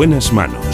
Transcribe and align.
En 0.00 0.08
buenas 0.08 0.32
manos. 0.32 0.64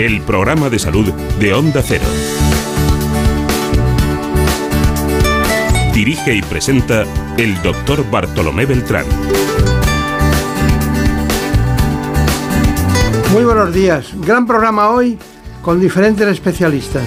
El 0.00 0.20
programa 0.22 0.68
de 0.68 0.80
salud 0.80 1.12
de 1.38 1.54
Onda 1.54 1.80
Cero. 1.80 2.02
Dirige 5.94 6.34
y 6.34 6.42
presenta 6.42 7.04
el 7.38 7.62
doctor 7.62 8.04
Bartolomé 8.10 8.66
Beltrán. 8.66 9.06
Muy 13.32 13.44
buenos 13.44 13.72
días. 13.72 14.10
Gran 14.26 14.48
programa 14.48 14.90
hoy 14.90 15.20
con 15.62 15.78
diferentes 15.78 16.26
especialistas. 16.26 17.04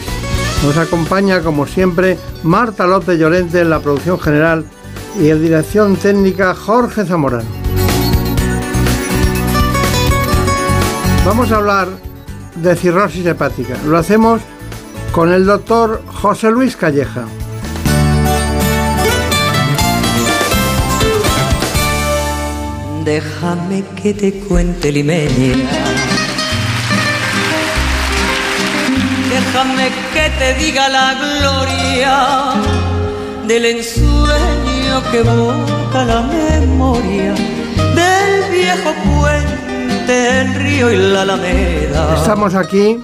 Nos 0.64 0.78
acompaña, 0.78 1.42
como 1.42 1.68
siempre, 1.68 2.18
Marta 2.44 2.88
López 2.88 3.20
Llorente 3.20 3.60
en 3.60 3.70
la 3.70 3.82
producción 3.82 4.18
general 4.18 4.66
y 5.20 5.30
en 5.30 5.42
dirección 5.42 5.96
técnica 5.96 6.54
Jorge 6.54 7.06
Zamorano. 7.06 7.50
Vamos 11.26 11.52
a 11.52 11.58
hablar 11.58 11.88
de 12.56 12.76
cirrosis 12.76 13.26
hepática. 13.26 13.78
Lo 13.86 13.98
hacemos 13.98 14.42
con 15.12 15.32
el 15.32 15.46
doctor 15.46 16.04
José 16.08 16.52
Luis 16.52 16.76
Calleja. 16.76 17.26
Déjame 23.04 23.84
que 24.02 24.14
te 24.14 24.34
cuente 24.40 24.92
Limeña. 24.92 25.56
Déjame 29.30 29.90
que 30.14 30.30
te 30.40 30.54
diga 30.56 30.90
la 30.90 31.14
gloria 31.14 32.16
del 33.48 33.66
ensueño 33.66 34.55
que 35.04 35.20
evoca 35.20 36.06
la 36.06 36.22
memoria 36.22 37.34
del 37.34 38.52
viejo 38.52 38.94
puente, 39.04 40.42
el 40.42 40.54
río 40.56 40.92
y 40.92 40.98
la 40.98 41.24
alameda. 41.24 42.16
Estamos 42.16 42.56
aquí 42.56 43.04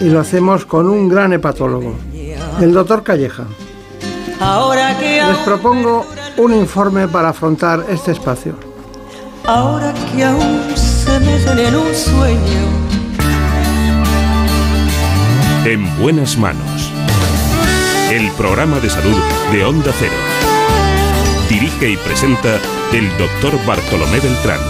y 0.00 0.04
lo 0.04 0.20
hacemos 0.20 0.64
con 0.64 0.88
un 0.88 1.08
gran 1.08 1.32
hepatólogo, 1.32 1.94
el 2.60 2.72
doctor 2.72 3.02
Calleja. 3.02 3.44
Ahora 4.40 4.96
que 4.98 5.22
Les 5.22 5.36
propongo 5.38 6.06
un 6.36 6.54
informe 6.54 7.08
para 7.08 7.30
afrontar 7.30 7.84
este 7.88 8.12
espacio. 8.12 8.54
Ahora 9.44 9.92
que 9.92 10.24
aún 10.24 10.62
se 10.76 11.18
meten 11.20 11.58
en 11.58 11.76
un 11.76 11.94
sueño, 11.94 12.88
En 15.64 15.98
buenas 15.98 16.38
manos. 16.38 16.92
El 18.10 18.30
programa 18.32 18.78
de 18.80 18.88
salud 18.88 19.18
de 19.52 19.64
Onda 19.66 19.92
Cero. 19.98 20.37
Dirige 21.68 22.02
presenta 22.02 22.58
el 22.94 23.08
doctor 23.18 23.62
Bartolomé 23.66 24.20
Beltrán. 24.20 24.60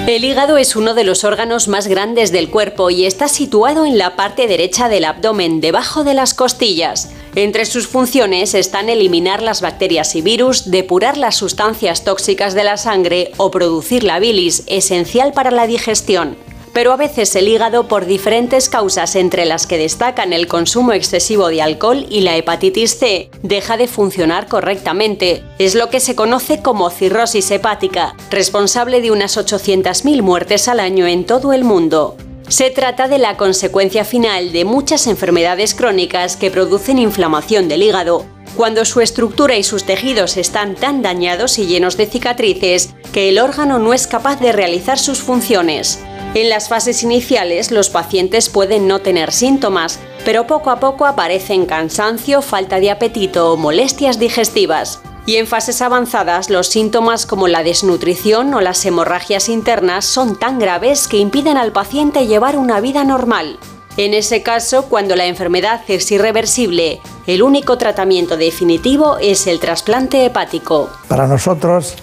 El 0.00 0.24
hígado 0.24 0.58
es 0.58 0.74
uno 0.74 0.94
de 0.94 1.04
los 1.04 1.22
órganos 1.22 1.68
más 1.68 1.86
grandes 1.86 2.32
del 2.32 2.50
cuerpo 2.50 2.90
y 2.90 3.06
está 3.06 3.28
situado 3.28 3.86
en 3.86 3.98
la 3.98 4.16
parte 4.16 4.48
derecha 4.48 4.88
del 4.88 5.04
abdomen, 5.04 5.60
debajo 5.60 6.02
de 6.02 6.14
las 6.14 6.34
costillas. 6.34 7.12
Entre 7.36 7.66
sus 7.66 7.86
funciones 7.86 8.54
están 8.54 8.88
eliminar 8.88 9.42
las 9.42 9.60
bacterias 9.60 10.16
y 10.16 10.22
virus, 10.22 10.72
depurar 10.72 11.16
las 11.16 11.36
sustancias 11.36 12.02
tóxicas 12.02 12.54
de 12.54 12.64
la 12.64 12.78
sangre 12.78 13.30
o 13.36 13.52
producir 13.52 14.02
la 14.02 14.18
bilis, 14.18 14.64
esencial 14.66 15.32
para 15.32 15.52
la 15.52 15.68
digestión. 15.68 16.36
Pero 16.72 16.92
a 16.92 16.96
veces 16.96 17.36
el 17.36 17.48
hígado, 17.48 17.86
por 17.86 18.06
diferentes 18.06 18.68
causas 18.68 19.14
entre 19.14 19.44
las 19.44 19.66
que 19.66 19.76
destacan 19.76 20.32
el 20.32 20.46
consumo 20.46 20.92
excesivo 20.92 21.48
de 21.48 21.60
alcohol 21.60 22.06
y 22.08 22.20
la 22.20 22.36
hepatitis 22.36 22.98
C, 22.98 23.30
deja 23.42 23.76
de 23.76 23.88
funcionar 23.88 24.48
correctamente. 24.48 25.44
Es 25.58 25.74
lo 25.74 25.90
que 25.90 26.00
se 26.00 26.14
conoce 26.14 26.62
como 26.62 26.88
cirrosis 26.88 27.50
hepática, 27.50 28.14
responsable 28.30 29.02
de 29.02 29.10
unas 29.10 29.36
800.000 29.36 30.22
muertes 30.22 30.66
al 30.66 30.80
año 30.80 31.06
en 31.06 31.26
todo 31.26 31.52
el 31.52 31.64
mundo. 31.64 32.16
Se 32.48 32.70
trata 32.70 33.06
de 33.06 33.18
la 33.18 33.36
consecuencia 33.36 34.04
final 34.04 34.52
de 34.52 34.64
muchas 34.64 35.06
enfermedades 35.06 35.74
crónicas 35.74 36.36
que 36.36 36.50
producen 36.50 36.98
inflamación 36.98 37.68
del 37.68 37.82
hígado, 37.82 38.24
cuando 38.56 38.84
su 38.84 39.00
estructura 39.00 39.56
y 39.56 39.62
sus 39.62 39.84
tejidos 39.84 40.36
están 40.36 40.74
tan 40.74 41.02
dañados 41.02 41.58
y 41.58 41.66
llenos 41.66 41.96
de 41.96 42.06
cicatrices 42.06 42.90
que 43.12 43.28
el 43.28 43.38
órgano 43.38 43.78
no 43.78 43.94
es 43.94 44.06
capaz 44.06 44.40
de 44.40 44.52
realizar 44.52 44.98
sus 44.98 45.20
funciones. 45.20 46.00
En 46.34 46.48
las 46.48 46.70
fases 46.70 47.02
iniciales 47.02 47.70
los 47.70 47.90
pacientes 47.90 48.48
pueden 48.48 48.88
no 48.88 49.00
tener 49.00 49.32
síntomas, 49.32 50.00
pero 50.24 50.46
poco 50.46 50.70
a 50.70 50.80
poco 50.80 51.04
aparecen 51.04 51.66
cansancio, 51.66 52.40
falta 52.40 52.80
de 52.80 52.90
apetito 52.90 53.52
o 53.52 53.58
molestias 53.58 54.18
digestivas. 54.18 55.00
Y 55.26 55.36
en 55.36 55.46
fases 55.46 55.82
avanzadas 55.82 56.48
los 56.48 56.68
síntomas 56.68 57.26
como 57.26 57.48
la 57.48 57.62
desnutrición 57.62 58.54
o 58.54 58.62
las 58.62 58.84
hemorragias 58.86 59.50
internas 59.50 60.06
son 60.06 60.38
tan 60.38 60.58
graves 60.58 61.06
que 61.06 61.18
impiden 61.18 61.58
al 61.58 61.70
paciente 61.70 62.26
llevar 62.26 62.56
una 62.56 62.80
vida 62.80 63.04
normal. 63.04 63.58
En 63.98 64.14
ese 64.14 64.42
caso, 64.42 64.86
cuando 64.86 65.16
la 65.16 65.26
enfermedad 65.26 65.82
es 65.86 66.10
irreversible, 66.10 67.02
el 67.26 67.42
único 67.42 67.76
tratamiento 67.76 68.38
definitivo 68.38 69.18
es 69.18 69.46
el 69.46 69.60
trasplante 69.60 70.24
hepático. 70.24 70.88
Para 71.08 71.26
nosotros 71.26 71.94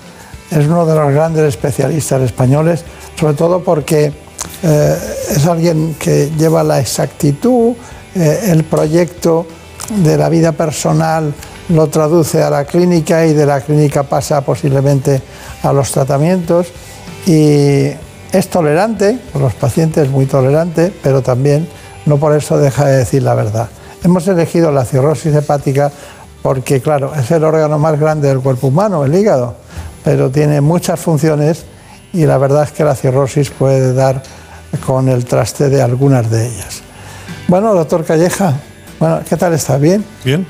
es 0.52 0.66
uno 0.68 0.86
de 0.86 0.96
los 0.96 1.12
grandes 1.12 1.46
especialistas 1.46 2.22
españoles, 2.22 2.86
sobre 3.20 3.34
todo 3.34 3.60
porque 3.62 4.14
eh, 4.64 4.98
es 5.32 5.46
alguien 5.46 5.96
que 6.00 6.32
lleva 6.38 6.64
la 6.64 6.80
exactitud, 6.80 7.74
eh, 8.16 8.40
el 8.48 8.64
proyecto 8.64 9.46
de 9.90 10.18
la 10.18 10.30
vida 10.30 10.54
personal 10.54 11.34
lo 11.70 11.88
traduce 11.88 12.42
a 12.42 12.50
la 12.50 12.64
clínica 12.64 13.26
y 13.26 13.34
de 13.34 13.46
la 13.46 13.62
clínica 13.62 14.04
pasa 14.04 14.42
posiblemente 14.42 15.22
a 15.64 15.74
los 15.74 15.92
tratamientos 15.92 16.68
y 17.26 17.90
es 18.32 18.48
tolerante, 18.50 19.20
los 19.38 19.54
pacientes 19.54 20.10
muy 20.10 20.26
tolerante, 20.26 20.94
pero 21.04 21.22
también 21.22 21.68
no 22.06 22.18
por 22.18 22.36
eso 22.36 22.58
deja 22.58 22.86
de 22.86 22.98
decir 22.98 23.24
la 23.24 23.34
verdad. 23.34 23.68
Hemos 24.04 24.28
elegido 24.28 24.72
la 24.72 24.86
cirrosis 24.86 25.36
hepática 25.36 25.92
porque, 26.42 26.82
claro, 26.82 27.14
es 27.14 27.30
el 27.32 27.44
órgano 27.44 27.78
más 27.80 28.00
grande 28.00 28.30
del 28.30 28.40
cuerpo 28.40 28.68
humano, 28.68 29.04
el 29.04 29.14
hígado, 29.14 29.56
pero 30.06 30.30
tiene 30.30 30.62
muchas 30.62 31.00
funciones 31.02 31.66
y 32.14 32.26
la 32.26 32.38
verdad 32.38 32.64
es 32.64 32.72
que 32.72 32.84
la 32.84 32.96
cirrosis 32.96 33.50
puede 33.52 33.94
dar 33.94 34.22
con 34.86 35.10
el 35.10 35.26
traste 35.26 35.70
de 35.70 35.82
algunas 35.82 36.30
de 36.30 36.48
ellas. 36.48 36.82
Bueno, 37.48 37.74
doctor 37.74 38.04
Calleja, 38.06 38.54
bueno, 39.00 39.20
¿qué 39.28 39.36
tal 39.38 39.54
está? 39.54 39.78
¿Bien? 39.78 40.04
Bien, 40.24 40.46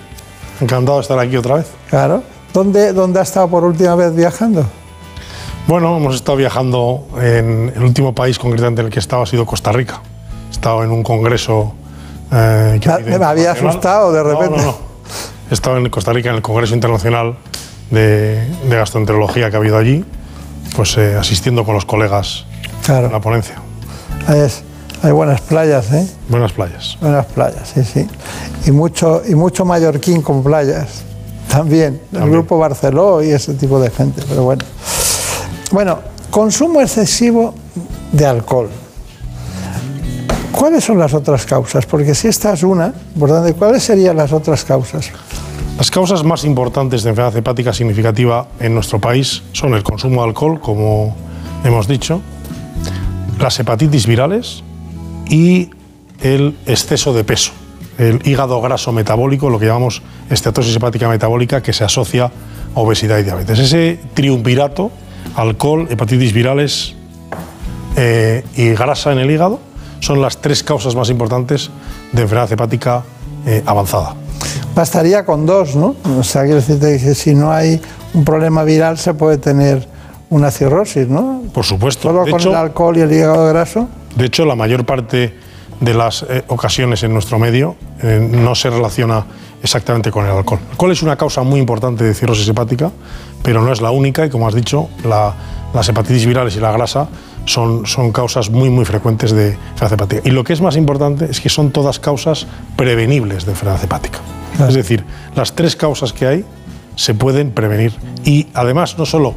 encantado 0.62 0.97
de 0.97 1.02
estar 1.03 1.20
aquí 1.20 1.38
otra 1.38 1.56
vez. 1.56 1.68
Claro. 1.90 2.24
¿Dónde, 2.53 2.94
dónde 2.94 3.20
ha 3.20 3.24
estado 3.24 3.47
por 3.47 3.64
última 3.64 3.96
vez 3.96 4.14
viajando? 4.16 4.66
Bueno, 5.68 5.96
hemos 5.97 6.16
estado 6.16 6.38
viajando 6.38 7.08
en 7.22 7.72
el 7.76 7.84
último 7.84 8.14
país 8.16 8.40
concretamente 8.40 8.81
en 8.81 8.88
el 8.88 8.91
que 8.94 8.97
he 9.00 9.02
estado 9.02 9.22
ha 9.22 9.26
sido 9.28 9.46
Costa 9.46 9.72
Rica. 9.72 10.02
He 10.47 10.52
estado 10.52 10.84
en 10.84 10.90
un 10.91 11.03
congreso. 11.03 11.74
eh, 12.31 12.80
que 12.81 12.88
Me- 12.90 12.94
habido 12.96 13.20
me 13.20 13.26
había 13.26 13.52
asustado 13.52 14.12
de 14.12 14.24
No, 14.24 14.30
repente. 14.30 14.58
No, 14.58 14.66
no, 14.66 14.78
He 15.50 15.53
estado 15.53 15.78
en 15.78 15.90
Costa 15.90 16.12
Rica 16.12 16.30
en 16.30 16.36
el 16.38 16.41
Congreso 16.41 16.74
Internacional 16.74 17.36
de, 17.91 18.44
de 18.68 18.76
Gastroenterología 18.76 19.50
que 19.50 19.56
ha 19.56 19.59
habido 19.59 19.78
allí, 19.78 20.03
pues 20.75 20.97
eh, 20.97 21.16
asistiendo 21.19 21.63
con 21.66 21.75
los 21.75 21.85
colegas 21.85 22.46
a 22.88 23.02
la 23.02 23.20
ponencia. 23.20 23.55
Es- 24.29 24.64
hay 25.02 25.11
buenas 25.11 25.40
playas, 25.41 25.91
¿eh? 25.94 26.05
Buenas 26.28 26.52
playas. 26.52 26.97
Buenas 26.99 27.26
playas, 27.28 27.72
sí, 27.73 27.84
sí. 27.85 28.05
Y 28.66 28.72
mucho, 28.72 29.22
y 29.26 29.34
mucho 29.34 29.64
mallorquín 29.64 30.22
con 30.22 30.44
playas. 30.44 31.03
También. 31.49 32.02
El 32.11 32.29
grupo 32.29 32.58
Barceló 32.59 33.23
y 33.23 33.29
ese 33.32 33.53
tipo 33.53 33.79
de 33.79 33.90
gente. 33.91 34.22
Pero 34.28 34.44
bueno. 34.44 34.66
Bueno, 35.72 35.99
consumo 36.29 36.82
excesivo 36.82 37.53
de 38.11 38.26
alcohol. 38.26 38.70
¿Cuáles 40.52 40.84
son 40.84 40.99
las 40.99 41.14
otras 41.14 41.46
causas? 41.46 41.85
Porque 41.85 42.14
si 42.14 42.28
esta 42.28 42.53
es 42.53 42.64
una, 42.64 42.94
¿cuáles 43.58 43.82
serían 43.84 44.17
las 44.17 44.34
otras 44.34 44.66
causas? 44.66 45.09
Las 45.79 45.91
causas 45.91 46.26
más 46.26 46.43
importantes 46.43 47.03
de 47.03 47.11
enfermedad 47.11 47.37
hepática 47.37 47.72
significativa 47.72 48.49
en 48.59 48.76
nuestro 48.76 48.99
país 48.99 49.43
son 49.53 49.73
el 49.76 49.81
consumo 49.81 50.22
de 50.22 50.28
alcohol, 50.28 50.59
como 50.59 51.16
hemos 51.64 51.87
dicho, 51.87 52.22
las 53.40 53.58
hepatitis 53.61 54.05
virales 54.05 54.61
y 55.29 55.70
el 56.20 56.58
exceso 56.66 57.14
de 57.14 57.23
peso, 57.23 57.53
el 57.97 58.20
hígado 58.28 58.59
graso 58.59 58.91
metabólico, 58.91 59.49
lo 59.49 59.58
que 59.58 59.67
llamamos 59.67 60.02
esteatosis 60.29 60.76
hepática 60.76 61.08
metabólica, 61.08 61.64
que 61.64 61.72
se 61.72 61.85
asocia 61.85 62.25
a 62.25 62.32
obesidad 62.78 63.17
y 63.20 63.23
diabetes. 63.23 63.58
Ese 63.58 64.02
triunvirato, 64.14 64.91
alcohol, 65.37 65.87
hepatitis 65.90 66.34
virales 66.34 66.93
eh, 67.96 68.43
y 68.58 68.72
grasa 68.72 69.14
en 69.14 69.20
el 69.20 69.32
hígado, 69.32 69.61
son 70.02 70.22
las 70.22 70.41
tres 70.41 70.61
causas 70.61 70.93
más 70.96 71.09
importantes 71.09 71.70
de 72.11 72.23
enfermedad 72.23 72.52
hepática 72.52 73.05
eh, 73.46 73.64
avanzada. 73.66 74.17
Bastaría 74.75 75.25
con 75.25 75.46
dos, 75.46 75.75
¿no? 75.75 75.96
O 76.17 76.23
sea, 76.23 76.41
quiero 76.43 76.57
decirte 76.57 76.97
que 76.99 77.16
si 77.16 77.34
no 77.35 77.51
hay 77.51 77.81
un 78.13 78.23
problema 78.25 78.63
viral 78.63 78.97
se 78.97 79.13
puede 79.13 79.37
tener 79.37 79.87
una 80.29 80.51
cirrosis, 80.51 81.07
¿no? 81.07 81.41
Por 81.53 81.66
supuesto. 81.66 82.03
Solo 82.09 82.23
de, 82.25 82.31
con 82.31 82.40
hecho, 82.40 82.49
el 82.49 82.55
alcohol 82.55 82.97
y 82.97 83.01
el 83.01 83.11
hígado 83.11 83.47
graso. 83.49 83.87
de 84.16 84.25
hecho, 84.25 84.46
la 84.46 84.55
mayor 84.55 84.85
parte 84.85 85.34
de 85.79 85.93
las 85.93 86.23
eh, 86.29 86.43
ocasiones 86.47 87.03
en 87.03 87.13
nuestro 87.13 87.40
medio 87.40 87.75
eh, 88.03 88.19
no 88.31 88.53
se 88.53 88.69
relaciona 88.69 89.25
exactamente 89.63 90.11
con 90.11 90.25
el 90.25 90.31
alcohol. 90.31 90.59
El 90.66 90.72
alcohol 90.72 90.91
es 90.91 91.01
una 91.01 91.16
causa 91.16 91.41
muy 91.43 91.59
importante 91.59 92.03
de 92.03 92.13
cirrosis 92.13 92.47
hepática, 92.47 92.91
pero 93.43 93.61
no 93.61 93.72
es 93.72 93.81
la 93.81 93.91
única 93.91 94.25
y 94.25 94.29
como 94.29 94.47
has 94.47 94.53
dicho, 94.55 94.90
la- 95.03 95.34
las 95.73 95.87
hepatitis 95.87 96.25
virales 96.25 96.55
y 96.55 96.59
la 96.59 96.72
grasa 96.72 97.07
son, 97.49 97.87
son 97.87 98.11
causas 98.11 98.51
muy 98.51 98.69
muy 98.69 98.85
frecuentes 98.85 99.31
de 99.31 99.53
enfermedad 99.72 99.93
hepática. 99.93 100.22
Y 100.23 100.31
lo 100.31 100.43
que 100.43 100.53
es 100.53 100.61
más 100.61 100.75
importante 100.75 101.25
es 101.29 101.41
que 101.41 101.49
son 101.49 101.72
todas 101.72 101.99
causas 101.99 102.46
prevenibles 102.75 103.46
de 103.46 103.51
enfermedad 103.51 103.84
hepática. 103.84 104.19
Es 104.67 104.73
decir, 104.73 105.03
las 105.35 105.53
tres 105.53 105.75
causas 105.75 106.13
que 106.13 106.28
hay 106.28 106.46
se 106.96 107.13
pueden 107.13 107.51
prevenir 107.51 107.93
y 108.25 108.47
además 108.53 108.97
no 108.97 109.05
solo 109.05 109.34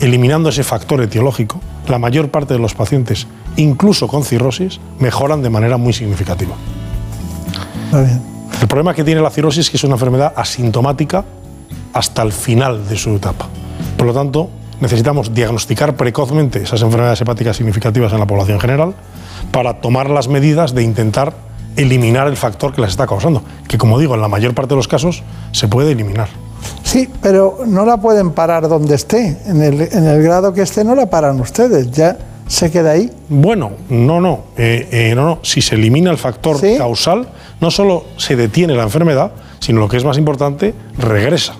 eliminando 0.00 0.50
ese 0.50 0.62
factor 0.62 1.00
etiológico, 1.00 1.60
la 1.88 1.98
mayor 1.98 2.30
parte 2.30 2.54
de 2.54 2.60
los 2.60 2.74
pacientes, 2.74 3.26
incluso 3.56 4.06
con 4.06 4.24
cirrosis, 4.24 4.78
mejoran 4.98 5.42
de 5.42 5.50
manera 5.50 5.76
muy 5.78 5.92
significativa. 5.92 6.54
Está 7.86 8.02
bien. 8.02 8.20
El 8.60 8.68
problema 8.68 8.94
que 8.94 9.02
tiene 9.02 9.20
la 9.22 9.30
cirrosis 9.30 9.66
es 9.66 9.70
que 9.70 9.76
es 9.76 9.84
una 9.84 9.94
enfermedad 9.94 10.32
asintomática 10.36 11.24
hasta 11.92 12.22
el 12.22 12.32
final 12.32 12.86
de 12.88 12.96
su 12.96 13.16
etapa. 13.16 13.48
Por 13.96 14.06
lo 14.06 14.12
tanto, 14.12 14.50
necesitamos 14.80 15.34
diagnosticar 15.34 15.96
precozmente 15.96 16.62
esas 16.62 16.82
enfermedades 16.82 17.20
hepáticas 17.20 17.56
significativas 17.56 18.12
en 18.12 18.20
la 18.20 18.26
población 18.26 18.60
general 18.60 18.94
para 19.50 19.80
tomar 19.80 20.10
las 20.10 20.28
medidas 20.28 20.74
de 20.74 20.82
intentar 20.82 21.34
eliminar 21.76 22.26
el 22.26 22.36
factor 22.36 22.74
que 22.74 22.80
las 22.80 22.90
está 22.90 23.06
causando, 23.06 23.42
que 23.68 23.78
como 23.78 23.98
digo, 23.98 24.14
en 24.14 24.20
la 24.20 24.28
mayor 24.28 24.54
parte 24.54 24.70
de 24.70 24.76
los 24.76 24.88
casos 24.88 25.22
se 25.52 25.68
puede 25.68 25.92
eliminar. 25.92 26.28
Sí, 26.82 27.08
pero 27.20 27.58
no 27.66 27.84
la 27.84 27.98
pueden 27.98 28.32
parar 28.32 28.68
donde 28.68 28.94
esté. 28.94 29.38
En 29.46 29.62
el, 29.62 29.80
en 29.80 30.06
el 30.06 30.22
grado 30.22 30.52
que 30.52 30.62
esté 30.62 30.84
no 30.84 30.94
la 30.94 31.06
paran 31.06 31.38
ustedes. 31.40 31.90
Ya 31.90 32.16
se 32.46 32.70
queda 32.70 32.92
ahí. 32.92 33.10
Bueno, 33.28 33.72
no, 33.88 34.20
no, 34.20 34.44
eh, 34.56 34.88
eh, 34.90 35.14
no, 35.14 35.26
no. 35.26 35.38
Si 35.42 35.60
se 35.60 35.74
elimina 35.74 36.10
el 36.10 36.18
factor 36.18 36.58
¿Sí? 36.58 36.76
causal, 36.78 37.28
no 37.60 37.70
solo 37.70 38.04
se 38.16 38.36
detiene 38.36 38.74
la 38.74 38.84
enfermedad, 38.84 39.32
sino 39.58 39.80
lo 39.80 39.88
que 39.88 39.96
es 39.96 40.04
más 40.04 40.18
importante, 40.18 40.74
regresa. 40.96 41.54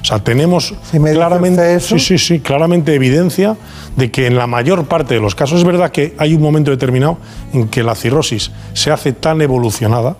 O 0.00 0.04
sea, 0.04 0.18
tenemos 0.20 0.74
Si 0.90 0.98
claramente, 0.98 1.74
eso. 1.74 1.98
sí, 1.98 2.18
sí, 2.18 2.18
sí, 2.18 2.40
claramente 2.40 2.94
evidencia 2.94 3.56
de 3.96 4.10
que 4.10 4.26
en 4.26 4.36
la 4.36 4.46
mayor 4.46 4.86
parte 4.86 5.14
de 5.14 5.20
los 5.20 5.34
casos 5.34 5.58
es 5.58 5.64
verdad 5.64 5.90
que 5.90 6.14
hay 6.18 6.34
un 6.34 6.42
momento 6.42 6.70
determinado 6.70 7.18
en 7.52 7.68
que 7.68 7.82
la 7.82 7.94
cirrosis 7.94 8.52
se 8.74 8.90
hace 8.90 9.12
tan 9.12 9.40
evolucionada 9.42 10.16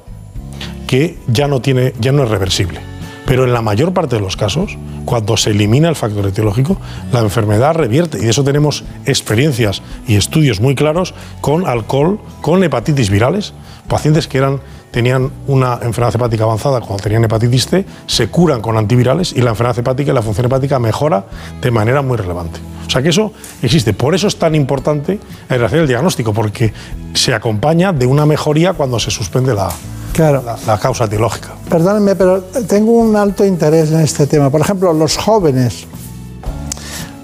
que 0.87 1.19
ya 1.29 1.47
no 1.49 1.61
tiene, 1.61 1.93
ya 2.01 2.13
no 2.13 2.25
es 2.25 2.31
reversible. 2.31 2.81
Pero 3.27 3.45
en 3.45 3.53
la 3.53 3.61
mayor 3.61 3.93
parte 3.93 4.17
de 4.17 4.23
los 4.23 4.39
casos, 4.39 4.79
cuando 5.05 5.37
se 5.37 5.51
elimina 5.51 5.91
el 5.91 5.97
factor 5.97 6.27
etiológico, 6.27 6.81
la 7.13 7.21
enfermedad 7.21 7.75
revierte. 7.75 8.19
Y 8.19 8.23
de 8.23 8.31
eso 8.31 8.43
tenemos 8.43 8.85
experiencias 9.05 9.83
y 10.07 10.17
estudios 10.17 10.61
muy 10.61 10.75
claros 10.75 11.13
con 11.43 11.67
alcohol, 11.67 12.19
con 12.41 12.65
hepatitis 12.65 13.11
virales. 13.11 13.53
Pacientes 13.87 14.29
que 14.29 14.39
eran, 14.39 14.61
tenían 14.91 15.31
una 15.47 15.75
enfermedad 15.83 16.15
hepática 16.17 16.45
avanzada 16.45 16.81
cuando 16.81 17.03
tenían 17.03 17.25
hepatitis 17.25 17.67
C, 17.67 17.85
se 18.07 18.29
curan 18.29 18.61
con 18.61 18.77
antivirales 18.77 19.33
y 19.33 19.41
la 19.43 19.51
enfermedad 19.51 19.79
hepática 19.79 20.11
y 20.11 20.15
la 20.15 20.23
función 20.23 20.47
hepática 20.47 20.79
mejora 20.79 21.25
de 21.61 21.71
manera 21.71 22.03
muy 22.03 22.17
relevante. 22.17 22.59
O 22.87 22.91
sea 22.91 23.03
que 23.03 23.11
eso 23.11 23.33
existe. 23.63 23.93
Por 23.93 24.15
eso 24.15 24.29
es 24.29 24.37
tan 24.39 24.55
importante 24.55 25.21
el 25.51 25.63
hacer 25.65 25.81
el 25.81 25.87
diagnóstico, 25.89 26.33
porque 26.33 26.73
se 27.13 27.35
acompaña 27.35 27.93
de 27.93 28.07
una 28.07 28.25
mejoría 28.25 28.73
cuando 28.73 28.99
se 28.99 29.11
suspende 29.11 29.53
la, 29.55 29.69
Claro. 30.15 30.43
la, 30.45 30.57
la 30.67 30.79
causa 30.79 31.05
etiológica. 31.05 31.51
Perdónenme, 31.69 32.17
pero 32.17 32.41
tengo 32.67 32.93
un 32.93 33.15
alto 33.15 33.45
interés 33.45 33.93
en 33.93 34.01
este 34.01 34.27
tema. 34.27 34.49
Por 34.51 34.63
ejemplo, 34.63 34.93
los 34.95 35.17
jóvenes. 35.19 35.87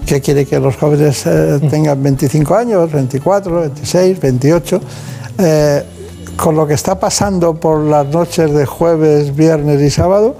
¿Qué 0.05 0.21
quiere 0.21 0.45
que 0.45 0.59
los 0.59 0.75
jóvenes 0.77 1.23
eh, 1.25 1.59
tengan 1.67 2.01
25 2.01 2.55
años, 2.55 2.91
24, 2.91 3.61
26, 3.61 4.19
28? 4.21 4.81
Eh, 5.39 5.83
con 6.37 6.55
lo 6.55 6.67
que 6.67 6.73
está 6.73 6.99
pasando 6.99 7.55
por 7.55 7.79
las 7.81 8.05
noches 8.07 8.51
de 8.53 8.65
jueves, 8.65 9.35
viernes 9.35 9.81
y 9.81 9.89
sábado, 9.89 10.35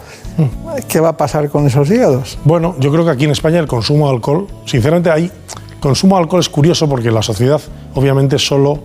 ¿qué 0.88 1.00
va 1.00 1.10
a 1.10 1.18
pasar 1.18 1.50
con 1.50 1.66
esos 1.68 1.90
hígados? 1.90 2.38
Bueno, 2.44 2.76
yo 2.80 2.92
creo 2.92 3.06
que 3.06 3.12
aquí 3.12 3.26
en 3.26 3.32
España 3.32 3.60
el 3.60 3.68
consumo 3.68 4.08
de 4.10 4.16
alcohol, 4.16 4.48
sinceramente, 4.66 5.10
hay 5.10 5.32
consumo 5.80 6.16
de 6.18 6.24
alcohol 6.24 6.40
es 6.42 6.50
curioso 6.50 6.90
porque 6.90 7.12
la 7.12 7.22
sociedad, 7.22 7.62
obviamente, 7.94 8.38
solo 8.40 8.80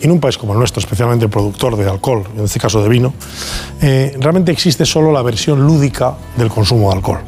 en 0.00 0.10
un 0.10 0.18
país 0.18 0.36
como 0.36 0.52
el 0.54 0.58
nuestro, 0.58 0.80
especialmente 0.80 1.26
el 1.26 1.30
productor 1.30 1.76
de 1.76 1.88
alcohol, 1.88 2.24
en 2.36 2.44
este 2.44 2.58
caso 2.58 2.82
de 2.82 2.88
vino, 2.88 3.14
eh, 3.82 4.16
realmente 4.18 4.50
existe 4.50 4.84
solo 4.84 5.12
la 5.12 5.22
versión 5.22 5.64
lúdica 5.64 6.14
del 6.36 6.48
consumo 6.48 6.90
de 6.90 6.96
alcohol. 6.96 7.18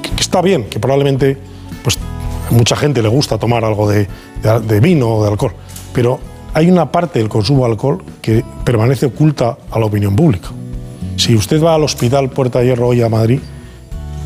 Que, 0.00 0.10
que 0.10 0.22
está 0.22 0.40
bien, 0.40 0.64
que 0.70 0.80
probablemente 0.80 1.36
pues, 1.82 1.98
a 2.50 2.54
mucha 2.54 2.76
gente 2.76 3.02
le 3.02 3.08
gusta 3.08 3.36
tomar 3.36 3.62
algo 3.64 3.88
de, 3.90 4.08
de- 4.42 4.60
de 4.60 4.80
vino 4.80 5.16
o 5.16 5.22
de 5.24 5.28
alcohol, 5.30 5.52
pero 5.92 6.18
hay 6.56 6.70
una 6.70 6.90
parte 6.90 7.18
del 7.18 7.28
consumo 7.28 7.66
de 7.66 7.72
alcohol 7.72 8.02
que 8.22 8.42
permanece 8.64 9.04
oculta 9.04 9.58
a 9.70 9.78
la 9.78 9.84
opinión 9.84 10.16
pública. 10.16 10.48
Si 11.16 11.34
usted 11.34 11.62
va 11.62 11.74
al 11.74 11.84
hospital 11.84 12.30
Puerta 12.30 12.60
de 12.60 12.68
Hierro 12.68 12.88
hoy 12.88 13.02
a 13.02 13.10
Madrid, 13.10 13.40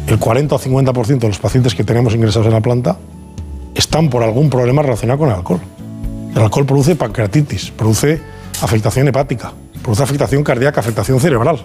el 0.07 0.17
40 0.17 0.55
o 0.55 0.59
50% 0.61 1.19
de 1.19 1.27
los 1.27 1.41
pacientes 1.41 1.75
que 1.75 1.83
tenemos 1.83 2.15
ingresados 2.15 2.47
en 2.47 2.53
la 2.53 2.61
planta 2.61 2.97
están 3.75 4.09
por 4.09 4.23
algún 4.23 4.49
problema 4.49 4.81
relacionado 4.81 5.19
con 5.19 5.29
el 5.29 5.35
alcohol. 5.35 5.61
El 6.33 6.41
alcohol 6.41 6.67
produce 6.67 6.95
pancreatitis, 6.95 7.73
produce 7.73 8.23
afectación 8.63 9.09
hepática, 9.09 9.53
produce 9.83 10.05
afectación 10.05 10.45
cardíaca, 10.45 10.79
afectación 10.79 11.19
cerebral. 11.19 11.59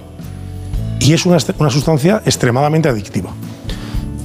Y 0.99 1.13
es 1.13 1.27
una, 1.27 1.37
una 1.59 1.69
sustancia 1.69 2.23
extremadamente 2.25 2.89
adictiva. 2.89 3.29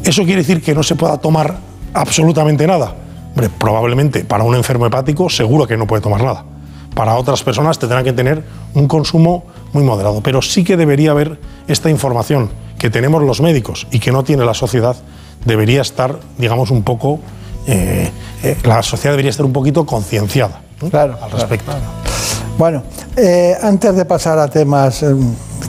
¿Eso 0.03 0.25
quiere 0.25 0.41
decir 0.41 0.63
que 0.63 0.75
no 0.75 0.83
se 0.83 0.95
pueda 0.95 1.19
tomar 1.19 1.59
absolutamente 1.93 2.67
nada? 2.67 2.95
Hombre, 3.31 3.49
probablemente 3.59 4.25
para 4.25 4.45
un 4.45 4.55
enfermo 4.55 4.87
hepático 4.87 5.29
seguro 5.31 5.67
que 5.67 5.77
no 5.77 5.87
puede 5.87 6.03
tomar 6.03 6.23
nada. 6.23 6.45
Para 6.95 7.15
otras 7.17 7.43
personas 7.43 7.79
tendrán 7.79 8.05
que 8.05 8.13
tener 8.13 8.43
un 8.75 8.89
consumo 8.89 9.45
muy 9.73 9.85
moderado. 9.85 10.21
Pero 10.23 10.43
sí 10.43 10.65
que 10.65 10.77
debería 10.77 11.13
haber 11.13 11.39
esta 11.69 11.89
información 11.89 12.51
que 12.79 12.91
tenemos 12.91 13.23
los 13.23 13.41
médicos 13.41 13.87
y 13.91 14.01
que 14.01 14.11
no 14.11 14.25
tiene 14.25 14.45
la 14.45 14.55
sociedad, 14.55 14.97
debería 15.45 15.83
estar, 15.83 16.19
digamos, 16.39 16.71
un 16.71 16.83
poco... 16.83 17.21
eh, 17.67 18.11
eh, 18.43 18.57
la 18.65 18.83
sociedad 18.83 19.13
debería 19.13 19.31
estar 19.31 19.47
un 19.47 19.53
poquito 19.53 19.85
concienciada. 19.85 20.63
Claro, 20.91 21.13
al 21.13 21.29
claro, 21.29 21.37
respecto. 21.37 21.73
Bueno, 22.57 22.83
eh, 23.17 23.55
antes 23.63 23.95
de 23.95 24.05
pasar 24.05 24.39
a 24.39 24.49
temas 24.49 25.05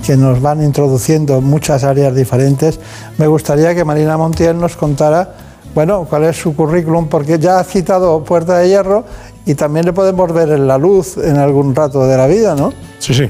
que 0.06 0.18
nos 0.18 0.42
van 0.42 0.64
introduciendo 0.64 1.38
en 1.38 1.44
muchas 1.44 1.84
áreas 1.84 2.16
diferentes, 2.16 2.80
me 3.18 3.28
gustaría 3.28 3.76
que 3.76 3.84
Marina 3.84 4.18
Montiel 4.18 4.58
nos 4.58 4.76
contara, 4.78 5.36
bueno, 5.74 6.06
cuál 6.10 6.26
es 6.26 6.38
su 6.38 6.56
currículum, 6.56 7.08
porque 7.08 7.40
ya 7.40 7.60
ha 7.60 7.64
citado 7.64 8.24
Puerta 8.24 8.58
de 8.58 8.70
Hierro 8.70 9.06
y 9.46 9.56
también 9.56 9.86
le 9.86 9.94
podemos 9.94 10.32
ver 10.34 10.50
en 10.50 10.68
la 10.68 10.78
luz 10.78 11.18
en 11.18 11.38
algún 11.38 11.74
rato 11.74 12.06
de 12.06 12.18
la 12.18 12.28
vida, 12.28 12.56
¿no? 12.56 12.74
Sí, 13.00 13.14
sí, 13.14 13.30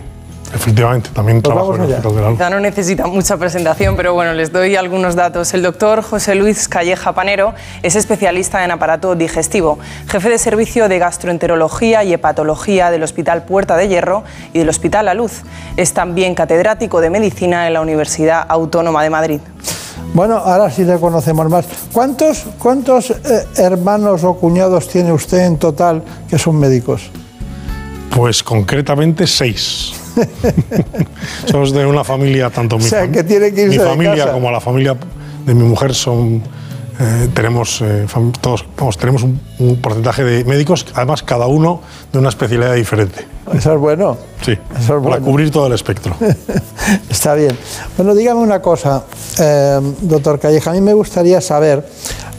efectivamente, 0.54 1.12
también 1.14 1.42
Pues 1.42 1.54
trabajo 1.54 1.76
en 1.76 1.82
el 1.84 1.88
de 1.88 2.02
la 2.02 2.30
Luz. 2.30 2.38
Quizá 2.38 2.50
no 2.50 2.60
necesita 2.60 3.08
mucha 3.08 3.38
presentación, 3.38 3.96
pero 3.96 4.14
bueno, 4.14 4.34
les 4.34 4.52
doy 4.52 4.76
algunos 4.76 5.16
datos. 5.16 5.54
El 5.54 5.62
doctor 5.62 6.02
José 6.02 6.36
Luis 6.36 6.68
Calleja 6.68 7.14
Panero 7.14 7.54
es 7.84 7.96
especialista 7.96 8.66
en 8.66 8.72
aparato 8.72 9.16
digestivo, 9.16 9.78
jefe 10.08 10.30
de 10.30 10.38
servicio 10.38 10.90
de 10.90 11.00
gastroenterología 11.00 12.04
y 12.04 12.14
hepatología 12.14 12.92
del 12.92 13.04
Hospital 13.04 13.44
Puerta 13.44 13.78
de 13.78 13.88
Hierro 13.88 14.24
y 14.52 14.60
del 14.60 14.70
Hospital 14.70 15.06
La 15.06 15.14
Luz. 15.14 15.44
Es 15.78 15.94
también 15.94 16.36
catedrático 16.36 17.02
de 17.02 17.10
medicina 17.12 17.68
en 17.68 17.74
la 17.74 17.82
Universidad 17.82 18.46
Autónoma 18.50 19.04
de 19.04 19.10
Madrid. 19.10 19.42
Bueno, 20.14 20.36
ahora 20.38 20.70
sí 20.70 20.84
le 20.84 20.98
conocemos 21.00 21.50
más. 21.50 21.66
¿Cuántos, 21.94 22.46
cuántos 22.60 23.12
eh, 23.12 23.16
hermanos 23.58 24.24
o 24.24 24.34
cuñados 24.36 24.88
tiene 24.90 25.12
usted 25.14 25.40
en 25.46 25.58
total 25.58 26.04
que 26.30 26.38
son 26.38 26.58
médicos? 26.60 27.10
Pues 28.16 28.44
concretamente 28.44 29.26
seis. 29.26 29.94
Somos 31.46 31.72
de 31.72 31.86
una 31.86 32.04
familia, 32.04 32.50
tanto 32.50 32.78
mi, 32.78 32.84
sea, 32.84 33.06
fam- 33.06 33.12
que 33.12 33.24
tiene 33.24 33.54
que 33.54 33.64
irse 33.64 33.78
mi 33.78 33.84
de 33.84 33.90
familia 33.90 34.16
casa. 34.18 34.34
como 34.34 34.52
la 34.52 34.60
familia 34.60 34.98
de 35.46 35.54
mi 35.54 35.64
mujer 35.64 35.94
son. 35.94 36.42
Eh, 37.00 37.30
tenemos 37.34 37.82
eh, 37.82 38.06
todos, 38.42 38.66
vamos, 38.78 38.98
tenemos 38.98 39.24
un, 39.24 39.40
un 39.60 39.82
porcentaje 39.82 40.24
de 40.24 40.44
médicos, 40.46 40.86
además 40.94 41.24
cada 41.24 41.48
uno 41.48 41.82
de 42.12 42.20
una 42.20 42.30
especialidad 42.30 42.74
diferente. 42.76 43.26
Eso 43.54 43.74
es 43.74 43.80
bueno. 43.80 44.18
Sí, 44.42 44.52
Eso 44.52 44.80
es 44.80 44.88
para 44.88 45.00
bueno. 45.00 45.26
cubrir 45.26 45.52
todo 45.52 45.68
el 45.68 45.74
espectro. 45.74 46.16
Está 47.10 47.34
bien. 47.34 47.58
Bueno, 47.98 48.14
dígame 48.14 48.42
una 48.42 48.62
cosa, 48.62 49.04
eh, 49.40 49.80
doctor 50.02 50.40
Calleja. 50.40 50.72
A 50.72 50.74
mí 50.74 50.82
me 50.82 50.94
gustaría 50.94 51.42
saber 51.42 51.88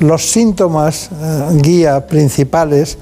los 0.00 0.30
síntomas 0.30 1.11
guía 1.52 2.06
principales 2.06 2.99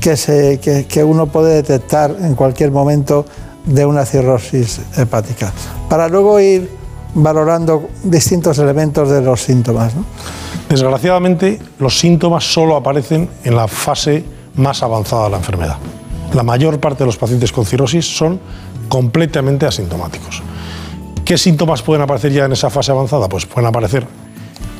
que, 0.00 0.16
se, 0.16 0.58
que, 0.60 0.86
que 0.86 1.04
uno 1.04 1.26
puede 1.26 1.54
detectar 1.54 2.14
en 2.20 2.34
cualquier 2.34 2.70
momento 2.70 3.24
de 3.64 3.86
una 3.86 4.04
cirrosis 4.04 4.80
hepática, 4.96 5.52
para 5.88 6.08
luego 6.08 6.40
ir 6.40 6.68
valorando 7.14 7.88
distintos 8.02 8.58
elementos 8.58 9.10
de 9.10 9.20
los 9.20 9.42
síntomas. 9.42 9.94
¿no? 9.94 10.04
Desgraciadamente, 10.72 11.60
los 11.80 11.98
síntomas 11.98 12.50
solo 12.50 12.76
aparecen 12.76 13.28
en 13.44 13.54
la 13.54 13.68
fase 13.68 14.24
más 14.54 14.82
avanzada 14.82 15.24
de 15.24 15.30
la 15.32 15.36
enfermedad. 15.36 15.76
La 16.32 16.42
mayor 16.42 16.80
parte 16.80 17.00
de 17.00 17.04
los 17.04 17.18
pacientes 17.18 17.52
con 17.52 17.66
cirrosis 17.66 18.06
son 18.06 18.40
completamente 18.88 19.66
asintomáticos. 19.66 20.42
¿Qué 21.26 21.36
síntomas 21.36 21.82
pueden 21.82 22.00
aparecer 22.00 22.32
ya 22.32 22.46
en 22.46 22.52
esa 22.52 22.70
fase 22.70 22.90
avanzada? 22.90 23.28
Pues 23.28 23.44
pueden 23.44 23.68
aparecer 23.68 24.06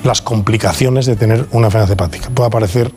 las 0.02 0.22
complicaciones 0.22 1.04
de 1.04 1.14
tener 1.14 1.46
una 1.52 1.66
enfermedad 1.66 1.92
hepática. 1.92 2.30
Puede 2.30 2.46
aparecer 2.46 2.90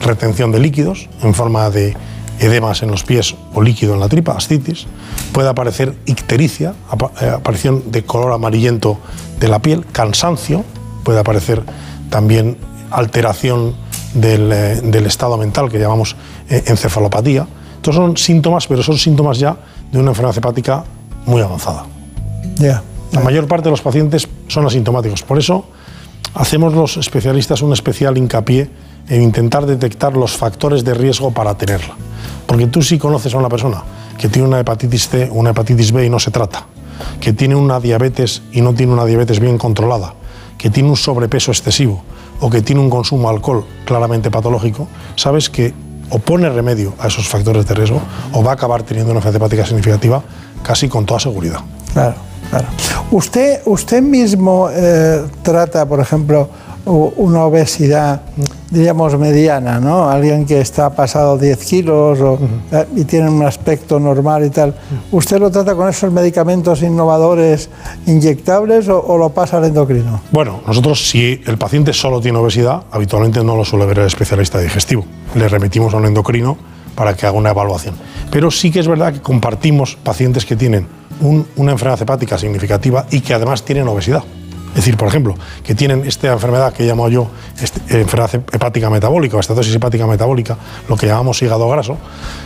retención 0.00 0.52
de 0.52 0.60
líquidos 0.60 1.08
en 1.24 1.34
forma 1.34 1.68
de 1.70 1.96
edemas 2.38 2.80
en 2.84 2.92
los 2.92 3.02
pies 3.02 3.34
o 3.54 3.60
líquido 3.60 3.94
en 3.94 3.98
la 3.98 4.08
tripa, 4.08 4.36
ascitis, 4.36 4.86
puede 5.32 5.48
aparecer 5.48 5.96
ictericia, 6.06 6.74
eh, 7.20 7.26
aparición 7.26 7.90
de 7.90 8.04
color 8.04 8.32
amarillento 8.32 9.00
de 9.40 9.48
la 9.48 9.58
piel, 9.58 9.84
cansancio, 9.90 10.64
puede 11.02 11.18
aparecer 11.18 11.64
también 12.10 12.56
alteración 12.90 13.74
del, 14.14 14.52
eh, 14.52 15.06
estado 15.06 15.36
mental 15.36 15.70
que 15.70 15.78
llamamos 15.78 16.16
eh, 16.48 16.64
encefalopatía. 16.66 17.46
Estos 17.76 17.94
son 17.94 18.16
síntomas, 18.16 18.66
pero 18.66 18.82
son 18.82 18.98
síntomas 18.98 19.38
ya 19.38 19.56
de 19.92 19.98
una 19.98 20.10
enfermedad 20.10 20.36
hepática 20.38 20.84
muy 21.26 21.42
avanzada. 21.42 21.86
La 23.12 23.20
mayor 23.20 23.46
parte 23.46 23.64
de 23.64 23.70
los 23.70 23.82
pacientes 23.82 24.28
son 24.48 24.66
asintomáticos, 24.66 25.22
por 25.22 25.38
eso 25.38 25.66
hacemos 26.34 26.74
los 26.74 26.96
especialistas 26.96 27.62
un 27.62 27.72
especial 27.72 28.18
hincapié 28.18 28.70
en 29.08 29.22
intentar 29.22 29.66
detectar 29.66 30.16
los 30.16 30.36
factores 30.36 30.84
de 30.84 30.94
riesgo 30.94 31.30
para 31.30 31.56
tenerla. 31.56 31.94
Porque 32.46 32.66
tú 32.66 32.82
sí 32.82 32.98
conoces 32.98 33.34
a 33.34 33.38
una 33.38 33.48
persona 33.48 33.82
que 34.18 34.28
tiene 34.28 34.48
una 34.48 34.60
hepatitis 34.60 35.08
C, 35.08 35.28
una 35.30 35.50
hepatitis 35.50 35.92
B 35.92 36.06
y 36.06 36.10
no 36.10 36.18
se 36.18 36.30
trata, 36.30 36.66
que 37.20 37.32
tiene 37.32 37.54
una 37.54 37.80
diabetes 37.80 38.42
y 38.52 38.60
no 38.60 38.74
tiene 38.74 38.92
una 38.92 39.04
diabetes 39.04 39.40
bien 39.40 39.58
controlada, 39.58 40.14
que 40.66 40.70
tiene 40.70 40.88
un 40.88 40.96
sobrepeso 40.96 41.52
excesivo 41.52 42.02
o 42.40 42.50
que 42.50 42.60
tiene 42.60 42.80
un 42.80 42.90
consumo 42.90 43.28
de 43.30 43.36
alcohol 43.36 43.64
claramente 43.84 44.32
patológico, 44.32 44.88
sabes 45.14 45.48
que 45.48 45.72
o 46.10 46.18
pone 46.18 46.50
remedio 46.50 46.92
a 46.98 47.06
esos 47.06 47.28
factores 47.28 47.68
de 47.68 47.74
riesgo 47.74 48.02
o 48.32 48.42
va 48.42 48.50
a 48.50 48.54
acabar 48.54 48.82
teniendo 48.82 49.12
una 49.12 49.20
enfermedad 49.20 49.46
hepática 49.46 49.64
significativa 49.64 50.24
casi 50.64 50.88
con 50.88 51.06
toda 51.06 51.20
seguridad. 51.20 51.60
Claro, 51.92 52.16
claro. 52.50 52.66
Usted, 53.12 53.60
usted 53.64 54.02
mismo 54.02 54.68
eh, 54.72 55.22
trata, 55.42 55.86
por 55.86 56.00
ejemplo, 56.00 56.48
una 56.86 57.44
obesidad, 57.44 58.22
diríamos, 58.70 59.18
mediana, 59.18 59.80
¿no? 59.80 60.08
Alguien 60.08 60.46
que 60.46 60.60
está 60.60 60.90
pasado 60.90 61.36
10 61.36 61.64
kilos 61.64 62.18
eh, 62.70 62.86
y 62.94 63.04
tiene 63.04 63.28
un 63.28 63.42
aspecto 63.42 63.98
normal 63.98 64.44
y 64.44 64.50
tal. 64.50 64.72
¿Usted 65.10 65.40
lo 65.40 65.50
trata 65.50 65.74
con 65.74 65.88
esos 65.88 66.12
medicamentos 66.12 66.82
innovadores 66.82 67.70
inyectables 68.06 68.88
o, 68.88 69.18
lo 69.18 69.30
pasa 69.30 69.56
al 69.56 69.64
endocrino? 69.64 70.20
Bueno, 70.30 70.60
nosotros 70.64 71.08
si 71.08 71.40
el 71.44 71.58
paciente 71.58 71.92
solo 71.92 72.20
tiene 72.20 72.38
obesidad, 72.38 72.84
habitualmente 72.92 73.42
no 73.42 73.56
lo 73.56 73.64
suele 73.64 73.84
ver 73.86 73.98
el 73.98 74.06
especialista 74.06 74.60
digestivo. 74.60 75.04
Le 75.34 75.48
remitimos 75.48 75.92
a 75.92 75.96
un 75.96 76.06
endocrino 76.06 76.56
para 76.94 77.14
que 77.14 77.26
haga 77.26 77.36
una 77.36 77.50
evaluación. 77.50 77.96
Pero 78.30 78.50
sí 78.52 78.70
que 78.70 78.78
es 78.78 78.86
verdad 78.86 79.12
que 79.12 79.20
compartimos 79.20 79.96
pacientes 79.96 80.46
que 80.46 80.54
tienen 80.54 80.86
una 81.56 81.72
enfermedad 81.72 82.00
hepática 82.00 82.38
significativa 82.38 83.06
y 83.10 83.20
que 83.20 83.34
además 83.34 83.64
tienen 83.64 83.88
obesidad. 83.88 84.22
Es 84.70 84.76
decir, 84.76 84.96
por 84.96 85.08
ejemplo, 85.08 85.34
que 85.62 85.74
tienen 85.74 86.04
esta 86.06 86.32
enfermedad 86.32 86.72
que 86.72 86.84
llamo 86.84 87.08
yo 87.08 87.28
este, 87.60 87.80
enfermedad 88.00 88.34
hepática 88.34 88.90
metabólica 88.90 89.36
o 89.36 89.40
estatosis 89.40 89.74
hepática 89.74 90.06
metabólica, 90.06 90.56
lo 90.88 90.96
que 90.96 91.06
llamamos 91.06 91.40
hígado 91.42 91.68
graso, 91.68 91.96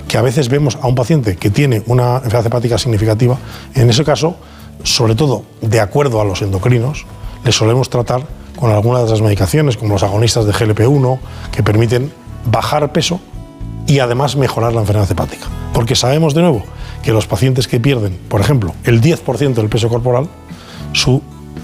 que 0.06 0.16
a 0.16 0.22
veces 0.22 0.48
vemos 0.48 0.78
a 0.80 0.86
un 0.86 0.94
paciente 0.94 1.36
que 1.36 1.50
tiene 1.50 1.82
una 1.86 2.16
enfermedad 2.16 2.46
hepática 2.46 2.78
significativa, 2.78 3.36
en 3.74 3.90
ese 3.90 4.04
caso, 4.04 4.36
sobre 4.84 5.14
todo 5.14 5.44
de 5.60 5.80
acuerdo 5.80 6.20
a 6.20 6.24
los 6.24 6.42
endocrinos, 6.42 7.06
le 7.44 7.52
solemos 7.52 7.90
tratar 7.90 8.22
con 8.56 8.70
algunas 8.70 9.04
de 9.04 9.10
las 9.10 9.22
medicaciones, 9.22 9.76
como 9.76 9.94
los 9.94 10.02
agonistas 10.02 10.44
de 10.44 10.52
GLP-1, 10.52 11.18
que 11.50 11.62
permiten 11.62 12.12
bajar 12.44 12.92
peso 12.92 13.20
y 13.86 13.98
además 13.98 14.36
mejorar 14.36 14.72
la 14.72 14.80
enfermedad 14.80 15.10
hepática. 15.10 15.46
Porque 15.72 15.96
sabemos 15.96 16.34
de 16.34 16.42
nuevo 16.42 16.62
que 17.02 17.12
los 17.12 17.26
pacientes 17.26 17.66
que 17.66 17.80
pierden, 17.80 18.18
por 18.28 18.40
ejemplo, 18.40 18.74
el 18.84 19.00
10% 19.00 19.54
del 19.54 19.68
peso 19.68 19.88
corporal, 19.88 20.28
su 20.92 21.22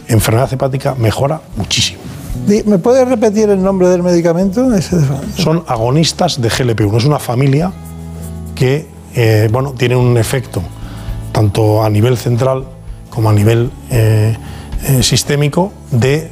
enfermedad 0.08 0.52
hepática 0.52 0.94
mejora 0.94 1.40
muchísimo. 1.56 2.00
¿Me 2.66 2.78
puede 2.78 3.04
repetir 3.04 3.48
el 3.50 3.62
nombre 3.62 3.88
del 3.88 4.02
medicamento? 4.02 4.68
Son 5.36 5.64
agonistas 5.66 6.40
de 6.40 6.48
GLP-1. 6.48 6.98
Es 6.98 7.04
una 7.04 7.18
familia 7.18 7.72
que 8.54 8.86
eh, 9.14 9.48
bueno, 9.50 9.72
tiene 9.72 9.96
un 9.96 10.16
efecto 10.18 10.62
tanto 11.32 11.82
a 11.82 11.90
nivel 11.90 12.18
central 12.18 12.64
como 13.10 13.30
a 13.30 13.32
nivel 13.32 13.70
eh, 13.90 14.36
eh, 14.86 15.02
sistémico 15.02 15.72
de... 15.90 16.30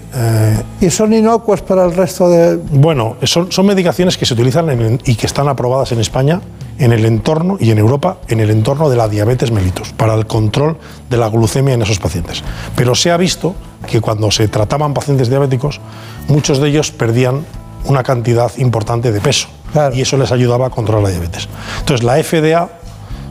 ¿Y 0.81 0.91
son 0.91 1.13
inocuos 1.13 1.63
para 1.63 1.85
el 1.85 1.95
resto 1.95 2.29
de...? 2.29 2.57
Bueno, 2.57 3.17
son, 3.25 3.51
son 3.51 3.67
medicaciones 3.67 4.17
que 4.17 4.27
se 4.27 4.35
utilizan 4.35 5.01
y 5.05 5.15
que 5.17 5.27
están 5.27 5.49
aprobadas 5.49 5.93
en 5.93 6.01
España 6.01 6.41
en 6.79 6.93
el 6.93 7.05
entorno 7.05 7.57
y 7.61 7.71
en 7.71 7.79
Europa 7.79 8.19
en 8.29 8.41
el 8.41 8.51
entorno 8.51 8.89
de 8.89 8.97
la 8.97 9.09
diabetes 9.09 9.51
mellitus, 9.51 9.93
para 9.93 10.15
el 10.15 10.27
control 10.27 10.77
de 11.09 11.17
la 11.17 11.29
glucemia 11.29 11.75
en 11.75 11.83
esos 11.83 11.99
pacientes. 11.99 12.43
Pero 12.77 12.95
se 12.95 13.11
ha 13.11 13.17
visto 13.17 13.55
que 13.87 14.01
cuando 14.01 14.31
se 14.31 14.49
trataban 14.49 14.95
pacientes 14.95 15.29
diabéticos, 15.29 15.81
muchos 16.29 16.59
de 16.59 16.69
ellos 16.69 16.91
perdían 16.91 17.45
una 17.87 18.03
cantidad 18.03 18.51
importante 18.57 19.13
de 19.13 19.21
peso 19.21 19.49
y 19.93 20.01
eso 20.01 20.17
les 20.17 20.33
ayudaba 20.33 20.69
a 20.69 20.71
controlar 20.71 21.05
la 21.05 21.11
diabetes. 21.11 21.49
Entonces 21.81 22.05
la 22.05 22.23
FDA 22.23 22.71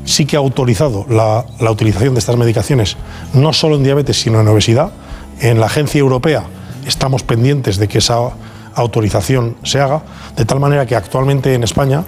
sí 0.05 0.25
que 0.25 0.35
ha 0.35 0.39
autorizado 0.39 1.05
la, 1.09 1.45
la 1.59 1.71
utilización 1.71 2.13
de 2.13 2.19
estas 2.19 2.35
medicaciones, 2.35 2.97
no 3.33 3.53
solo 3.53 3.77
en 3.77 3.83
diabetes, 3.83 4.19
sino 4.19 4.41
en 4.41 4.47
obesidad. 4.47 4.91
En 5.43 5.59
la 5.59 5.65
agencia 5.65 6.00
europea 6.00 6.45
estamos 6.88 7.23
pendientes 7.23 7.75
de 7.75 7.89
que 7.89 7.97
esa 7.97 8.15
autorización 8.75 9.57
se 9.63 9.81
haga, 9.81 10.01
de 10.38 10.45
tal 10.45 10.62
manera 10.62 10.85
que 10.85 10.95
actualmente 10.95 11.53
en 11.53 11.63
España 11.63 12.05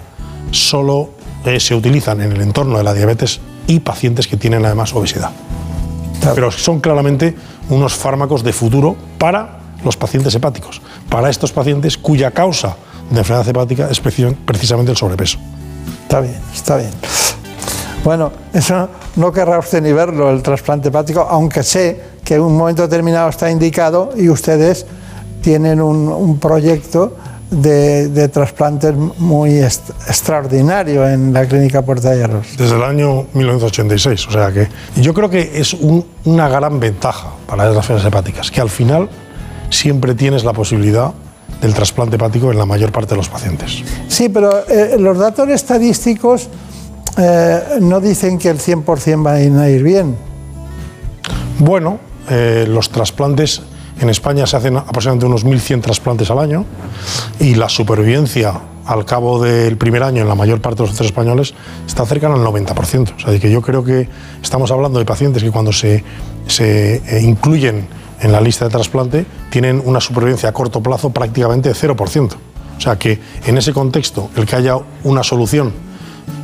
solo 0.52 1.10
eh, 1.44 1.60
se 1.60 1.74
utilizan 1.74 2.22
en 2.22 2.32
el 2.32 2.40
entorno 2.40 2.78
de 2.78 2.84
la 2.84 2.94
diabetes 2.94 3.40
y 3.66 3.80
pacientes 3.80 4.26
que 4.26 4.38
tienen 4.38 4.64
además 4.64 4.94
obesidad. 4.94 5.32
Pero 6.34 6.50
son 6.50 6.80
claramente 6.80 7.36
unos 7.68 7.92
fármacos 7.94 8.42
de 8.42 8.54
futuro 8.54 8.96
para 9.18 9.58
los 9.84 9.98
pacientes 9.98 10.34
hepáticos, 10.34 10.80
para 11.10 11.28
estos 11.28 11.52
pacientes 11.52 11.98
cuya 11.98 12.30
causa 12.30 12.74
de 13.10 13.18
enfermedad 13.18 13.46
hepática 13.46 13.88
es 13.90 14.00
precisamente 14.00 14.92
el 14.92 14.96
sobrepeso. 14.96 15.38
Está 16.04 16.20
bien, 16.20 16.40
está 16.54 16.76
bien. 16.78 16.90
Bueno, 18.02 18.32
eso 18.54 18.88
no 19.16 19.30
querrá 19.30 19.58
usted 19.58 19.82
ni 19.82 19.92
verlo, 19.92 20.30
el 20.30 20.42
trasplante 20.42 20.88
hepático, 20.88 21.20
aunque 21.28 21.62
sé 21.62 22.15
que 22.26 22.34
en 22.34 22.42
un 22.42 22.56
momento 22.56 22.82
determinado 22.82 23.30
está 23.30 23.50
indicado 23.50 24.10
y 24.16 24.28
ustedes 24.28 24.84
tienen 25.40 25.80
un, 25.80 26.08
un 26.08 26.38
proyecto 26.38 27.16
de, 27.50 28.28
trasplantes 28.28 28.94
muy 29.18 29.58
extraordinario 29.58 31.08
en 31.08 31.32
la 31.32 31.46
clínica 31.46 31.82
Puerta 31.82 32.10
de 32.10 32.18
Hierros. 32.18 32.46
Desde 32.56 32.76
el 32.76 32.82
año 32.82 33.26
1986, 33.32 34.26
o 34.28 34.30
sea 34.30 34.52
que 34.52 34.68
yo 35.00 35.14
creo 35.14 35.30
que 35.30 35.52
es 35.54 35.74
una 36.24 36.48
gran 36.48 36.80
ventaja 36.80 37.28
para 37.46 37.66
las 37.66 37.76
enfermedades 37.76 38.06
hepáticas, 38.06 38.50
que 38.50 38.60
al 38.60 38.70
final 38.70 39.08
siempre 39.70 40.14
tienes 40.14 40.44
la 40.44 40.52
posibilidad 40.52 41.12
del 41.60 41.74
trasplante 41.74 42.16
hepático 42.16 42.50
en 42.50 42.58
la 42.58 42.66
mayor 42.66 42.92
parte 42.92 43.10
de 43.10 43.16
los 43.16 43.28
pacientes. 43.28 43.82
Sí, 44.08 44.28
pero 44.28 44.66
eh, 44.66 44.96
los 44.98 45.16
datos 45.16 45.48
estadísticos 45.48 46.48
eh, 47.16 47.60
no 47.80 48.00
dicen 48.00 48.38
que 48.38 48.48
el 48.48 48.58
100% 48.58 49.22
van 49.22 49.58
a 49.58 49.68
ir 49.68 49.82
bien. 49.82 50.16
Bueno, 51.58 51.98
eh, 52.28 52.66
los 52.68 52.90
trasplantes 52.90 53.62
en 54.00 54.10
España 54.10 54.46
se 54.46 54.56
hacen 54.56 54.76
aproximadamente 54.76 55.26
unos 55.26 55.46
1.100 55.46 55.80
trasplantes 55.80 56.30
al 56.30 56.38
año 56.38 56.64
y 57.40 57.54
la 57.54 57.68
supervivencia 57.68 58.60
al 58.84 59.04
cabo 59.04 59.42
del 59.42 59.76
primer 59.76 60.02
año 60.02 60.22
en 60.22 60.28
la 60.28 60.34
mayor 60.34 60.60
parte 60.60 60.76
de 60.76 60.82
los 60.82 60.90
centros 60.90 61.06
españoles 61.06 61.54
está 61.86 62.04
cercana 62.04 62.34
al 62.34 62.42
90%. 62.42 63.14
O 63.16 63.18
sea, 63.18 63.38
que 63.38 63.50
yo 63.50 63.62
creo 63.62 63.82
que 63.82 64.08
estamos 64.42 64.70
hablando 64.70 64.98
de 64.98 65.04
pacientes 65.04 65.42
que 65.42 65.50
cuando 65.50 65.72
se, 65.72 66.04
se 66.46 66.96
eh, 66.96 67.22
incluyen 67.22 67.88
en 68.20 68.32
la 68.32 68.40
lista 68.40 68.66
de 68.66 68.70
trasplante 68.70 69.26
tienen 69.50 69.82
una 69.84 70.00
supervivencia 70.00 70.48
a 70.48 70.52
corto 70.52 70.82
plazo 70.82 71.10
prácticamente 71.10 71.70
de 71.70 71.74
0%. 71.74 72.32
O 72.76 72.80
sea 72.80 72.96
que 72.96 73.18
en 73.46 73.56
ese 73.56 73.72
contexto, 73.72 74.30
el 74.36 74.46
que 74.46 74.56
haya 74.56 74.76
una 75.04 75.22
solución, 75.22 75.72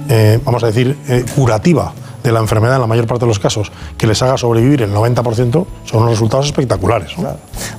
eh, 0.08 0.40
vamos 0.44 0.64
a 0.64 0.66
decir, 0.66 0.96
curativa 1.34 1.92
de 2.22 2.32
la 2.32 2.40
enfermedad 2.40 2.76
en 2.76 2.82
la 2.82 2.86
mayor 2.86 3.06
parte 3.06 3.24
de 3.24 3.28
los 3.28 3.38
casos 3.38 3.72
que 3.98 4.06
les 4.06 4.22
haga 4.22 4.36
sobrevivir 4.36 4.82
el 4.82 4.92
90% 4.92 5.66
son 5.84 6.02
unos 6.02 6.10
resultados 6.10 6.46
espectaculares. 6.46 7.12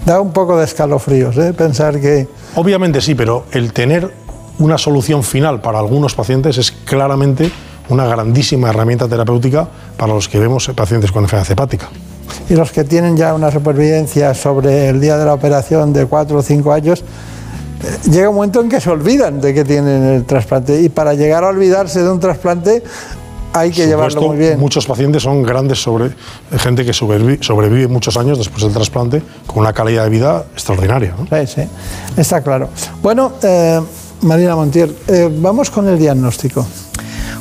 Da 0.05 0.19
un 0.19 0.31
poco 0.31 0.57
de 0.57 0.65
escalofríos 0.65 1.37
¿eh? 1.37 1.53
pensar 1.53 1.99
que... 1.99 2.27
Obviamente 2.55 3.01
sí, 3.01 3.15
pero 3.15 3.45
el 3.51 3.73
tener 3.73 4.13
una 4.59 4.77
solución 4.77 5.23
final 5.23 5.61
para 5.61 5.79
algunos 5.79 6.13
pacientes 6.15 6.57
es 6.57 6.71
claramente 6.71 7.51
una 7.89 8.05
grandísima 8.05 8.69
herramienta 8.69 9.07
terapéutica 9.07 9.67
para 9.97 10.13
los 10.13 10.29
que 10.29 10.39
vemos 10.39 10.69
pacientes 10.75 11.11
con 11.11 11.23
enfermedad 11.23 11.51
hepática. 11.51 11.89
Y 12.49 12.55
los 12.55 12.71
que 12.71 12.83
tienen 12.83 13.17
ya 13.17 13.33
una 13.33 13.51
supervivencia 13.51 14.33
sobre 14.33 14.89
el 14.89 15.01
día 15.01 15.17
de 15.17 15.25
la 15.25 15.33
operación 15.33 15.93
de 15.93 16.05
4 16.05 16.37
o 16.37 16.41
5 16.41 16.71
años, 16.71 17.01
eh, 17.01 18.09
llega 18.09 18.29
un 18.29 18.35
momento 18.35 18.61
en 18.61 18.69
que 18.69 18.79
se 18.79 18.89
olvidan 18.89 19.41
de 19.41 19.53
que 19.53 19.65
tienen 19.65 20.03
el 20.03 20.25
trasplante 20.25 20.81
y 20.81 20.89
para 20.89 21.13
llegar 21.13 21.43
a 21.43 21.49
olvidarse 21.49 22.01
de 22.01 22.09
un 22.09 22.19
trasplante 22.19 22.83
hay 23.53 23.71
que 23.71 23.85
llevarlo 23.85 24.21
muy 24.21 24.37
bien. 24.37 24.59
Muchos 24.59 24.85
pacientes 24.85 25.23
son 25.23 25.43
grandes 25.43 25.81
sobre 25.81 26.11
gente 26.57 26.85
que 26.85 26.93
sobrevive, 26.93 27.87
muchos 27.87 28.17
años 28.17 28.37
después 28.37 28.63
del 28.63 28.73
trasplante 28.73 29.21
con 29.47 29.59
una 29.59 29.73
calidad 29.73 30.03
de 30.03 30.09
vida 30.09 30.45
extraordinaria. 30.53 31.15
Sí, 31.29 31.47
sí, 31.47 31.61
está 32.17 32.41
claro. 32.41 32.69
Bueno, 33.01 33.33
eh, 33.43 33.79
Marina 34.21 34.55
Montiel, 34.55 34.95
eh, 35.07 35.29
vamos 35.31 35.69
con 35.69 35.87
el 35.87 35.97
diagnóstico. 35.97 36.65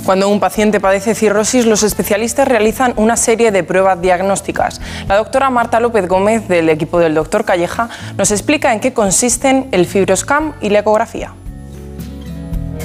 Cuando 0.05 0.29
un 0.29 0.41
paciente 0.41 0.81
padece 0.81 1.15
cirrosis, 1.15 1.65
los 1.65 1.85
especialistas 1.85 2.49
realizan 2.49 2.93
una 2.97 3.17
serie 3.17 3.53
de 3.53 3.63
pruebas 3.63 4.01
diagnósticas. 4.01 4.81
La 5.07 5.17
doctora 5.17 5.49
Marta 5.49 5.79
López 5.79 6.09
Gómez, 6.09 6.49
del 6.49 6.69
equipo 6.71 6.99
del 6.99 7.15
doctor 7.15 7.45
Calleja, 7.45 7.89
nos 8.19 8.33
explica 8.33 8.73
en 8.73 8.81
qué 8.81 8.93
consisten 8.93 9.69
el 9.71 9.87
fibroscam 9.87 10.55
y 10.61 10.71
la 10.71 10.81
ecografía. 10.81 11.35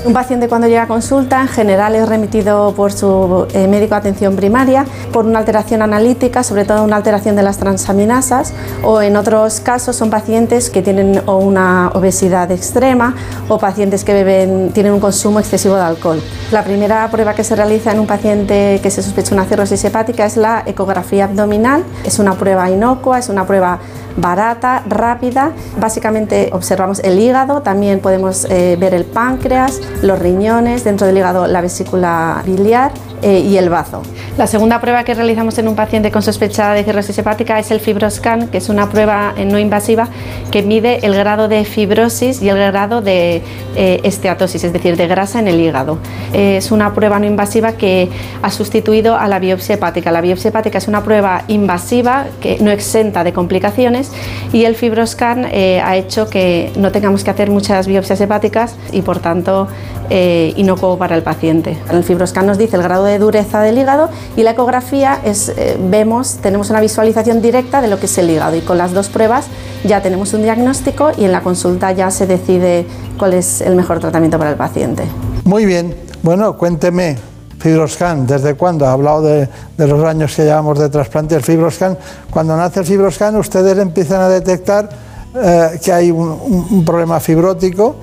Un 0.06 0.14
paciente 0.14 0.48
cuando 0.48 0.68
llega 0.68 0.84
a 0.84 0.88
consulta 0.88 1.42
en 1.42 1.48
general 1.48 1.96
es 1.96 2.08
remitido 2.08 2.74
por 2.76 2.94
su 2.94 3.48
eh, 3.54 3.68
médico 3.68 3.96
de 3.96 4.00
atención 4.00 4.36
primaria 4.36 4.86
por 5.12 5.26
una 5.26 5.40
alteración 5.40 5.82
analítica, 5.82 6.44
sobre 6.44 6.66
todo 6.66 6.84
una 6.84 6.96
alteración 6.96 7.36
de 7.36 7.44
las 7.44 7.58
transaminasas 7.58 8.54
o 8.84 9.02
en 9.02 9.18
otros 9.18 9.60
casos 9.60 9.96
son 9.96 10.10
pacientes 10.10 10.70
que 10.70 10.82
tienen 10.82 11.22
una 11.28 11.92
obesidad 11.94 12.52
extrema 12.52 13.16
o 13.50 13.58
pacientes 13.58 14.04
que 14.04 14.14
beben, 14.14 14.72
tienen 14.72 14.94
un 14.94 15.00
consumo 15.00 15.40
excesivo 15.40 15.76
de 15.76 15.82
alcohol. 15.82 16.22
La 16.52 16.64
primera 16.64 17.10
prueba 17.12 17.34
que 17.34 17.44
se 17.44 17.56
realiza 17.56 17.92
en 17.92 18.00
un 18.00 18.08
paciente 18.08 18.80
que 18.82 18.90
se 18.90 19.02
sospecha 19.02 19.34
una 19.34 19.46
cirrosis 19.46 19.84
hepática 19.84 20.26
es 20.26 20.38
la 20.38 20.64
ecografía 20.66 21.26
abdominal. 21.26 21.84
Es 22.06 22.20
una 22.20 22.36
prueba 22.36 22.70
inocua, 22.70 23.20
es 23.20 23.30
una 23.30 23.46
prueba 23.46 23.80
barata, 24.18 24.84
rápida. 24.88 25.52
Básicamente 25.80 26.50
observamos 26.52 27.00
el 27.00 27.20
hígado, 27.20 27.62
también 27.62 28.00
podemos 28.00 28.46
eh, 28.50 28.76
ver 28.80 28.94
el 28.94 29.06
páncreas, 29.06 29.82
los 30.02 30.20
riñones, 30.20 30.84
dentro 30.84 31.08
del 31.08 31.18
hígado 31.18 31.48
la 31.48 31.62
vesícula 31.62 32.42
biliar 32.46 32.92
eh, 33.24 33.40
y 33.40 33.58
el 33.58 33.70
bazo. 33.70 34.04
La 34.38 34.46
segunda 34.46 34.80
prueba 34.80 35.04
que 35.04 35.16
realizamos 35.16 35.58
en 35.58 35.68
un 35.68 35.76
paciente 35.76 36.12
con 36.12 36.22
sospecha 36.22 36.74
de 36.74 36.84
cirrosis 36.84 37.18
hepática 37.18 37.58
es 37.58 37.72
el 37.72 37.80
fibroscan, 37.80 38.50
que 38.50 38.60
es 38.60 38.70
una 38.70 38.92
prueba 38.92 39.34
eh, 39.36 39.44
no 39.44 39.58
invasiva 39.58 40.08
que 40.52 40.62
mide 40.62 41.04
el 41.04 41.16
grado 41.16 41.48
de 41.48 41.66
fibrosis 41.66 42.44
y 42.44 42.50
el 42.50 42.58
grado 42.58 43.02
de 43.02 43.42
eh, 43.76 44.02
esteatosis, 44.04 44.66
es 44.66 44.72
decir, 44.72 44.98
de 44.98 45.08
grasa 45.08 45.40
en 45.40 45.48
el 45.48 45.60
hígado. 45.60 45.98
es 46.32 46.72
una 46.72 46.94
prueba 46.94 47.18
no 47.18 47.26
invasiva 47.26 47.72
que 47.72 48.08
ha 48.44 48.52
sustituido 48.52 49.18
a 49.18 49.28
la 49.28 49.40
biopsia 49.40 49.76
hepática. 49.76 50.12
La 50.12 50.22
biopsia 50.22 50.50
hepática 50.50 50.78
es 50.78 50.88
una 50.88 51.04
prueba 51.04 51.44
invasiva 51.48 52.28
que 52.40 52.60
no 52.60 52.70
exenta 52.70 53.24
de 53.24 53.34
complicaciones 53.34 54.12
y 54.54 54.66
el 54.66 54.76
fibroscan 54.76 55.46
ha 55.46 55.96
hecho 55.96 56.30
que 56.30 56.72
no 56.76 56.92
tengamos 56.92 57.24
que 57.24 57.32
hacer 57.32 57.50
muchas 57.50 57.88
biopsias 57.88 58.22
hepáticas 58.22 58.76
y 58.92 59.02
por 59.02 59.20
tanto 59.20 59.68
inocuo 60.10 60.98
para 60.98 61.16
el 61.16 61.24
paciente. 61.24 61.78
El 61.92 62.04
fibroscan 62.04 62.46
nos 62.46 62.58
dice 62.58 62.76
el 62.76 62.84
grado 62.84 63.07
de 63.08 63.20
dureza 63.20 63.62
del 63.62 63.78
hígado 63.78 64.10
y 64.36 64.44
la 64.44 64.52
ecografía 64.52 65.20
es, 65.24 65.50
eh, 65.50 65.78
vemos, 65.80 66.38
tenemos 66.42 66.70
una 66.70 66.82
visualización 66.82 67.42
directa 67.42 67.82
de 67.82 67.88
lo 67.88 68.00
que 68.00 68.06
es 68.06 68.18
el 68.18 68.30
hígado 68.30 68.56
y 68.56 68.62
con 68.62 68.78
las 68.78 68.94
dos 68.94 69.10
pruebas 69.10 69.46
ya 69.84 70.02
tenemos 70.02 70.34
un 70.34 70.44
diagnóstico 70.44 71.12
y 71.18 71.26
en 71.26 71.32
la 71.32 71.42
consulta 71.42 71.92
ya 71.92 72.12
se 72.12 72.28
decide 72.28 72.86
cuál 73.18 73.34
es 73.34 73.62
el 73.62 73.76
mejor 73.76 74.00
tratamiento 74.00 74.38
para 74.38 74.52
el 74.52 74.58
paciente. 74.58 75.04
Muy 75.46 75.66
bien, 75.66 75.96
bueno, 76.22 76.58
cuénteme, 76.58 77.18
Fibroscan, 77.60 78.28
¿desde 78.28 78.54
cuándo? 78.54 78.86
Ha 78.86 78.92
hablado 78.92 79.22
de, 79.22 79.50
los 79.78 80.04
años 80.04 80.36
que 80.36 80.44
llevamos 80.44 80.78
de 80.78 80.90
trasplante 80.90 81.36
del 81.36 81.44
Fibroscan. 81.44 81.98
Cuando 82.30 82.56
nace 82.56 82.82
el 82.82 82.86
Fibroscan, 82.86 83.36
ustedes 83.38 83.78
empiezan 83.78 84.22
a 84.22 84.30
detectar 84.30 84.90
eh, 85.36 85.80
que 85.84 85.92
hay 85.92 86.12
un, 86.12 86.68
un 86.70 86.86
problema 86.86 87.20
fibrótico, 87.20 87.96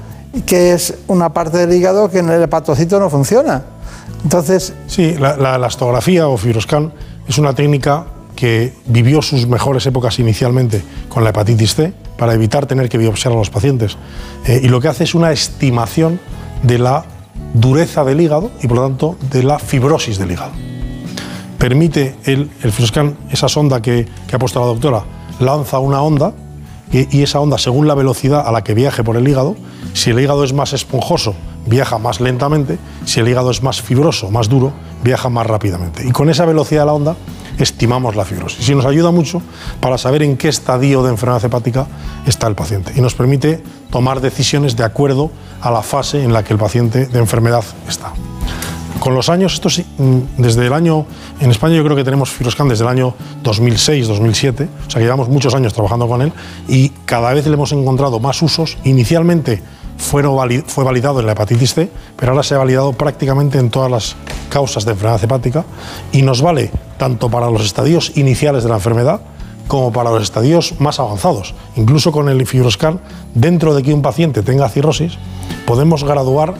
que 0.46 0.72
es 0.72 0.94
una 1.06 1.32
parte 1.32 1.58
del 1.58 1.72
hígado 1.72 2.10
que 2.10 2.18
en 2.18 2.30
el 2.30 2.42
hepatocito 2.42 2.98
no 2.98 3.08
funciona. 3.08 3.62
Entonces... 4.22 4.74
Sí, 4.86 5.16
la, 5.18 5.36
la 5.36 5.68
o 6.28 6.36
fibroscan 6.36 6.92
es 7.28 7.38
una 7.38 7.54
técnica 7.54 8.06
que 8.34 8.72
vivió 8.86 9.22
sus 9.22 9.46
mejores 9.46 9.86
épocas 9.86 10.18
inicialmente 10.18 10.82
con 11.08 11.24
la 11.24 11.30
hepatitis 11.30 11.74
C 11.74 11.92
para 12.16 12.34
evitar 12.34 12.66
tener 12.66 12.88
que 12.88 12.98
biopsiar 12.98 13.32
a 13.32 13.36
los 13.36 13.50
pacientes. 13.50 13.96
Eh, 14.46 14.60
y 14.62 14.68
lo 14.68 14.80
que 14.80 14.88
hace 14.88 15.04
es 15.04 15.14
una 15.14 15.32
estimación 15.32 16.20
de 16.62 16.78
la 16.78 17.04
dureza 17.54 18.04
del 18.04 18.20
hígado 18.20 18.50
y 18.62 18.66
por 18.66 18.78
lo 18.78 18.82
tanto 18.88 19.16
de 19.30 19.42
la 19.42 19.58
fibrosis 19.58 20.18
del 20.18 20.32
hígado. 20.32 20.52
Permite 21.58 22.16
el, 22.24 22.50
el 22.62 22.72
fibroscan, 22.72 23.16
esa 23.30 23.48
sonda 23.48 23.80
que, 23.80 24.06
que, 24.26 24.36
ha 24.36 24.38
puesto 24.38 24.60
la 24.60 24.66
doctora, 24.66 25.04
lanza 25.40 25.78
una 25.78 26.02
onda 26.02 26.34
y, 26.92 27.16
y 27.16 27.22
esa 27.22 27.40
onda, 27.40 27.58
según 27.58 27.88
la 27.88 27.94
velocidad 27.94 28.46
a 28.46 28.52
la 28.52 28.62
que 28.62 28.74
viaje 28.74 29.02
por 29.02 29.16
el 29.16 29.26
hígado, 29.26 29.56
si 29.94 30.10
el 30.10 30.20
hígado 30.20 30.44
es 30.44 30.52
más 30.52 30.72
esponjoso, 30.72 31.34
viaja 31.66 31.98
más 31.98 32.20
lentamente, 32.20 32.78
si 33.04 33.20
el 33.20 33.28
hígado 33.28 33.50
es 33.50 33.62
más 33.62 33.82
fibroso, 33.82 34.30
más 34.30 34.48
duro, 34.48 34.72
viaja 35.02 35.28
más 35.28 35.46
rápidamente. 35.46 36.06
Y 36.06 36.12
con 36.12 36.30
esa 36.30 36.44
velocidad 36.44 36.82
de 36.82 36.86
la 36.86 36.92
onda 36.92 37.16
estimamos 37.58 38.16
la 38.16 38.24
fibrosis. 38.24 38.68
Y 38.68 38.74
nos 38.74 38.84
ayuda 38.84 39.10
mucho 39.10 39.42
para 39.80 39.98
saber 39.98 40.22
en 40.22 40.36
qué 40.36 40.48
estadio 40.48 41.02
de 41.02 41.10
enfermedad 41.10 41.44
hepática 41.44 41.86
está 42.26 42.46
el 42.46 42.54
paciente. 42.54 42.92
Y 42.96 43.00
nos 43.00 43.14
permite 43.14 43.62
tomar 43.90 44.20
decisiones 44.20 44.76
de 44.76 44.84
acuerdo 44.84 45.30
a 45.60 45.70
la 45.70 45.82
fase 45.82 46.22
en 46.22 46.32
la 46.32 46.42
que 46.42 46.52
el 46.52 46.58
paciente 46.58 47.06
de 47.06 47.18
enfermedad 47.18 47.64
está. 47.88 48.12
Con 48.98 49.14
los 49.14 49.28
años, 49.28 49.54
esto 49.54 49.68
sí, 49.68 49.84
mm, 49.98 50.18
desde 50.38 50.66
el 50.66 50.72
año, 50.72 51.04
en 51.40 51.50
España 51.50 51.76
yo 51.76 51.84
creo 51.84 51.96
que 51.96 52.04
tenemos 52.04 52.30
Fibroscan 52.30 52.68
desde 52.68 52.84
el 52.84 52.88
año 52.88 53.14
2006, 53.42 54.08
2007, 54.08 54.68
o 54.86 54.90
sea 54.90 54.98
que 54.98 55.04
llevamos 55.04 55.28
muchos 55.28 55.54
años 55.54 55.74
trabajando 55.74 56.08
con 56.08 56.22
él 56.22 56.32
y 56.68 56.88
cada 57.04 57.32
vez 57.34 57.46
le 57.46 57.52
hemos 57.52 57.72
encontrado 57.72 58.18
más 58.18 58.40
usos. 58.40 58.78
Inicialmente 58.84 59.62
fue 59.96 60.22
validado 60.22 61.20
en 61.20 61.26
la 61.26 61.32
hepatitis 61.32 61.74
C, 61.74 61.90
pero 62.16 62.32
ahora 62.32 62.42
se 62.42 62.54
ha 62.54 62.58
validado 62.58 62.92
prácticamente 62.92 63.58
en 63.58 63.70
todas 63.70 63.90
las 63.90 64.16
causas 64.48 64.84
de 64.84 64.92
enfermedad 64.92 65.22
hepática 65.22 65.64
y 66.12 66.22
nos 66.22 66.42
vale 66.42 66.70
tanto 66.98 67.30
para 67.30 67.50
los 67.50 67.64
estadios 67.64 68.12
iniciales 68.16 68.62
de 68.62 68.68
la 68.68 68.76
enfermedad 68.76 69.20
como 69.68 69.92
para 69.92 70.10
los 70.10 70.22
estadios 70.22 70.74
más 70.78 71.00
avanzados. 71.00 71.54
Incluso 71.76 72.12
con 72.12 72.28
el 72.28 72.46
fibroscan, 72.46 73.00
dentro 73.34 73.74
de 73.74 73.82
que 73.82 73.94
un 73.94 74.02
paciente 74.02 74.42
tenga 74.42 74.68
cirrosis, 74.68 75.14
podemos 75.66 76.04
graduar 76.04 76.54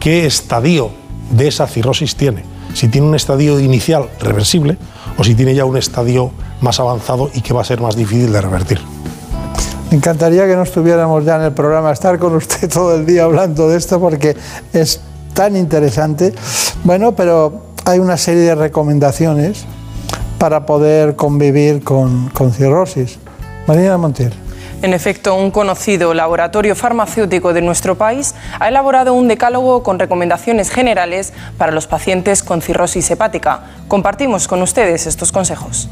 qué 0.00 0.26
estadio 0.26 0.90
de 1.30 1.48
esa 1.48 1.66
cirrosis 1.66 2.16
tiene. 2.16 2.44
Si 2.74 2.88
tiene 2.88 3.06
un 3.06 3.14
estadio 3.14 3.60
inicial 3.60 4.08
reversible 4.20 4.76
o 5.16 5.24
si 5.24 5.34
tiene 5.34 5.54
ya 5.54 5.64
un 5.64 5.76
estadio 5.76 6.30
más 6.60 6.80
avanzado 6.80 7.30
y 7.34 7.40
que 7.40 7.54
va 7.54 7.62
a 7.62 7.64
ser 7.64 7.80
más 7.80 7.96
difícil 7.96 8.32
de 8.32 8.40
revertir. 8.40 8.97
Me 9.90 9.96
encantaría 9.96 10.46
que 10.46 10.54
no 10.54 10.64
estuviéramos 10.64 11.24
ya 11.24 11.36
en 11.36 11.42
el 11.42 11.52
programa, 11.52 11.90
estar 11.92 12.18
con 12.18 12.34
usted 12.34 12.70
todo 12.72 12.94
el 12.94 13.06
día 13.06 13.24
hablando 13.24 13.68
de 13.70 13.78
esto 13.78 13.98
porque 13.98 14.36
es 14.72 15.00
tan 15.32 15.56
interesante. 15.56 16.34
Bueno, 16.84 17.12
pero 17.12 17.62
hay 17.86 17.98
una 17.98 18.18
serie 18.18 18.42
de 18.42 18.54
recomendaciones 18.54 19.64
para 20.38 20.66
poder 20.66 21.16
convivir 21.16 21.82
con, 21.82 22.28
con 22.28 22.52
cirrosis. 22.52 23.18
Marina 23.66 23.96
Montiel. 23.96 24.32
En 24.82 24.92
efecto, 24.94 25.34
un 25.34 25.50
conocido 25.50 26.14
laboratorio 26.14 26.76
farmacéutico 26.76 27.52
de 27.52 27.62
nuestro 27.62 27.96
país 27.96 28.34
ha 28.60 28.68
elaborado 28.68 29.14
un 29.14 29.26
decálogo 29.26 29.82
con 29.82 29.98
recomendaciones 29.98 30.70
generales 30.70 31.32
para 31.56 31.72
los 31.72 31.86
pacientes 31.86 32.42
con 32.42 32.60
cirrosis 32.62 33.10
hepática. 33.10 33.62
Compartimos 33.88 34.46
con 34.46 34.62
ustedes 34.62 35.06
estos 35.06 35.32
consejos. 35.32 35.88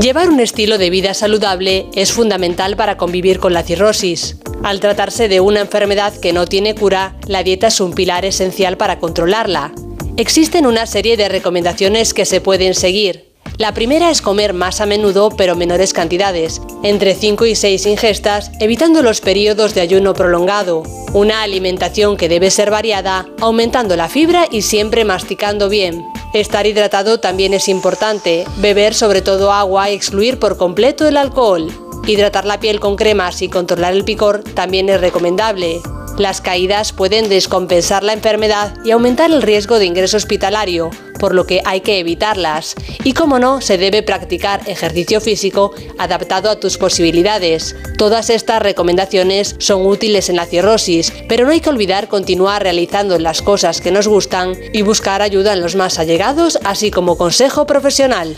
Llevar 0.00 0.30
un 0.30 0.40
estilo 0.40 0.78
de 0.78 0.88
vida 0.88 1.12
saludable 1.12 1.84
es 1.94 2.12
fundamental 2.12 2.74
para 2.74 2.96
convivir 2.96 3.38
con 3.38 3.52
la 3.52 3.62
cirrosis. 3.62 4.38
Al 4.62 4.80
tratarse 4.80 5.28
de 5.28 5.40
una 5.40 5.60
enfermedad 5.60 6.18
que 6.18 6.32
no 6.32 6.46
tiene 6.46 6.74
cura, 6.74 7.18
la 7.26 7.42
dieta 7.42 7.66
es 7.66 7.82
un 7.82 7.92
pilar 7.92 8.24
esencial 8.24 8.78
para 8.78 8.98
controlarla. 8.98 9.72
Existen 10.16 10.64
una 10.64 10.86
serie 10.86 11.18
de 11.18 11.28
recomendaciones 11.28 12.14
que 12.14 12.24
se 12.24 12.40
pueden 12.40 12.74
seguir. 12.74 13.29
La 13.60 13.74
primera 13.74 14.10
es 14.10 14.22
comer 14.22 14.54
más 14.54 14.80
a 14.80 14.86
menudo 14.86 15.28
pero 15.28 15.54
menores 15.54 15.92
cantidades, 15.92 16.62
entre 16.82 17.14
5 17.14 17.44
y 17.44 17.54
6 17.54 17.84
ingestas, 17.84 18.50
evitando 18.58 19.02
los 19.02 19.20
periodos 19.20 19.74
de 19.74 19.82
ayuno 19.82 20.14
prolongado. 20.14 20.82
Una 21.12 21.42
alimentación 21.42 22.16
que 22.16 22.30
debe 22.30 22.50
ser 22.50 22.70
variada, 22.70 23.26
aumentando 23.38 23.96
la 23.96 24.08
fibra 24.08 24.46
y 24.50 24.62
siempre 24.62 25.04
masticando 25.04 25.68
bien. 25.68 26.06
Estar 26.32 26.66
hidratado 26.66 27.20
también 27.20 27.52
es 27.52 27.68
importante, 27.68 28.46
beber 28.56 28.94
sobre 28.94 29.20
todo 29.20 29.52
agua 29.52 29.90
y 29.90 29.94
excluir 29.94 30.38
por 30.38 30.56
completo 30.56 31.06
el 31.06 31.18
alcohol. 31.18 31.89
Hidratar 32.06 32.44
la 32.44 32.60
piel 32.60 32.80
con 32.80 32.96
cremas 32.96 33.42
y 33.42 33.48
controlar 33.48 33.92
el 33.92 34.04
picor 34.04 34.42
también 34.42 34.88
es 34.88 35.00
recomendable. 35.00 35.80
Las 36.18 36.40
caídas 36.40 36.92
pueden 36.92 37.28
descompensar 37.28 38.02
la 38.02 38.12
enfermedad 38.12 38.74
y 38.84 38.90
aumentar 38.90 39.30
el 39.30 39.42
riesgo 39.42 39.78
de 39.78 39.86
ingreso 39.86 40.18
hospitalario, 40.18 40.90
por 41.18 41.34
lo 41.34 41.46
que 41.46 41.62
hay 41.64 41.80
que 41.80 41.98
evitarlas. 41.98 42.74
Y 43.04 43.14
como 43.14 43.38
no, 43.38 43.60
se 43.60 43.78
debe 43.78 44.02
practicar 44.02 44.60
ejercicio 44.66 45.20
físico 45.20 45.72
adaptado 45.98 46.50
a 46.50 46.60
tus 46.60 46.76
posibilidades. 46.78 47.76
Todas 47.96 48.28
estas 48.28 48.60
recomendaciones 48.60 49.56
son 49.58 49.86
útiles 49.86 50.28
en 50.28 50.36
la 50.36 50.46
cirrosis, 50.46 51.12
pero 51.28 51.46
no 51.46 51.52
hay 51.52 51.60
que 51.60 51.70
olvidar 51.70 52.08
continuar 52.08 52.62
realizando 52.62 53.18
las 53.18 53.40
cosas 53.40 53.80
que 53.80 53.90
nos 53.90 54.08
gustan 54.08 54.54
y 54.72 54.82
buscar 54.82 55.22
ayuda 55.22 55.52
en 55.52 55.60
los 55.60 55.76
más 55.76 55.98
allegados, 55.98 56.58
así 56.64 56.90
como 56.90 57.16
consejo 57.16 57.66
profesional. 57.66 58.36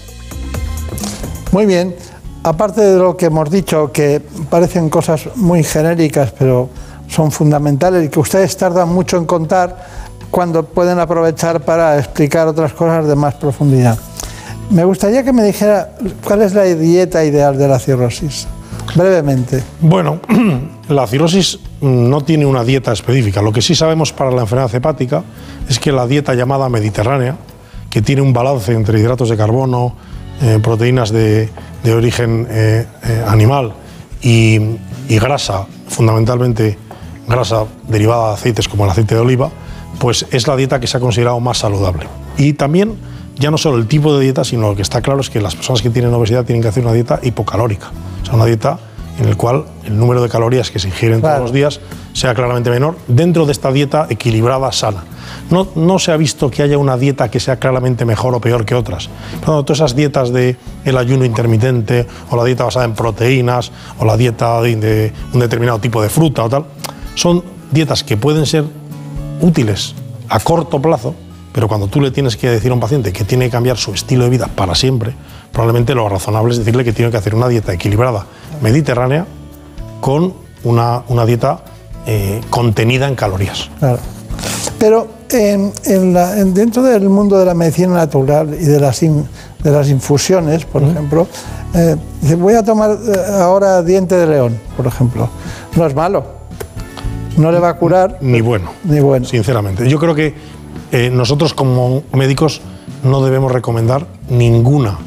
Muy 1.50 1.66
bien, 1.66 1.94
aparte 2.42 2.80
de 2.80 2.98
lo 2.98 3.16
que 3.16 3.26
hemos 3.26 3.50
dicho, 3.50 3.92
que 3.92 4.20
parecen 4.50 4.88
cosas 4.88 5.28
muy 5.36 5.62
genéricas, 5.62 6.32
pero 6.38 6.68
son 7.08 7.30
fundamentales 7.30 8.06
y 8.06 8.08
que 8.08 8.20
ustedes 8.20 8.56
tardan 8.56 8.88
mucho 8.88 9.16
en 9.16 9.26
contar 9.26 9.86
cuando 10.30 10.64
pueden 10.64 10.98
aprovechar 10.98 11.60
para 11.60 11.98
explicar 11.98 12.48
otras 12.48 12.72
cosas 12.72 13.06
de 13.06 13.14
más 13.14 13.34
profundidad. 13.34 13.98
Me 14.70 14.84
gustaría 14.84 15.22
que 15.22 15.32
me 15.32 15.42
dijera 15.42 15.90
cuál 16.24 16.42
es 16.42 16.54
la 16.54 16.64
dieta 16.64 17.22
ideal 17.24 17.58
de 17.58 17.68
la 17.68 17.78
cirrosis, 17.78 18.46
brevemente. 18.94 19.62
Bueno, 19.80 20.20
la 20.88 21.06
cirrosis 21.06 21.58
no 21.82 22.22
tiene 22.22 22.46
una 22.46 22.64
dieta 22.64 22.92
específica. 22.92 23.42
Lo 23.42 23.52
que 23.52 23.60
sí 23.60 23.74
sabemos 23.74 24.12
para 24.12 24.30
la 24.30 24.42
enfermedad 24.42 24.74
hepática 24.74 25.22
es 25.68 25.78
que 25.78 25.92
la 25.92 26.06
dieta 26.06 26.32
llamada 26.32 26.70
mediterránea, 26.70 27.36
que 27.90 28.00
tiene 28.00 28.22
un 28.22 28.32
balance 28.32 28.72
entre 28.72 28.98
hidratos 28.98 29.28
de 29.28 29.36
carbono, 29.36 29.94
eh, 30.42 30.58
proteínas 30.60 31.10
de, 31.12 31.48
de 31.84 31.94
origen 31.94 32.46
eh, 32.50 32.86
eh, 33.04 33.24
animal 33.26 33.74
y, 34.20 34.58
grasa, 35.08 35.66
fundamentalmente 35.88 36.78
grasa 37.28 37.66
derivada 37.86 38.28
de 38.28 38.34
aceites 38.34 38.66
como 38.66 38.84
el 38.84 38.90
aceite 38.90 39.14
de 39.14 39.20
oliva, 39.20 39.50
pues 39.98 40.26
es 40.30 40.48
la 40.48 40.56
dieta 40.56 40.80
que 40.80 40.86
se 40.86 40.96
ha 40.96 41.00
considerado 41.00 41.38
más 41.38 41.58
saludable. 41.58 42.06
Y 42.38 42.54
también, 42.54 42.96
ya 43.38 43.50
no 43.50 43.58
solo 43.58 43.76
el 43.78 43.86
tipo 43.86 44.16
de 44.16 44.24
dieta, 44.24 44.42
sino 44.42 44.70
lo 44.70 44.74
que 44.74 44.82
está 44.82 45.00
claro 45.00 45.20
es 45.20 45.30
que 45.30 45.40
las 45.40 45.54
personas 45.54 45.82
que 45.82 45.90
tienen 45.90 46.12
obesidad 46.14 46.44
tienen 46.44 46.62
que 46.62 46.68
hacer 46.68 46.82
una 46.82 46.92
dieta 46.92 47.20
hipocalórica. 47.22 47.92
O 48.22 48.24
sea, 48.24 48.34
una 48.34 48.46
dieta 48.46 48.78
en 49.22 49.30
la 49.30 49.36
cual 49.36 49.64
el 49.84 49.96
número 49.96 50.20
de 50.20 50.28
calorías 50.28 50.70
que 50.70 50.80
se 50.80 50.88
ingieren 50.88 51.20
todos 51.20 51.38
los 51.38 51.52
días 51.52 51.80
sea 52.12 52.34
claramente 52.34 52.70
menor 52.70 52.96
dentro 53.06 53.46
de 53.46 53.52
esta 53.52 53.70
dieta 53.70 54.08
equilibrada, 54.10 54.72
sana. 54.72 55.04
No, 55.48 55.68
no 55.76 56.00
se 56.00 56.10
ha 56.10 56.16
visto 56.16 56.50
que 56.50 56.62
haya 56.62 56.76
una 56.76 56.96
dieta 56.96 57.30
que 57.30 57.38
sea 57.38 57.56
claramente 57.56 58.04
mejor 58.04 58.34
o 58.34 58.40
peor 58.40 58.64
que 58.64 58.74
otras. 58.74 59.08
Pero 59.40 59.62
todas 59.62 59.78
esas 59.78 59.94
dietas 59.94 60.32
de 60.32 60.56
el 60.84 60.96
ayuno 60.96 61.24
intermitente 61.24 62.06
o 62.30 62.36
la 62.36 62.44
dieta 62.44 62.64
basada 62.64 62.84
en 62.84 62.94
proteínas 62.94 63.70
o 63.98 64.04
la 64.04 64.16
dieta 64.16 64.60
de, 64.60 64.74
de 64.74 65.12
un 65.32 65.38
determinado 65.38 65.78
tipo 65.78 66.02
de 66.02 66.08
fruta 66.08 66.42
o 66.42 66.48
tal, 66.48 66.64
son 67.14 67.44
dietas 67.70 68.02
que 68.02 68.16
pueden 68.16 68.44
ser 68.44 68.64
útiles 69.40 69.94
a 70.28 70.40
corto 70.40 70.82
plazo, 70.82 71.14
pero 71.52 71.68
cuando 71.68 71.86
tú 71.86 72.00
le 72.00 72.10
tienes 72.10 72.36
que 72.36 72.50
decir 72.50 72.72
a 72.72 72.74
un 72.74 72.80
paciente 72.80 73.12
que 73.12 73.22
tiene 73.22 73.44
que 73.44 73.52
cambiar 73.52 73.76
su 73.76 73.92
estilo 73.92 74.24
de 74.24 74.30
vida 74.30 74.48
para 74.48 74.74
siempre, 74.74 75.14
probablemente 75.52 75.94
lo 75.94 76.08
razonable 76.08 76.52
es 76.52 76.58
decirle 76.58 76.84
que 76.84 76.92
tiene 76.92 77.10
que 77.10 77.16
hacer 77.18 77.34
una 77.34 77.48
dieta 77.48 77.72
equilibrada 77.72 78.26
mediterránea 78.62 79.26
con 80.00 80.34
una, 80.64 81.02
una 81.08 81.24
dieta 81.26 81.60
eh, 82.06 82.40
contenida 82.50 83.06
en 83.08 83.14
calorías. 83.14 83.70
Claro. 83.78 83.98
Pero 84.78 85.06
en, 85.30 85.72
en 85.84 86.12
la- 86.12 86.38
en- 86.38 86.54
dentro 86.54 86.82
del 86.82 87.08
mundo 87.08 87.38
de 87.38 87.44
la 87.44 87.54
medicina 87.54 87.94
natural 87.94 88.54
y 88.58 88.64
de 88.64 88.80
las, 88.80 89.02
in- 89.02 89.26
de 89.62 89.70
las 89.70 89.88
infusiones, 89.88 90.64
por 90.64 90.82
ejemplo, 90.82 91.26
eh, 91.74 91.96
voy 92.36 92.54
a 92.54 92.64
tomar 92.64 92.90
eh, 92.90 93.32
ahora 93.40 93.82
diente 93.82 94.16
de 94.16 94.26
león, 94.26 94.58
por 94.76 94.86
ejemplo. 94.86 95.28
No 95.76 95.86
es 95.86 95.94
malo. 95.94 96.24
No 97.36 97.50
le 97.52 97.58
va 97.60 97.70
a 97.70 97.74
curar. 97.76 98.18
Ni 98.20 98.40
bueno. 98.40 98.70
Ni 98.84 99.00
bueno. 99.00 99.24
Sinceramente. 99.26 99.88
Yo 99.88 99.98
creo 99.98 100.14
que 100.14 100.34
eh, 100.90 101.10
nosotros 101.12 101.54
como 101.54 102.02
médicos 102.12 102.60
no 103.04 103.24
debemos 103.24 103.50
recomendar 103.52 104.06
ninguna 104.28 104.98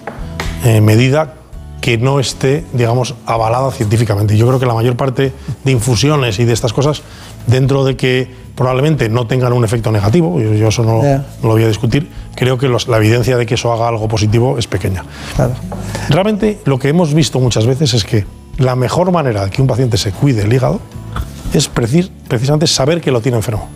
eh, 0.66 0.82
medida 0.82 1.36
que 1.82 1.98
no 1.98 2.20
esté, 2.20 2.66
digamos, 2.74 3.14
avalada 3.28 3.70
científicamente. 3.72 4.36
Yo 4.36 4.48
creo 4.48 4.60
que 4.60 4.66
la 4.66 4.74
mayor 4.74 4.98
parte 4.98 5.32
de 5.64 5.72
infusiones 5.72 6.40
y 6.40 6.46
de 6.46 6.52
estas 6.54 6.74
cosas, 6.74 7.04
dentro 7.46 7.86
de 7.86 7.96
que 7.96 8.28
probablemente 8.56 9.08
no 9.08 9.28
tengan 9.28 9.54
un 9.54 9.64
efecto 9.64 9.92
negativo, 9.92 10.40
yo, 10.42 10.54
yo 10.54 10.70
eso 10.70 10.84
no, 10.84 11.02
lo 11.44 11.50
voy 11.50 11.64
a 11.64 11.68
discutir, 11.68 12.10
creo 12.36 12.58
que 12.58 12.68
los- 12.68 12.88
la 12.88 12.98
evidencia 12.98 13.38
de 13.38 13.46
que 13.46 13.54
eso 13.54 13.72
haga 13.72 13.88
algo 13.88 14.08
positivo 14.08 14.58
es 14.58 14.66
pequeña. 14.66 15.04
Claro. 15.36 15.54
Realmente 16.10 16.60
lo 16.66 16.80
que 16.80 16.90
hemos 16.90 17.14
visto 17.14 17.40
muchas 17.40 17.66
veces 17.68 17.94
es 17.94 18.04
que 18.04 18.26
la 18.58 18.76
mejor 18.76 19.12
manera 19.12 19.46
de 19.46 19.52
que 19.52 19.62
un 19.62 19.68
paciente 19.68 19.98
se 19.98 20.12
cuide 20.12 20.42
el 20.44 20.54
hígado 20.54 20.80
es 21.54 21.70
precis- 21.72 22.10
precisamente 22.28 22.66
saber 22.66 23.02
que 23.02 23.12
lo 23.12 23.22
tiene 23.22 23.38
enfermo. 23.38 23.68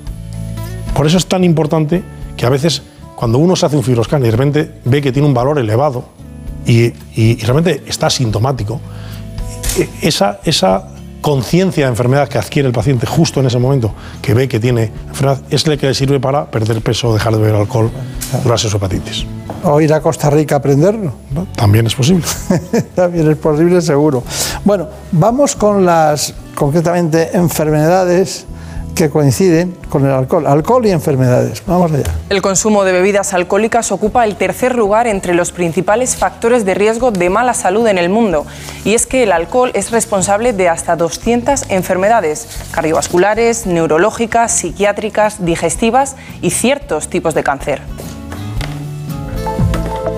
Por 0.95 1.05
eso 1.05 1.17
es 1.17 1.27
tan 1.27 1.43
importante 1.43 2.01
que 2.37 2.45
a 2.45 2.49
veces 2.49 2.81
cuando 3.15 3.37
uno 3.37 3.55
se 3.55 3.65
hace 3.67 3.75
un 3.77 3.83
fibroscan 3.83 4.21
y 4.21 4.25
de 4.25 4.31
repente 4.31 4.71
ve 4.85 5.01
que 5.01 5.11
tiene 5.11 5.27
un 5.27 5.33
valor 5.33 5.59
elevado 5.59 6.05
y, 6.65 6.85
y- 6.85 6.93
y 7.15 7.35
realmente 7.37 7.83
está 7.87 8.07
asintomático, 8.07 8.79
e- 9.77 9.89
esa, 10.07 10.39
esa 10.43 10.87
conciencia 11.21 11.83
de 11.85 11.89
enfermedad 11.89 12.29
que 12.29 12.37
adquiere 12.37 12.67
el 12.67 12.73
paciente 12.73 13.05
justo 13.05 13.41
en 13.41 13.47
ese 13.47 13.59
momento 13.59 13.93
que 14.21 14.33
ve 14.33 14.47
que 14.47 14.57
tiene 14.59 14.89
enfermedad 15.09 15.41
es 15.49 15.67
la 15.67 15.75
que 15.75 15.87
le 15.87 15.93
sirve 15.93 16.19
para 16.19 16.45
perder 16.49 16.81
peso, 16.81 17.13
dejar 17.13 17.33
de 17.33 17.39
beber 17.41 17.55
alcohol, 17.55 17.91
curarse 18.41 18.69
su 18.69 18.77
hepatitis. 18.77 19.25
O 19.63 19.81
ir 19.81 19.91
a 19.93 19.99
Costa 19.99 20.29
Rica 20.29 20.55
a 20.55 20.57
aprenderlo. 20.59 21.11
¿no? 21.31 21.45
También 21.57 21.85
es 21.87 21.93
posible. 21.95 22.23
También 22.95 23.29
es 23.29 23.35
posible, 23.37 23.81
seguro. 23.81 24.23
Bueno, 24.63 24.87
vamos 25.11 25.57
con 25.57 25.85
las, 25.85 26.33
concretamente, 26.55 27.35
enfermedades 27.35 28.45
que 28.99 29.09
coinciden 29.09 29.77
con 29.87 30.05
el 30.05 30.11
alcohol. 30.11 30.45
Alcohol 30.45 30.85
y 30.85 30.91
enfermedades. 30.91 31.63
Vamos 31.65 31.93
allá. 31.93 32.03
El 32.27 32.41
consumo 32.41 32.83
de 32.83 32.91
bebidas 32.91 33.33
alcohólicas 33.33 33.93
ocupa 33.93 34.25
el 34.25 34.35
tercer 34.35 34.75
lugar 34.75 35.07
entre 35.07 35.33
los 35.33 35.53
principales 35.53 36.17
factores 36.17 36.65
de 36.65 36.73
riesgo 36.73 37.11
de 37.11 37.29
mala 37.29 37.53
salud 37.53 37.87
en 37.87 37.97
el 37.97 38.09
mundo. 38.09 38.45
Y 38.83 38.95
es 38.95 39.07
que 39.07 39.23
el 39.23 39.31
alcohol 39.31 39.71
es 39.73 39.91
responsable 39.91 40.51
de 40.51 40.67
hasta 40.67 40.97
200 40.97 41.69
enfermedades 41.69 42.49
cardiovasculares, 42.71 43.65
neurológicas, 43.65 44.51
psiquiátricas, 44.51 45.45
digestivas 45.45 46.17
y 46.41 46.49
ciertos 46.49 47.07
tipos 47.07 47.33
de 47.33 47.43
cáncer. 47.43 47.81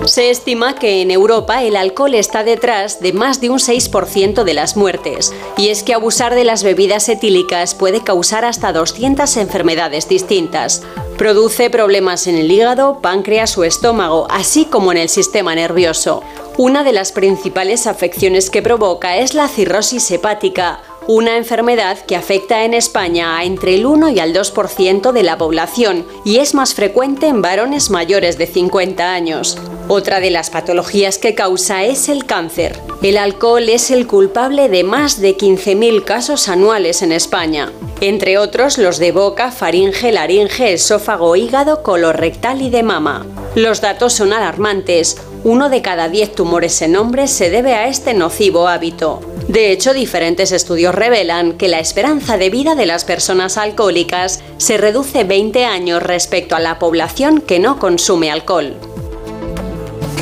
Se 0.06 0.30
estima 0.30 0.74
que 0.74 1.00
en 1.00 1.12
Europa 1.12 1.62
el 1.62 1.76
alcohol 1.76 2.14
está 2.14 2.42
detrás 2.42 3.00
de 3.00 3.12
más 3.12 3.40
de 3.40 3.50
un 3.50 3.58
6% 3.58 4.42
de 4.42 4.54
las 4.54 4.76
muertes. 4.76 5.32
Y 5.56 5.68
es 5.68 5.84
que 5.84 5.94
abusar 5.94 6.34
de 6.34 6.44
las 6.44 6.64
bebidas 6.64 7.08
etílicas 7.08 7.74
puede 7.74 8.02
causar 8.02 8.44
hasta 8.44 8.72
200 8.72 9.36
enfermedades 9.36 10.08
distintas. 10.08 10.82
Produce 11.16 11.70
problemas 11.70 12.26
en 12.26 12.36
el 12.36 12.50
hígado, 12.50 12.98
páncreas 13.00 13.56
o 13.56 13.64
estómago, 13.64 14.26
así 14.28 14.64
como 14.64 14.90
en 14.90 14.98
el 14.98 15.08
sistema 15.08 15.54
nervioso. 15.54 16.22
Una 16.58 16.82
de 16.82 16.92
las 16.92 17.12
principales 17.12 17.86
afecciones 17.86 18.50
que 18.50 18.60
provoca 18.60 19.16
es 19.16 19.34
la 19.34 19.48
cirrosis 19.48 20.10
hepática, 20.10 20.80
una 21.08 21.36
enfermedad 21.36 21.98
que 21.98 22.16
afecta 22.16 22.64
en 22.64 22.74
España 22.74 23.38
a 23.38 23.44
entre 23.44 23.74
el 23.74 23.86
1 23.86 24.10
y 24.10 24.20
al 24.20 24.32
2% 24.32 25.12
de 25.12 25.22
la 25.22 25.38
población 25.38 26.06
y 26.24 26.38
es 26.38 26.54
más 26.54 26.74
frecuente 26.74 27.26
en 27.26 27.42
varones 27.42 27.90
mayores 27.90 28.38
de 28.38 28.46
50 28.46 29.12
años. 29.12 29.58
Otra 29.88 30.20
de 30.20 30.30
las 30.30 30.50
patologías 30.50 31.18
que 31.18 31.34
causa 31.34 31.84
es 31.84 32.08
el 32.08 32.24
cáncer. 32.24 32.78
El 33.02 33.18
alcohol 33.18 33.68
es 33.68 33.90
el 33.90 34.06
culpable 34.06 34.68
de 34.68 34.84
más 34.84 35.20
de 35.20 35.36
15.000 35.36 36.04
casos 36.04 36.48
anuales 36.48 37.02
en 37.02 37.12
España, 37.12 37.72
entre 38.00 38.38
otros 38.38 38.78
los 38.78 38.98
de 38.98 39.12
boca, 39.12 39.50
faringe, 39.50 40.12
laringe, 40.12 40.72
esófago, 40.72 41.36
hígado, 41.36 41.82
colorectal 41.82 42.62
y 42.62 42.70
de 42.70 42.82
mama. 42.82 43.26
Los 43.54 43.80
datos 43.80 44.12
son 44.12 44.32
alarmantes. 44.32 45.16
Uno 45.44 45.70
de 45.70 45.82
cada 45.82 46.08
10 46.08 46.36
tumores 46.36 46.80
en 46.82 46.94
hombres 46.94 47.32
se 47.32 47.50
debe 47.50 47.74
a 47.74 47.88
este 47.88 48.14
nocivo 48.14 48.68
hábito. 48.68 49.20
De 49.48 49.72
hecho, 49.72 49.92
diferentes 49.92 50.52
estudios 50.52 50.94
revelan 50.94 51.54
que 51.54 51.66
la 51.66 51.80
esperanza 51.80 52.38
de 52.38 52.48
vida 52.48 52.76
de 52.76 52.86
las 52.86 53.04
personas 53.04 53.58
alcohólicas 53.58 54.40
se 54.58 54.78
reduce 54.78 55.24
20 55.24 55.64
años 55.64 56.00
respecto 56.00 56.54
a 56.54 56.60
la 56.60 56.78
población 56.78 57.40
que 57.40 57.58
no 57.58 57.80
consume 57.80 58.30
alcohol. 58.30 58.76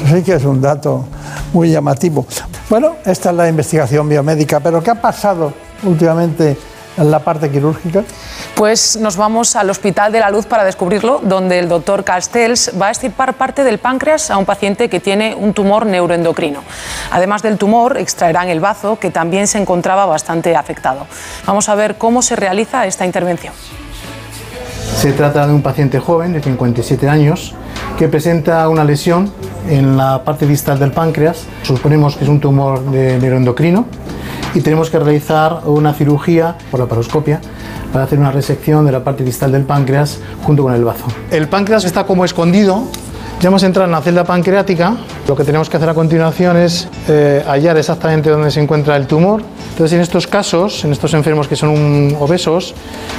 Sí 0.09 0.23
que 0.23 0.37
es 0.37 0.45
un 0.45 0.63
dato 0.63 1.05
muy 1.53 1.71
llamativo. 1.71 2.25
Bueno, 2.71 2.97
esta 3.05 3.29
es 3.29 3.37
la 3.37 3.47
investigación 3.47 4.09
biomédica, 4.09 4.59
pero 4.61 4.83
¿qué 4.83 4.91
ha 4.91 5.03
pasado 5.03 5.53
últimamente 5.83 6.51
en 6.51 6.70
la 6.97 7.21
parte 7.21 7.51
quirúrgica? 7.51 8.05
Pues 8.55 8.97
nos 8.97 9.17
vamos 9.17 9.57
al 9.57 9.71
Hospital 9.71 10.13
de 10.13 10.21
la 10.21 10.31
Luz 10.31 10.47
para 10.47 10.65
descubrirlo, 10.65 11.21
donde 11.23 11.59
el 11.59 11.69
doctor 11.69 12.05
Castells 12.05 12.73
va 12.81 12.89
a 12.89 12.91
extirpar 12.91 13.35
parte 13.35 13.65
del 13.65 13.79
páncreas 13.79 14.31
a 14.31 14.37
un 14.37 14.45
paciente 14.45 14.89
que 14.89 15.01
tiene 15.01 15.35
un 15.35 15.55
tumor 15.55 15.87
neuroendocrino. 15.87 16.63
Además 17.11 17.43
del 17.43 17.59
tumor, 17.59 17.97
extraerán 17.97 18.49
el 18.49 18.61
bazo, 18.61 18.99
que 18.99 19.11
también 19.11 19.47
se 19.47 19.59
encontraba 19.59 20.07
bastante 20.07 20.57
afectado. 20.57 21.07
Vamos 21.47 21.69
a 21.69 21.75
ver 21.75 21.97
cómo 21.97 22.23
se 22.23 22.37
realiza 22.37 22.87
esta 22.87 23.07
intervención. 23.07 23.55
Se 24.97 25.13
trata 25.13 25.47
de 25.47 25.55
un 25.55 25.63
paciente 25.63 25.99
joven 25.99 26.33
de 26.33 26.43
57 26.43 27.09
años 27.09 27.55
que 27.99 28.09
presenta 28.09 28.69
una 28.69 28.85
lesión 28.85 29.33
en 29.69 29.97
la 29.97 30.25
parte 30.25 30.47
distal 30.47 30.79
del 30.79 30.93
páncreas. 30.93 31.45
Suponemos 31.63 32.17
que 32.17 32.25
es 32.25 32.31
un 32.31 32.41
tumor 32.41 32.83
de 32.91 33.19
neuroendocrino 33.19 33.87
y 34.55 34.61
tenemos 34.61 34.91
que 34.91 34.99
realizar 34.99 35.63
una 35.65 35.95
cirugía 35.95 36.57
por 36.71 36.81
la 36.81 36.87
paroscopia 36.87 37.41
para 37.93 38.05
hacer 38.05 38.19
una 38.19 38.31
resección 38.31 38.87
de 38.87 38.93
la 38.93 39.03
parte 39.03 39.25
distal 39.25 39.53
del 39.53 39.65
páncreas 39.65 40.19
junto 40.45 40.63
con 40.63 40.75
el 40.75 40.85
bazo. 40.85 41.07
El 41.31 41.49
páncreas 41.49 41.85
está 41.85 42.05
como 42.05 42.25
escondido. 42.25 42.85
Ya 43.41 43.49
hemos 43.49 43.63
entrado 43.63 43.87
en 43.87 43.93
la 43.93 44.03
celda 44.03 44.25
pancreática. 44.25 44.97
Lo 45.27 45.35
que 45.35 45.45
tenemos 45.45 45.71
que 45.71 45.79
hacer 45.79 45.89
a 45.89 45.95
continuación 45.95 46.59
es 46.59 46.89
eh, 47.09 47.43
hallar 47.47 47.79
exactamente 47.79 48.29
dónde 48.29 48.51
se 48.51 48.61
encuentra 48.61 48.97
el 48.97 49.07
tumor. 49.07 49.43
Entonces, 49.71 49.97
en 49.97 50.03
estos 50.03 50.27
casos, 50.27 50.85
en 50.85 50.93
estos 50.93 51.15
enfermos 51.15 51.49
que 51.49 51.57
son 51.57 52.15
obesos, 52.21 52.75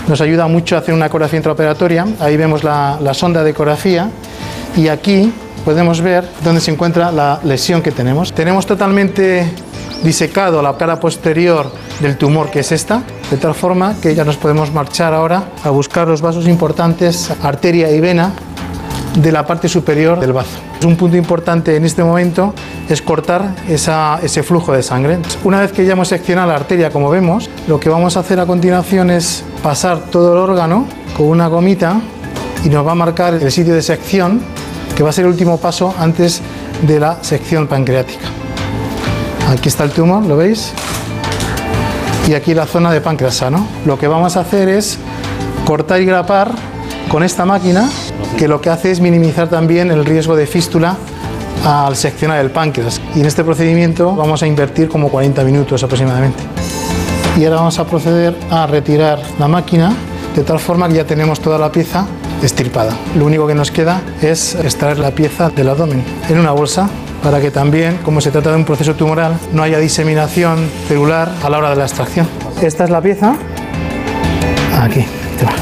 nos 0.08 0.22
ayuda 0.22 0.48
mucho 0.48 0.76
a 0.76 0.80
hacer 0.80 0.94
una 0.94 1.08
ecografía 1.08 1.38
intraoperatoria. 1.38 2.06
Ahí 2.20 2.38
vemos 2.38 2.64
la, 2.64 3.00
la 3.02 3.16
sonda 3.16 3.44
de 3.44 3.50
ecografía 3.50 4.12
y 4.78 4.90
aquí 4.90 5.34
podemos 5.66 6.02
ver 6.02 6.24
dónde 6.44 6.62
se 6.62 6.70
encuentra 6.70 7.12
la 7.12 7.40
lesión 7.44 7.82
que 7.82 7.92
tenemos. 7.92 8.32
Tenemos 8.32 8.68
totalmente 8.68 9.52
disecado 10.04 10.62
la 10.62 10.78
cara 10.78 11.00
posterior 11.00 11.72
del 12.00 12.18
tumor 12.18 12.50
que 12.50 12.60
es 12.60 12.72
esta, 12.72 13.04
de 13.30 13.38
tal 13.38 13.54
forma 13.54 13.96
que 14.02 14.16
ya 14.16 14.24
nos 14.24 14.38
podemos 14.38 14.72
marchar 14.72 15.14
ahora 15.14 15.50
a 15.64 15.70
buscar 15.70 16.08
los 16.08 16.22
vasos 16.22 16.48
importantes, 16.48 17.32
arteria 17.42 17.92
y 17.92 18.00
vena, 18.00 18.34
de 19.16 19.32
la 19.32 19.46
parte 19.46 19.68
superior 19.68 20.20
del 20.20 20.34
bazo. 20.34 20.58
Un 20.86 20.96
punto 20.96 21.18
importante 21.18 21.76
en 21.76 21.86
este 21.86 22.04
momento 22.04 22.54
es 22.90 23.02
cortar 23.02 23.56
ese 23.68 24.44
flujo 24.44 24.74
de 24.74 24.82
sangre. 24.82 25.20
Una 25.44 25.60
vez 25.60 25.72
que 25.72 25.86
ya 25.86 25.94
hemos 25.94 26.08
seccionado 26.08 26.48
la 26.48 26.56
arteria, 26.56 26.90
como 26.90 27.10
vemos, 27.10 27.50
lo 27.68 27.80
que 27.80 27.90
vamos 27.90 28.18
a 28.18 28.22
hacer 28.22 28.40
a 28.40 28.46
continuación 28.46 29.10
es 29.10 29.44
pasar 29.62 30.00
todo 30.12 30.34
el 30.34 30.40
órgano 30.40 30.88
con 31.16 31.28
una 31.28 31.48
gomita 31.48 32.00
y 32.64 32.70
nos 32.70 32.86
va 32.86 32.94
a 32.94 32.96
marcar 32.96 33.34
el 33.34 33.52
sitio 33.52 33.74
de 33.74 33.82
sección, 33.82 34.42
que 34.96 35.04
va 35.04 35.10
a 35.10 35.14
ser 35.14 35.26
el 35.26 35.32
último 35.32 35.58
paso 35.58 35.94
antes 35.98 36.42
de 36.82 37.00
la 37.00 37.24
sección 37.24 37.68
pancreática. 37.68 38.41
Aquí 39.52 39.70
está 39.70 39.84
el 39.84 39.92
tumor, 39.92 40.24
¿lo 40.24 40.38
veis? 40.38 40.74
y 42.28 42.34
aquí 42.34 42.54
la 42.54 42.66
zona 42.66 42.92
de 42.92 43.02
páncreas 43.02 43.36
sano. 43.36 43.68
Lo 43.86 43.98
que 43.98 44.08
vamos 44.08 44.38
a 44.38 44.42
hacer 44.42 44.70
es 44.70 44.98
cortar 45.66 46.02
y 46.02 46.06
grapar 46.06 46.52
con 47.10 47.24
esta 47.24 47.46
máquina 47.46 47.90
que 48.38 48.48
lo 48.48 48.62
que 48.62 48.70
hace 48.70 48.92
es 48.92 49.02
minimizar 49.02 49.50
también 49.50 49.92
el 49.92 50.06
riesgo 50.06 50.36
de 50.36 50.48
fístula 50.48 50.96
al 51.66 51.96
seccionar 51.96 52.40
el 52.40 52.52
páncreas. 52.52 53.02
Y 53.16 53.20
en 53.20 53.26
este 53.26 53.44
procedimiento 53.44 54.16
vamos 54.16 54.42
a 54.44 54.48
invertir 54.48 54.88
como 54.88 55.10
40 55.10 55.44
minutos 55.44 55.84
aproximadamente. 55.84 56.42
Y 57.38 57.44
ahora 57.46 57.58
vamos 57.58 57.80
a 57.80 57.86
proceder 57.86 58.36
a 58.50 58.68
retirar 58.68 59.20
la 59.40 59.48
máquina 59.48 59.94
de 60.36 60.44
tal 60.44 60.60
forma 60.60 60.88
que 60.88 60.96
ya 60.96 61.06
tenemos 61.06 61.40
toda 61.40 61.58
la 61.58 61.72
pieza 61.72 62.06
estirpada. 62.42 62.98
Lo 63.16 63.26
único 63.26 63.48
que 63.48 63.56
nos 63.56 63.72
queda 63.72 64.02
es 64.22 64.56
extraer 64.56 65.00
la 65.00 65.12
pieza 65.12 65.50
del 65.50 65.70
abdomen 65.70 66.04
en 66.30 66.40
una 66.40 66.52
bolsa 66.52 66.90
para 67.24 67.40
que 67.40 67.52
también, 67.52 67.98
como 68.04 68.20
se 68.22 68.32
trata 68.32 68.50
de 68.50 68.56
un 68.58 68.66
proceso 68.66 68.96
tumoral, 68.96 69.38
no 69.54 69.64
haya 69.64 69.78
diseminación 69.78 70.70
celular 70.88 71.32
a 71.44 71.50
la 71.50 71.58
hora 71.60 71.70
de 71.70 71.76
la 71.76 71.86
extracción. 71.86 72.28
Esta 72.62 72.84
es 72.86 72.90
la 72.90 73.02
pieza. 73.02 73.36
Aquí, 74.80 75.06
te 75.38 75.46
va. 75.46 75.54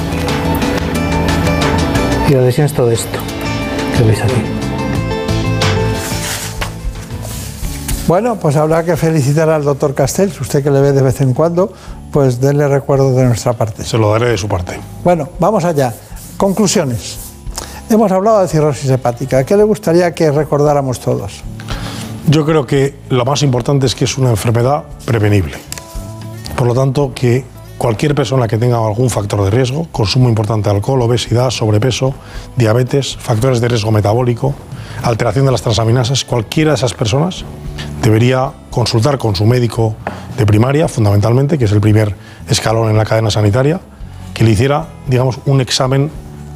Y 2.29 2.33
la 2.33 2.41
lesión 2.41 2.65
es 2.65 2.73
todo 2.73 2.91
esto 2.91 3.19
que 3.97 4.03
veis 4.03 4.21
aquí. 4.21 4.41
Bueno, 8.07 8.37
pues 8.37 8.55
habrá 8.55 8.83
que 8.83 8.97
felicitar 8.97 9.49
al 9.49 9.63
doctor 9.63 9.93
Castells, 9.93 10.39
usted 10.41 10.63
que 10.63 10.71
le 10.71 10.81
ve 10.81 10.93
de 10.93 11.01
vez 11.03 11.21
en 11.21 11.33
cuando, 11.33 11.71
pues 12.11 12.41
denle 12.41 12.67
recuerdo 12.67 13.13
de 13.13 13.25
nuestra 13.25 13.53
parte. 13.53 13.83
Se 13.83 13.97
lo 13.99 14.11
daré 14.11 14.29
de 14.29 14.37
su 14.37 14.47
parte. 14.47 14.79
Bueno, 15.03 15.29
vamos 15.39 15.63
allá. 15.63 15.93
Conclusiones. 16.39 17.17
Hemos 17.89 18.09
hablado 18.13 18.39
de 18.39 18.47
cirrosis 18.47 18.89
hepática. 18.89 19.43
¿Qué 19.43 19.57
le 19.57 19.63
gustaría 19.63 20.15
que 20.15 20.31
recordáramos 20.31 21.01
todos? 21.01 21.41
Yo 22.29 22.45
creo 22.45 22.65
que 22.65 22.95
lo 23.09 23.25
más 23.25 23.43
importante 23.43 23.85
es 23.85 23.93
que 23.93 24.05
es 24.05 24.17
una 24.17 24.29
enfermedad 24.29 24.85
prevenible. 25.03 25.57
Por 26.55 26.65
lo 26.65 26.73
tanto, 26.73 27.11
que 27.13 27.43
cualquier 27.77 28.15
persona 28.15 28.47
que 28.47 28.57
tenga 28.57 28.77
algún 28.77 29.09
factor 29.09 29.43
de 29.43 29.49
riesgo, 29.49 29.89
consumo 29.91 30.29
importante 30.29 30.69
de 30.69 30.77
alcohol, 30.77 31.01
obesidad, 31.01 31.49
sobrepeso, 31.49 32.13
diabetes, 32.55 33.17
factores 33.17 33.59
de 33.59 33.67
riesgo 33.67 33.91
metabólico, 33.91 34.53
alteración 35.03 35.43
de 35.45 35.51
las 35.51 35.61
transaminasas, 35.61 36.23
cualquiera 36.23 36.71
de 36.71 36.75
esas 36.75 36.93
personas 36.93 37.43
debería 38.01 38.53
consultar 38.71 39.17
con 39.17 39.35
su 39.35 39.45
médico 39.45 39.93
de 40.37 40.45
primaria, 40.45 40.87
fundamentalmente, 40.87 41.57
que 41.57 41.65
es 41.65 41.71
el 41.73 41.81
primer 41.81 42.15
escalón 42.47 42.89
en 42.89 42.95
la 42.95 43.03
cadena 43.03 43.29
sanitaria, 43.29 43.81
que 44.33 44.45
le 44.45 44.51
hiciera, 44.51 44.87
digamos, 45.05 45.39
un 45.45 45.59
examen 45.59 46.09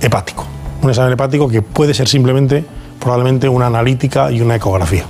hepático. 0.03 0.45
Un 0.81 0.89
examen 0.89 1.13
hepático 1.13 1.47
que 1.47 1.61
puede 1.61 1.93
ser 1.93 2.07
simplemente, 2.07 2.63
probablemente, 2.99 3.49
una 3.49 3.67
analítica 3.67 4.31
y 4.31 4.41
una 4.41 4.55
ecografía. 4.55 5.05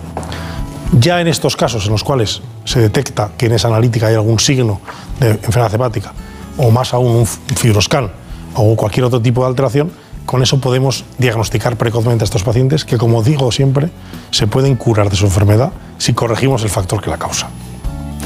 Ya 1.00 1.20
en 1.20 1.28
estos 1.28 1.58
casos 1.58 1.86
en 1.88 1.92
los 1.92 2.04
cuales 2.04 2.42
se 2.66 2.80
detecta 2.80 3.32
que 3.38 3.48
en 3.48 3.54
esa 3.54 3.68
analítica 3.68 4.08
hay 4.08 4.14
algún 4.14 4.40
signo 4.40 4.80
de 5.20 5.32
enfermedad 5.32 5.74
hepática, 5.74 6.14
o 6.58 6.70
más 6.70 6.94
aún 6.94 7.16
un 7.16 7.26
fibroscan 7.26 8.12
o 8.56 8.76
cualquier 8.76 9.06
otro 9.06 9.20
tipo 9.20 9.42
de 9.42 9.48
alteración, 9.48 9.92
con 10.28 10.44
eso 10.44 10.60
podemos 10.62 11.04
diagnosticar 11.18 11.76
precozmente 11.76 12.24
a 12.24 12.26
estos 12.26 12.44
pacientes 12.44 12.86
que, 12.86 12.98
como 12.98 13.24
digo 13.24 13.52
siempre, 13.52 13.90
se 14.30 14.48
pueden 14.48 14.76
curar 14.76 15.10
de 15.10 15.16
su 15.16 15.26
enfermedad 15.26 15.72
si 15.98 16.14
corregimos 16.14 16.64
el 16.64 16.70
factor 16.70 17.02
que 17.02 17.10
la 17.10 17.18
causa. 17.18 17.50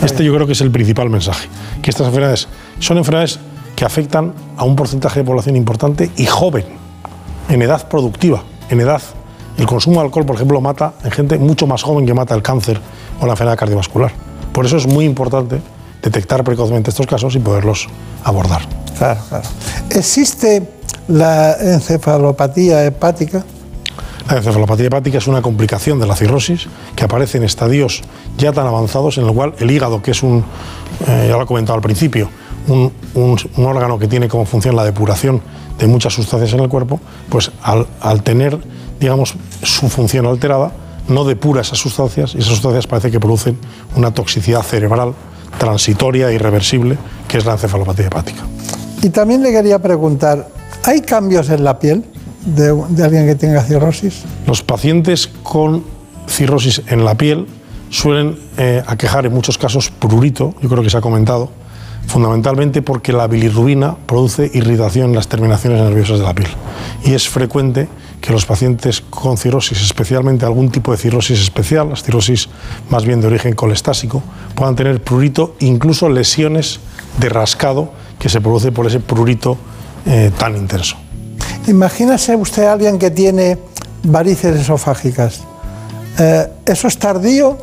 Este 0.03 0.23
yo 0.23 0.33
creo 0.35 0.45
que 0.45 0.53
es 0.53 0.61
el 0.61 0.69
principal 0.69 1.09
mensaje, 1.09 1.47
que 1.81 1.89
estas 1.89 2.07
enfermedades 2.07 2.47
son 2.79 2.97
enfermedades 2.97 3.39
que 3.77 3.85
afectan 3.85 4.33
a 4.57 4.63
un 4.63 4.75
porcentaje 4.75 5.19
de 5.19 5.23
población 5.23 5.55
importante 5.55 6.09
y 6.17 6.25
joven, 6.25 6.65
en 7.47 7.61
edad 7.61 7.87
productiva, 7.87 8.43
en 8.71 8.81
edad 8.81 9.03
el 9.55 9.67
consumo 9.67 9.99
de 9.99 10.07
alcohol, 10.07 10.25
por 10.25 10.35
ejemplo, 10.35 10.59
mata 10.61 10.93
en 11.03 11.11
gente 11.11 11.37
mucho 11.37 11.67
más 11.67 11.83
joven 11.83 12.05
que 12.05 12.13
mata 12.15 12.33
el 12.33 12.41
cáncer 12.41 12.81
o 13.21 13.27
la 13.27 13.33
enfermedad 13.33 13.57
cardiovascular. 13.57 14.11
Por 14.51 14.65
eso 14.65 14.77
es 14.77 14.87
muy 14.87 15.05
importante 15.05 15.61
detectar 16.01 16.43
precozmente 16.43 16.89
estos 16.89 17.05
casos 17.05 17.35
y 17.35 17.39
poderlos 17.39 17.87
abordar. 18.23 18.63
Claro, 18.97 19.21
claro. 19.29 19.47
¿Existe 19.91 20.67
la 21.07 21.53
encefalopatía 21.53 22.83
hepática? 22.83 23.43
La 24.27 24.37
encefalopatía 24.37 24.87
hepática 24.87 25.19
es 25.19 25.27
una 25.27 25.43
complicación 25.43 25.99
de 25.99 26.07
la 26.07 26.15
cirrosis 26.15 26.67
que 26.95 27.03
aparece 27.03 27.37
en 27.37 27.43
estadios 27.43 28.01
ya 28.39 28.51
tan 28.53 28.65
avanzados 28.65 29.19
en 29.19 29.27
el 29.27 29.33
cual 29.33 29.53
el 29.59 29.69
hígado, 29.69 30.01
que 30.01 30.11
es 30.11 30.23
un, 30.23 30.43
eh, 31.07 31.27
ya 31.29 31.37
lo 31.37 31.43
he 31.43 31.45
comentado 31.45 31.75
al 31.75 31.83
principio, 31.83 32.29
un, 32.67 32.91
un, 33.13 33.37
un, 33.55 33.65
órgano 33.65 33.97
que 33.97 34.07
tiene 34.07 34.27
como 34.27 34.45
función 34.45 34.75
la 34.75 34.83
depuración 34.83 35.41
de 35.79 35.87
muchas 35.87 36.13
sustancias 36.13 36.53
en 36.53 36.59
el 36.59 36.69
cuerpo, 36.69 36.99
pues 37.29 37.51
al, 37.61 37.87
al 38.01 38.23
tener 38.23 38.59
digamos, 38.99 39.35
su 39.63 39.89
función 39.89 40.25
alterada, 40.25 40.71
no 41.07 41.23
depura 41.23 41.61
esas 41.61 41.79
sustancias 41.79 42.35
y 42.35 42.39
esas 42.39 42.53
sustancias 42.53 42.87
parece 42.87 43.11
que 43.11 43.19
producen 43.19 43.57
una 43.95 44.11
toxicidad 44.11 44.61
cerebral 44.61 45.13
transitoria 45.57 46.29
e 46.29 46.35
irreversible, 46.35 46.97
que 47.27 47.37
es 47.37 47.45
la 47.45 47.53
encefalopatía 47.53 48.07
hepática. 48.07 48.43
Y 49.01 49.09
también 49.09 49.41
le 49.41 49.51
quería 49.51 49.79
preguntar, 49.79 50.49
¿hay 50.83 51.01
cambios 51.01 51.49
en 51.49 51.63
la 51.63 51.79
piel 51.79 52.03
de, 52.45 52.73
de 52.89 53.03
alguien 53.03 53.25
que 53.25 53.35
tenga 53.35 53.63
cirrosis? 53.63 54.23
Los 54.45 54.61
pacientes 54.63 55.29
con 55.43 55.83
cirrosis 56.27 56.81
en 56.87 57.05
la 57.05 57.15
piel 57.15 57.47
suelen 57.89 58.37
eh, 58.57 58.83
aquejar 58.85 59.25
en 59.25 59.33
muchos 59.33 59.57
casos 59.57 59.89
prurito, 59.89 60.53
yo 60.61 60.67
creo 60.67 60.83
que 60.83 60.89
se 60.89 60.97
ha 60.97 61.01
comentado, 61.01 61.49
fundamentalmente 62.07 62.81
porque 62.81 63.13
la 63.13 63.27
bilirrubina 63.27 63.95
produce 64.05 64.49
irritación 64.53 65.09
en 65.09 65.15
las 65.15 65.27
terminaciones 65.27 65.81
nerviosas 65.81 66.19
de 66.19 66.25
la 66.25 66.33
piel. 66.33 66.49
Y 67.03 67.13
es 67.13 67.29
frecuente 67.29 67.87
que 68.21 68.31
los 68.31 68.45
pacientes 68.45 69.01
con 69.01 69.37
cirrosis, 69.37 69.81
especialmente 69.81 70.45
algún 70.45 70.71
tipo 70.71 70.91
de 70.91 70.97
cirrosis 70.97 71.39
especial, 71.39 71.89
las 71.89 72.03
cirrosis 72.03 72.49
más 72.89 73.05
bien 73.05 73.21
de 73.21 73.27
origen 73.27 73.53
colestásico, 73.53 74.23
puedan 74.55 74.75
tener 74.75 75.01
prurito, 75.03 75.55
incluso 75.59 76.09
lesiones 76.09 76.79
de 77.19 77.29
rascado 77.29 77.91
que 78.17 78.29
se 78.29 78.41
produce 78.41 78.71
por 78.71 78.87
ese 78.87 78.99
prurito 78.99 79.57
eh, 80.05 80.31
tan 80.37 80.55
intenso. 80.55 80.95
Imagínese 81.67 82.35
usted 82.35 82.63
a 82.63 82.73
alguien 82.73 82.97
que 82.97 83.11
tiene 83.11 83.57
varices 84.03 84.55
esofágicas. 84.59 85.41
Eh, 86.17 86.47
¿Eso 86.65 86.87
es 86.87 86.97
tardío, 86.97 87.57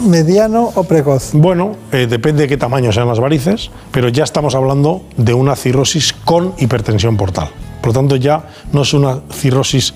mediano 0.00 0.70
o 0.74 0.84
precoz? 0.84 1.30
Bueno, 1.32 1.76
eh, 1.92 2.06
depende 2.08 2.42
de 2.42 2.48
qué 2.48 2.56
tamaño 2.56 2.92
sean 2.92 3.08
las 3.08 3.20
varices, 3.20 3.70
pero 3.90 4.08
ya 4.08 4.24
estamos 4.24 4.54
hablando 4.54 5.02
de 5.16 5.34
una 5.34 5.56
cirrosis 5.56 6.12
con 6.12 6.54
hipertensión 6.58 7.16
portal. 7.16 7.48
Por 7.80 7.88
lo 7.88 7.92
tanto, 8.00 8.16
ya 8.16 8.46
no 8.72 8.82
es 8.82 8.94
una 8.94 9.20
cirrosis 9.32 9.94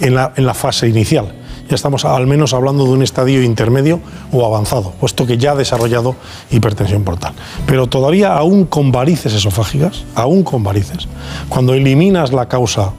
en 0.00 0.14
la, 0.14 0.32
en 0.36 0.46
la 0.46 0.54
fase 0.54 0.88
inicial. 0.88 1.34
Ya 1.68 1.76
estamos 1.76 2.04
al 2.04 2.26
menos 2.26 2.52
hablando 2.52 2.84
de 2.84 2.90
un 2.90 3.02
estadio 3.02 3.42
intermedio 3.42 4.00
o 4.32 4.44
avanzado, 4.44 4.92
puesto 5.00 5.26
que 5.26 5.38
ya 5.38 5.52
ha 5.52 5.54
desarrollado 5.54 6.14
hipertensión 6.50 7.04
portal. 7.04 7.32
Pero 7.66 7.86
todavía 7.86 8.36
aún 8.36 8.66
con 8.66 8.92
varices 8.92 9.32
esofágicas, 9.32 10.04
aún 10.14 10.42
con 10.42 10.62
varices, 10.62 11.08
cuando 11.48 11.72
eliminas 11.72 12.32
la 12.32 12.48
causa 12.48 12.92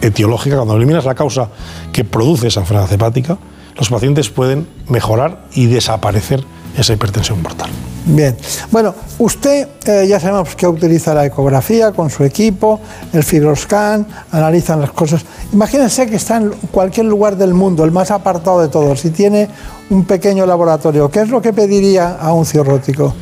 etiológica, 0.00 0.56
cuando 0.56 0.76
eliminas 0.76 1.04
la 1.04 1.14
causa 1.14 1.48
que 1.92 2.04
produce 2.04 2.48
esa 2.48 2.60
enfermedad 2.60 2.92
hepática, 2.92 3.38
los 3.76 3.88
pacientes 3.88 4.30
pueden 4.30 4.66
mejorar 4.88 5.44
y 5.54 5.66
desaparecer 5.66 6.44
esa 6.76 6.92
hipertensión 6.92 7.42
portal. 7.42 7.70
Bien, 8.04 8.36
bueno, 8.72 8.94
usted 9.18 9.68
eh, 9.86 10.06
ya 10.08 10.18
sabemos 10.18 10.56
que 10.56 10.66
utiliza 10.66 11.14
la 11.14 11.24
ecografía 11.24 11.92
con 11.92 12.10
su 12.10 12.24
equipo, 12.24 12.80
el 13.12 13.22
fibroscan, 13.22 14.06
analizan 14.32 14.80
las 14.80 14.90
cosas. 14.90 15.24
Imagínense 15.52 16.08
que 16.08 16.16
está 16.16 16.38
en 16.38 16.50
cualquier 16.72 17.06
lugar 17.06 17.36
del 17.36 17.54
mundo, 17.54 17.84
el 17.84 17.92
más 17.92 18.10
apartado 18.10 18.60
de 18.60 18.68
todos, 18.68 19.04
y 19.04 19.10
tiene 19.10 19.48
un 19.90 20.04
pequeño 20.04 20.46
laboratorio. 20.46 21.10
¿Qué 21.10 21.20
es 21.20 21.28
lo 21.28 21.40
que 21.40 21.52
pediría 21.52 22.16
a 22.16 22.32
un 22.32 22.44
cirrótico? 22.44 23.14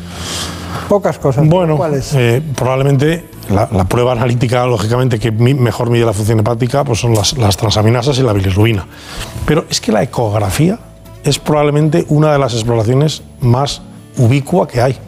Pocas 0.88 1.18
cosas. 1.18 1.46
Bueno, 1.46 1.76
¿cuáles? 1.76 2.14
Eh, 2.14 2.42
probablemente 2.56 3.28
la, 3.50 3.84
prueba 3.84 4.12
analítica, 4.12 4.66
lógicamente, 4.66 5.18
que 5.18 5.30
mejor 5.30 5.90
mide 5.90 6.04
la 6.04 6.12
función 6.12 6.40
hepática, 6.40 6.84
pues 6.84 7.00
son 7.00 7.14
las, 7.14 7.36
las 7.36 7.56
transaminasas 7.56 8.18
y 8.18 8.22
la 8.22 8.32
bilirrubina. 8.32 8.86
Pero 9.46 9.66
es 9.68 9.80
que 9.80 9.92
la 9.92 10.02
ecografía 10.02 10.78
es 11.24 11.38
probablemente 11.38 12.06
una 12.08 12.32
de 12.32 12.38
las 12.38 12.54
exploraciones 12.54 13.22
más 13.40 13.82
ubicua 14.16 14.66
que 14.66 14.80
hay. 14.80 14.98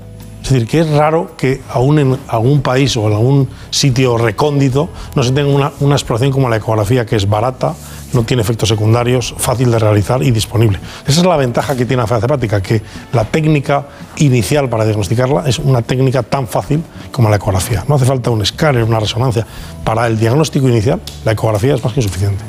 Es 0.43 0.51
decir, 0.51 0.67
que 0.67 0.81
es 0.81 0.91
raro 0.91 1.37
que 1.37 1.61
aún 1.71 1.99
en 2.01 2.19
algún 2.27 2.63
país 2.63 2.97
o 2.97 3.07
en 3.07 3.13
algún 3.13 3.49
sitio 3.71 4.19
recóndito 4.19 4.89
no 5.15 5.23
se 5.23 5.31
tenga 5.31 5.55
una, 5.55 5.73
una, 5.79 5.95
exploración 5.95 6.33
como 6.33 6.49
la 6.49 6.57
ecografía, 6.57 7.07
que 7.07 7.15
es 7.15 7.29
barata, 7.29 7.75
no 8.13 8.23
tiene 8.25 8.43
efectos 8.43 8.69
secundarios, 8.69 9.35
fácil 9.37 9.71
de 9.71 9.79
realizar 9.79 10.23
y 10.23 10.31
disponible. 10.31 10.79
Esa 11.07 11.21
es 11.21 11.27
la 11.27 11.37
ventaja 11.37 11.75
que 11.75 11.85
tiene 11.85 11.99
la 11.99 12.03
enfermedad 12.03 12.31
hepática, 12.31 12.61
que 12.61 12.83
la 13.13 13.25
técnica 13.25 13.87
inicial 14.17 14.69
para 14.69 14.85
diagnosticarla 14.85 15.45
es 15.47 15.59
una 15.59 15.83
técnica 15.83 16.23
tan 16.23 16.47
fácil 16.47 16.83
como 17.11 17.29
la 17.29 17.37
ecografía. 17.37 17.85
No 17.89 17.97
hace 17.97 18.05
falta 18.05 18.31
un 18.31 18.43
escáner, 18.43 18.85
una 18.85 19.01
resonancia. 19.01 19.47
Para 19.85 20.07
el 20.07 20.19
diagnóstico 20.19 20.69
inicial, 20.69 21.01
la 21.25 21.33
ecografía 21.33 21.75
es 21.75 21.85
más 21.85 21.93
que 21.93 22.03
suficiente. 22.03 22.43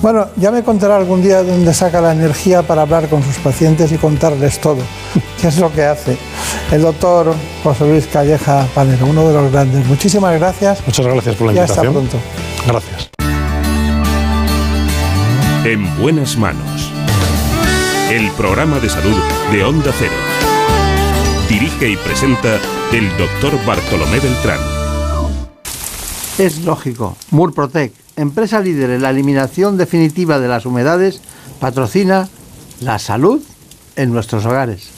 Bueno, 0.00 0.28
ya 0.36 0.52
me 0.52 0.62
contará 0.62 0.96
algún 0.96 1.22
día 1.22 1.42
dónde 1.42 1.74
saca 1.74 2.00
la 2.00 2.12
energía 2.12 2.62
para 2.62 2.82
hablar 2.82 3.08
con 3.08 3.22
sus 3.22 3.36
pacientes 3.38 3.90
y 3.90 3.96
contarles 3.96 4.60
todo, 4.60 4.78
qué 5.40 5.48
es 5.48 5.58
lo 5.58 5.72
que 5.72 5.84
hace. 5.84 6.16
El 6.70 6.82
doctor 6.82 7.34
José 7.64 7.88
Luis 7.88 8.06
Calleja 8.06 8.66
Panero, 8.74 9.06
uno 9.06 9.26
de 9.26 9.34
los 9.34 9.50
grandes. 9.50 9.86
Muchísimas 9.86 10.38
gracias. 10.38 10.78
Muchas 10.86 11.06
gracias 11.06 11.34
por 11.34 11.46
la 11.48 11.52
y 11.52 11.56
invitación. 11.56 11.86
hasta 11.86 11.92
pronto. 11.92 12.18
Gracias. 12.66 13.17
En 15.68 15.84
buenas 15.98 16.38
manos. 16.38 16.90
El 18.10 18.30
programa 18.38 18.80
de 18.80 18.88
salud 18.88 19.14
de 19.52 19.64
Onda 19.64 19.92
Cero. 19.98 20.14
Dirige 21.46 21.90
y 21.90 21.96
presenta 21.98 22.58
el 22.90 23.06
doctor 23.18 23.52
Bartolomé 23.66 24.18
Beltrán. 24.18 24.60
Es 26.38 26.64
lógico. 26.64 27.18
Murprotec, 27.32 27.92
empresa 28.16 28.60
líder 28.60 28.88
en 28.88 29.02
la 29.02 29.10
eliminación 29.10 29.76
definitiva 29.76 30.38
de 30.38 30.48
las 30.48 30.64
humedades, 30.64 31.20
patrocina 31.60 32.30
la 32.80 32.98
salud 32.98 33.42
en 33.96 34.10
nuestros 34.10 34.46
hogares. 34.46 34.97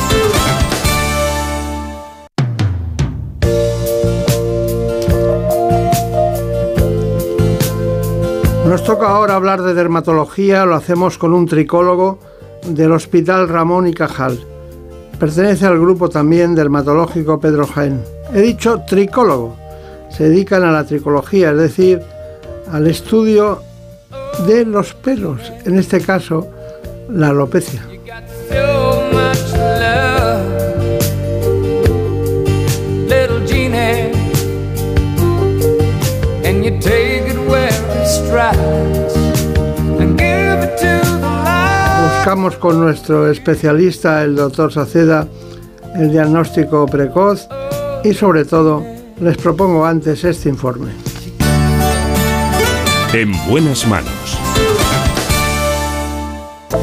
Nos 8.65 8.83
toca 8.83 9.09
ahora 9.09 9.35
hablar 9.35 9.61
de 9.63 9.73
dermatología, 9.73 10.65
lo 10.65 10.75
hacemos 10.75 11.17
con 11.17 11.33
un 11.33 11.45
tricólogo 11.45 12.19
del 12.65 12.91
Hospital 12.91 13.49
Ramón 13.49 13.87
y 13.87 13.93
Cajal. 13.93 14.39
Pertenece 15.19 15.65
al 15.65 15.79
grupo 15.79 16.09
también 16.09 16.55
dermatológico 16.55 17.39
Pedro 17.39 17.67
Jaén. 17.67 18.01
He 18.33 18.41
dicho 18.41 18.81
tricólogo. 18.87 19.57
Se 20.09 20.29
dedican 20.29 20.63
a 20.63 20.71
la 20.71 20.85
tricología, 20.85 21.51
es 21.51 21.57
decir, 21.57 22.01
al 22.71 22.87
estudio 22.87 23.61
de 24.47 24.65
los 24.65 24.93
pelos, 24.93 25.51
en 25.65 25.77
este 25.77 25.99
caso 25.99 26.47
la 27.09 27.29
alopecia. 27.29 27.81
Buscamos 42.17 42.55
con 42.57 42.79
nuestro 42.79 43.31
especialista, 43.31 44.23
el 44.23 44.35
doctor 44.35 44.71
Saceda, 44.71 45.27
el 45.95 46.11
diagnóstico 46.11 46.85
precoz 46.85 47.47
y 48.03 48.13
sobre 48.13 48.45
todo 48.45 48.83
les 49.19 49.37
propongo 49.37 49.85
antes 49.85 50.23
este 50.23 50.49
informe. 50.49 50.91
En 53.13 53.31
buenas 53.47 53.87
manos. 53.87 54.37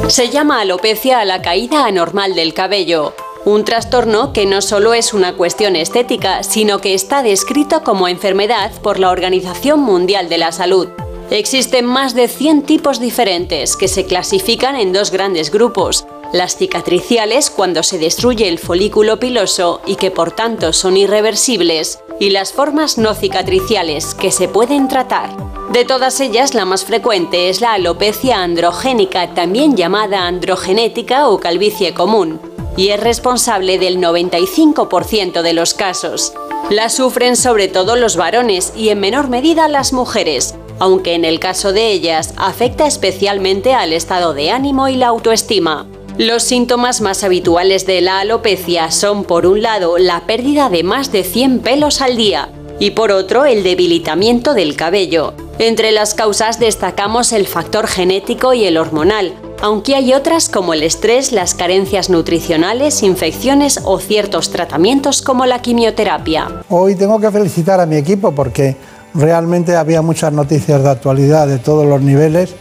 Se 0.08 0.30
llama 0.30 0.60
alopecia 0.60 1.20
a 1.20 1.24
la 1.24 1.42
caída 1.42 1.86
anormal 1.86 2.34
del 2.34 2.54
cabello, 2.54 3.14
un 3.44 3.64
trastorno 3.64 4.32
que 4.32 4.46
no 4.46 4.60
solo 4.60 4.94
es 4.94 5.14
una 5.14 5.34
cuestión 5.34 5.76
estética, 5.76 6.42
sino 6.42 6.80
que 6.80 6.94
está 6.94 7.22
descrito 7.22 7.82
como 7.82 8.08
enfermedad 8.08 8.72
por 8.82 8.98
la 8.98 9.10
Organización 9.10 9.80
Mundial 9.80 10.28
de 10.28 10.38
la 10.38 10.52
Salud. 10.52 10.88
Existen 11.30 11.84
más 11.84 12.14
de 12.14 12.26
100 12.26 12.62
tipos 12.62 13.00
diferentes 13.00 13.76
que 13.76 13.86
se 13.86 14.06
clasifican 14.06 14.76
en 14.76 14.94
dos 14.94 15.10
grandes 15.10 15.50
grupos, 15.50 16.06
las 16.32 16.56
cicatriciales 16.56 17.50
cuando 17.50 17.82
se 17.82 17.98
destruye 17.98 18.48
el 18.48 18.58
folículo 18.58 19.20
piloso 19.20 19.82
y 19.86 19.96
que 19.96 20.10
por 20.10 20.32
tanto 20.32 20.72
son 20.72 20.96
irreversibles, 20.96 22.00
y 22.18 22.30
las 22.30 22.52
formas 22.52 22.96
no 22.96 23.14
cicatriciales 23.14 24.14
que 24.14 24.30
se 24.30 24.48
pueden 24.48 24.88
tratar. 24.88 25.36
De 25.70 25.84
todas 25.84 26.18
ellas, 26.20 26.54
la 26.54 26.64
más 26.64 26.86
frecuente 26.86 27.50
es 27.50 27.60
la 27.60 27.74
alopecia 27.74 28.42
androgénica, 28.42 29.34
también 29.34 29.76
llamada 29.76 30.26
androgenética 30.26 31.28
o 31.28 31.40
calvicie 31.40 31.92
común, 31.92 32.40
y 32.74 32.88
es 32.88 33.00
responsable 33.00 33.78
del 33.78 33.98
95% 33.98 35.42
de 35.42 35.52
los 35.52 35.74
casos. 35.74 36.32
La 36.70 36.88
sufren 36.88 37.36
sobre 37.36 37.68
todo 37.68 37.96
los 37.96 38.16
varones 38.16 38.72
y 38.74 38.88
en 38.88 39.00
menor 39.00 39.28
medida 39.28 39.68
las 39.68 39.92
mujeres, 39.92 40.54
aunque 40.78 41.14
en 41.14 41.24
el 41.24 41.40
caso 41.40 41.72
de 41.72 41.90
ellas 41.90 42.34
afecta 42.36 42.86
especialmente 42.86 43.74
al 43.74 43.92
estado 43.92 44.34
de 44.34 44.50
ánimo 44.50 44.88
y 44.88 44.96
la 44.96 45.08
autoestima. 45.08 45.86
Los 46.18 46.42
síntomas 46.42 47.00
más 47.00 47.22
habituales 47.22 47.86
de 47.86 48.00
la 48.00 48.20
alopecia 48.20 48.90
son, 48.90 49.24
por 49.24 49.46
un 49.46 49.62
lado, 49.62 49.98
la 49.98 50.26
pérdida 50.26 50.68
de 50.68 50.82
más 50.82 51.12
de 51.12 51.22
100 51.22 51.60
pelos 51.60 52.00
al 52.00 52.16
día 52.16 52.48
y 52.80 52.92
por 52.92 53.10
otro, 53.10 53.44
el 53.44 53.62
debilitamiento 53.62 54.54
del 54.54 54.76
cabello. 54.76 55.34
Entre 55.58 55.90
las 55.90 56.14
causas 56.14 56.60
destacamos 56.60 57.32
el 57.32 57.46
factor 57.46 57.88
genético 57.88 58.54
y 58.54 58.64
el 58.64 58.76
hormonal, 58.76 59.34
aunque 59.60 59.96
hay 59.96 60.14
otras 60.14 60.48
como 60.48 60.72
el 60.72 60.84
estrés, 60.84 61.32
las 61.32 61.54
carencias 61.54 62.10
nutricionales, 62.10 63.02
infecciones 63.02 63.80
o 63.84 63.98
ciertos 63.98 64.50
tratamientos 64.50 65.22
como 65.22 65.46
la 65.46 65.60
quimioterapia. 65.60 66.62
Hoy 66.68 66.94
tengo 66.94 67.18
que 67.20 67.30
felicitar 67.32 67.80
a 67.80 67.86
mi 67.86 67.96
equipo 67.96 68.30
porque 68.32 68.76
realmente 69.14 69.76
había 69.76 70.02
muchas 70.02 70.32
noticias 70.32 70.82
de 70.82 70.90
actualidad 70.90 71.46
de 71.46 71.58
todos 71.58 71.86
los 71.86 72.00
niveles 72.00 72.54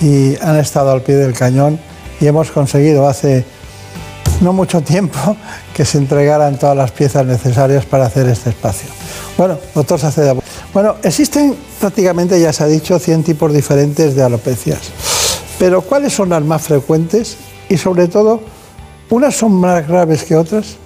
y 0.00 0.36
han 0.42 0.56
estado 0.56 0.90
al 0.90 1.02
pie 1.02 1.16
del 1.16 1.32
cañón 1.32 1.78
y 2.20 2.26
hemos 2.26 2.50
conseguido 2.50 3.06
hace 3.08 3.44
no 4.40 4.52
mucho 4.52 4.82
tiempo 4.82 5.18
que 5.74 5.84
se 5.84 5.98
entregaran 5.98 6.58
todas 6.58 6.76
las 6.76 6.90
piezas 6.90 7.24
necesarias 7.26 7.84
para 7.84 8.06
hacer 8.06 8.28
este 8.28 8.50
espacio. 8.50 8.88
Bueno, 9.36 9.58
doctor 9.74 9.98
Saceda, 9.98 10.34
bueno, 10.72 10.96
existen 11.02 11.56
prácticamente, 11.80 12.40
ya 12.40 12.52
se 12.52 12.64
ha 12.64 12.66
dicho, 12.66 12.98
100 12.98 13.22
tipos 13.24 13.52
diferentes 13.52 14.14
de 14.14 14.22
alopecias, 14.22 14.80
pero 15.58 15.82
¿cuáles 15.82 16.12
son 16.12 16.30
las 16.30 16.42
más 16.42 16.62
frecuentes 16.62 17.36
y 17.68 17.76
sobre 17.76 18.08
todo, 18.08 18.40
unas 19.10 19.34
son 19.36 19.52
más 19.52 19.86
graves 19.86 20.24
que 20.24 20.36
otras? 20.36 20.76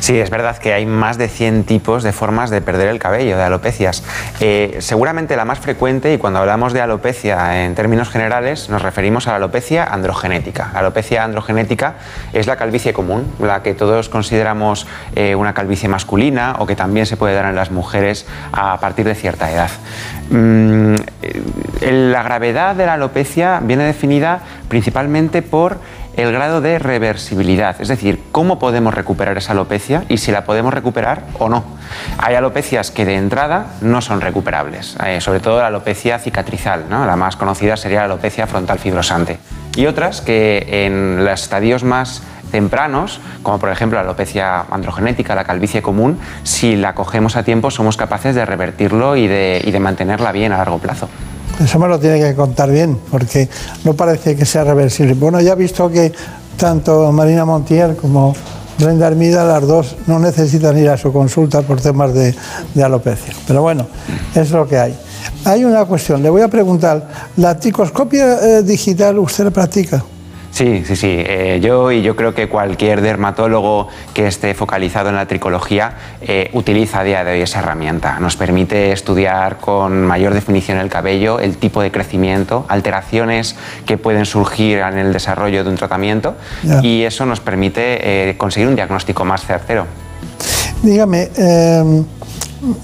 Sí, 0.00 0.18
es 0.20 0.30
verdad 0.30 0.56
que 0.58 0.72
hay 0.72 0.86
más 0.86 1.18
de 1.18 1.28
100 1.28 1.64
tipos 1.64 2.02
de 2.02 2.12
formas 2.12 2.50
de 2.50 2.60
perder 2.60 2.88
el 2.88 2.98
cabello, 2.98 3.36
de 3.36 3.42
alopecias. 3.42 4.04
Eh, 4.40 4.76
seguramente 4.80 5.36
la 5.36 5.44
más 5.44 5.58
frecuente, 5.58 6.12
y 6.12 6.18
cuando 6.18 6.38
hablamos 6.38 6.72
de 6.72 6.80
alopecia 6.80 7.64
en 7.64 7.74
términos 7.74 8.10
generales, 8.10 8.68
nos 8.68 8.82
referimos 8.82 9.26
a 9.26 9.30
la 9.30 9.36
alopecia 9.36 9.84
androgenética. 9.84 10.70
La 10.74 10.80
alopecia 10.80 11.24
androgenética 11.24 11.94
es 12.32 12.46
la 12.46 12.56
calvicie 12.56 12.92
común, 12.92 13.32
la 13.40 13.62
que 13.62 13.74
todos 13.74 14.08
consideramos 14.08 14.86
eh, 15.14 15.34
una 15.34 15.54
calvicie 15.54 15.88
masculina 15.88 16.56
o 16.58 16.66
que 16.66 16.76
también 16.76 17.06
se 17.06 17.16
puede 17.16 17.34
dar 17.34 17.46
en 17.46 17.56
las 17.56 17.70
mujeres 17.70 18.26
a 18.52 18.78
partir 18.78 19.06
de 19.06 19.14
cierta 19.14 19.50
edad. 19.50 19.70
Mm, 20.30 20.94
eh, 21.22 21.42
la 22.10 22.22
gravedad 22.22 22.74
de 22.74 22.86
la 22.86 22.94
alopecia 22.94 23.60
viene 23.62 23.84
definida 23.84 24.40
principalmente 24.68 25.42
por 25.42 25.78
el 26.16 26.32
grado 26.32 26.60
de 26.60 26.78
reversibilidad, 26.78 27.80
es 27.80 27.88
decir, 27.88 28.22
cómo 28.32 28.58
podemos 28.58 28.94
recuperar 28.94 29.36
esa 29.36 29.52
alopecia 29.52 30.04
y 30.08 30.18
si 30.18 30.32
la 30.32 30.44
podemos 30.44 30.72
recuperar 30.72 31.22
o 31.38 31.48
no. 31.48 31.64
Hay 32.18 32.34
alopecias 32.34 32.90
que 32.90 33.04
de 33.04 33.16
entrada 33.16 33.66
no 33.82 34.00
son 34.00 34.20
recuperables, 34.20 34.96
eh, 35.04 35.20
sobre 35.20 35.40
todo 35.40 35.60
la 35.60 35.68
alopecia 35.68 36.18
cicatrizal, 36.18 36.84
¿no? 36.88 37.06
la 37.06 37.16
más 37.16 37.36
conocida 37.36 37.76
sería 37.76 37.98
la 38.00 38.06
alopecia 38.06 38.46
frontal 38.46 38.78
fibrosante, 38.78 39.38
y 39.76 39.86
otras 39.86 40.22
que 40.22 40.86
en 40.86 41.24
los 41.24 41.42
estadios 41.42 41.84
más 41.84 42.22
tempranos, 42.50 43.20
como 43.42 43.58
por 43.58 43.70
ejemplo 43.70 43.98
la 43.98 44.04
alopecia 44.04 44.60
androgenética, 44.70 45.34
la 45.34 45.44
calvicie 45.44 45.82
común, 45.82 46.18
si 46.44 46.76
la 46.76 46.94
cogemos 46.94 47.36
a 47.36 47.42
tiempo 47.42 47.70
somos 47.70 47.96
capaces 47.96 48.34
de 48.34 48.46
revertirlo 48.46 49.16
y 49.16 49.26
de, 49.26 49.60
y 49.64 49.70
de 49.70 49.80
mantenerla 49.80 50.32
bien 50.32 50.52
a 50.52 50.58
largo 50.58 50.78
plazo. 50.78 51.10
Eso 51.62 51.78
me 51.78 51.88
lo 51.88 51.98
tiene 51.98 52.20
que 52.20 52.34
contar 52.34 52.70
bien, 52.70 52.98
porque 53.10 53.48
no 53.84 53.94
parece 53.94 54.36
que 54.36 54.44
sea 54.44 54.64
reversible. 54.64 55.14
Bueno, 55.14 55.40
ya 55.40 55.52
he 55.52 55.56
visto 55.56 55.88
que 55.90 56.12
tanto 56.56 57.10
Marina 57.12 57.44
Montiel 57.44 57.96
como 57.96 58.34
Brenda 58.78 59.06
Hermida, 59.06 59.44
las 59.44 59.66
dos 59.66 59.96
no 60.06 60.18
necesitan 60.18 60.76
ir 60.76 60.90
a 60.90 60.98
su 60.98 61.12
consulta 61.12 61.62
por 61.62 61.80
temas 61.80 62.12
de, 62.12 62.34
alopecia. 62.82 63.32
Pero 63.46 63.62
bueno, 63.62 63.86
es 64.34 64.50
lo 64.50 64.68
que 64.68 64.78
hay. 64.78 64.98
Hay 65.44 65.64
una 65.64 65.84
cuestión, 65.86 66.22
le 66.22 66.28
voy 66.28 66.42
a 66.42 66.48
preguntar, 66.48 67.08
¿la 67.36 67.58
tricoscopia 67.58 68.58
eh, 68.58 68.62
digital 68.62 69.18
usted 69.18 69.44
la 69.44 69.50
practica? 69.50 70.04
Sí, 70.56 70.84
sí, 70.86 70.96
sí. 70.96 71.08
Eh, 71.10 71.60
yo 71.62 71.92
y 71.92 72.00
yo 72.00 72.16
creo 72.16 72.32
que 72.32 72.48
cualquier 72.48 73.02
dermatólogo 73.02 73.88
que 74.14 74.26
esté 74.26 74.54
focalizado 74.54 75.10
en 75.10 75.16
la 75.16 75.26
tricología 75.26 75.92
eh, 76.22 76.48
utiliza 76.54 77.00
a 77.00 77.04
día 77.04 77.24
de 77.24 77.32
hoy 77.32 77.42
esa 77.42 77.58
herramienta. 77.58 78.18
Nos 78.20 78.36
permite 78.38 78.90
estudiar 78.90 79.58
con 79.58 80.06
mayor 80.06 80.32
definición 80.32 80.78
el 80.78 80.88
cabello, 80.88 81.40
el 81.40 81.58
tipo 81.58 81.82
de 81.82 81.90
crecimiento, 81.90 82.64
alteraciones 82.68 83.54
que 83.84 83.98
pueden 83.98 84.24
surgir 84.24 84.78
en 84.78 84.96
el 84.96 85.12
desarrollo 85.12 85.62
de 85.62 85.68
un 85.68 85.76
tratamiento 85.76 86.36
Ya. 86.62 86.80
y 86.82 87.02
eso 87.02 87.26
nos 87.26 87.40
permite 87.40 88.30
eh, 88.30 88.38
conseguir 88.38 88.68
un 88.70 88.76
diagnóstico 88.76 89.26
más 89.26 89.44
certero. 89.44 89.84
Dígame, 90.82 91.28
eh, 91.36 92.02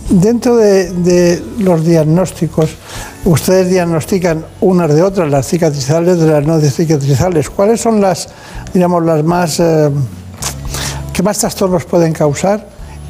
dentro 0.08 0.56
de, 0.56 1.42
los 1.58 1.84
diagnósticos, 1.84 2.70
ustedes 3.24 3.70
diagnostican 3.70 4.44
unas 4.60 4.94
de 4.94 5.02
otras, 5.02 5.30
las 5.30 5.46
cicatrizales 5.46 6.18
de 6.18 6.26
las 6.26 6.46
no 6.46 6.60
cicatrizales. 6.60 7.50
¿Cuáles 7.50 7.80
son 7.80 8.00
las, 8.00 8.28
digamos, 8.72 9.04
las 9.04 9.24
más, 9.24 9.60
eh, 9.60 9.90
que 11.12 11.22
más 11.22 11.38
trastornos 11.38 11.84
pueden 11.84 12.12
causar 12.12 12.66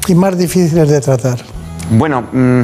y 0.07 0.15
más 0.15 0.37
difíciles 0.37 0.89
de 0.89 1.01
tratar? 1.01 1.39
Bueno, 1.91 2.23
mm, 2.31 2.61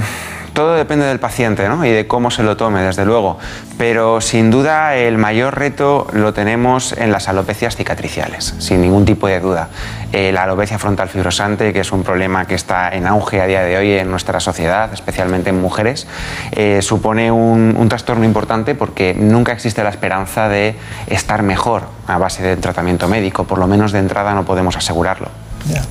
todo 0.59 0.75
depende 0.75 1.05
del 1.05 1.21
paciente 1.21 1.69
¿no? 1.69 1.85
y 1.85 1.89
de 1.89 2.05
cómo 2.05 2.31
se 2.31 2.43
lo 2.43 2.57
tome, 2.57 2.81
desde 2.81 3.05
luego. 3.05 3.37
Pero 3.77 4.19
sin 4.19 4.51
duda 4.51 4.93
el 4.97 5.17
mayor 5.17 5.57
reto 5.57 6.07
lo 6.11 6.33
tenemos 6.33 6.91
en 6.91 7.13
las 7.13 7.29
alopecias 7.29 7.77
cicatriciales, 7.77 8.55
sin 8.59 8.81
ningún 8.81 9.05
tipo 9.05 9.27
de 9.27 9.39
duda. 9.39 9.69
Eh, 10.11 10.33
la 10.33 10.43
alopecia 10.43 10.77
frontal 10.77 11.07
fibrosante, 11.07 11.71
que 11.71 11.79
es 11.79 11.93
un 11.93 12.03
problema 12.03 12.45
que 12.45 12.55
está 12.55 12.89
en 12.89 13.07
auge 13.07 13.39
a 13.39 13.45
día 13.45 13.61
de 13.61 13.77
hoy 13.77 13.93
en 13.93 14.11
nuestra 14.11 14.41
sociedad, 14.41 14.91
especialmente 14.91 15.49
en 15.49 15.61
mujeres, 15.61 16.07
eh, 16.51 16.81
supone 16.81 17.31
un, 17.31 17.77
un 17.77 17.87
trastorno 17.87 18.25
importante 18.25 18.75
porque 18.75 19.15
nunca 19.17 19.53
existe 19.53 19.81
la 19.81 19.91
esperanza 19.91 20.49
de 20.49 20.75
estar 21.07 21.41
mejor 21.41 21.83
a 22.05 22.17
base 22.17 22.43
de 22.43 22.57
tratamiento 22.57 23.07
médico. 23.07 23.45
Por 23.45 23.59
lo 23.59 23.67
menos 23.67 23.93
de 23.93 23.99
entrada 23.99 24.33
no 24.33 24.43
podemos 24.43 24.75
asegurarlo. 24.75 25.29
Ya. 25.69 25.83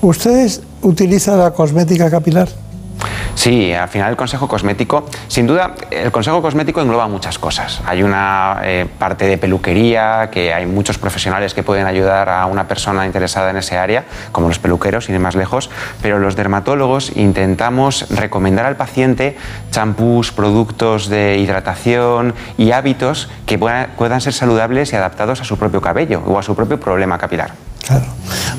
¿Ustedes 0.00 0.62
utilizan 0.80 1.38
la 1.38 1.50
cosmética 1.50 2.10
capilar? 2.10 2.48
Sí, 3.38 3.72
al 3.72 3.88
final 3.88 4.10
el 4.10 4.16
consejo 4.16 4.48
cosmético, 4.48 5.06
sin 5.28 5.46
duda, 5.46 5.76
el 5.92 6.10
consejo 6.10 6.42
cosmético 6.42 6.80
engloba 6.80 7.06
muchas 7.06 7.38
cosas. 7.38 7.80
Hay 7.86 8.02
una 8.02 8.62
eh, 8.64 8.84
parte 8.98 9.26
de 9.26 9.38
peluquería, 9.38 10.28
que 10.32 10.52
hay 10.52 10.66
muchos 10.66 10.98
profesionales 10.98 11.54
que 11.54 11.62
pueden 11.62 11.86
ayudar 11.86 12.28
a 12.30 12.46
una 12.46 12.66
persona 12.66 13.06
interesada 13.06 13.50
en 13.50 13.58
ese 13.58 13.78
área, 13.78 14.06
como 14.32 14.48
los 14.48 14.58
peluqueros, 14.58 15.04
sin 15.04 15.14
ir 15.14 15.20
más 15.20 15.36
lejos, 15.36 15.70
pero 16.02 16.18
los 16.18 16.34
dermatólogos 16.34 17.12
intentamos 17.14 18.06
recomendar 18.10 18.66
al 18.66 18.74
paciente 18.74 19.36
champús, 19.70 20.32
productos 20.32 21.08
de 21.08 21.38
hidratación 21.38 22.34
y 22.56 22.72
hábitos 22.72 23.30
que 23.46 23.56
puedan, 23.56 23.90
puedan 23.96 24.20
ser 24.20 24.32
saludables 24.32 24.92
y 24.92 24.96
adaptados 24.96 25.40
a 25.40 25.44
su 25.44 25.56
propio 25.56 25.80
cabello 25.80 26.24
o 26.26 26.40
a 26.40 26.42
su 26.42 26.56
propio 26.56 26.80
problema 26.80 27.18
capilar. 27.18 27.52
Claro. 27.86 28.06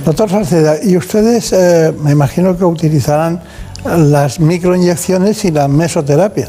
Doctor 0.06 0.30
Salceda, 0.30 0.76
¿y 0.82 0.96
ustedes 0.96 1.52
eh, 1.52 1.94
me 2.02 2.12
imagino 2.12 2.58
que 2.58 2.64
utilizarán 2.64 3.42
las 3.86 4.40
microinyecciones 4.40 5.46
y 5.46 5.52
la 5.52 5.68
mesoterapia? 5.68 6.48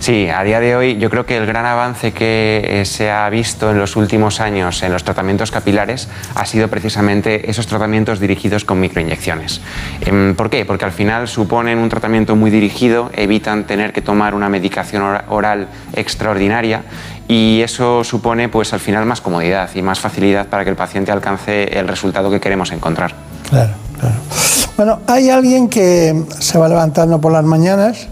Sí, 0.00 0.28
a 0.28 0.42
día 0.42 0.58
de 0.58 0.74
hoy 0.74 0.98
yo 0.98 1.08
creo 1.10 1.24
que 1.26 1.36
el 1.36 1.46
gran 1.46 1.64
avance 1.64 2.10
que 2.10 2.80
eh, 2.80 2.84
se 2.84 3.08
ha 3.12 3.30
visto 3.30 3.70
en 3.70 3.78
los 3.78 3.94
últimos 3.94 4.40
años 4.40 4.82
en 4.82 4.92
los 4.92 5.04
tratamientos 5.04 5.52
capilares 5.52 6.08
ha 6.34 6.44
sido 6.44 6.66
precisamente 6.66 7.48
esos 7.48 7.68
tratamientos 7.68 8.18
dirigidos 8.18 8.64
con 8.64 8.80
microinyecciones. 8.80 9.60
Em, 10.00 10.34
¿Por 10.34 10.50
qué? 10.50 10.64
Porque 10.64 10.84
al 10.84 10.90
final 10.90 11.28
suponen 11.28 11.78
un 11.78 11.88
tratamiento 11.88 12.34
muy 12.34 12.50
dirigido, 12.50 13.10
evitan 13.14 13.62
tener 13.62 13.92
que 13.92 14.02
tomar 14.02 14.34
una 14.34 14.48
medicación 14.48 15.02
ora- 15.02 15.24
oral 15.28 15.68
extraordinaria 15.92 16.82
y 17.28 17.60
eso 17.62 18.02
supone 18.02 18.48
pues 18.48 18.72
al 18.72 18.80
final 18.80 19.06
más 19.06 19.20
comodidad 19.20 19.70
y 19.72 19.82
más 19.82 20.00
facilidad 20.00 20.48
para 20.48 20.64
que 20.64 20.70
el 20.70 20.76
paciente 20.76 21.12
alcance 21.12 21.78
el 21.78 21.86
resultado 21.86 22.28
que 22.28 22.40
queremos 22.40 22.72
encontrar. 22.72 23.14
Claro, 23.48 23.74
Bueno, 24.76 25.00
hay 25.06 25.30
alguien 25.30 25.68
que 25.68 26.24
se 26.40 26.58
va 26.58 26.68
levantando 26.68 27.20
por 27.20 27.32
las 27.32 27.44
mañanas 27.44 28.08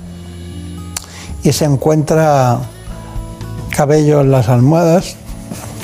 y 1.42 1.52
se 1.52 1.64
encuentra 1.64 2.58
cabello 3.74 4.20
en 4.20 4.30
las 4.30 4.48
almohadas, 4.48 5.16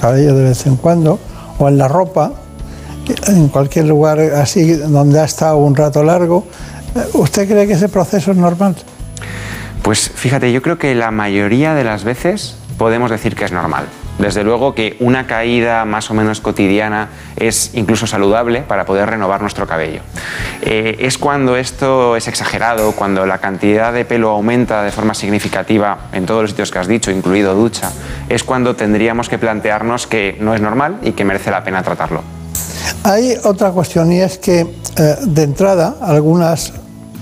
cabello 0.00 0.34
de 0.34 0.44
vez 0.44 0.66
en 0.66 0.76
cuando, 0.76 1.18
o 1.58 1.68
en 1.68 1.78
la 1.78 1.88
ropa, 1.88 2.32
en 3.26 3.48
cualquier 3.48 3.86
lugar 3.86 4.20
así 4.20 4.74
donde 4.74 5.20
ha 5.20 5.24
estado 5.24 5.56
un 5.56 5.74
rato 5.74 6.02
largo. 6.02 6.46
¿Usted 7.14 7.48
cree 7.48 7.66
que 7.66 7.74
ese 7.74 7.88
proceso 7.88 8.32
es 8.32 8.36
normal? 8.36 8.76
Pues 9.82 10.10
fíjate, 10.14 10.52
yo 10.52 10.62
creo 10.62 10.78
que 10.78 10.94
la 10.94 11.10
mayoría 11.10 11.74
de 11.74 11.84
las 11.84 12.04
veces 12.04 12.56
podemos 12.76 13.10
decir 13.10 13.34
que 13.34 13.44
es 13.44 13.52
normal. 13.52 13.86
Desde 14.18 14.44
luego 14.44 14.74
que 14.74 14.96
una 15.00 15.26
caída 15.26 15.84
más 15.84 16.10
o 16.10 16.14
menos 16.14 16.40
cotidiana 16.40 17.08
es 17.36 17.72
incluso 17.74 18.06
saludable 18.06 18.62
para 18.62 18.86
poder 18.86 19.10
renovar 19.10 19.42
nuestro 19.42 19.66
cabello. 19.66 20.00
Eh, 20.62 20.96
es 21.00 21.18
cuando 21.18 21.56
esto 21.56 22.16
es 22.16 22.26
exagerado, 22.26 22.92
cuando 22.92 23.26
la 23.26 23.38
cantidad 23.38 23.92
de 23.92 24.04
pelo 24.04 24.30
aumenta 24.30 24.82
de 24.82 24.90
forma 24.90 25.14
significativa 25.14 26.08
en 26.12 26.24
todos 26.24 26.42
los 26.42 26.50
sitios 26.50 26.70
que 26.70 26.78
has 26.78 26.88
dicho, 26.88 27.10
incluido 27.10 27.54
ducha, 27.54 27.90
es 28.28 28.42
cuando 28.42 28.74
tendríamos 28.74 29.28
que 29.28 29.38
plantearnos 29.38 30.06
que 30.06 30.36
no 30.40 30.54
es 30.54 30.60
normal 30.60 30.98
y 31.02 31.12
que 31.12 31.24
merece 31.24 31.50
la 31.50 31.62
pena 31.62 31.82
tratarlo. 31.82 32.22
Hay 33.04 33.34
otra 33.44 33.70
cuestión 33.70 34.10
y 34.12 34.20
es 34.20 34.38
que 34.38 34.60
eh, 34.60 35.16
de 35.22 35.42
entrada 35.42 35.96
algunas 36.00 36.72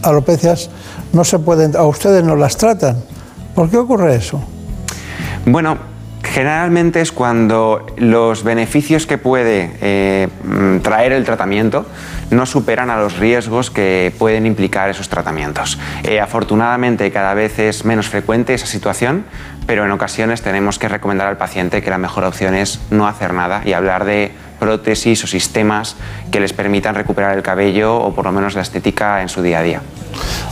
alopecias 0.02 0.70
no 1.12 1.24
se 1.24 1.38
pueden, 1.38 1.76
a 1.76 1.82
ustedes 1.82 2.22
no 2.22 2.36
las 2.36 2.56
tratan. 2.56 3.02
¿Por 3.54 3.70
qué 3.70 3.78
ocurre 3.78 4.16
eso? 4.16 4.40
Bueno, 5.46 5.93
generalmente 6.24 7.00
es 7.00 7.12
cuando 7.12 7.86
los 7.96 8.42
beneficios 8.42 9.06
que 9.06 9.18
puede 9.18 9.70
eh, 9.80 10.28
mm, 10.44 10.78
traer 10.78 11.12
el 11.12 11.24
tratamiento 11.24 11.86
no 12.30 12.46
superan 12.46 12.90
a 12.90 12.96
los 12.96 13.18
riesgos 13.18 13.70
que 13.70 14.12
pueden 14.18 14.46
implicar 14.46 14.88
esos 14.88 15.08
tratamientos. 15.08 15.78
Eh, 16.02 16.20
afortunadamente 16.20 17.10
cada 17.12 17.34
vez 17.34 17.58
es 17.58 17.84
menos 17.84 18.08
frecuente 18.08 18.54
esa 18.54 18.66
situación, 18.66 19.24
pero 19.66 19.84
en 19.84 19.90
ocasiones 19.90 20.42
tenemos 20.42 20.78
que 20.78 20.88
recomendar 20.88 21.28
al 21.28 21.36
paciente 21.36 21.82
que 21.82 21.90
la 21.90 21.98
mejor 21.98 22.24
opción 22.24 22.54
es 22.54 22.80
no 22.90 23.06
hacer 23.06 23.34
nada 23.34 23.62
y 23.64 23.72
hablar 23.72 24.04
de 24.04 24.32
prótesis 24.58 25.22
o 25.24 25.26
sistemas 25.26 25.96
que 26.30 26.40
les 26.40 26.52
permitan 26.52 26.94
recuperar 26.94 27.36
el 27.36 27.42
cabello 27.42 27.96
o 27.96 28.14
por 28.14 28.24
lo 28.24 28.32
menos 28.32 28.54
la 28.54 28.62
estética 28.62 29.22
en 29.22 29.28
su 29.28 29.42
día 29.42 29.58
a 29.58 29.62
día. 29.62 29.82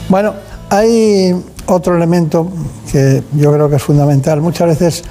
Bueno, 0.09 0.35
hay 0.71 1.35
otro 1.67 1.97
elemento 1.97 2.51
que 2.91 3.23
yo 3.33 3.53
creo 3.53 3.71
que 3.71 3.77
es 3.77 3.83
fundamental. 3.83 4.41
Muchas 4.41 4.69
veces 4.69 5.05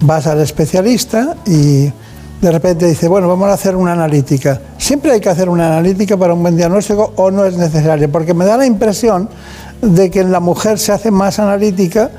vas 0.00 0.26
al 0.26 0.40
especialista 0.40 1.36
y 1.46 1.92
de 2.40 2.52
repente 2.52 2.86
dice, 2.86 3.08
bueno, 3.08 3.28
vamos 3.28 3.48
a 3.48 3.54
hacer 3.54 3.74
una 3.74 3.92
analítica. 3.92 4.60
Siempre 4.78 5.12
hay 5.12 5.20
que 5.20 5.28
hacer 5.28 5.48
una 5.48 5.66
analítica 5.68 6.16
para 6.16 6.34
un 6.34 6.42
buen 6.42 6.56
diagnóstico 6.56 7.12
o 7.16 7.30
no 7.30 7.44
es 7.44 7.56
necesario, 7.56 8.10
porque 8.10 8.34
me 8.34 8.44
da 8.44 8.56
la 8.56 8.66
impresión 8.66 9.28
de 9.82 10.10
que 10.10 10.20
en 10.20 10.30
la 10.30 10.40
mujer 10.40 10.78
se 10.78 10.92
hace 10.92 11.10
más 11.10 11.38
analítica 11.38 12.10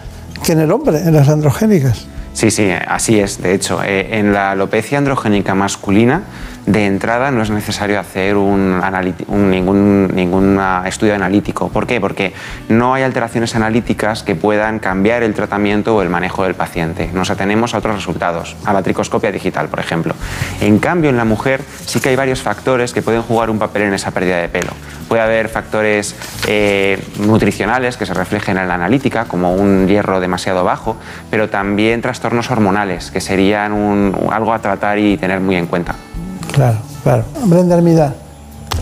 que 0.44 0.54
en 0.54 0.60
el 0.60 0.72
hombre, 0.72 1.00
en 1.00 1.14
las 1.14 1.30
androgénicas. 1.30 2.08
Sí, 2.34 2.52
sí, 2.52 2.70
así 2.88 3.20
es. 3.20 3.42
De 3.42 3.54
hecho, 3.54 3.82
eh, 3.84 4.18
en 4.20 4.34
la 4.34 4.52
alopecia 4.52 4.98
androgénica 4.98 5.56
masculina, 5.56 6.24
de 6.70 6.86
entrada 6.86 7.32
no 7.32 7.42
es 7.42 7.50
necesario 7.50 8.00
hacer 8.00 8.36
ningún, 8.36 10.62
estudio 10.86 11.16
analítico. 11.16 11.70
¿Por 11.70 11.88
qué? 11.88 12.00
Porque 12.00 12.34
no 12.68 12.94
hay 12.94 13.02
alteraciones 13.02 13.56
analíticas 13.56 14.22
que 14.22 14.36
puedan 14.36 14.78
cambiar 14.78 15.24
el 15.24 15.34
tratamiento 15.34 15.96
o 15.96 16.04
el 16.04 16.10
manejo 16.10 16.44
del 16.44 16.54
paciente. 16.54 17.10
Nos 17.12 17.32
atenemos 17.32 17.74
a 17.74 17.80
otros 17.80 17.96
resultados, 17.96 18.56
a 18.66 18.74
la 18.74 18.84
tricoscopia 18.84 19.32
digital, 19.32 19.68
por 19.68 19.80
ejemplo. 19.80 20.14
En 20.62 20.78
cambio, 20.78 21.10
en 21.10 21.18
la 21.18 21.26
mujer 21.26 21.64
sí 21.88 22.00
que 22.00 22.10
hay 22.10 22.16
varios 22.16 22.44
factores 22.44 22.94
que 22.94 23.02
pueden 23.02 23.24
jugar 23.24 23.50
un 23.50 23.58
papel 23.58 23.84
en 23.84 23.96
esa 23.96 24.12
pérdida 24.12 24.38
de 24.38 24.50
pelo. 24.50 24.70
Puede 25.08 25.24
haber 25.24 25.50
factores 25.50 26.16
eh, 26.48 27.04
nutricionales 27.18 27.98
que 27.98 28.06
se 28.06 28.14
reflejen 28.14 28.60
en 28.60 28.68
la 28.68 28.76
analítica, 28.76 29.26
como 29.26 29.56
un 29.56 29.88
hierro 29.88 30.20
demasiado 30.20 30.64
bajo, 30.64 30.98
pero 31.32 31.50
también 31.50 32.02
trastornos 32.02 32.52
hormonales, 32.52 33.10
que 33.10 33.22
serían 33.22 34.14
algo 34.32 34.54
a 34.54 34.60
tratar 34.60 35.00
y 35.00 35.18
tener 35.18 35.40
muy 35.40 35.56
en 35.56 35.66
cuenta. 35.66 35.96
Claro, 36.54 36.78
claro. 37.04 37.24
Brenda 37.46 37.76
Hermida, 37.76 38.14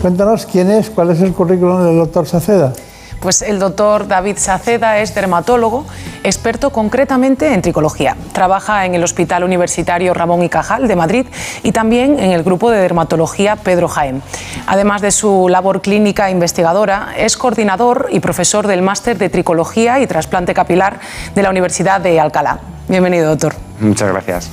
cuéntanos 0.00 0.46
quién 0.46 0.70
es, 0.70 0.90
cuál 0.90 1.10
es 1.10 1.20
el 1.20 1.32
currículum 1.32 1.84
del 1.84 1.96
doctor 1.96 2.26
Saceda. 2.26 2.72
Pues 3.20 3.42
el 3.42 3.58
doctor 3.58 4.06
David 4.06 4.36
Saceda 4.38 5.00
es 5.00 5.12
dermatólogo, 5.12 5.84
experto 6.22 6.70
concretamente 6.70 7.52
en 7.52 7.62
tricología. 7.62 8.16
Trabaja 8.32 8.86
en 8.86 8.94
el 8.94 9.02
Hospital 9.02 9.42
Universitario 9.42 10.14
Ramón 10.14 10.44
y 10.44 10.48
Cajal 10.48 10.86
de 10.86 10.94
Madrid 10.94 11.26
y 11.64 11.72
también 11.72 12.20
en 12.20 12.30
el 12.30 12.44
grupo 12.44 12.70
de 12.70 12.78
dermatología 12.78 13.56
Pedro 13.56 13.88
Jaén. 13.88 14.22
Además 14.68 15.02
de 15.02 15.10
su 15.10 15.48
labor 15.48 15.82
clínica 15.82 16.28
e 16.28 16.30
investigadora, 16.30 17.08
es 17.16 17.36
coordinador 17.36 18.06
y 18.10 18.20
profesor 18.20 18.68
del 18.68 18.82
máster 18.82 19.18
de 19.18 19.28
tricología 19.30 19.98
y 20.00 20.06
trasplante 20.06 20.54
capilar 20.54 21.00
de 21.34 21.42
la 21.42 21.50
Universidad 21.50 22.00
de 22.00 22.20
Alcalá. 22.20 22.60
Bienvenido, 22.86 23.30
doctor. 23.30 23.54
Muchas 23.80 24.12
gracias. 24.12 24.48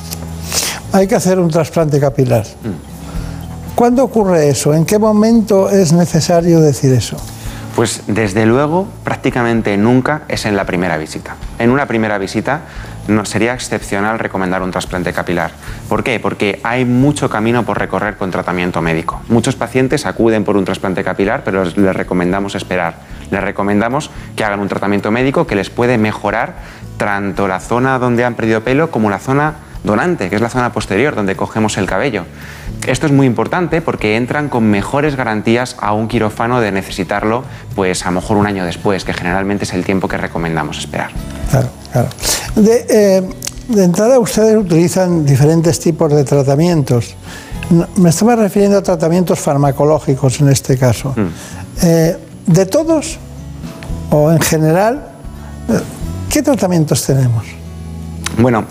Hay 0.91 1.07
que 1.07 1.16
hacer 1.16 1.39
un 1.39 1.51
trasplante 1.51 1.99
capilar. 1.99 2.45
¿Cuándo 3.76 4.05
ocurre 4.05 4.47
eso? 4.47 4.73
¿En 4.73 4.86
qué 4.86 4.97
momento 4.97 5.69
es 5.69 5.91
necesario 5.91 6.61
decir 6.61 6.93
eso? 6.93 7.17
Pues 7.76 8.03
desde 8.07 8.45
luego, 8.45 8.88
prácticamente 9.03 9.76
nunca 9.76 10.21
es 10.30 10.45
en 10.45 10.55
la 10.55 10.63
primera 10.63 10.97
visita. 10.97 11.36
En 11.59 11.71
una 11.71 11.86
primera 11.86 12.17
visita 12.17 12.61
no, 13.09 13.26
sería 13.26 13.53
excepcional 13.53 14.17
recomendar 14.17 14.61
un 14.63 14.71
trasplante 14.71 15.11
capilar. 15.11 15.51
¿Por 15.89 16.05
qué? 16.05 16.21
Porque 16.21 16.61
hay 16.63 16.86
mucho 16.86 17.30
camino 17.30 17.63
por 17.63 17.78
recorrer 17.78 18.15
con 18.15 18.32
tratamiento 18.32 18.82
médico. 18.82 19.19
Muchos 19.28 19.57
pacientes 19.57 20.05
acuden 20.05 20.45
por 20.45 20.55
un 20.55 20.63
trasplante 20.63 21.03
capilar, 21.03 21.43
pero 21.43 21.65
les 21.65 21.95
recomendamos 21.95 22.55
esperar. 22.55 22.95
Les 23.30 23.43
recomendamos 23.43 24.09
que 24.38 24.45
hagan 24.45 24.61
un 24.61 24.69
tratamiento 24.69 25.11
médico 25.11 25.47
que 25.47 25.55
les 25.55 25.69
puede 25.69 25.97
mejorar 25.97 26.55
tanto 26.95 27.45
la 27.49 27.59
zona 27.59 27.99
donde 27.99 28.23
han 28.23 28.36
perdido 28.36 28.63
pelo 28.63 28.89
como 28.89 29.09
la 29.09 29.19
zona 29.19 29.55
donante, 29.86 30.30
que 30.30 30.36
es 30.36 30.41
la 30.41 30.49
zona 30.49 30.71
posterior 30.71 31.15
donde 31.15 31.36
cogemos 31.36 31.78
el 31.78 31.86
cabello. 31.86 32.26
Esto 32.88 33.05
es 33.05 33.11
muy 33.11 33.27
importante 33.27 33.81
porque 33.81 34.15
entran 34.15 34.49
con 34.49 34.69
mejores 34.69 35.15
garantías 35.15 35.75
a 35.79 35.93
un 35.93 36.07
quirófano 36.07 36.61
de 36.61 36.71
necesitarlo, 36.71 37.43
pues 37.75 38.05
a 38.05 38.11
lo 38.11 38.21
mejor 38.21 38.38
un 38.38 38.47
año 38.47 38.65
después, 38.65 39.03
que 39.03 39.13
generalmente 39.13 39.65
es 39.65 39.73
el 39.73 39.83
tiempo 39.83 40.07
que 40.07 40.17
recomendamos 40.17 40.77
esperar. 40.79 41.11
Claro, 41.49 41.69
claro. 41.91 42.09
De, 42.55 42.86
eh, 42.89 43.29
de 43.67 43.83
entrada, 43.83 44.19
ustedes 44.19 44.55
utilizan 44.57 45.25
diferentes 45.25 45.79
tipos 45.79 46.13
de 46.13 46.23
tratamientos. 46.23 47.15
Me 47.95 48.09
estaba 48.09 48.36
refiriendo 48.36 48.77
a 48.77 48.83
tratamientos 48.83 49.39
farmacológicos 49.39 50.39
en 50.39 50.49
este 50.49 50.77
caso. 50.77 51.15
Eh, 51.81 52.17
¿De 52.45 52.65
todos 52.67 53.17
o 54.11 54.31
en 54.31 54.39
general 54.39 55.15
Eh, 55.69 55.79
¿Qué 56.29 56.41
tratamientos 56.41 57.03
tenemos? 57.05 57.45
Bueno, 58.38 58.65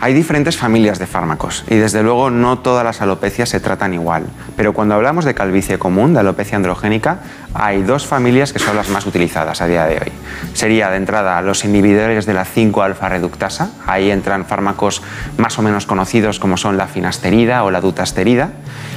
hay 0.00 0.14
diferentes 0.14 0.56
familias 0.56 0.98
de 0.98 1.06
fármacos 1.06 1.62
y 1.68 1.76
desde 1.76 2.02
luego 2.02 2.30
no 2.30 2.58
todas 2.60 2.84
las 2.84 3.02
alopecias 3.02 3.50
se 3.50 3.60
tratan 3.60 3.92
igual. 3.92 4.24
Pero 4.56 4.72
cuando 4.72 4.94
hablamos 4.94 5.26
de 5.26 5.34
calvicie 5.34 5.78
común, 5.78 6.14
de 6.14 6.20
alopecia 6.20 6.56
androgénica, 6.56 7.18
hay 7.52 7.82
dos 7.82 8.06
familias 8.06 8.54
que 8.54 8.58
son 8.58 8.76
las 8.76 8.88
más 8.88 9.04
utilizadas 9.06 9.60
a 9.60 9.66
día 9.66 9.84
de 9.84 9.96
hoy. 9.96 10.12
Sería 10.54 10.88
de 10.88 10.96
entrada 10.96 11.42
los 11.42 11.66
inhibidores 11.66 12.24
de 12.24 12.32
la 12.32 12.46
5-alfa 12.46 13.10
reductasa, 13.10 13.72
ahí 13.86 14.10
entran 14.10 14.46
fármacos 14.46 15.02
más 15.36 15.58
o 15.58 15.62
menos 15.62 15.84
conocidos 15.84 16.38
como 16.38 16.56
son 16.56 16.78
la 16.78 16.86
finasterida 16.86 17.62
o 17.64 17.70
la 17.70 17.82
dutasterida. 17.82 18.52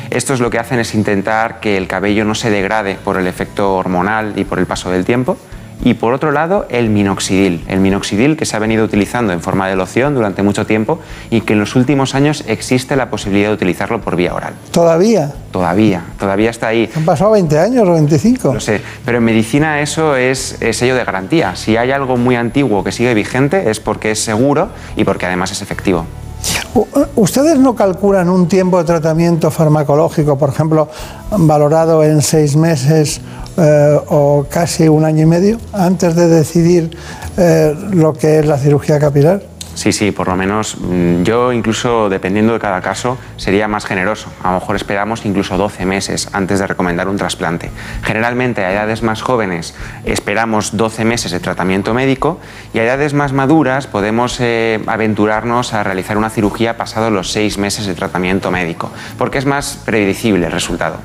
Estos 0.10 0.40
lo 0.40 0.50
que 0.50 0.60
hacen 0.60 0.80
es 0.80 0.96
intentar 0.96 1.60
que 1.60 1.76
el 1.76 1.88
cabello 1.88 2.24
no 2.24 2.34
se 2.34 2.50
degrade 2.50 2.96
por 2.96 3.18
el 3.18 3.28
efecto 3.28 3.76
hormonal 3.76 4.34
y 4.38 4.46
por 4.46 4.58
el 4.58 4.68
paso 4.68 4.90
del 4.90 5.04
tiempo 5.04 5.38
y 5.84 5.96
por 5.96 6.14
otro 6.14 6.32
lado 6.32 6.66
el 6.70 6.90
minoxidil, 6.90 7.64
el 7.68 7.80
minoxidil 7.80 8.38
que 8.38 8.46
se 8.46 8.56
ha 8.56 8.60
venido 8.60 8.86
utilizando 8.86 9.34
en 9.34 9.42
forma 9.42 9.68
de 9.68 9.76
loción 9.76 10.16
durante 10.16 10.42
mucho 10.44 10.66
tiempo 10.66 11.00
y 11.30 11.42
que 11.42 11.54
en 11.54 11.60
los 11.60 11.76
últimos 11.76 12.16
años 12.16 12.44
existe 12.48 12.96
la 12.96 13.10
posibilidad 13.10 13.50
de 13.50 13.56
utilizarlo 13.56 14.02
por 14.02 14.16
vía 14.16 14.34
oral. 14.34 14.54
¿Todavía? 14.72 15.32
Todavía, 15.52 16.04
todavía 16.18 16.50
está 16.50 16.68
ahí. 16.68 16.90
Han 16.96 17.06
pasado 17.06 17.32
20 17.32 17.60
años 17.60 17.88
o 17.88 17.94
25. 17.94 18.54
Lo 18.54 18.60
sé, 18.60 18.82
pero 19.06 19.18
en 19.20 19.24
medicina 19.26 19.82
eso 19.82 20.16
es, 20.16 20.58
es 20.62 20.78
sello 20.78 20.96
de 20.96 21.04
garantía. 21.04 21.56
Si 21.56 21.78
hay 21.78 21.92
algo 21.92 22.18
muy 22.18 22.36
antiguo 22.36 22.84
que 22.84 22.92
sigue 22.92 23.14
vigente 23.14 23.70
es 23.70 23.80
porque 23.80 24.12
es 24.12 24.20
seguro 24.24 24.70
y 24.96 25.04
porque 25.04 25.26
además 25.26 25.52
es 25.52 25.62
efectivo. 25.62 26.06
U- 26.74 26.88
¿Ustedes 27.16 27.60
no 27.60 27.76
calculan 27.76 28.30
un 28.30 28.48
tiempo 28.48 28.80
de 28.80 28.84
tratamiento 28.86 29.52
farmacológico, 29.52 30.38
por 30.38 30.50
ejemplo, 30.50 30.90
valorado 31.38 32.04
en 32.04 32.22
seis 32.22 32.56
meses 32.56 33.22
eh, 33.58 34.00
o 34.08 34.46
casi 34.50 34.88
un 34.88 35.06
año 35.06 35.24
y 35.24 35.28
medio, 35.28 35.58
antes 35.74 36.16
de 36.16 36.28
decidir 36.28 36.98
eh, 37.38 37.76
lo 37.92 38.14
que 38.14 38.40
es 38.40 38.46
la 38.46 38.58
cirugía 38.58 39.00
capilar? 39.00 39.54
Sí, 39.76 39.92
sí, 39.92 40.12
por 40.12 40.28
lo 40.28 40.36
menos 40.36 40.78
mm, 40.80 41.24
yo 41.24 41.52
incluso 41.52 42.08
dependiendo 42.08 42.54
de 42.54 42.60
cada 42.60 42.82
caso 42.82 43.18
sería 43.38 43.68
más 43.68 43.86
generoso. 43.86 44.30
A 44.44 44.54
lo 44.54 44.60
mejor 44.60 44.76
esperamos 44.76 45.26
incluso 45.26 45.58
12 45.58 45.86
meses 45.86 46.30
antes 46.32 46.60
de 46.60 46.68
recomendar 46.68 47.08
un 47.08 47.18
trasplante. 47.18 47.72
Generalmente 48.04 48.64
a 48.64 48.72
edades 48.72 49.02
más 49.02 49.22
jóvenes 49.24 49.74
esperamos 50.06 50.78
12 50.78 51.06
meses 51.06 51.32
de 51.32 51.40
tratamiento 51.40 51.94
médico 51.94 52.40
y 52.74 52.80
a 52.80 52.84
edades 52.84 53.14
más 53.14 53.34
maduras 53.34 53.88
podemos 53.88 54.38
eh, 54.40 54.80
aventurarnos 54.86 55.74
a 55.74 55.84
realizar 55.84 56.18
una 56.18 56.30
cirugía 56.30 56.78
pasados 56.78 57.12
los 57.12 57.32
6 57.32 57.58
meses 57.58 57.88
de 57.88 57.96
tratamiento 57.96 58.52
médico, 58.52 58.92
porque 59.18 59.40
es 59.40 59.46
más 59.46 59.80
predecible 59.86 60.46
el 60.46 60.52
resultado. 60.52 60.98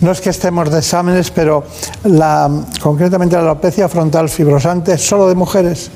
No 0.00 0.10
es 0.10 0.20
que 0.20 0.30
estemos 0.30 0.70
de 0.70 0.78
exámenes, 0.78 1.30
pero 1.30 1.64
la, 2.04 2.50
concretamente 2.80 3.36
la 3.36 3.42
alopecia 3.42 3.88
frontal 3.88 4.28
fibrosante 4.28 4.92
es 4.92 5.06
solo 5.06 5.28
de 5.28 5.34
mujeres. 5.34 5.90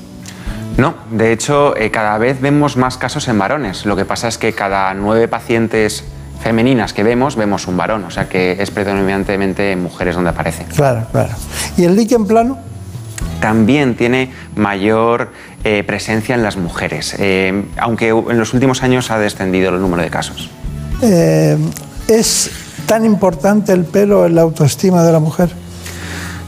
No, 0.77 0.95
de 1.11 1.31
hecho, 1.31 1.75
eh, 1.77 1.91
cada 1.91 2.17
vez 2.17 2.41
vemos 2.41 2.77
más 2.77 2.97
casos 2.97 3.27
en 3.27 3.37
varones. 3.37 3.85
Lo 3.85 3.95
que 3.95 4.05
pasa 4.05 4.27
es 4.27 4.37
que 4.37 4.53
cada 4.53 4.93
nueve 4.93 5.27
pacientes 5.27 6.03
femeninas 6.41 6.93
que 6.93 7.03
vemos, 7.03 7.35
vemos 7.35 7.67
un 7.67 7.77
varón. 7.77 8.03
O 8.05 8.11
sea 8.11 8.27
que 8.27 8.57
es 8.59 8.71
predominantemente 8.71 9.71
en 9.71 9.83
mujeres 9.83 10.15
donde 10.15 10.31
aparece. 10.31 10.65
Claro, 10.75 11.05
claro. 11.11 11.33
¿Y 11.77 11.83
el 11.83 11.95
líquen 11.95 12.25
plano? 12.25 12.57
También 13.39 13.95
tiene 13.95 14.31
mayor 14.55 15.31
eh, 15.63 15.83
presencia 15.83 16.33
en 16.33 16.43
las 16.43 16.57
mujeres, 16.57 17.15
eh, 17.19 17.65
aunque 17.77 18.09
en 18.09 18.37
los 18.37 18.53
últimos 18.53 18.81
años 18.83 19.11
ha 19.11 19.17
descendido 19.17 19.69
el 19.69 19.81
número 19.81 20.03
de 20.03 20.09
casos. 20.09 20.49
¿Es 22.07 22.51
tan 22.85 23.05
importante 23.05 23.71
el 23.73 23.85
pelo 23.85 24.25
en 24.25 24.35
la 24.35 24.41
autoestima 24.41 25.03
de 25.03 25.11
la 25.11 25.19
mujer? 25.19 25.49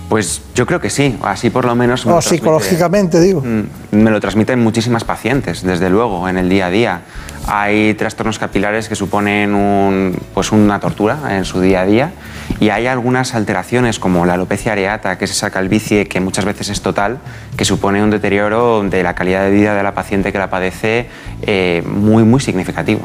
Pues 0.10 0.42
yo 0.54 0.68
creo 0.68 0.80
que 0.80 0.92
sí, 0.92 1.18
así 1.24 1.50
por 1.50 1.66
lo 1.66 1.74
menos. 1.74 2.06
me 2.06 2.12
O 2.12 2.16
lo 2.16 2.22
transmite- 2.22 2.30
psicológicamente, 2.36 3.20
digo. 3.20 3.42
Mm, 3.42 3.96
Me 3.96 4.12
lo 4.12 4.20
transmiten 4.20 4.60
muchísimas 4.62 5.04
pacientes, 5.04 5.64
desde 5.64 5.90
luego, 5.90 6.28
en 6.30 6.38
el 6.38 6.50
día 6.50 6.68
a 6.68 6.70
día. 6.70 7.02
Hay 7.48 7.94
trastornos 7.96 8.38
capilares 8.38 8.88
que 8.90 8.96
suponen 8.96 9.56
un- 9.56 10.16
pues 10.34 10.52
una 10.52 10.80
tortura 10.80 11.36
en 11.38 11.46
su 11.46 11.62
día 11.62 11.82
a 11.82 11.86
día 11.86 12.12
y 12.60 12.70
hay 12.70 12.86
algunas 12.88 13.34
alteraciones 13.34 13.98
como 14.00 14.26
la 14.26 14.34
alopecia 14.36 14.74
areata, 14.74 15.18
que 15.18 15.26
es 15.26 15.32
esa 15.32 15.50
calvicie 15.50 16.06
que 16.08 16.20
muchas 16.20 16.46
veces 16.46 16.70
es 16.70 16.82
total, 16.82 17.18
que 17.58 17.66
supone 17.66 18.04
un 18.04 18.10
deterioro 18.12 18.84
de 18.84 19.02
la 19.04 19.16
calidad 19.16 19.44
de 19.46 19.52
vida 19.52 19.74
de 19.74 19.84
la 19.84 19.94
paciente 19.96 20.32
que 20.32 20.38
la 20.38 20.50
padece 20.50 21.08
eh, 21.42 21.82
muy, 21.88 22.24
muy 22.24 22.40
significativo. 22.40 23.02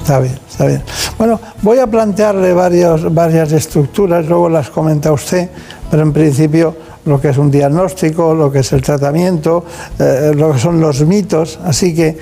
Está 0.00 0.20
bien, 0.20 0.38
está 0.48 0.66
bien. 0.66 0.82
Bueno, 1.18 1.40
voy 1.62 1.78
a 1.78 1.86
plantearle 1.86 2.52
varios, 2.52 3.12
varias 3.12 3.52
estructuras, 3.52 4.26
luego 4.26 4.48
las 4.48 4.70
comenta 4.70 5.12
usted, 5.12 5.50
pero 5.90 6.02
en 6.02 6.12
principio 6.12 6.74
lo 7.04 7.20
que 7.20 7.30
es 7.30 7.38
un 7.38 7.50
diagnóstico, 7.50 8.34
lo 8.34 8.50
que 8.50 8.60
es 8.60 8.72
el 8.72 8.82
tratamiento, 8.82 9.64
eh, 9.98 10.32
lo 10.34 10.52
que 10.52 10.58
son 10.58 10.80
los 10.80 11.00
mitos. 11.02 11.58
Así 11.64 11.94
que, 11.94 12.18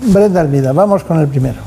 Brenda 0.00 0.40
Almida, 0.40 0.72
vamos 0.72 1.04
con 1.04 1.20
el 1.20 1.28
primero. 1.28 1.58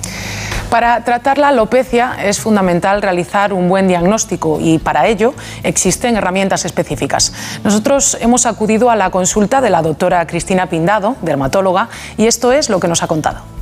Para 0.69 1.03
tratar 1.03 1.39
la 1.39 1.47
alopecia 1.47 2.15
es 2.23 2.39
fundamental 2.39 3.01
realizar 3.01 3.53
un 3.53 3.67
buen 3.69 3.87
diagnóstico 3.87 4.59
y 4.61 4.77
para 4.77 5.07
ello 5.07 5.33
existen 5.63 6.15
herramientas 6.15 6.63
específicas. 6.63 7.33
Nosotros 7.63 8.17
hemos 8.21 8.45
acudido 8.45 8.91
a 8.91 8.95
la 8.95 9.09
consulta 9.09 9.61
de 9.61 9.71
la 9.71 9.81
doctora 9.81 10.27
Cristina 10.27 10.67
Pindado, 10.67 11.15
dermatóloga, 11.23 11.89
y 12.17 12.27
esto 12.27 12.51
es 12.51 12.69
lo 12.69 12.79
que 12.79 12.87
nos 12.87 13.01
ha 13.01 13.07
contado. 13.07 13.58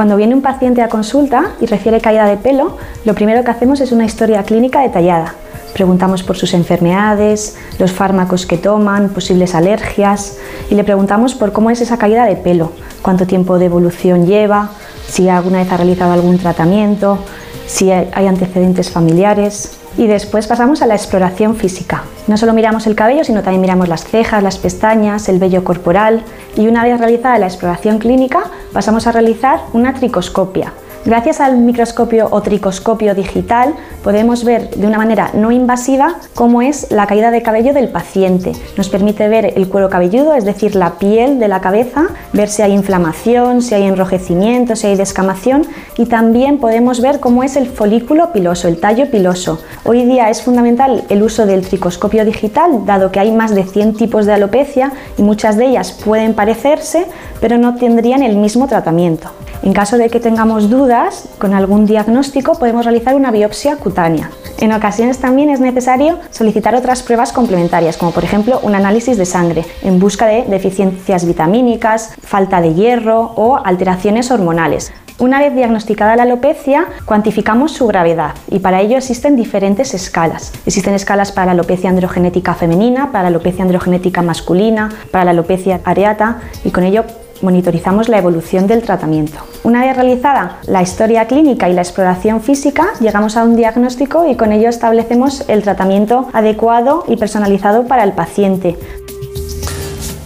Cuando 0.00 0.16
viene 0.16 0.34
un 0.34 0.40
paciente 0.40 0.80
a 0.80 0.88
consulta 0.88 1.50
y 1.60 1.66
refiere 1.66 2.00
caída 2.00 2.24
de 2.24 2.38
pelo, 2.38 2.78
lo 3.04 3.14
primero 3.14 3.44
que 3.44 3.50
hacemos 3.50 3.82
es 3.82 3.92
una 3.92 4.06
historia 4.06 4.42
clínica 4.44 4.80
detallada. 4.80 5.34
Preguntamos 5.74 6.22
por 6.22 6.36
sus 6.36 6.54
enfermedades, 6.54 7.56
los 7.78 7.92
fármacos 7.92 8.46
que 8.46 8.58
toman, 8.58 9.10
posibles 9.10 9.54
alergias 9.54 10.38
y 10.68 10.74
le 10.74 10.84
preguntamos 10.84 11.34
por 11.34 11.52
cómo 11.52 11.70
es 11.70 11.80
esa 11.80 11.96
caída 11.96 12.24
de 12.24 12.36
pelo, 12.36 12.72
cuánto 13.02 13.26
tiempo 13.26 13.58
de 13.58 13.66
evolución 13.66 14.26
lleva, 14.26 14.70
si 15.08 15.28
alguna 15.28 15.58
vez 15.58 15.72
ha 15.72 15.76
realizado 15.76 16.12
algún 16.12 16.38
tratamiento, 16.38 17.18
si 17.66 17.90
hay 17.90 18.26
antecedentes 18.26 18.90
familiares. 18.90 19.76
Y 19.96 20.06
después 20.06 20.46
pasamos 20.46 20.82
a 20.82 20.86
la 20.86 20.94
exploración 20.94 21.56
física. 21.56 22.04
No 22.28 22.36
solo 22.36 22.52
miramos 22.52 22.86
el 22.86 22.94
cabello, 22.94 23.24
sino 23.24 23.42
también 23.42 23.60
miramos 23.60 23.88
las 23.88 24.04
cejas, 24.04 24.42
las 24.42 24.56
pestañas, 24.56 25.28
el 25.28 25.40
vello 25.40 25.64
corporal. 25.64 26.22
Y 26.56 26.68
una 26.68 26.84
vez 26.84 26.98
realizada 26.98 27.38
la 27.38 27.46
exploración 27.46 27.98
clínica, 27.98 28.44
pasamos 28.72 29.08
a 29.08 29.12
realizar 29.12 29.60
una 29.72 29.92
tricoscopia. 29.94 30.72
Gracias 31.06 31.40
al 31.40 31.56
microscopio 31.56 32.28
o 32.30 32.42
tricoscopio 32.42 33.14
digital 33.14 33.74
podemos 34.04 34.44
ver 34.44 34.68
de 34.68 34.86
una 34.86 34.98
manera 34.98 35.30
no 35.32 35.50
invasiva 35.50 36.16
cómo 36.34 36.60
es 36.60 36.90
la 36.90 37.06
caída 37.06 37.30
de 37.30 37.40
cabello 37.40 37.72
del 37.72 37.88
paciente. 37.88 38.52
Nos 38.76 38.90
permite 38.90 39.26
ver 39.28 39.54
el 39.56 39.68
cuero 39.68 39.88
cabelludo, 39.88 40.34
es 40.34 40.44
decir, 40.44 40.76
la 40.76 40.98
piel 40.98 41.38
de 41.38 41.48
la 41.48 41.62
cabeza, 41.62 42.08
ver 42.34 42.50
si 42.50 42.60
hay 42.60 42.72
inflamación, 42.72 43.62
si 43.62 43.74
hay 43.74 43.84
enrojecimiento, 43.84 44.76
si 44.76 44.88
hay 44.88 44.96
descamación 44.96 45.62
y 45.96 46.04
también 46.04 46.58
podemos 46.58 47.00
ver 47.00 47.18
cómo 47.18 47.44
es 47.44 47.56
el 47.56 47.66
folículo 47.66 48.30
piloso, 48.30 48.68
el 48.68 48.78
tallo 48.78 49.10
piloso. 49.10 49.58
Hoy 49.84 50.04
día 50.04 50.28
es 50.28 50.42
fundamental 50.42 51.04
el 51.08 51.22
uso 51.22 51.46
del 51.46 51.66
tricoscopio 51.66 52.26
digital, 52.26 52.84
dado 52.84 53.10
que 53.10 53.20
hay 53.20 53.32
más 53.32 53.54
de 53.54 53.64
100 53.64 53.94
tipos 53.94 54.26
de 54.26 54.34
alopecia 54.34 54.92
y 55.16 55.22
muchas 55.22 55.56
de 55.56 55.64
ellas 55.64 55.92
pueden 55.92 56.34
parecerse, 56.34 57.06
pero 57.40 57.56
no 57.56 57.76
tendrían 57.76 58.22
el 58.22 58.36
mismo 58.36 58.66
tratamiento. 58.68 59.30
En 59.62 59.74
caso 59.74 59.98
de 59.98 60.08
que 60.08 60.20
tengamos 60.20 60.70
dudas 60.70 61.28
con 61.38 61.52
algún 61.52 61.84
diagnóstico, 61.84 62.58
podemos 62.58 62.86
realizar 62.86 63.14
una 63.14 63.30
biopsia 63.30 63.76
cutánea. 63.76 64.30
En 64.58 64.72
ocasiones 64.72 65.18
también 65.18 65.50
es 65.50 65.60
necesario 65.60 66.18
solicitar 66.30 66.74
otras 66.74 67.02
pruebas 67.02 67.32
complementarias, 67.32 67.96
como 67.98 68.12
por 68.12 68.24
ejemplo 68.24 68.60
un 68.62 68.74
análisis 68.74 69.18
de 69.18 69.26
sangre, 69.26 69.64
en 69.82 69.98
busca 69.98 70.26
de 70.26 70.44
deficiencias 70.44 71.26
vitamínicas, 71.26 72.14
falta 72.22 72.60
de 72.60 72.74
hierro 72.74 73.32
o 73.36 73.56
alteraciones 73.56 74.30
hormonales. 74.30 74.92
Una 75.18 75.40
vez 75.40 75.54
diagnosticada 75.54 76.16
la 76.16 76.22
alopecia, 76.22 76.86
cuantificamos 77.04 77.72
su 77.72 77.86
gravedad 77.86 78.32
y 78.48 78.60
para 78.60 78.80
ello 78.80 78.96
existen 78.96 79.36
diferentes 79.36 79.92
escalas. 79.92 80.50
Existen 80.64 80.94
escalas 80.94 81.30
para 81.30 81.46
la 81.46 81.52
alopecia 81.52 81.90
androgenética 81.90 82.54
femenina, 82.54 83.12
para 83.12 83.24
la 83.24 83.28
alopecia 83.28 83.62
androgenética 83.62 84.22
masculina, 84.22 84.88
para 85.10 85.26
la 85.26 85.32
alopecia 85.32 85.82
areata 85.84 86.38
y 86.64 86.70
con 86.70 86.84
ello 86.84 87.04
monitorizamos 87.42 88.08
la 88.08 88.18
evolución 88.18 88.66
del 88.66 88.82
tratamiento. 88.82 89.38
Una 89.62 89.84
vez 89.84 89.96
realizada 89.96 90.58
la 90.66 90.82
historia 90.82 91.26
clínica 91.26 91.68
y 91.68 91.74
la 91.74 91.82
exploración 91.82 92.40
física, 92.40 92.88
llegamos 93.00 93.36
a 93.36 93.44
un 93.44 93.56
diagnóstico 93.56 94.28
y 94.28 94.36
con 94.36 94.52
ello 94.52 94.68
establecemos 94.68 95.44
el 95.48 95.62
tratamiento 95.62 96.28
adecuado 96.32 97.04
y 97.08 97.16
personalizado 97.16 97.86
para 97.86 98.04
el 98.04 98.12
paciente. 98.12 98.76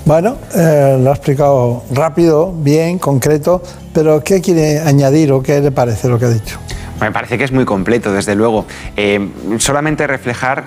Bueno, 0.05 0.37
eh, 0.55 0.99
lo 1.01 1.11
ha 1.11 1.15
explicado 1.15 1.83
rápido, 1.91 2.53
bien, 2.53 2.99
concreto, 2.99 3.63
pero 3.95 4.23
¿qué 4.23 4.43
quiere 4.43 4.81
añadir 4.81 5.33
o 5.33 5.43
qué 5.43 5.61
le 5.61 5.71
parece 5.71 6.09
lo 6.09 6.19
que 6.19 6.27
ha 6.27 6.31
dicho? 6.31 6.59
Me 7.01 7.11
parece 7.11 7.39
que 7.39 7.45
es 7.45 7.53
muy 7.53 7.65
completo, 7.65 8.13
desde 8.13 8.35
luego. 8.35 8.67
Eh, 8.97 9.31
solamente 9.59 10.07
reflejar 10.07 10.65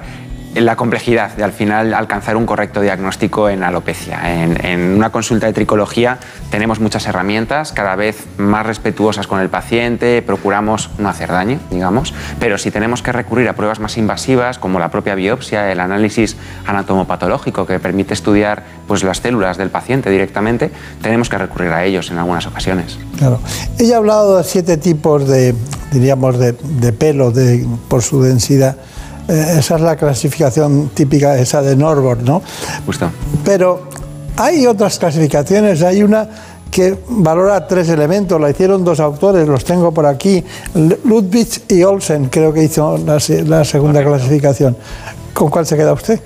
la 0.66 0.76
complejidad 0.76 1.36
de 1.36 1.44
al 1.44 1.52
final 1.52 1.94
alcanzar 1.94 2.36
un 2.36 2.46
correcto 2.46 2.82
diagnóstico 2.82 3.50
en 3.50 3.64
alopecia. 3.64 4.44
En, 4.44 4.66
en, 4.66 4.96
una 4.96 5.12
consulta 5.12 5.48
de 5.48 5.54
tricología 5.54 6.20
tenemos 6.50 6.80
muchas 6.80 7.06
herramientas, 7.08 7.72
cada 7.72 7.96
vez 7.96 8.26
más 8.38 8.66
respetuosas 8.66 9.28
con 9.28 9.40
el 9.40 9.50
paciente, 9.50 10.22
procuramos 10.22 10.90
no 10.98 11.10
hacer 11.10 11.30
daño, 11.30 11.60
digamos, 11.70 12.14
pero 12.40 12.58
si 12.58 12.72
tenemos 12.72 13.02
que 13.02 13.12
recurrir 13.12 13.48
a 13.50 13.54
pruebas 13.54 13.80
más 13.80 13.98
invasivas 13.98 14.60
como 14.60 14.80
la 14.80 14.90
propia 14.90 15.16
biopsia, 15.16 15.72
el 15.72 15.80
análisis 15.80 16.38
anatomopatológico 16.66 17.66
que 17.66 17.80
permite 17.80 18.14
estudiar 18.14 18.64
pues, 18.88 19.04
las 19.04 19.18
células 19.18 19.58
del 19.58 19.70
paciente 19.70 20.10
directamente, 20.10 20.72
tenemos 21.02 21.30
que 21.30 21.38
recurrir 21.38 21.72
a 21.72 21.84
ellos 21.84 22.10
en 22.12 22.18
algunas 22.18 22.48
ocasiones. 22.48 22.98
Claro. 23.18 23.40
Ella 23.78 23.96
ha 23.96 23.98
hablado 23.98 24.38
de 24.38 24.44
siete 24.44 24.78
tipos 24.78 25.28
de, 25.28 25.54
diríamos, 25.92 26.40
de, 26.40 26.54
de 26.54 26.94
pelo 26.94 27.32
de, 27.32 27.66
por 27.90 28.02
su 28.02 28.22
densidad. 28.22 28.78
Eh, 29.28 29.56
esa 29.60 29.76
es 29.76 29.82
la 29.82 29.96
clasificación 29.96 30.90
típica, 30.94 31.38
esa 31.38 31.62
de 31.62 31.76
Norbord, 31.76 32.22
¿no? 32.22 32.42
Justo. 32.86 33.10
Pero 33.44 33.88
hay 34.38 34.66
otras 34.66 34.98
clasificaciones, 35.00 35.82
hay 35.82 36.04
una 36.04 36.30
que 36.72 36.98
valora 37.10 37.68
tres 37.68 37.90
elementos, 37.90 38.40
la 38.40 38.50
hicieron 38.50 38.84
dos 38.84 39.00
autores, 39.00 39.48
los 39.48 39.64
tengo 39.66 39.92
por 39.92 40.06
aquí, 40.06 40.44
Ludwig 41.04 41.64
y 41.70 41.84
Olsen, 41.84 42.28
creo 42.30 42.54
que 42.54 42.64
hizo 42.64 42.98
la, 42.98 43.18
la 43.46 43.66
segunda 43.66 44.04
clasificación. 44.04 44.78
¿Con 45.34 45.50
cuál 45.50 45.66
se 45.66 45.76
queda 45.76 45.94
usted? 45.94 46.20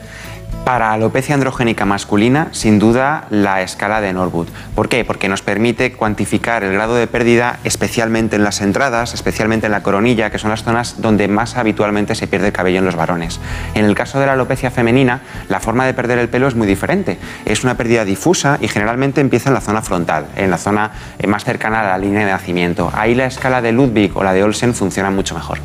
Para 0.65 0.93
alopecia 0.93 1.33
androgénica 1.33 1.85
masculina, 1.85 2.49
sin 2.51 2.77
duda, 2.77 3.25
la 3.31 3.63
escala 3.63 3.99
de 3.99 4.13
Norwood. 4.13 4.47
¿Por 4.75 4.89
qué? 4.89 5.03
Porque 5.03 5.27
nos 5.27 5.41
permite 5.41 5.93
cuantificar 5.93 6.63
el 6.63 6.71
grado 6.73 6.93
de 6.93 7.07
pérdida, 7.07 7.57
especialmente 7.63 8.35
en 8.35 8.43
las 8.43 8.61
entradas, 8.61 9.15
especialmente 9.15 9.65
en 9.65 9.71
la 9.71 9.81
coronilla, 9.81 10.29
que 10.29 10.37
son 10.37 10.51
las 10.51 10.63
zonas 10.63 11.01
donde 11.01 11.27
más 11.27 11.57
habitualmente 11.57 12.13
se 12.13 12.27
pierde 12.27 12.47
el 12.47 12.53
cabello 12.53 12.77
en 12.77 12.85
los 12.85 12.95
varones. 12.95 13.39
En 13.73 13.85
el 13.85 13.95
caso 13.95 14.19
de 14.19 14.27
la 14.27 14.33
alopecia 14.33 14.69
femenina, 14.69 15.21
la 15.49 15.59
forma 15.59 15.85
de 15.87 15.95
perder 15.95 16.19
el 16.19 16.29
pelo 16.29 16.47
es 16.47 16.53
muy 16.53 16.67
diferente. 16.67 17.17
Es 17.45 17.63
una 17.63 17.75
pérdida 17.75 18.05
difusa 18.05 18.59
y 18.61 18.67
generalmente 18.67 19.19
empieza 19.19 19.49
en 19.49 19.55
la 19.55 19.61
zona 19.61 19.81
frontal, 19.81 20.27
en 20.35 20.51
la 20.51 20.59
zona 20.59 20.91
eh, 21.17 21.25
más 21.25 21.43
cercana 21.43 21.81
a 21.81 21.83
la 21.83 21.97
línea 21.97 22.23
de 22.23 22.31
nacimiento. 22.31 22.91
Ahí 22.93 23.15
la 23.15 23.25
escala 23.25 23.63
de 23.63 23.71
Ludwig 23.71 24.15
o 24.15 24.23
la 24.23 24.31
de 24.33 24.43
Olsen 24.43 24.75
funciona 24.75 25.09
mucho 25.09 25.33
mejor. 25.33 25.57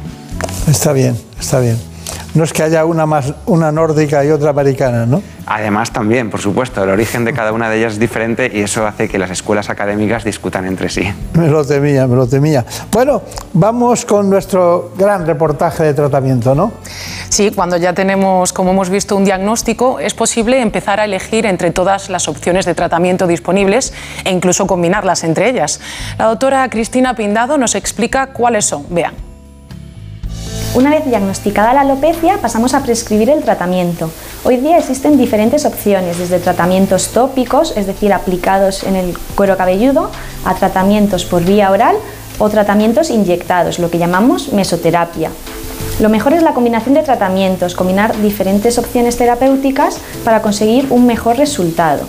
Está 0.66 0.94
bien, 0.94 1.20
está 1.38 1.60
bien 1.60 1.95
no 2.36 2.44
es 2.44 2.52
que 2.52 2.62
haya 2.62 2.84
una 2.84 3.06
más 3.06 3.32
una 3.46 3.72
nórdica 3.72 4.24
y 4.24 4.30
otra 4.30 4.50
americana, 4.50 5.06
¿no? 5.06 5.22
Además 5.46 5.90
también, 5.90 6.28
por 6.28 6.40
supuesto, 6.40 6.84
el 6.84 6.90
origen 6.90 7.24
de 7.24 7.32
cada 7.32 7.52
una 7.52 7.70
de 7.70 7.78
ellas 7.78 7.94
es 7.94 7.98
diferente 7.98 8.50
y 8.52 8.60
eso 8.60 8.86
hace 8.86 9.08
que 9.08 9.18
las 9.18 9.30
escuelas 9.30 9.70
académicas 9.70 10.22
discutan 10.22 10.66
entre 10.66 10.90
sí. 10.90 11.08
Me 11.34 11.48
lo 11.48 11.64
temía, 11.64 12.06
me 12.06 12.14
lo 12.16 12.26
temía. 12.26 12.64
Bueno, 12.92 13.22
vamos 13.54 14.04
con 14.04 14.28
nuestro 14.28 14.92
gran 14.98 15.26
reportaje 15.26 15.84
de 15.84 15.94
tratamiento, 15.94 16.54
¿no? 16.54 16.72
Sí, 17.30 17.52
cuando 17.52 17.76
ya 17.78 17.94
tenemos, 17.94 18.52
como 18.52 18.72
hemos 18.72 18.90
visto, 18.90 19.16
un 19.16 19.24
diagnóstico, 19.24 19.98
es 19.98 20.12
posible 20.12 20.60
empezar 20.60 21.00
a 21.00 21.06
elegir 21.06 21.46
entre 21.46 21.70
todas 21.70 22.10
las 22.10 22.28
opciones 22.28 22.66
de 22.66 22.74
tratamiento 22.74 23.26
disponibles 23.26 23.94
e 24.24 24.30
incluso 24.30 24.66
combinarlas 24.66 25.24
entre 25.24 25.48
ellas. 25.48 25.80
La 26.18 26.26
doctora 26.26 26.68
Cristina 26.68 27.14
Pindado 27.14 27.56
nos 27.56 27.74
explica 27.74 28.28
cuáles 28.28 28.66
son. 28.66 28.84
Vean. 28.90 29.25
Una 30.76 30.90
vez 30.90 31.06
diagnosticada 31.06 31.72
la 31.72 31.80
alopecia, 31.80 32.36
pasamos 32.42 32.74
a 32.74 32.82
prescribir 32.82 33.30
el 33.30 33.42
tratamiento. 33.42 34.10
Hoy 34.44 34.58
día 34.58 34.76
existen 34.76 35.16
diferentes 35.16 35.64
opciones, 35.64 36.18
desde 36.18 36.38
tratamientos 36.38 37.12
tópicos, 37.14 37.72
es 37.78 37.86
decir, 37.86 38.12
aplicados 38.12 38.84
en 38.84 38.94
el 38.94 39.16
cuero 39.36 39.56
cabelludo, 39.56 40.10
a 40.44 40.54
tratamientos 40.54 41.24
por 41.24 41.42
vía 41.42 41.70
oral 41.70 41.96
o 42.38 42.50
tratamientos 42.50 43.08
inyectados, 43.08 43.78
lo 43.78 43.90
que 43.90 43.96
llamamos 43.96 44.52
mesoterapia. 44.52 45.30
Lo 45.98 46.10
mejor 46.10 46.34
es 46.34 46.42
la 46.42 46.52
combinación 46.52 46.92
de 46.92 47.02
tratamientos, 47.02 47.74
combinar 47.74 48.14
diferentes 48.20 48.76
opciones 48.76 49.16
terapéuticas 49.16 49.96
para 50.26 50.42
conseguir 50.42 50.88
un 50.90 51.06
mejor 51.06 51.38
resultado. 51.38 52.06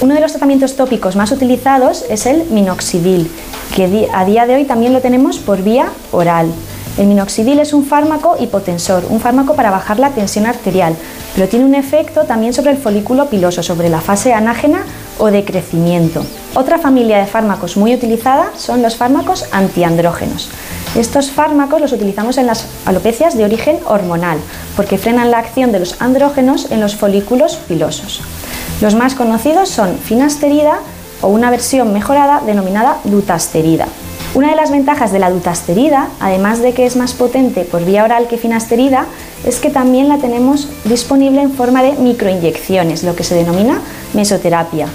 Uno 0.00 0.14
de 0.14 0.20
los 0.20 0.32
tratamientos 0.32 0.74
tópicos 0.74 1.16
más 1.16 1.32
utilizados 1.32 2.06
es 2.08 2.24
el 2.24 2.46
minoxidil, 2.46 3.30
que 3.74 4.08
a 4.10 4.24
día 4.24 4.46
de 4.46 4.54
hoy 4.54 4.64
también 4.64 4.94
lo 4.94 5.02
tenemos 5.02 5.36
por 5.36 5.60
vía 5.62 5.90
oral. 6.12 6.50
El 6.98 7.08
minoxidil 7.08 7.58
es 7.58 7.74
un 7.74 7.84
fármaco 7.84 8.36
hipotensor, 8.40 9.04
un 9.10 9.20
fármaco 9.20 9.54
para 9.54 9.70
bajar 9.70 9.98
la 9.98 10.10
tensión 10.10 10.46
arterial, 10.46 10.96
pero 11.34 11.46
tiene 11.46 11.66
un 11.66 11.74
efecto 11.74 12.24
también 12.24 12.54
sobre 12.54 12.70
el 12.70 12.78
folículo 12.78 13.26
piloso, 13.26 13.62
sobre 13.62 13.90
la 13.90 14.00
fase 14.00 14.32
anágena 14.32 14.82
o 15.18 15.26
de 15.26 15.44
crecimiento. 15.44 16.24
Otra 16.54 16.78
familia 16.78 17.18
de 17.18 17.26
fármacos 17.26 17.76
muy 17.76 17.94
utilizada 17.94 18.50
son 18.56 18.80
los 18.80 18.96
fármacos 18.96 19.44
antiandrógenos. 19.52 20.48
Estos 20.94 21.30
fármacos 21.30 21.82
los 21.82 21.92
utilizamos 21.92 22.38
en 22.38 22.46
las 22.46 22.64
alopecias 22.86 23.36
de 23.36 23.44
origen 23.44 23.78
hormonal, 23.86 24.38
porque 24.74 24.96
frenan 24.96 25.30
la 25.30 25.38
acción 25.38 25.72
de 25.72 25.80
los 25.80 26.00
andrógenos 26.00 26.70
en 26.70 26.80
los 26.80 26.96
folículos 26.96 27.56
pilosos. 27.68 28.22
Los 28.80 28.94
más 28.94 29.14
conocidos 29.14 29.68
son 29.68 29.98
finasterida 29.98 30.78
o 31.20 31.28
una 31.28 31.50
versión 31.50 31.92
mejorada 31.92 32.40
denominada 32.46 32.96
dutasterida. 33.04 33.86
Una 34.34 34.50
de 34.50 34.56
las 34.56 34.70
ventajas 34.70 35.12
de 35.12 35.18
la 35.18 35.30
dutasterida, 35.30 36.08
además 36.20 36.60
de 36.60 36.72
que 36.72 36.84
es 36.84 36.96
más 36.96 37.14
potente 37.14 37.62
por 37.62 37.84
vía 37.84 38.04
oral 38.04 38.28
que 38.28 38.36
finasterida, 38.36 39.06
es 39.44 39.58
que 39.58 39.70
también 39.70 40.08
la 40.08 40.18
tenemos 40.18 40.68
disponible 40.84 41.40
en 41.40 41.52
forma 41.52 41.82
de 41.82 41.92
microinyecciones, 41.92 43.02
lo 43.02 43.16
que 43.16 43.24
se 43.24 43.34
denomina 43.34 43.80
mesoterapia. 44.12 44.88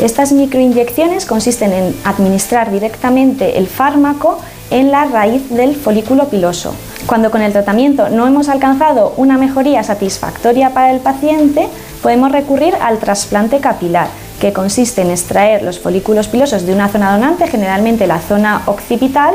Estas 0.00 0.32
microinyecciones 0.32 1.26
consisten 1.26 1.72
en 1.72 1.96
administrar 2.04 2.70
directamente 2.70 3.58
el 3.58 3.66
fármaco 3.66 4.38
en 4.70 4.90
la 4.90 5.06
raíz 5.06 5.48
del 5.50 5.74
folículo 5.74 6.28
piloso. 6.28 6.74
Cuando 7.06 7.30
con 7.30 7.42
el 7.42 7.52
tratamiento 7.52 8.08
no 8.08 8.26
hemos 8.26 8.48
alcanzado 8.48 9.14
una 9.16 9.38
mejoría 9.38 9.82
satisfactoria 9.82 10.70
para 10.70 10.92
el 10.92 11.00
paciente, 11.00 11.68
podemos 12.02 12.30
recurrir 12.30 12.74
al 12.80 12.98
trasplante 12.98 13.58
capilar, 13.58 14.08
que 14.40 14.52
consiste 14.52 15.02
en 15.02 15.10
extraer 15.10 15.62
los 15.62 15.78
folículos 15.78 16.28
pilosos 16.28 16.64
de 16.64 16.72
una 16.72 16.88
zona 16.88 17.12
donante, 17.12 17.46
generalmente 17.48 18.06
la 18.06 18.20
zona 18.20 18.62
occipital, 18.66 19.34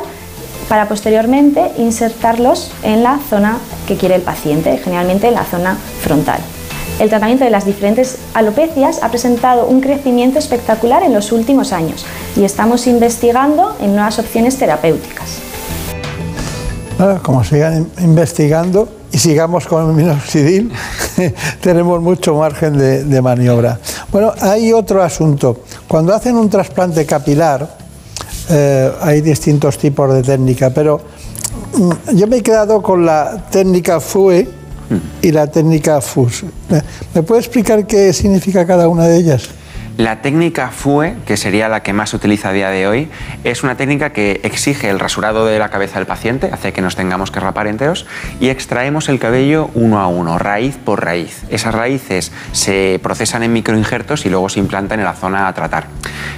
para 0.70 0.88
posteriormente 0.88 1.72
insertarlos 1.78 2.72
en 2.84 3.04
la 3.04 3.20
zona 3.30 3.58
que 3.88 3.97
quiere 3.97 4.16
el 4.16 4.22
paciente, 4.22 4.78
generalmente 4.78 5.28
en 5.28 5.34
la 5.34 5.43
zona 5.43 5.78
frontal. 6.01 6.39
El 6.99 7.10
tratamiento 7.10 7.43
de 7.43 7.49
las 7.49 7.66
diferentes 7.66 8.18
alopecias 8.34 9.01
ha 9.01 9.10
presentado 9.10 9.66
un 9.66 9.82
crecimiento 9.82 10.39
espectacular 10.39 11.04
en 11.04 11.14
los 11.14 11.32
últimos 11.32 11.74
años 11.74 12.06
y 12.36 12.43
estamos 12.43 12.88
investigando 12.88 13.76
en 13.82 13.95
nuevas 13.95 14.20
opciones 14.20 14.58
terapéuticas. 14.58 15.39
como 17.24 17.43
sigan 17.43 17.88
investigando 17.99 18.88
y 19.12 19.18
sigamos 19.18 19.68
con 19.68 19.89
el 19.89 19.95
minoxidil, 19.95 20.72
tenemos 21.62 22.01
mucho 22.01 22.36
margen 22.36 22.78
de 22.78 23.22
maniobra. 23.22 23.80
Bueno, 24.14 24.32
hay 24.41 24.72
otro 24.72 25.01
asunto. 25.01 25.61
Cuando 25.88 26.14
hacen 26.14 26.36
un 26.36 26.47
trasplante 26.47 27.03
capilar, 27.03 27.68
eh, 28.47 28.91
hay 29.01 29.22
distintos 29.22 29.80
tipos 29.80 30.14
de 30.14 30.22
técnica, 30.22 30.70
pero 30.70 31.01
mm, 31.74 32.16
yo 32.16 32.28
me 32.28 32.38
he 32.38 32.43
quedado 32.43 32.80
con 32.84 33.07
la 33.07 33.47
técnica 33.49 33.99
FUE 33.99 34.47
y 35.20 35.32
la 35.32 35.47
técnica 35.47 35.99
FUS. 35.99 36.45
¿Me 37.16 37.24
puede 37.24 37.41
explicar 37.41 37.88
qué 37.88 38.14
significa 38.14 38.68
cada 38.68 38.88
una 38.88 39.07
de 39.07 39.18
ellas? 39.18 39.49
La 39.97 40.23
técnica 40.23 40.69
FUE, 40.69 41.13
que 41.27 41.37
sería 41.37 41.69
la 41.69 41.83
que 41.83 41.93
más 41.93 42.09
se 42.09 42.15
utiliza 42.15 42.49
a 42.49 42.51
día 42.51 42.71
de 42.71 42.87
hoy, 42.87 43.09
es 43.43 43.61
una 43.61 43.77
técnica 43.77 44.09
que 44.09 44.41
exige 44.43 44.89
el 44.89 44.99
rasurado 44.99 45.45
de 45.45 45.59
la 45.59 45.69
cabeza 45.69 45.99
del 45.99 46.07
paciente, 46.07 46.49
hace 46.51 46.73
que 46.73 46.81
nos 46.81 46.95
tengamos 46.95 47.29
que 47.29 47.39
rapar 47.39 47.67
enteros, 47.67 48.07
y 48.39 48.49
extraemos 48.49 49.07
el 49.07 49.19
cabello 49.19 49.69
uno 49.75 49.99
a 49.99 50.07
uno, 50.07 50.39
raíz 50.39 50.77
por 50.77 51.05
raíz. 51.05 51.43
Esas 51.49 51.75
raíces 51.75 52.31
se 52.53 52.99
procesan 53.03 53.43
en 53.43 53.53
microinjertos 53.53 54.25
y 54.25 54.31
luego 54.31 54.49
se 54.49 54.59
implantan 54.59 54.97
en 54.99 55.05
la 55.05 55.13
zona 55.13 55.47
a 55.47 55.53
tratar. 55.53 55.85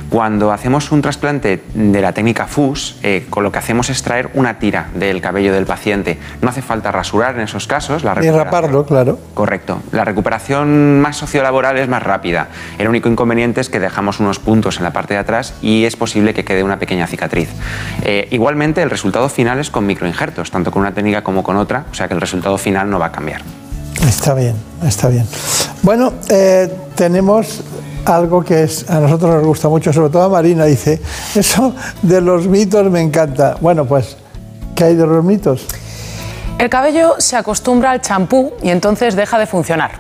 Cuando 0.09 0.51
hacemos 0.51 0.91
un 0.91 1.01
trasplante 1.01 1.63
de 1.73 2.01
la 2.01 2.11
técnica 2.11 2.47
FUS, 2.47 2.97
eh, 3.03 3.25
con 3.29 3.43
lo 3.43 3.53
que 3.53 3.59
hacemos 3.59 3.89
es 3.89 4.03
traer 4.03 4.31
una 4.33 4.59
tira 4.59 4.89
del 4.95 5.21
cabello 5.21 5.53
del 5.53 5.65
paciente. 5.65 6.19
No 6.41 6.49
hace 6.49 6.61
falta 6.61 6.91
rasurar 6.91 7.35
en 7.35 7.41
esos 7.41 7.67
casos. 7.67 8.03
La 8.03 8.15
y 8.21 8.29
raparlo, 8.29 8.85
claro. 8.85 9.17
Correcto. 9.33 9.81
La 9.93 10.03
recuperación 10.03 10.99
más 10.99 11.15
sociolaboral 11.15 11.77
es 11.77 11.87
más 11.87 12.03
rápida. 12.03 12.49
El 12.77 12.89
único 12.89 13.09
inconveniente 13.09 13.44
que 13.53 13.79
dejamos 13.79 14.19
unos 14.19 14.39
puntos 14.39 14.77
en 14.77 14.83
la 14.83 14.91
parte 14.91 15.13
de 15.13 15.19
atrás 15.19 15.53
y 15.61 15.85
es 15.85 15.95
posible 15.95 16.33
que 16.33 16.43
quede 16.43 16.63
una 16.63 16.79
pequeña 16.79 17.05
cicatriz. 17.05 17.49
Eh, 18.01 18.27
igualmente, 18.31 18.81
el 18.81 18.89
resultado 18.89 19.29
final 19.29 19.59
es 19.59 19.69
con 19.69 19.85
microinjertos, 19.85 20.49
tanto 20.49 20.71
con 20.71 20.81
una 20.81 20.93
técnica 20.93 21.23
como 21.23 21.43
con 21.43 21.55
otra, 21.57 21.85
o 21.91 21.93
sea 21.93 22.07
que 22.07 22.15
el 22.15 22.21
resultado 22.21 22.57
final 22.57 22.89
no 22.89 22.97
va 22.97 23.07
a 23.07 23.11
cambiar. 23.11 23.41
Está 24.07 24.33
bien, 24.33 24.55
está 24.83 25.09
bien. 25.09 25.27
Bueno, 25.83 26.13
eh, 26.29 26.71
tenemos 26.95 27.61
algo 28.05 28.43
que 28.43 28.63
es, 28.63 28.89
a 28.89 28.99
nosotros 28.99 29.35
nos 29.35 29.45
gusta 29.45 29.69
mucho, 29.69 29.93
sobre 29.93 30.09
todo 30.09 30.23
a 30.23 30.29
Marina, 30.29 30.65
dice, 30.65 30.99
eso 31.35 31.75
de 32.01 32.21
los 32.21 32.47
mitos 32.47 32.89
me 32.89 33.01
encanta. 33.01 33.57
Bueno, 33.61 33.85
pues, 33.85 34.17
¿qué 34.75 34.85
hay 34.85 34.95
de 34.95 35.05
los 35.05 35.23
mitos? 35.23 35.67
El 36.57 36.69
cabello 36.69 37.15
se 37.19 37.35
acostumbra 37.35 37.91
al 37.91 38.01
champú 38.01 38.53
y 38.63 38.69
entonces 38.69 39.15
deja 39.15 39.37
de 39.37 39.45
funcionar 39.45 39.91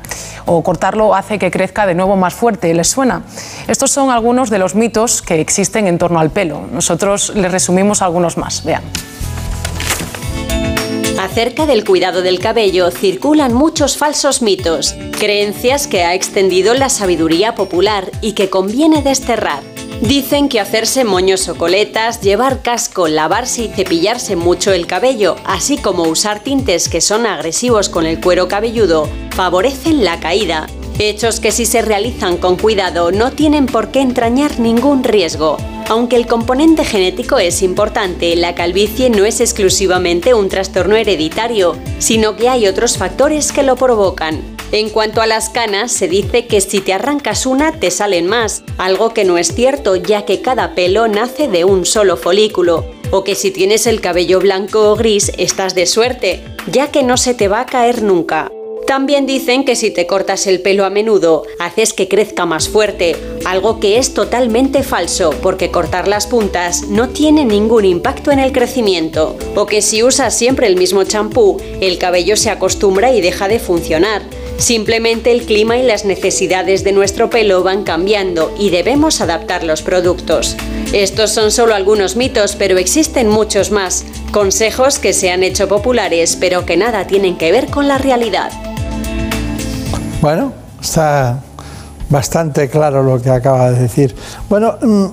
o 0.45 0.63
cortarlo 0.63 1.15
hace 1.15 1.39
que 1.39 1.51
crezca 1.51 1.85
de 1.85 1.95
nuevo 1.95 2.15
más 2.15 2.33
fuerte. 2.33 2.73
¿Les 2.73 2.87
suena? 2.87 3.23
Estos 3.67 3.91
son 3.91 4.09
algunos 4.09 4.49
de 4.49 4.59
los 4.59 4.75
mitos 4.75 5.21
que 5.21 5.41
existen 5.41 5.87
en 5.87 5.97
torno 5.97 6.19
al 6.19 6.29
pelo. 6.29 6.67
Nosotros 6.71 7.33
les 7.35 7.51
resumimos 7.51 8.01
algunos 8.01 8.37
más. 8.37 8.63
Vean. 8.63 8.83
Acerca 11.19 11.65
del 11.65 11.83
cuidado 11.83 12.21
del 12.21 12.39
cabello 12.39 12.91
circulan 12.91 13.53
muchos 13.53 13.97
falsos 13.97 14.41
mitos, 14.41 14.95
creencias 15.17 15.87
que 15.87 16.03
ha 16.03 16.13
extendido 16.13 16.73
la 16.73 16.89
sabiduría 16.89 17.55
popular 17.55 18.11
y 18.21 18.33
que 18.33 18.49
conviene 18.49 19.01
desterrar. 19.01 19.74
Dicen 20.01 20.49
que 20.49 20.59
hacerse 20.59 21.03
moños 21.03 21.47
o 21.47 21.55
coletas, 21.55 22.21
llevar 22.21 22.61
casco, 22.61 23.07
lavarse 23.07 23.63
y 23.63 23.67
cepillarse 23.69 24.35
mucho 24.35 24.73
el 24.73 24.87
cabello, 24.87 25.37
así 25.45 25.77
como 25.77 26.03
usar 26.03 26.41
tintes 26.41 26.89
que 26.89 27.01
son 27.01 27.25
agresivos 27.25 27.89
con 27.89 28.05
el 28.05 28.19
cuero 28.19 28.47
cabelludo, 28.47 29.07
favorecen 29.31 30.03
la 30.03 30.19
caída. 30.19 30.67
Hechos 30.99 31.39
que 31.39 31.51
si 31.51 31.65
se 31.65 31.81
realizan 31.81 32.37
con 32.37 32.55
cuidado 32.57 33.11
no 33.11 33.31
tienen 33.31 33.65
por 33.65 33.89
qué 33.89 34.01
entrañar 34.01 34.59
ningún 34.59 35.03
riesgo. 35.03 35.57
Aunque 35.87 36.15
el 36.15 36.27
componente 36.27 36.83
genético 36.83 37.37
es 37.37 37.61
importante, 37.61 38.35
la 38.35 38.55
calvicie 38.55 39.09
no 39.09 39.25
es 39.25 39.39
exclusivamente 39.39 40.33
un 40.33 40.49
trastorno 40.49 40.95
hereditario, 40.95 41.75
sino 41.99 42.35
que 42.35 42.49
hay 42.49 42.67
otros 42.67 42.97
factores 42.97 43.51
que 43.51 43.63
lo 43.63 43.75
provocan. 43.75 44.54
En 44.75 44.89
cuanto 44.89 45.21
a 45.21 45.25
las 45.25 45.47
canas, 45.47 45.93
se 45.93 46.09
dice 46.09 46.47
que 46.47 46.59
si 46.59 46.81
te 46.81 46.91
arrancas 46.91 47.45
una 47.45 47.79
te 47.79 47.91
salen 47.91 48.27
más, 48.27 48.61
algo 48.77 49.13
que 49.13 49.23
no 49.23 49.37
es 49.37 49.55
cierto 49.55 49.95
ya 49.95 50.25
que 50.25 50.41
cada 50.41 50.75
pelo 50.75 51.07
nace 51.07 51.47
de 51.47 51.63
un 51.63 51.85
solo 51.85 52.17
folículo, 52.17 52.83
o 53.09 53.23
que 53.23 53.35
si 53.35 53.51
tienes 53.51 53.87
el 53.87 54.01
cabello 54.01 54.41
blanco 54.41 54.91
o 54.91 54.97
gris 54.97 55.31
estás 55.37 55.75
de 55.75 55.85
suerte, 55.85 56.43
ya 56.69 56.91
que 56.91 57.03
no 57.03 57.15
se 57.15 57.33
te 57.33 57.47
va 57.47 57.61
a 57.61 57.65
caer 57.65 58.03
nunca. 58.03 58.51
También 58.85 59.25
dicen 59.25 59.63
que 59.63 59.77
si 59.77 59.91
te 59.91 60.07
cortas 60.07 60.45
el 60.45 60.61
pelo 60.61 60.83
a 60.83 60.89
menudo, 60.89 61.43
haces 61.57 61.93
que 61.93 62.09
crezca 62.09 62.45
más 62.45 62.67
fuerte, 62.67 63.15
algo 63.45 63.79
que 63.79 63.97
es 63.97 64.13
totalmente 64.13 64.83
falso, 64.83 65.29
porque 65.41 65.71
cortar 65.71 66.09
las 66.09 66.27
puntas 66.27 66.83
no 66.89 67.07
tiene 67.07 67.45
ningún 67.45 67.85
impacto 67.85 68.29
en 68.29 68.39
el 68.39 68.51
crecimiento. 68.51 69.37
O 69.55 69.65
que 69.67 69.81
si 69.81 70.03
usas 70.03 70.37
siempre 70.37 70.67
el 70.67 70.75
mismo 70.75 71.05
champú, 71.05 71.61
el 71.79 71.97
cabello 71.97 72.35
se 72.35 72.49
acostumbra 72.49 73.13
y 73.13 73.21
deja 73.21 73.47
de 73.47 73.59
funcionar. 73.59 74.21
Simplemente 74.57 75.31
el 75.31 75.45
clima 75.45 75.77
y 75.77 75.83
las 75.83 76.05
necesidades 76.05 76.83
de 76.83 76.93
nuestro 76.93 77.29
pelo 77.29 77.61
van 77.61 77.83
cambiando 77.83 78.53
y 78.57 78.69
debemos 78.69 79.19
adaptar 79.19 79.63
los 79.63 79.81
productos. 79.81 80.55
Estos 80.93 81.31
son 81.31 81.51
solo 81.51 81.75
algunos 81.75 82.15
mitos, 82.15 82.55
pero 82.55 82.77
existen 82.77 83.27
muchos 83.27 83.71
más. 83.71 84.05
Consejos 84.31 84.97
que 84.97 85.13
se 85.13 85.29
han 85.29 85.43
hecho 85.43 85.67
populares, 85.67 86.37
pero 86.39 86.65
que 86.65 86.77
nada 86.77 87.05
tienen 87.05 87.37
que 87.37 87.51
ver 87.51 87.67
con 87.67 87.87
la 87.87 87.97
realidad. 87.97 88.51
Bueno, 90.21 90.53
está 90.81 91.41
bastante 92.09 92.69
claro 92.69 93.03
lo 93.03 93.21
que 93.21 93.29
acaba 93.29 93.71
de 93.71 93.81
decir. 93.81 94.15
Bueno, 94.49 94.77
mm, 94.81 95.05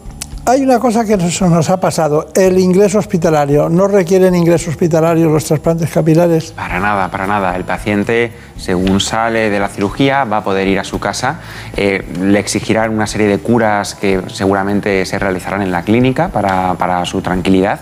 hay 0.44 0.62
una 0.62 0.80
cosa 0.80 1.04
que 1.04 1.16
nos, 1.16 1.40
nos 1.42 1.70
ha 1.70 1.78
pasado, 1.78 2.28
el 2.34 2.58
ingreso 2.58 2.98
hospitalario. 2.98 3.68
¿No 3.68 3.86
requieren 3.86 4.34
ingreso 4.34 4.70
hospitalario 4.70 5.28
los 5.28 5.44
trasplantes 5.44 5.90
capilares? 5.90 6.52
Para 6.52 6.80
nada, 6.80 7.10
para 7.10 7.26
nada. 7.26 7.54
El 7.54 7.64
paciente, 7.64 8.32
según 8.56 9.00
sale 9.00 9.50
de 9.50 9.60
la 9.60 9.68
cirugía, 9.68 10.24
va 10.24 10.38
a 10.38 10.44
poder 10.44 10.66
ir 10.66 10.80
a 10.80 10.84
su 10.84 10.98
casa. 10.98 11.40
Eh, 11.76 12.04
le 12.20 12.40
exigirán 12.40 12.92
una 12.92 13.06
serie 13.06 13.28
de 13.28 13.38
curas 13.38 13.94
que 13.94 14.20
seguramente 14.32 15.06
se 15.06 15.18
realizarán 15.18 15.62
en 15.62 15.70
la 15.70 15.82
clínica 15.82 16.28
para, 16.28 16.74
para 16.74 17.04
su 17.04 17.22
tranquilidad, 17.22 17.80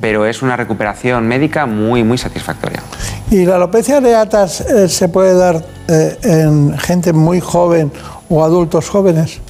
pero 0.00 0.26
es 0.26 0.42
una 0.42 0.56
recuperación 0.56 1.26
médica 1.26 1.64
muy, 1.64 2.04
muy 2.04 2.18
satisfactoria. 2.18 2.82
¿Y 3.30 3.46
la 3.46 3.56
alopecia 3.56 3.96
areata 3.96 4.44
eh, 4.44 4.88
se 4.88 5.08
puede 5.08 5.34
dar 5.34 5.64
eh, 5.88 6.18
en 6.24 6.76
gente 6.78 7.14
muy 7.14 7.40
joven 7.40 7.90
o 8.28 8.44
adultos 8.44 8.90
jóvenes? 8.90 9.40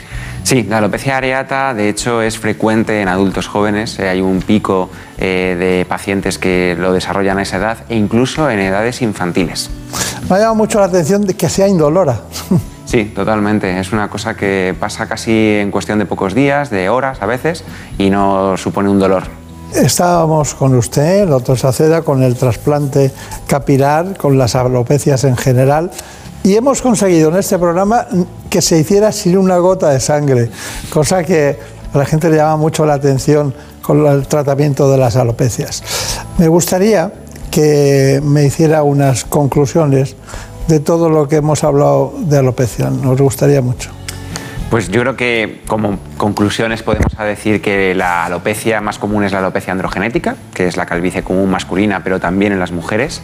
Sí, 0.45 0.65
la 0.65 0.79
alopecia 0.79 1.17
areata 1.17 1.73
de 1.73 1.89
hecho 1.89 2.21
es 2.21 2.39
frecuente 2.39 3.01
en 3.01 3.09
adultos 3.09 3.47
jóvenes, 3.47 3.99
eh, 3.99 4.09
hay 4.09 4.21
un 4.21 4.41
pico 4.41 4.91
eh, 5.19 5.57
de 5.59 5.87
pacientes 5.87 6.39
que 6.39 6.77
lo 6.79 6.93
desarrollan 6.93 7.39
a 7.39 7.43
esa 7.43 7.59
edad 7.59 7.79
e 7.89 7.97
incluso 7.97 8.51
en 8.51 8.59
edades 8.59 9.03
infantiles. 9.03 9.71
Me 10.29 10.37
ha 10.37 10.39
llamado 10.39 10.55
mucho 10.57 10.81
la 10.81 10.87
atención 10.87 11.23
de 11.23 11.35
que 11.35 11.49
sea 11.49 11.69
indolora. 11.69 12.21
Sí, 12.85 13.05
totalmente. 13.05 13.81
Es 13.81 13.91
una 13.93 14.11
cosa 14.11 14.35
que 14.37 14.75
pasa 14.79 15.07
casi 15.07 15.33
en 15.33 15.71
cuestión 15.71 15.99
de 15.99 16.05
pocos 16.05 16.35
días, 16.35 16.69
de 16.69 16.91
horas 16.91 17.23
a 17.23 17.27
veces, 17.27 17.65
y 17.97 18.11
no 18.11 18.59
supone 18.59 18.91
un 18.91 18.99
dolor. 18.99 19.23
Estábamos 19.75 20.55
con 20.55 20.75
usted, 20.75 21.23
el 21.23 21.31
doctor 21.31 21.57
Saceda, 21.57 22.03
con 22.03 22.23
el 22.23 22.37
trasplante 22.37 23.11
capilar, 23.47 24.19
con 24.19 24.37
las 24.37 24.55
alopecias 24.55 25.25
en 25.25 25.39
general, 25.39 25.91
y 26.45 26.55
hemos 26.55 26.83
conseguido 26.83 27.31
en 27.31 27.37
este 27.37 27.59
programa 27.59 28.07
que 28.51 28.61
se 28.61 28.79
hiciera 28.79 29.13
sin 29.13 29.39
una 29.39 29.59
gota 29.59 29.91
de 29.91 30.01
sangre, 30.01 30.51
cosa 30.93 31.23
que 31.25 31.59
a 31.93 31.99
la 31.99 32.05
gente 32.05 32.29
le 32.31 32.37
llama 32.37 32.57
mucho 32.57 32.85
la 32.85 32.95
atención 32.95 33.55
con 33.81 34.07
el 34.07 34.27
tratamiento 34.27 34.91
de 34.91 34.99
las 34.99 35.17
alopecias. 35.17 35.83
Me 36.39 36.49
gustaría 36.49 37.13
que 37.51 38.21
me 38.25 38.45
hiciera 38.45 38.83
unas 38.83 39.25
conclusiones 39.25 40.17
de 40.69 40.81
todo 40.81 41.11
lo 41.11 41.29
que 41.29 41.37
hemos 41.37 41.65
hablado 41.65 42.15
de 42.19 42.39
alopecia. 42.39 42.89
Nos 42.89 43.21
gustaría 43.21 43.61
mucho. 43.61 43.91
Pues 44.73 44.89
yo 44.89 45.03
creo 45.03 45.17
que 45.17 45.61
como 45.67 45.99
conclusiones 46.17 46.83
podemos 46.83 47.15
decir 47.19 47.61
que 47.61 47.95
la 47.95 48.25
alopecia 48.25 48.81
más 48.81 48.99
común 48.99 49.23
es 49.23 49.31
la 49.31 49.41
alopecia 49.41 49.71
androgenética, 49.71 50.37
que 50.55 50.67
es 50.67 50.79
la 50.79 50.87
calvicie 50.87 51.23
común 51.23 51.51
masculina, 51.51 52.01
pero 52.03 52.21
también 52.21 52.53
en 52.53 52.59
las 52.59 52.73
mujeres, 52.73 53.21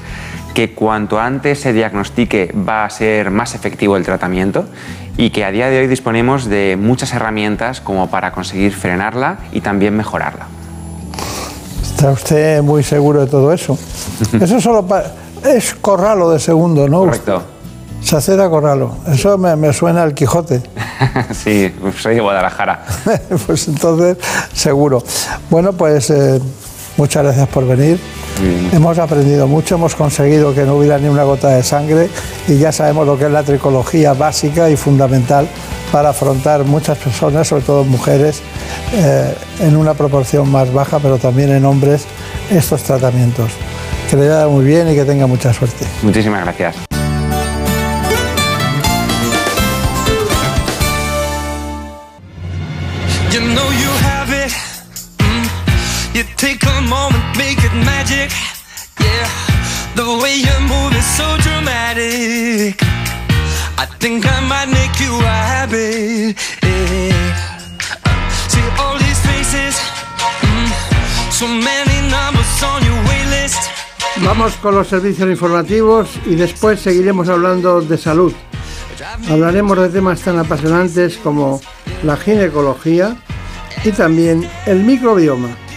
que 0.52 0.74
cuanto 0.74 1.18
antes 1.18 1.58
se 1.58 1.72
diagnostique 1.72 2.52
va 2.52 2.84
a 2.84 2.90
ser 2.90 3.30
más 3.30 3.54
efectivo 3.54 3.96
el 3.96 4.04
tratamiento 4.04 4.66
y 5.16 5.30
que 5.30 5.46
a 5.46 5.50
día 5.50 5.70
de 5.70 5.78
hoy 5.78 5.86
disponemos 5.86 6.44
de 6.44 6.76
muchas 6.78 7.14
herramientas 7.14 7.80
como 7.80 8.10
para 8.10 8.30
conseguir 8.32 8.74
frenarla 8.74 9.38
y 9.50 9.62
también 9.62 9.96
mejorarla. 9.96 10.48
Está 11.82 12.10
usted 12.10 12.60
muy 12.60 12.82
seguro 12.82 13.22
de 13.22 13.26
todo 13.26 13.54
eso. 13.54 13.78
Eso 14.38 14.60
solo 14.60 14.86
es 15.46 15.74
Corralo 15.76 16.28
de 16.28 16.40
segundo, 16.40 16.86
¿no? 16.90 17.06
Correcto. 17.06 17.42
Saceda 18.02 18.48
Corralo. 18.48 18.96
Eso 19.06 19.36
me, 19.38 19.54
me 19.56 19.72
suena 19.72 20.02
al 20.02 20.14
Quijote. 20.14 20.62
sí, 21.32 21.72
soy 22.00 22.14
de 22.14 22.20
Guadalajara. 22.20 22.84
pues 23.46 23.68
entonces, 23.68 24.16
seguro. 24.52 25.02
Bueno, 25.50 25.72
pues 25.72 26.10
eh, 26.10 26.40
muchas 26.96 27.24
gracias 27.24 27.48
por 27.48 27.66
venir. 27.66 28.00
Hemos 28.72 28.98
aprendido 28.98 29.48
mucho, 29.48 29.74
hemos 29.74 29.96
conseguido 29.96 30.54
que 30.54 30.62
no 30.62 30.76
hubiera 30.76 30.98
ni 30.98 31.08
una 31.08 31.24
gota 31.24 31.48
de 31.48 31.62
sangre 31.64 32.08
y 32.46 32.56
ya 32.56 32.70
sabemos 32.70 33.04
lo 33.04 33.18
que 33.18 33.24
es 33.24 33.32
la 33.32 33.42
tricología 33.42 34.12
básica 34.12 34.70
y 34.70 34.76
fundamental 34.76 35.48
para 35.90 36.10
afrontar 36.10 36.64
muchas 36.64 36.98
personas, 36.98 37.48
sobre 37.48 37.62
todo 37.62 37.82
mujeres, 37.82 38.40
eh, 38.94 39.34
en 39.60 39.76
una 39.76 39.94
proporción 39.94 40.50
más 40.50 40.72
baja, 40.72 41.00
pero 41.00 41.18
también 41.18 41.50
en 41.50 41.64
hombres, 41.64 42.04
estos 42.50 42.82
tratamientos. 42.84 43.50
Que 44.08 44.16
le 44.16 44.28
vaya 44.28 44.46
muy 44.46 44.64
bien 44.64 44.88
y 44.88 44.94
que 44.94 45.04
tenga 45.04 45.26
mucha 45.26 45.52
suerte. 45.52 45.84
Muchísimas 46.02 46.42
gracias. 46.44 46.87
Take 56.38 56.64
a 56.64 56.80
moment, 56.82 57.24
make 57.36 57.58
it 57.58 57.74
magic. 57.84 58.30
Yeah, 59.00 59.28
the 59.96 60.06
way 60.22 60.36
you 60.38 60.56
move 60.70 60.94
is 60.94 61.04
so 61.18 61.26
dramatic. 61.42 62.78
I 63.76 63.86
think 63.98 64.24
I 64.24 64.40
might 64.46 64.70
make 64.70 64.94
you 65.00 65.12
a 65.18 65.38
habit. 65.52 66.38
Yeah. 66.62 67.34
See 68.52 68.62
all 68.78 68.96
these 68.98 69.20
faces, 69.26 69.74
mm. 70.40 70.70
so 71.32 71.48
many 71.48 71.98
numbers 72.08 72.62
on 72.62 72.84
your 72.86 72.98
waitlist. 73.08 73.58
Vamos 74.24 74.54
con 74.62 74.76
los 74.76 74.88
servicios 74.88 75.28
informativos 75.28 76.08
y 76.24 76.36
después 76.36 76.80
seguiremos 76.80 77.28
hablando 77.28 77.80
de 77.80 77.98
salud. 77.98 78.32
Hablaremos 79.28 79.78
de 79.78 79.88
temas 79.88 80.20
tan 80.20 80.38
apasionantes 80.38 81.16
como 81.18 81.60
la 82.04 82.16
ginecología 82.16 83.16
y 83.84 83.90
también 83.90 84.48
el 84.66 84.84
microbioma. 84.84 85.67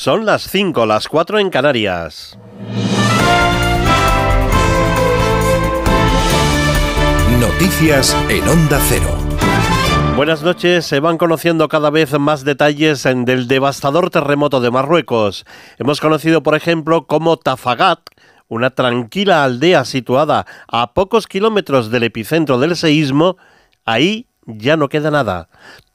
Son 0.00 0.24
las 0.24 0.48
5, 0.48 0.86
las 0.86 1.08
4 1.08 1.38
en 1.40 1.50
Canarias. 1.50 2.38
Noticias 7.38 8.16
en 8.28 8.46
Onda 8.48 8.80
Cero. 8.88 9.14
Buenas 10.16 10.42
noches. 10.42 10.86
Se 10.86 11.00
van 11.00 11.18
conociendo 11.18 11.68
cada 11.68 11.90
vez 11.90 12.18
más 12.18 12.44
detalles 12.44 13.04
en- 13.04 13.24
del 13.26 13.46
devastador 13.46 14.08
terremoto 14.10 14.60
de 14.62 14.70
Marruecos. 14.70 15.44
Hemos 15.78 16.00
conocido, 16.00 16.42
por 16.42 16.54
ejemplo, 16.54 17.06
cómo 17.06 17.36
Tafagat, 17.36 18.00
una 18.48 18.70
tranquila 18.70 19.44
aldea 19.44 19.84
situada 19.84 20.46
a 20.66 20.94
pocos 20.94 21.26
kilómetros 21.26 21.90
del 21.90 22.04
epicentro 22.04 22.58
del 22.58 22.74
seísmo, 22.74 23.36
ahí 23.84 24.26
ya 24.46 24.76
no 24.78 24.88
queda 24.88 25.10
nada. 25.10 25.48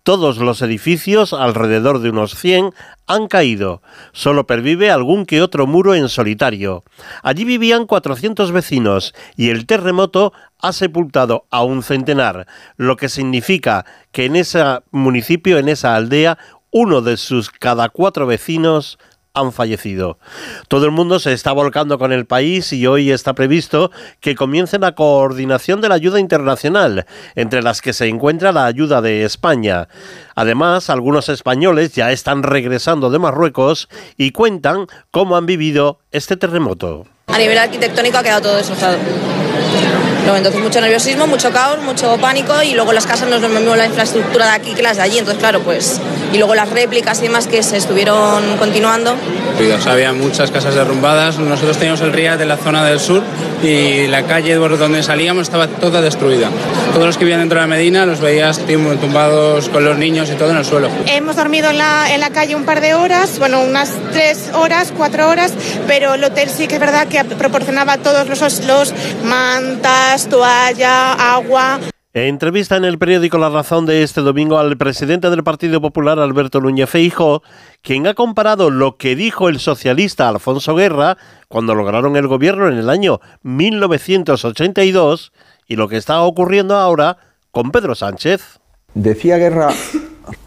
Todos 0.06 0.38
los 0.38 0.62
edificios, 0.62 1.34
alrededor 1.34 1.98
de 1.98 2.12
unos 2.12 2.36
100, 2.36 2.76
han 3.08 3.28
caído. 3.28 3.82
Solo 4.12 4.46
pervive 4.46 4.92
algún 4.92 5.26
que 5.26 5.42
otro 5.42 5.66
muro 5.66 5.96
en 5.96 6.10
solitario. 6.10 6.84
Allí 7.24 7.44
vivían 7.44 7.88
400 7.88 8.52
vecinos 8.52 9.16
y 9.36 9.50
el 9.50 9.66
terremoto 9.66 10.32
ha 10.62 10.74
sepultado 10.74 11.48
a 11.50 11.64
un 11.64 11.82
centenar, 11.82 12.46
lo 12.78 12.98
que 12.98 13.10
significa 13.10 13.88
que 14.12 14.26
en 14.26 14.36
ese 14.36 14.64
municipio, 14.92 15.58
en 15.58 15.70
esa 15.70 15.96
aldea, 15.96 16.38
uno 16.70 17.02
de 17.02 17.18
sus 17.18 17.50
cada 17.50 17.90
cuatro 17.90 18.28
vecinos 18.28 19.00
han 19.36 19.52
fallecido. 19.52 20.18
Todo 20.68 20.86
el 20.86 20.92
mundo 20.92 21.20
se 21.20 21.34
está 21.34 21.52
volcando 21.52 22.00
con 22.00 22.12
el 22.12 22.26
país 22.26 22.74
y 22.74 22.88
hoy 22.88 23.12
está 23.12 23.34
previsto 23.34 23.92
que 24.20 24.36
comience 24.36 24.80
la 24.80 24.96
coordinación 24.96 25.82
de 25.82 25.90
la 25.90 25.96
ayuda 25.96 26.20
internacional, 26.20 27.06
entre 27.36 27.62
las 27.62 27.82
que 27.82 27.94
se 27.94 28.08
encuentra 28.08 28.52
la 28.52 28.66
ayuda 28.66 29.02
de 29.02 29.24
España. 29.24 29.88
Además, 30.36 30.90
algunos 30.90 31.30
españoles 31.30 31.94
ya 31.94 32.12
están 32.12 32.44
regresando 32.44 33.10
de 33.10 33.20
Marruecos 33.20 33.90
y 34.18 34.32
cuentan 34.32 34.88
cómo 35.12 35.38
han 35.38 35.46
vivido 35.46 36.00
este 36.12 36.38
terremoto. 36.38 37.06
A 37.28 37.38
nivel 37.38 37.58
arquitectónico 37.58 38.18
ha 38.18 38.24
quedado 38.24 38.42
todo 38.42 38.56
destrozado. 38.56 38.98
No, 40.26 40.36
entonces 40.36 40.62
mucho 40.62 40.82
nerviosismo, 40.82 41.28
mucho 41.28 41.52
caos, 41.52 41.80
mucho 41.82 42.18
pánico 42.18 42.62
y 42.64 42.74
luego 42.74 42.94
las 42.94 43.06
casas 43.06 43.30
no 43.30 43.36
es 43.36 43.42
lo 43.42 43.50
mismo 43.50 43.76
la 43.76 43.86
infraestructura 43.86 44.46
de 44.46 44.52
aquí 44.52 44.74
que 44.74 44.82
las 44.82 44.98
de 44.98 45.04
allí. 45.04 45.20
Entonces, 45.20 45.40
claro, 45.40 45.62
pues. 45.62 46.00
Y 46.34 46.38
luego 46.38 46.56
las 46.56 46.70
réplicas 46.70 47.20
y 47.20 47.24
demás 47.24 47.48
que 47.48 47.62
se 47.64 47.78
estuvieron 47.78 48.58
continuando. 48.58 49.16
había 49.88 50.14
muchas 50.14 50.52
casas 50.52 50.76
derrumbadas. 50.76 51.38
Nosotros 51.38 51.78
teníamos 51.78 52.02
el 52.02 52.12
río 52.12 52.38
de 52.38 52.46
la 52.46 52.58
zona 52.58 52.84
del 52.86 53.00
sur 53.00 53.24
y 53.64 54.08
la 54.08 54.24
calle 54.24 54.58
por 54.58 54.78
donde 54.78 55.04
salíamos 55.04 55.44
estaba 55.44 55.68
toda 55.68 56.02
destruida. 56.02 56.50
Todos 56.94 57.06
los 57.06 57.18
que 57.18 57.26
vivían 57.26 57.42
dentro 57.42 57.60
de 57.60 57.62
la 57.62 57.68
Medina 57.68 58.06
los 58.06 58.20
veías 58.20 58.60
tumbados 59.00 59.70
con 59.70 59.86
los 59.86 59.98
niños 59.98 60.30
y 60.32 60.36
todo 60.36 60.52
en 60.52 60.58
el 60.58 60.66
suelo. 60.66 60.90
Hemos 61.06 61.36
dormido 61.36 61.70
en 61.70 61.78
la, 61.78 62.14
en 62.14 62.20
la 62.20 62.32
calle 62.32 62.56
un 62.56 62.66
par 62.66 62.82
de 62.82 62.94
horas, 62.94 63.38
bueno, 63.40 63.62
unas 63.62 63.92
tres 64.12 64.50
horas, 64.54 64.92
cuatro 64.96 65.30
horas, 65.30 65.54
pero 65.88 66.16
el 66.16 66.24
hotel 66.24 66.50
sí 66.50 66.68
que 66.68 66.76
es 66.76 66.80
verdad 66.80 67.08
que 67.08 67.24
proporcionaba 67.24 67.98
todos 67.98 68.28
los, 68.28 68.66
los 68.66 68.94
mantas, 69.24 70.15
toalla, 70.24 71.12
agua. 71.14 71.80
Entrevista 72.14 72.78
en 72.78 72.86
el 72.86 72.98
periódico 72.98 73.38
La 73.38 73.50
Razón 73.50 73.86
de 73.86 74.02
este 74.02 74.22
domingo 74.22 74.58
al 74.58 74.78
presidente 74.78 75.30
del 75.30 75.44
Partido 75.44 75.82
Popular, 75.82 76.18
Alberto 76.18 76.62
Núñez 76.62 76.90
Feijóo, 76.90 77.44
quien 77.82 78.08
ha 78.08 78.14
comparado 78.14 78.70
lo 78.70 78.96
que 78.96 79.18
dijo 79.18 79.50
el 79.50 79.60
socialista 79.60 80.30
Alfonso 80.30 80.74
Guerra 80.76 81.18
cuando 81.50 81.76
lograron 81.76 82.16
el 82.16 82.28
gobierno 82.28 82.70
en 82.70 82.78
el 82.78 82.90
año 82.90 83.20
1982 83.44 85.34
y 85.68 85.76
lo 85.76 85.90
que 85.90 85.98
está 85.98 86.22
ocurriendo 86.22 86.78
ahora 86.78 87.18
con 87.52 87.72
Pedro 87.72 87.94
Sánchez. 87.94 88.60
Decía 88.94 89.36
Guerra 89.36 89.74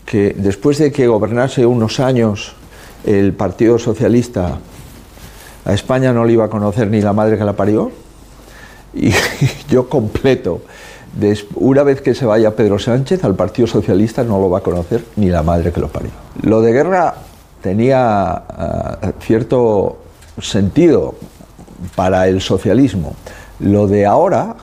que 0.06 0.34
después 0.34 0.78
de 0.78 0.90
que 0.90 1.06
gobernase 1.06 1.66
unos 1.66 2.00
años 2.00 2.54
el 3.04 3.34
Partido 3.34 3.78
Socialista, 3.78 4.58
a 5.66 5.74
España 5.74 6.14
no 6.14 6.24
le 6.24 6.32
iba 6.32 6.46
a 6.46 6.48
conocer 6.48 6.88
ni 6.88 7.02
la 7.02 7.12
madre 7.12 7.36
que 7.36 7.44
la 7.44 7.52
parió. 7.52 7.92
Y 8.95 9.12
yo 9.70 9.89
completo 9.89 10.62
una 11.57 11.82
vez 11.82 12.01
que 12.01 12.14
se 12.14 12.26
vaya 12.26 12.55
Pedro 12.55 12.78
Sánchez, 12.78 13.24
al 13.24 13.34
Partido 13.34 13.66
Socialista 13.66 14.22
no 14.22 14.39
lo 14.39 14.51
va 14.51 14.59
a 14.59 14.61
conocer 14.61 15.05
ni 15.16 15.28
la 15.28 15.43
madre 15.43 15.72
que 15.72 15.80
lo 15.80 15.89
parió. 15.89 16.11
Lo 16.43 16.61
de 16.61 16.72
guerra 16.72 17.14
tenía 17.61 18.34
ah, 18.34 19.12
cierto 19.20 19.99
sentido 20.41 21.14
para 21.97 22.28
el 22.28 22.41
socialismo. 22.41 23.14
Lo 23.61 23.89
de 23.89 24.07
ahora, 24.07 24.55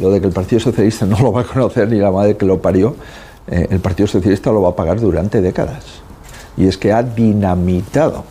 lo 0.00 0.10
de 0.10 0.20
que 0.20 0.26
el 0.26 0.32
Partido 0.32 0.60
Socialista 0.60 1.04
no 1.04 1.18
lo 1.18 1.32
va 1.32 1.42
a 1.42 1.44
conocer 1.44 1.88
ni 1.88 1.98
la 1.98 2.10
madre 2.10 2.36
que 2.36 2.46
lo 2.46 2.62
parió, 2.62 2.96
eh, 3.46 3.66
el 3.70 3.80
Partido 3.80 4.06
Socialista 4.06 4.50
lo 4.50 4.62
va 4.62 4.70
a 4.70 4.76
pagar 4.76 5.00
durante 5.00 5.40
décadas. 5.40 5.84
Y 6.56 6.66
es 6.68 6.78
que 6.78 6.92
ha 6.92 7.02
dinamitado 7.02 8.24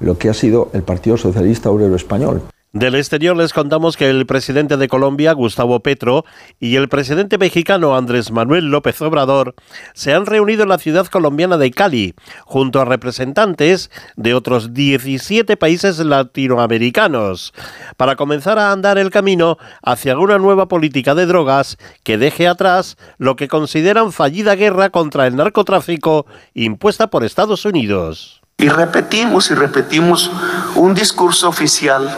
lo 0.00 0.16
que 0.16 0.30
ha 0.30 0.34
sido 0.34 0.70
el 0.72 0.82
Partido 0.82 1.16
Socialista 1.16 1.70
Obrero 1.70 1.96
Español. 1.96 2.42
Del 2.74 2.96
exterior 2.96 3.34
les 3.34 3.54
contamos 3.54 3.96
que 3.96 4.10
el 4.10 4.26
presidente 4.26 4.76
de 4.76 4.88
Colombia, 4.88 5.32
Gustavo 5.32 5.80
Petro, 5.80 6.26
y 6.60 6.76
el 6.76 6.90
presidente 6.90 7.38
mexicano 7.38 7.96
Andrés 7.96 8.30
Manuel 8.30 8.66
López 8.66 9.00
Obrador 9.00 9.54
se 9.94 10.12
han 10.12 10.26
reunido 10.26 10.64
en 10.64 10.68
la 10.68 10.76
ciudad 10.76 11.06
colombiana 11.06 11.56
de 11.56 11.70
Cali, 11.70 12.14
junto 12.44 12.78
a 12.82 12.84
representantes 12.84 13.90
de 14.16 14.34
otros 14.34 14.74
17 14.74 15.56
países 15.56 15.98
latinoamericanos, 15.98 17.54
para 17.96 18.16
comenzar 18.16 18.58
a 18.58 18.70
andar 18.70 18.98
el 18.98 19.08
camino 19.08 19.56
hacia 19.82 20.18
una 20.18 20.36
nueva 20.36 20.68
política 20.68 21.14
de 21.14 21.24
drogas 21.24 21.78
que 22.02 22.18
deje 22.18 22.46
atrás 22.46 22.98
lo 23.16 23.36
que 23.36 23.48
consideran 23.48 24.12
fallida 24.12 24.56
guerra 24.56 24.90
contra 24.90 25.26
el 25.26 25.36
narcotráfico 25.36 26.26
impuesta 26.52 27.06
por 27.06 27.24
Estados 27.24 27.64
Unidos. 27.64 28.42
Y 28.58 28.68
repetimos 28.68 29.50
y 29.52 29.54
repetimos 29.54 30.30
un 30.74 30.92
discurso 30.92 31.48
oficial 31.48 32.10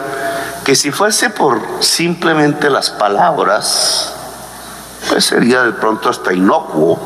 que 0.63 0.75
si 0.75 0.91
fuese 0.91 1.29
por 1.29 1.61
simplemente 1.79 2.69
las 2.69 2.89
palabras, 2.89 4.13
pues 5.09 5.25
sería 5.25 5.63
de 5.63 5.73
pronto 5.73 6.09
hasta 6.09 6.33
inocuo, 6.33 6.99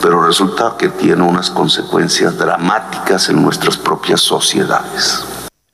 pero 0.00 0.26
resulta 0.26 0.74
que 0.78 0.88
tiene 0.88 1.22
unas 1.22 1.50
consecuencias 1.50 2.36
dramáticas 2.36 3.28
en 3.28 3.42
nuestras 3.42 3.76
propias 3.76 4.20
sociedades. 4.20 5.24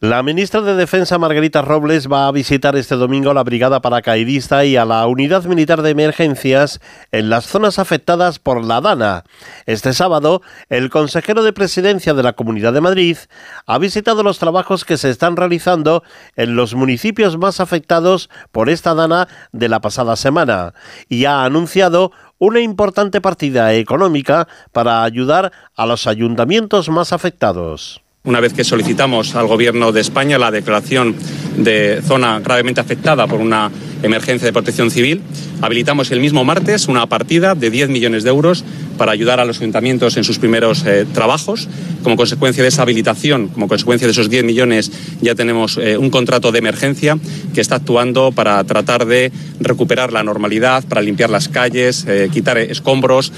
La 0.02 0.24
ministra 0.24 0.62
de 0.62 0.74
Defensa 0.74 1.16
Margarita 1.16 1.62
Robles 1.62 2.10
va 2.10 2.26
a 2.26 2.32
visitar 2.32 2.74
este 2.74 2.96
domingo 2.96 3.32
la 3.34 3.44
Brigada 3.44 3.80
Paracaidista 3.80 4.64
y 4.64 4.76
a 4.76 4.84
la 4.84 5.06
Unidad 5.06 5.44
Militar 5.44 5.80
de 5.80 5.90
Emergencias 5.90 6.80
en 7.12 7.30
las 7.30 7.46
zonas 7.46 7.78
afectadas 7.78 8.40
por 8.40 8.64
la 8.64 8.80
Dana. 8.80 9.22
Este 9.64 9.92
sábado, 9.92 10.42
el 10.68 10.90
consejero 10.90 11.44
de 11.44 11.52
Presidencia 11.52 12.14
de 12.14 12.24
la 12.24 12.32
Comunidad 12.32 12.72
de 12.72 12.80
Madrid 12.80 13.16
ha 13.64 13.78
visitado 13.78 14.24
los 14.24 14.40
trabajos 14.40 14.84
que 14.84 14.96
se 14.96 15.08
están 15.08 15.36
realizando 15.36 16.02
en 16.34 16.56
los 16.56 16.74
municipios 16.74 17.38
más 17.38 17.60
afectados 17.60 18.28
por 18.50 18.70
esta 18.70 18.94
Dana 18.94 19.28
de 19.52 19.68
la 19.68 19.80
pasada 19.80 20.16
semana 20.16 20.74
y 21.08 21.26
ha 21.26 21.44
anunciado 21.44 22.10
una 22.38 22.58
importante 22.58 23.20
partida 23.20 23.72
económica 23.74 24.48
para 24.72 25.04
ayudar 25.04 25.52
a 25.76 25.86
los 25.86 26.08
ayuntamientos 26.08 26.88
más 26.88 27.12
afectados. 27.12 28.02
Una 28.24 28.38
vez 28.38 28.52
que 28.52 28.62
solicitamos 28.62 29.34
al 29.34 29.48
Gobierno 29.48 29.90
de 29.90 30.00
España 30.00 30.38
la 30.38 30.52
declaración 30.52 31.16
de 31.56 32.00
zona 32.06 32.38
gravemente 32.38 32.80
afectada 32.80 33.26
por 33.26 33.40
una 33.40 33.68
emergencia 34.04 34.46
de 34.46 34.52
protección 34.52 34.92
civil, 34.92 35.22
habilitamos 35.60 36.12
el 36.12 36.20
mismo 36.20 36.44
martes 36.44 36.86
una 36.86 37.08
partida 37.08 37.56
de 37.56 37.68
10 37.68 37.88
millones 37.88 38.22
de 38.22 38.30
euros 38.30 38.64
para 38.96 39.10
ayudar 39.10 39.40
a 39.40 39.44
los 39.44 39.58
ayuntamientos 39.58 40.16
en 40.16 40.22
sus 40.22 40.38
primeros 40.38 40.86
eh, 40.86 41.04
trabajos. 41.12 41.68
Como 42.04 42.16
consecuencia 42.16 42.62
de 42.62 42.68
esa 42.68 42.82
habilitación, 42.82 43.48
como 43.48 43.66
consecuencia 43.66 44.06
de 44.06 44.12
esos 44.12 44.30
10 44.30 44.44
millones, 44.44 44.92
ya 45.20 45.34
tenemos 45.34 45.76
eh, 45.76 45.98
un 45.98 46.10
contrato 46.10 46.52
de 46.52 46.60
emergencia 46.60 47.18
que 47.52 47.60
está 47.60 47.74
actuando 47.74 48.30
para 48.30 48.62
tratar 48.62 49.04
de 49.04 49.32
recuperar 49.58 50.12
la 50.12 50.22
normalidad, 50.22 50.84
para 50.84 51.02
limpiar 51.02 51.28
las 51.28 51.48
calles, 51.48 52.04
eh, 52.06 52.30
quitar 52.32 52.56
escombros. 52.56 53.32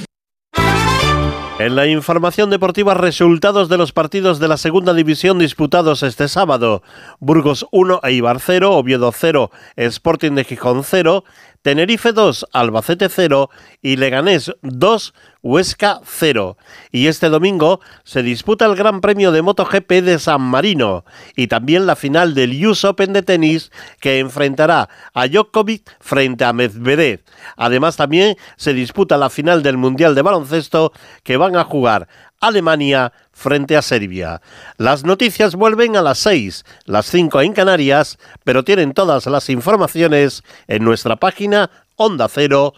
En 1.61 1.77
la 1.77 1.87
información 1.87 2.51
deportiva, 2.51 2.95
resultados 2.95 3.69
de 3.69 3.79
los 3.79 3.93
partidos 3.93 4.41
de 4.41 4.49
la 4.49 4.57
segunda 4.57 4.93
división 4.93 5.39
disputados 5.39 6.03
este 6.03 6.27
sábado. 6.27 6.83
Burgos 7.21 7.69
1, 7.71 8.01
Eibar 8.03 8.41
0, 8.41 8.73
Oviedo 8.73 9.13
0, 9.13 9.53
Sporting 9.77 10.33
de 10.33 10.43
Gijón 10.43 10.83
0, 10.83 11.23
Tenerife 11.65 12.13
2, 12.13 12.49
Albacete 12.53 13.09
0 13.09 13.49
y 13.81 13.97
Leganés 13.97 14.53
2, 14.61 15.15
Huesca 15.43 16.03
0. 16.05 16.59
Y 16.93 17.07
este 17.07 17.31
domingo 17.31 17.81
se 18.03 18.23
disputa 18.23 18.67
el 18.67 18.77
Gran 18.77 19.01
Premio 19.01 19.33
de 19.33 19.41
MotoGP 19.41 19.91
de 20.03 20.19
San 20.19 20.43
Marino 20.43 21.07
y 21.35 21.47
también 21.47 21.87
la 21.87 21.97
final 21.97 22.35
del 22.35 22.67
US 22.67 22.85
Open 22.85 23.15
de 23.15 23.23
tenis 23.23 23.73
que 23.99 24.19
enfrentará 24.19 24.91
a 25.15 25.27
Djokovic 25.27 25.91
frente 26.01 26.45
a 26.45 26.53
Medvedev. 26.53 27.23
Además 27.57 27.97
también 27.97 28.37
se 28.59 28.75
disputa 28.75 29.17
la 29.17 29.31
final 29.31 29.63
del 29.63 29.79
Mundial 29.79 30.15
de 30.15 30.21
Baloncesto 30.21 30.93
que 31.23 31.39
van 31.39 31.57
a 31.57 31.65
jugar 31.65 32.09
Alemania 32.47 33.13
frente 33.33 33.77
a 33.77 33.83
Serbia. 33.83 34.41
Las 34.77 35.05
noticias 35.05 35.55
vuelven 35.55 35.97
a 35.97 36.03
las 36.03 36.19
6, 36.19 36.65
las 36.85 37.07
5 37.07 37.43
en 37.43 37.53
Canarias, 37.53 38.19
pero 38.45 38.65
tienen 38.65 38.93
todas 38.95 39.27
las 39.27 39.51
informaciones 39.51 40.43
en 40.69 40.85
nuestra 40.85 41.17
página 41.17 41.71
ondacero.es. 41.97 42.75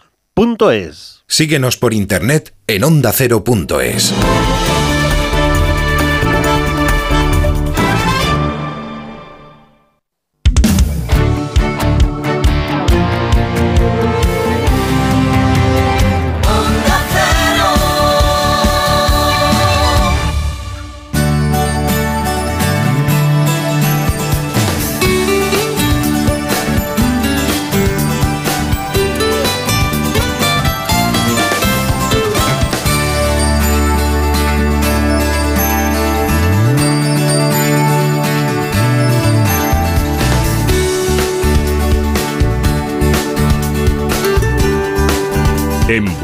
Síguenos 1.27 1.77
por 1.77 1.93
internet 1.93 2.53
en 2.67 2.83
ondacero.es. 2.83 4.13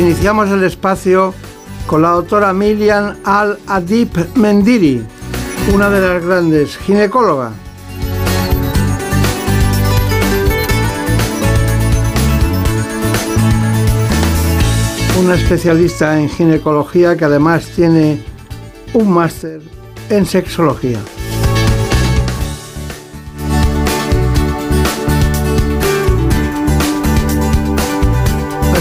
Iniciamos 0.00 0.50
el 0.50 0.64
espacio 0.64 1.34
con 1.86 2.00
la 2.00 2.12
doctora 2.12 2.54
Miriam 2.54 3.18
Al-Adib 3.22 4.34
Mendiri, 4.34 5.04
una 5.74 5.90
de 5.90 6.00
las 6.00 6.24
grandes 6.24 6.78
ginecólogas. 6.78 7.52
Una 15.22 15.34
especialista 15.34 16.18
en 16.18 16.30
ginecología 16.30 17.14
que 17.14 17.26
además 17.26 17.66
tiene 17.66 18.24
un 18.94 19.12
máster 19.12 19.60
en 20.08 20.24
sexología. 20.24 20.98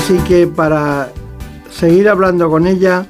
Así 0.10 0.18
que 0.28 0.48
para 0.48 1.12
seguir 1.70 2.10
hablando 2.10 2.50
con 2.50 2.66
ella, 2.66 3.06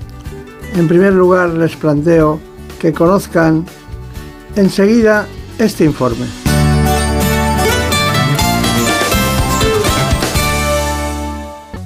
en 0.76 0.86
primer 0.90 1.14
lugar 1.14 1.48
les 1.48 1.74
planteo 1.78 2.42
que 2.78 2.92
conozcan 2.92 3.66
enseguida 4.58 5.26
este 5.58 5.86
informe. 5.86 6.26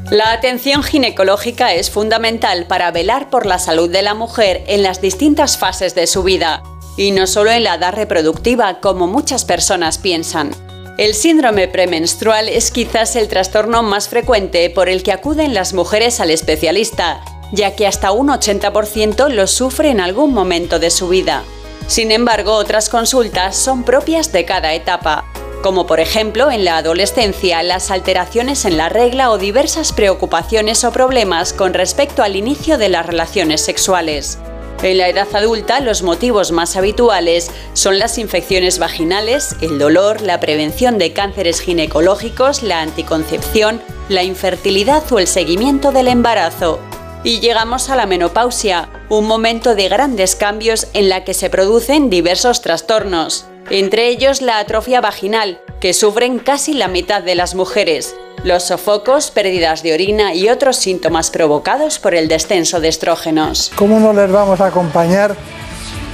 La 0.09 0.31
atención 0.31 0.81
ginecológica 0.81 1.75
es 1.75 1.91
fundamental 1.91 2.65
para 2.65 2.89
velar 2.89 3.29
por 3.29 3.45
la 3.45 3.59
salud 3.59 3.91
de 3.91 4.01
la 4.01 4.15
mujer 4.15 4.63
en 4.65 4.81
las 4.81 4.99
distintas 4.99 5.59
fases 5.59 5.93
de 5.93 6.07
su 6.07 6.23
vida, 6.23 6.63
y 6.97 7.11
no 7.11 7.27
solo 7.27 7.51
en 7.51 7.65
la 7.65 7.75
edad 7.75 7.93
reproductiva 7.93 8.79
como 8.79 9.05
muchas 9.05 9.45
personas 9.45 9.99
piensan. 9.99 10.72
El 10.97 11.15
síndrome 11.15 11.67
premenstrual 11.67 12.47
es 12.47 12.69
quizás 12.69 13.15
el 13.15 13.27
trastorno 13.27 13.81
más 13.81 14.09
frecuente 14.09 14.69
por 14.69 14.89
el 14.89 15.01
que 15.01 15.11
acuden 15.11 15.55
las 15.55 15.73
mujeres 15.73 16.19
al 16.19 16.29
especialista, 16.29 17.21
ya 17.51 17.75
que 17.75 17.87
hasta 17.87 18.11
un 18.11 18.27
80% 18.27 19.29
lo 19.29 19.47
sufre 19.47 19.89
en 19.89 19.99
algún 19.99 20.35
momento 20.35 20.77
de 20.77 20.91
su 20.91 21.07
vida. 21.07 21.43
Sin 21.87 22.11
embargo, 22.11 22.53
otras 22.53 22.89
consultas 22.89 23.55
son 23.55 23.83
propias 23.83 24.31
de 24.31 24.45
cada 24.45 24.75
etapa, 24.75 25.25
como 25.63 25.87
por 25.87 25.99
ejemplo 25.99 26.51
en 26.51 26.63
la 26.63 26.77
adolescencia 26.77 27.63
las 27.63 27.89
alteraciones 27.89 28.63
en 28.65 28.77
la 28.77 28.89
regla 28.89 29.31
o 29.31 29.39
diversas 29.39 29.93
preocupaciones 29.93 30.83
o 30.83 30.91
problemas 30.91 31.53
con 31.53 31.73
respecto 31.73 32.21
al 32.21 32.35
inicio 32.35 32.77
de 32.77 32.89
las 32.89 33.07
relaciones 33.07 33.61
sexuales. 33.61 34.37
En 34.83 34.97
la 34.97 35.07
edad 35.07 35.33
adulta, 35.33 35.79
los 35.79 36.03
motivos 36.03 36.51
más 36.51 36.75
habituales 36.75 37.49
son 37.71 37.99
las 37.99 38.17
infecciones 38.17 38.79
vaginales, 38.79 39.55
el 39.61 39.79
dolor, 39.79 40.19
la 40.19 40.41
prevención 40.41 40.97
de 40.97 41.13
cánceres 41.13 41.61
ginecológicos, 41.61 42.63
la 42.63 42.81
anticoncepción, 42.81 43.81
la 44.09 44.23
infertilidad 44.23 45.09
o 45.13 45.19
el 45.19 45.27
seguimiento 45.27 45.93
del 45.93 46.09
embarazo. 46.09 46.81
Y 47.23 47.39
llegamos 47.39 47.89
a 47.89 47.95
la 47.95 48.05
menopausia, 48.05 48.89
un 49.07 49.25
momento 49.25 49.73
de 49.73 49.87
grandes 49.87 50.35
cambios 50.35 50.87
en 50.93 51.07
la 51.07 51.23
que 51.23 51.33
se 51.33 51.49
producen 51.49 52.09
diversos 52.09 52.59
trastornos, 52.59 53.45
entre 53.69 54.09
ellos 54.09 54.41
la 54.41 54.59
atrofia 54.59 54.99
vaginal, 54.99 55.61
que 55.83 55.93
sufren 55.93 56.39
casi 56.39 56.73
la 56.73 56.87
mitad 56.87 57.21
de 57.21 57.35
las 57.35 57.55
mujeres, 57.55 58.15
los 58.45 58.63
sofocos, 58.63 59.31
pérdidas 59.31 59.83
de 59.83 59.93
orina 59.93 60.33
y 60.33 60.47
otros 60.47 60.77
síntomas 60.77 61.29
provocados 61.29 61.99
por 61.99 62.15
el 62.15 62.29
descenso 62.29 62.79
de 62.79 62.87
estrógenos. 62.87 63.69
¿Cómo 63.75 63.99
no 63.99 64.13
les 64.13 64.31
vamos 64.31 64.61
a 64.61 64.67
acompañar 64.67 65.35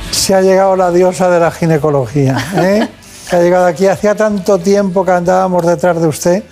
si 0.10 0.34
ha 0.34 0.42
llegado 0.42 0.76
la 0.76 0.92
diosa 0.92 1.30
de 1.30 1.40
la 1.40 1.52
ginecología? 1.52 2.36
eh? 2.56 2.88
que 3.30 3.36
ha 3.36 3.42
llegado 3.42 3.68
aquí 3.68 3.86
hacía 3.86 4.16
tanto 4.16 4.58
tiempo 4.58 5.06
que 5.06 5.12
andábamos 5.12 5.64
detrás 5.64 6.02
de 6.02 6.08
usted 6.08 6.44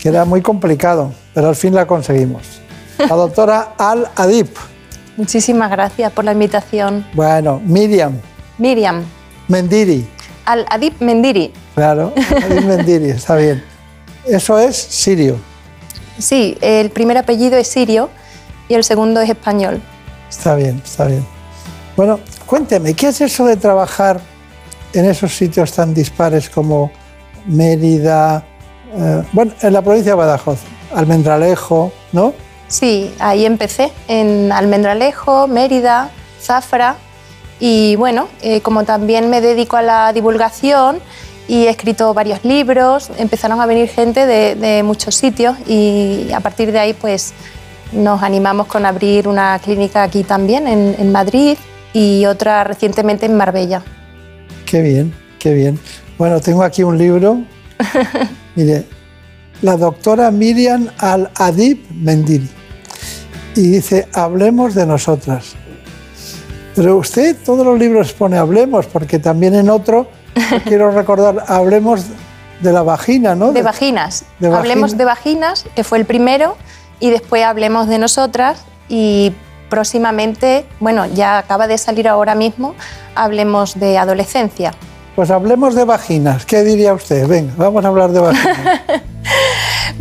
que 0.00 0.08
era 0.08 0.24
muy 0.24 0.40
complicado, 0.40 1.12
pero 1.34 1.50
al 1.50 1.56
fin 1.56 1.74
la 1.74 1.86
conseguimos. 1.86 2.40
La 2.96 3.14
doctora 3.16 3.74
Al 3.76 4.08
Adib. 4.16 4.48
Muchísimas 5.18 5.70
gracias 5.70 6.10
por 6.10 6.24
la 6.24 6.32
invitación. 6.32 7.06
Bueno, 7.12 7.60
Miriam 7.62 8.18
Miriam, 8.56 9.04
Mendiri. 9.48 10.08
Al 10.44 10.66
Adib 10.70 10.94
Mendiri. 11.00 11.52
Claro, 11.74 12.12
Adib 12.16 12.64
Mendiri, 12.64 13.10
está 13.10 13.36
bien. 13.36 13.62
Eso 14.26 14.58
es 14.58 14.76
sirio. 14.76 15.38
Sí, 16.18 16.56
el 16.60 16.90
primer 16.90 17.18
apellido 17.18 17.56
es 17.56 17.68
sirio 17.68 18.10
y 18.68 18.74
el 18.74 18.84
segundo 18.84 19.20
es 19.20 19.30
español. 19.30 19.80
Está 20.28 20.54
bien, 20.54 20.80
está 20.84 21.06
bien. 21.06 21.26
Bueno, 21.96 22.20
cuénteme, 22.46 22.94
¿qué 22.94 23.08
es 23.08 23.20
eso 23.20 23.44
de 23.44 23.56
trabajar 23.56 24.20
en 24.92 25.04
esos 25.06 25.34
sitios 25.34 25.72
tan 25.72 25.94
dispares 25.94 26.48
como 26.48 26.90
Mérida, 27.46 28.44
eh, 28.94 29.22
bueno, 29.32 29.52
en 29.60 29.72
la 29.72 29.82
provincia 29.82 30.12
de 30.12 30.16
Badajoz, 30.16 30.60
Almendralejo, 30.94 31.92
¿no? 32.12 32.34
Sí, 32.68 33.12
ahí 33.18 33.44
empecé, 33.44 33.92
en 34.08 34.52
Almendralejo, 34.52 35.46
Mérida, 35.48 36.10
Zafra. 36.40 36.96
Y 37.64 37.94
bueno, 37.94 38.26
eh, 38.42 38.60
como 38.60 38.82
también 38.82 39.30
me 39.30 39.40
dedico 39.40 39.76
a 39.76 39.82
la 39.82 40.12
divulgación 40.12 40.98
y 41.46 41.66
he 41.66 41.70
escrito 41.70 42.12
varios 42.12 42.44
libros, 42.44 43.08
empezaron 43.18 43.60
a 43.60 43.66
venir 43.66 43.88
gente 43.88 44.26
de, 44.26 44.56
de 44.56 44.82
muchos 44.82 45.14
sitios 45.14 45.56
y 45.68 46.26
a 46.34 46.40
partir 46.40 46.72
de 46.72 46.80
ahí 46.80 46.92
pues 46.92 47.32
nos 47.92 48.20
animamos 48.20 48.66
con 48.66 48.84
abrir 48.84 49.28
una 49.28 49.60
clínica 49.60 50.02
aquí 50.02 50.24
también 50.24 50.66
en, 50.66 50.96
en 50.98 51.12
Madrid 51.12 51.56
y 51.92 52.26
otra 52.26 52.64
recientemente 52.64 53.26
en 53.26 53.36
Marbella. 53.36 53.84
Qué 54.66 54.82
bien, 54.82 55.14
qué 55.38 55.54
bien. 55.54 55.78
Bueno, 56.18 56.40
tengo 56.40 56.64
aquí 56.64 56.82
un 56.82 56.98
libro. 56.98 57.42
Mire, 58.56 58.86
la 59.60 59.76
doctora 59.76 60.32
Miriam 60.32 60.88
Al-Adib 60.98 61.78
Mendiri. 61.94 62.50
Y 63.54 63.70
dice, 63.70 64.08
hablemos 64.12 64.74
de 64.74 64.84
nosotras. 64.84 65.54
Pero 66.74 66.96
usted 66.96 67.36
todos 67.44 67.66
los 67.66 67.78
libros 67.78 68.12
pone 68.12 68.38
hablemos, 68.38 68.86
porque 68.86 69.18
también 69.18 69.54
en 69.54 69.70
otro, 69.70 70.08
quiero 70.64 70.90
recordar, 70.90 71.44
hablemos 71.46 72.06
de 72.60 72.72
la 72.72 72.82
vagina, 72.82 73.34
¿no? 73.34 73.52
De 73.52 73.62
vaginas. 73.62 74.24
de 74.38 74.48
vagina. 74.48 74.58
Hablemos 74.58 74.96
de 74.96 75.04
vaginas, 75.04 75.64
que 75.74 75.84
fue 75.84 75.98
el 75.98 76.04
primero, 76.04 76.56
y 77.00 77.10
después 77.10 77.44
hablemos 77.44 77.88
de 77.88 77.98
nosotras 77.98 78.64
y 78.88 79.32
próximamente, 79.68 80.66
bueno, 80.80 81.06
ya 81.06 81.38
acaba 81.38 81.66
de 81.66 81.76
salir 81.78 82.06
ahora 82.06 82.34
mismo, 82.34 82.74
hablemos 83.14 83.78
de 83.78 83.98
adolescencia. 83.98 84.72
Pues 85.16 85.30
hablemos 85.30 85.74
de 85.74 85.84
vaginas. 85.84 86.46
¿Qué 86.46 86.62
diría 86.62 86.94
usted? 86.94 87.26
Venga, 87.26 87.52
vamos 87.56 87.84
a 87.84 87.88
hablar 87.88 88.12
de 88.12 88.20
vaginas. 88.20 88.80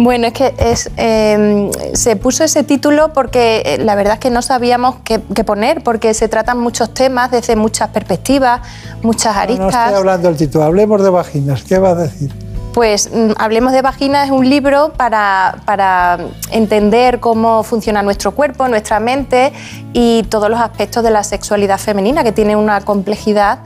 Bueno, 0.03 0.25
es 0.25 0.33
que 0.33 0.53
es, 0.57 0.89
eh, 0.97 1.69
se 1.93 2.15
puso 2.15 2.43
ese 2.43 2.63
título 2.63 3.13
porque 3.13 3.61
eh, 3.63 3.77
la 3.77 3.93
verdad 3.93 4.15
es 4.15 4.19
que 4.19 4.31
no 4.31 4.41
sabíamos 4.41 4.95
qué, 5.03 5.21
qué 5.35 5.43
poner, 5.43 5.83
porque 5.83 6.15
se 6.15 6.27
tratan 6.27 6.59
muchos 6.59 6.91
temas 6.91 7.29
desde 7.29 7.55
muchas 7.55 7.89
perspectivas, 7.89 8.61
muchas 9.03 9.35
aristas. 9.35 9.73
no 9.73 9.79
estoy 9.79 9.93
hablando 9.99 10.27
del 10.27 10.37
título, 10.37 10.63
hablemos 10.63 11.03
de 11.03 11.09
vaginas. 11.11 11.63
¿Qué 11.63 11.77
va 11.77 11.89
a 11.89 11.95
decir? 11.95 12.33
Pues 12.73 13.11
mm, 13.13 13.33
Hablemos 13.37 13.73
de 13.73 13.83
Vagina 13.83 14.23
es 14.23 14.31
un 14.31 14.49
libro 14.49 14.93
para, 14.93 15.61
para 15.65 16.17
entender 16.49 17.19
cómo 17.19 17.61
funciona 17.61 18.01
nuestro 18.01 18.31
cuerpo, 18.31 18.67
nuestra 18.67 18.99
mente 18.99 19.53
y 19.93 20.23
todos 20.23 20.49
los 20.49 20.59
aspectos 20.59 21.03
de 21.03 21.11
la 21.11 21.23
sexualidad 21.23 21.77
femenina, 21.77 22.23
que 22.23 22.31
tiene 22.31 22.55
una 22.55 22.81
complejidad 22.81 23.59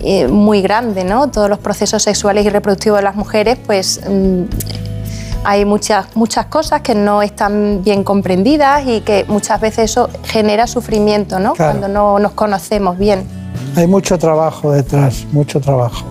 eh, 0.00 0.26
muy 0.26 0.60
grande, 0.60 1.04
¿no? 1.04 1.30
Todos 1.30 1.48
los 1.48 1.60
procesos 1.60 2.02
sexuales 2.02 2.44
y 2.46 2.48
reproductivos 2.48 2.98
de 2.98 3.04
las 3.04 3.14
mujeres, 3.14 3.58
pues 3.64 4.00
mm, 4.08 4.42
hay 5.44 5.64
muchas, 5.64 6.14
muchas 6.16 6.46
cosas 6.46 6.82
que 6.82 6.94
no 6.94 7.22
están 7.22 7.82
bien 7.82 8.04
comprendidas 8.04 8.86
y 8.86 9.00
que 9.00 9.24
muchas 9.28 9.60
veces 9.60 9.90
eso 9.90 10.08
genera 10.24 10.66
sufrimiento, 10.66 11.38
¿no? 11.38 11.54
Claro. 11.54 11.78
Cuando 11.78 11.88
no 11.88 12.18
nos 12.18 12.32
conocemos 12.32 12.98
bien. 12.98 13.24
Hay 13.76 13.86
mucho 13.86 14.18
trabajo 14.18 14.72
detrás, 14.72 15.26
mucho 15.32 15.60
trabajo. 15.60 16.04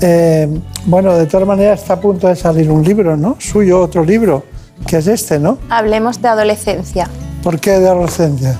Eh, 0.00 0.48
bueno, 0.86 1.14
de 1.14 1.26
todas 1.26 1.46
maneras 1.46 1.82
está 1.82 1.94
a 1.94 2.00
punto 2.00 2.28
de 2.28 2.36
salir 2.36 2.70
un 2.70 2.84
libro, 2.84 3.16
¿no? 3.16 3.36
Suyo, 3.38 3.80
otro 3.80 4.04
libro, 4.04 4.44
que 4.86 4.98
es 4.98 5.06
este, 5.06 5.38
¿no? 5.38 5.58
Hablemos 5.70 6.22
de 6.22 6.28
adolescencia. 6.28 7.08
¿Por 7.42 7.58
qué 7.58 7.78
de 7.78 7.88
adolescencia? 7.88 8.56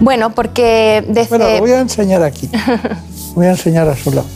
Bueno, 0.00 0.34
porque 0.34 1.04
desde... 1.08 1.38
Bueno, 1.38 1.50
lo 1.54 1.60
voy 1.60 1.70
a 1.72 1.80
enseñar 1.80 2.22
aquí. 2.22 2.50
Voy 3.34 3.46
a 3.46 3.52
enseñar 3.52 3.88
a 3.88 3.96
su 3.96 4.10
lado. 4.10 4.26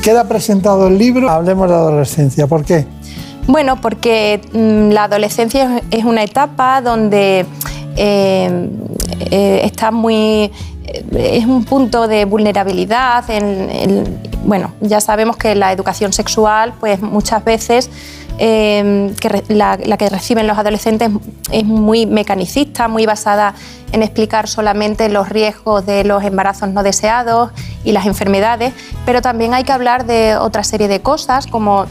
Queda 0.00 0.28
presentado 0.28 0.86
el 0.86 0.96
libro, 0.96 1.28
hablemos 1.28 1.68
de 1.68 1.74
adolescencia. 1.74 2.46
¿Por 2.46 2.64
qué? 2.64 2.86
Bueno, 3.46 3.80
porque 3.80 4.40
mm, 4.52 4.92
la 4.92 5.04
adolescencia 5.04 5.82
es 5.90 6.04
una 6.04 6.22
etapa 6.22 6.80
donde 6.80 7.44
eh, 7.96 8.68
eh, 9.30 9.60
está 9.64 9.90
muy 9.90 10.50
eh, 10.84 11.04
es 11.38 11.44
un 11.46 11.64
punto 11.64 12.06
de 12.08 12.24
vulnerabilidad. 12.24 13.28
En, 13.30 13.70
en- 13.70 14.32
bueno, 14.44 14.72
ya 14.80 15.00
sabemos 15.00 15.36
que 15.36 15.54
la 15.54 15.70
educación 15.72 16.12
sexual, 16.12 16.74
pues 16.80 17.00
muchas 17.00 17.44
veces 17.44 17.90
eh, 18.38 19.12
que 19.20 19.44
la 19.48 19.76
que 19.76 20.08
reciben 20.08 20.46
los 20.48 20.58
adolescentes 20.58 21.10
es 21.52 21.64
muy 21.64 22.06
mecanicista, 22.06 22.88
muy 22.88 23.06
basada 23.06 23.54
en 23.92 24.02
explicar 24.02 24.48
solamente 24.48 25.08
los 25.10 25.28
riesgos 25.28 25.86
de 25.86 26.02
los 26.02 26.24
embarazos 26.24 26.70
no 26.70 26.82
deseados 26.82 27.50
y 27.84 27.92
las 27.92 28.06
enfermedades, 28.06 28.72
pero 29.06 29.22
también 29.22 29.54
hay 29.54 29.62
que 29.64 29.72
hablar 29.72 30.06
de 30.06 30.34
otra 30.36 30.64
serie 30.64 30.88
de 30.88 31.00
cosas 31.00 31.46
como 31.46 31.86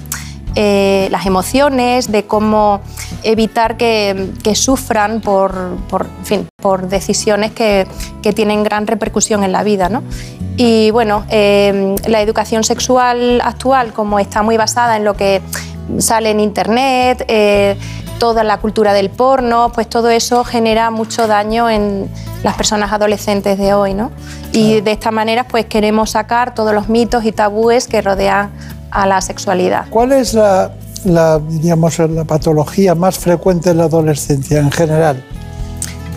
eh, 0.55 1.07
las 1.11 1.25
emociones, 1.25 2.11
de 2.11 2.25
cómo 2.25 2.81
evitar 3.23 3.77
que, 3.77 4.31
sufran 4.53 5.21
por, 5.21 5.77
por, 5.89 6.07
fin, 6.23 6.47
por 6.61 6.87
decisiones 6.87 7.51
que, 7.51 7.87
que 8.21 8.33
tienen 8.33 8.63
gran 8.63 8.87
repercusión 8.87 9.43
en 9.43 9.51
la 9.51 9.63
vida. 9.63 9.89
¿no? 9.89 10.03
Y 10.57 10.91
bueno, 10.91 11.25
eh, 11.29 11.95
la 12.07 12.21
educación 12.21 12.63
sexual 12.63 13.41
actual, 13.43 13.93
como 13.93 14.19
está 14.19 14.43
muy 14.43 14.57
basada 14.57 14.97
en 14.97 15.05
lo 15.05 15.15
que 15.15 15.41
sale 15.97 16.29
en 16.29 16.39
Internet, 16.39 17.25
eh, 17.27 17.75
toda 18.21 18.43
la 18.43 18.59
cultura 18.59 18.93
del 18.93 19.09
porno, 19.09 19.71
pues 19.73 19.89
todo 19.89 20.11
eso 20.11 20.43
genera 20.43 20.91
mucho 20.91 21.25
daño 21.25 21.71
en 21.71 22.07
las 22.43 22.53
personas 22.53 22.93
adolescentes 22.93 23.57
de 23.57 23.73
hoy. 23.73 23.95
¿no? 23.95 24.11
Y 24.51 24.81
de 24.81 24.91
esta 24.91 25.09
manera 25.09 25.47
pues 25.47 25.65
queremos 25.65 26.11
sacar 26.11 26.53
todos 26.53 26.71
los 26.71 26.87
mitos 26.87 27.25
y 27.25 27.31
tabúes 27.31 27.87
que 27.87 27.99
rodean 27.99 28.51
a 28.91 29.07
la 29.07 29.21
sexualidad. 29.21 29.85
¿Cuál 29.89 30.11
es 30.11 30.35
la, 30.35 30.71
la, 31.03 31.39
diríamos, 31.39 31.97
la 31.97 32.23
patología 32.23 32.93
más 32.93 33.17
frecuente 33.17 33.71
en 33.71 33.79
la 33.79 33.85
adolescencia 33.85 34.59
en 34.59 34.69
general? 34.69 35.23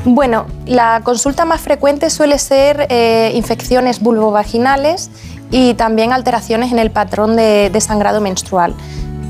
Bueno, 0.05 0.45
la 0.67 1.01
consulta 1.05 1.47
más 1.47 1.63
frecuente 1.63 2.11
suele 2.11 2.39
ser 2.39 2.87
eh, 2.91 3.33
infecciones 3.35 4.01
vulvovaginales 4.01 5.09
y 5.51 5.73
también 5.73 6.13
alteraciones 6.13 6.71
en 6.71 6.81
el 6.81 6.91
patrón 6.91 7.35
de, 7.35 7.71
de 7.71 7.81
sangrado 7.81 8.21
menstrual. 8.21 8.75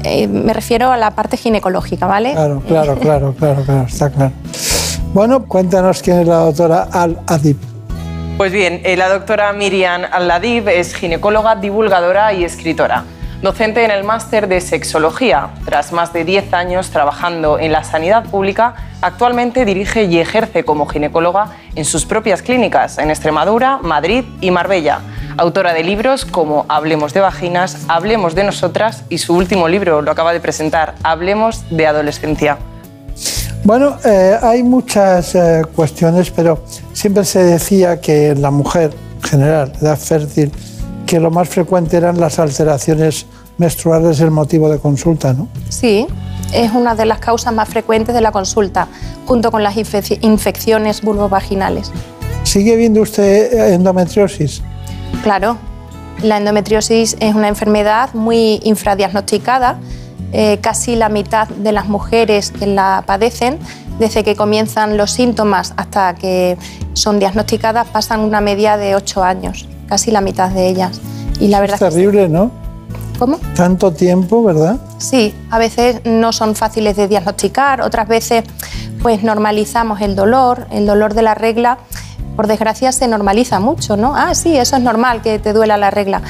Eh, 0.05 0.28
me 0.28 0.52
refiero 0.52 0.92
a 0.92 0.96
la 0.96 1.12
parte 1.12 1.36
ginecológica, 1.36 2.07
¿vale? 2.07 2.32
Claro, 2.32 2.62
claro, 2.66 2.98
claro, 2.98 3.34
claro, 3.34 3.62
claro, 3.64 3.86
está 3.88 4.11
claro. 4.11 4.32
Bueno, 5.14 5.46
cuéntanos 5.46 6.02
quién 6.02 6.20
es 6.20 6.26
la 6.28 6.36
doctora 6.36 6.88
Al-Adib. 6.92 7.57
Pues 8.36 8.52
bien, 8.52 8.80
eh, 8.84 8.96
la 8.96 9.09
doctora 9.09 9.52
Miriam 9.52 10.02
Al-Ladib 10.11 10.68
es 10.68 10.94
ginecóloga, 10.94 11.55
divulgadora 11.55 12.32
y 12.32 12.44
escritora. 12.44 13.05
Docente 13.45 13.84
en 13.84 13.90
el 13.90 14.05
máster 14.05 14.49
de 14.49 14.62
sexología. 14.62 15.51
Tras 15.66 15.92
más 15.92 16.14
de 16.14 16.24
10 16.24 16.55
años 16.55 16.88
trabajando 16.88 17.59
en 17.59 17.72
la 17.72 17.84
sanidad 17.84 18.24
pública, 18.24 18.74
actualmente 19.03 19.66
dirige 19.66 20.05
y 20.05 20.18
ejerce 20.18 20.64
como 20.64 20.86
ginecóloga 20.86 21.49
en 21.74 21.84
sus 21.84 22.07
propias 22.07 22.40
clínicas 22.40 22.97
en 22.97 23.11
Extremadura, 23.11 23.80
Madrid 23.82 24.24
y 24.40 24.51
Marbella. 24.51 25.01
Autora 25.36 25.74
de 25.74 25.84
libros 25.84 26.24
como 26.24 26.64
Hablemos 26.70 27.12
de 27.12 27.20
vaginas, 27.20 27.84
Hablemos 27.86 28.34
de 28.34 28.45
nosotras 28.45 29.05
y 29.11 29.18
su 29.18 29.36
último 29.36 29.68
libro 29.68 30.01
lo 30.01 30.11
acaba 30.11 30.32
de 30.32 30.40
presentar, 30.40 30.95
Hablemos 31.03 31.64
de 31.68 31.86
adolescencia. 31.86 32.57
Bueno, 33.62 33.99
eh, 34.07 34.38
hay 34.40 34.62
muchas 34.62 35.34
eh, 35.34 35.61
cuestiones, 35.76 36.30
pero 36.30 36.64
siempre 36.95 37.26
se 37.26 37.45
decía 37.45 38.01
que 38.01 38.34
la 38.34 38.51
mujer, 38.51 38.95
en 39.16 39.22
general, 39.22 39.72
edad 39.82 39.99
fértil, 39.99 40.51
que 41.07 41.20
lo 41.20 41.30
más 41.30 41.47
frecuente 41.51 41.99
eran 41.99 42.18
las 42.18 42.38
alteraciones 42.38 43.26
menstruales 43.59 44.20
el 44.20 44.30
motivo 44.30 44.68
de 44.68 44.78
consulta, 44.78 45.32
¿no? 45.32 45.48
Sí, 45.68 46.07
es 46.52 46.72
una 46.72 46.94
de 46.94 47.07
las 47.07 47.18
causas 47.18 47.52
más 47.52 47.68
frecuentes 47.68 48.14
de 48.14 48.20
la 48.20 48.32
consulta, 48.32 48.88
junto 49.26 49.50
con 49.50 49.62
las 49.62 49.76
infec- 49.76 50.18
infecciones 50.22 51.02
vulvovaginales. 51.02 51.90
¿Sigue 52.42 52.76
viendo 52.76 53.00
usted 53.02 53.52
eh, 53.52 53.74
endometriosis? 53.74 54.62
Claro, 55.22 55.57
la 56.22 56.36
endometriosis 56.38 57.16
es 57.20 57.34
una 57.34 57.48
enfermedad 57.48 58.11
muy 58.14 58.61
infradiagnosticada. 58.64 59.78
Eh, 60.36 60.59
casi 60.61 60.96
la 60.96 61.09
mitad 61.09 61.46
de 61.48 61.70
las 61.70 61.86
mujeres 61.88 62.50
que 62.50 62.66
la 62.66 63.05
padecen, 63.07 63.59
desde 64.00 64.24
que 64.24 64.34
comienzan 64.34 64.96
los 64.96 65.12
síntomas 65.12 65.74
hasta 65.76 66.14
que 66.16 66.57
son 66.94 67.20
diagnosticadas, 67.20 67.86
pasan 67.86 68.18
una 68.20 68.40
media 68.40 68.76
de 68.76 68.96
8 68.96 69.22
años, 69.22 69.68
casi 69.88 70.11
la 70.11 70.20
mitad 70.20 70.50
de 70.50 70.68
ellas. 70.68 71.00
Y 71.38 71.48
la 71.48 71.61
verdad 71.61 71.76
Es 71.76 71.82
es 71.82 71.88
que 71.88 71.94
terrible, 72.00 72.28
¿no? 72.28 72.50
¿Cómo? 73.18 73.38
Tanto 73.54 73.92
tiempo, 73.92 74.42
¿verdad? 74.42 74.76
Sí, 74.98 75.34
a 75.50 75.58
veces 75.58 76.00
no 76.04 76.32
son 76.32 76.54
fáciles 76.54 76.96
de 76.96 77.08
diagnosticar, 77.08 77.80
otras 77.80 78.08
veces 78.08 78.44
pues 79.02 79.22
normalizamos 79.22 80.00
el 80.00 80.16
dolor, 80.16 80.66
el 80.72 80.86
dolor 80.86 81.14
de 81.14 81.22
la 81.22 81.34
regla, 81.34 81.78
por 82.36 82.46
desgracia 82.46 82.90
se 82.90 83.06
normaliza 83.06 83.60
mucho, 83.60 83.96
¿no? 83.96 84.14
Ah, 84.16 84.34
sí, 84.34 84.56
eso 84.56 84.76
es 84.76 84.82
normal 84.82 85.22
que 85.22 85.38
te 85.38 85.52
duela 85.52 85.76
la 85.76 85.90
regla. 85.90 86.22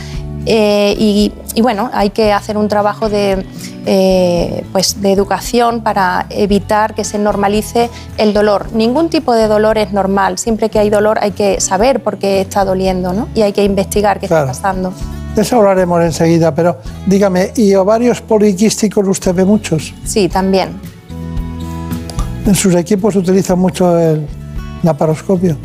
Eh, 0.47 0.95
y, 0.99 1.33
y 1.55 1.63
bueno, 1.63 1.89
hay 1.95 2.11
que 2.11 2.31
hacer 2.31 2.59
un 2.59 2.69
trabajo 2.69 3.09
de, 3.09 3.47
eh, 3.87 4.63
pues 4.73 5.01
de 5.01 5.13
educación 5.13 5.81
para 5.81 6.27
evitar 6.29 6.95
que 6.95 7.03
se 7.05 7.17
normalice 7.19 7.89
el 8.19 8.35
dolor. 8.35 8.67
Ningún 8.75 9.09
tipo 9.09 9.33
de 9.33 9.47
dolor 9.49 9.79
es 9.79 9.93
normal, 9.93 10.37
siempre 10.37 10.69
que 10.69 10.79
hay 10.79 10.91
dolor 10.91 11.19
hay 11.23 11.31
que 11.31 11.63
saber 11.63 12.03
por 12.03 12.19
qué 12.19 12.43
está 12.43 12.67
doliendo 12.67 13.15
¿no? 13.15 13.29
y 13.35 13.41
hay 13.41 13.53
que 13.55 13.65
investigar 13.65 14.21
qué 14.21 14.27
Claro. 14.27 14.51
está 14.51 14.63
pasando. 14.63 14.93
De 15.35 15.43
eso 15.43 15.57
hablaremos 15.57 16.03
enseguida, 16.03 16.55
pero 16.55 16.79
dígame, 17.07 17.51
¿y 17.57 17.75
ovarios 17.75 18.21
poliquísticos 18.21 19.07
usted 19.09 19.35
ve 19.35 19.45
muchos? 19.45 19.93
Sí, 20.05 20.29
también. 20.29 20.71
¿En 22.47 22.55
sus 22.55 22.75
equipos 22.75 23.17
utiliza 23.17 23.57
mucho 23.57 23.99
el 23.99 24.27
laparoscopio? 24.83 25.57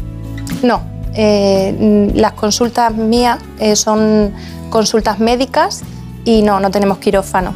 No, 0.64 0.82
eh, 1.14 2.12
las 2.16 2.34
consultas 2.34 2.96
mías 2.96 3.40
eh, 3.60 3.76
son 3.76 4.32
consultas 4.70 5.20
médicas 5.20 5.82
y 6.26 6.42
no, 6.42 6.60
no 6.60 6.72
tenemos 6.72 6.98
quirófano. 6.98 7.54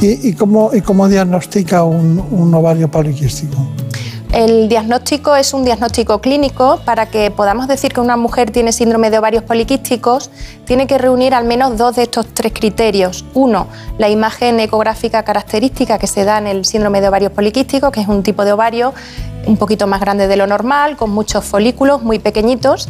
¿Y, 0.00 0.28
y 0.28 0.32
cómo, 0.32 0.70
y 0.72 0.80
cómo 0.80 1.08
diagnostica 1.08 1.84
un, 1.84 2.24
un 2.30 2.54
ovario 2.54 2.90
poliquístico? 2.90 3.66
El 4.38 4.68
diagnóstico 4.68 5.34
es 5.34 5.52
un 5.52 5.64
diagnóstico 5.64 6.20
clínico. 6.20 6.80
Para 6.84 7.06
que 7.06 7.32
podamos 7.32 7.66
decir 7.66 7.92
que 7.92 8.00
una 8.00 8.16
mujer 8.16 8.52
tiene 8.52 8.70
síndrome 8.70 9.10
de 9.10 9.18
ovarios 9.18 9.42
poliquísticos, 9.42 10.30
tiene 10.64 10.86
que 10.86 10.96
reunir 10.96 11.34
al 11.34 11.44
menos 11.44 11.76
dos 11.76 11.96
de 11.96 12.04
estos 12.04 12.24
tres 12.34 12.52
criterios. 12.52 13.24
Uno, 13.34 13.66
la 13.98 14.08
imagen 14.08 14.60
ecográfica 14.60 15.24
característica 15.24 15.98
que 15.98 16.06
se 16.06 16.24
da 16.24 16.38
en 16.38 16.46
el 16.46 16.64
síndrome 16.64 17.00
de 17.00 17.08
ovarios 17.08 17.32
poliquísticos, 17.32 17.90
que 17.90 18.00
es 18.00 18.06
un 18.06 18.22
tipo 18.22 18.44
de 18.44 18.52
ovario 18.52 18.94
un 19.44 19.56
poquito 19.56 19.88
más 19.88 20.00
grande 20.00 20.28
de 20.28 20.36
lo 20.36 20.46
normal, 20.46 20.96
con 20.96 21.10
muchos 21.10 21.44
folículos 21.44 22.04
muy 22.04 22.20
pequeñitos. 22.20 22.88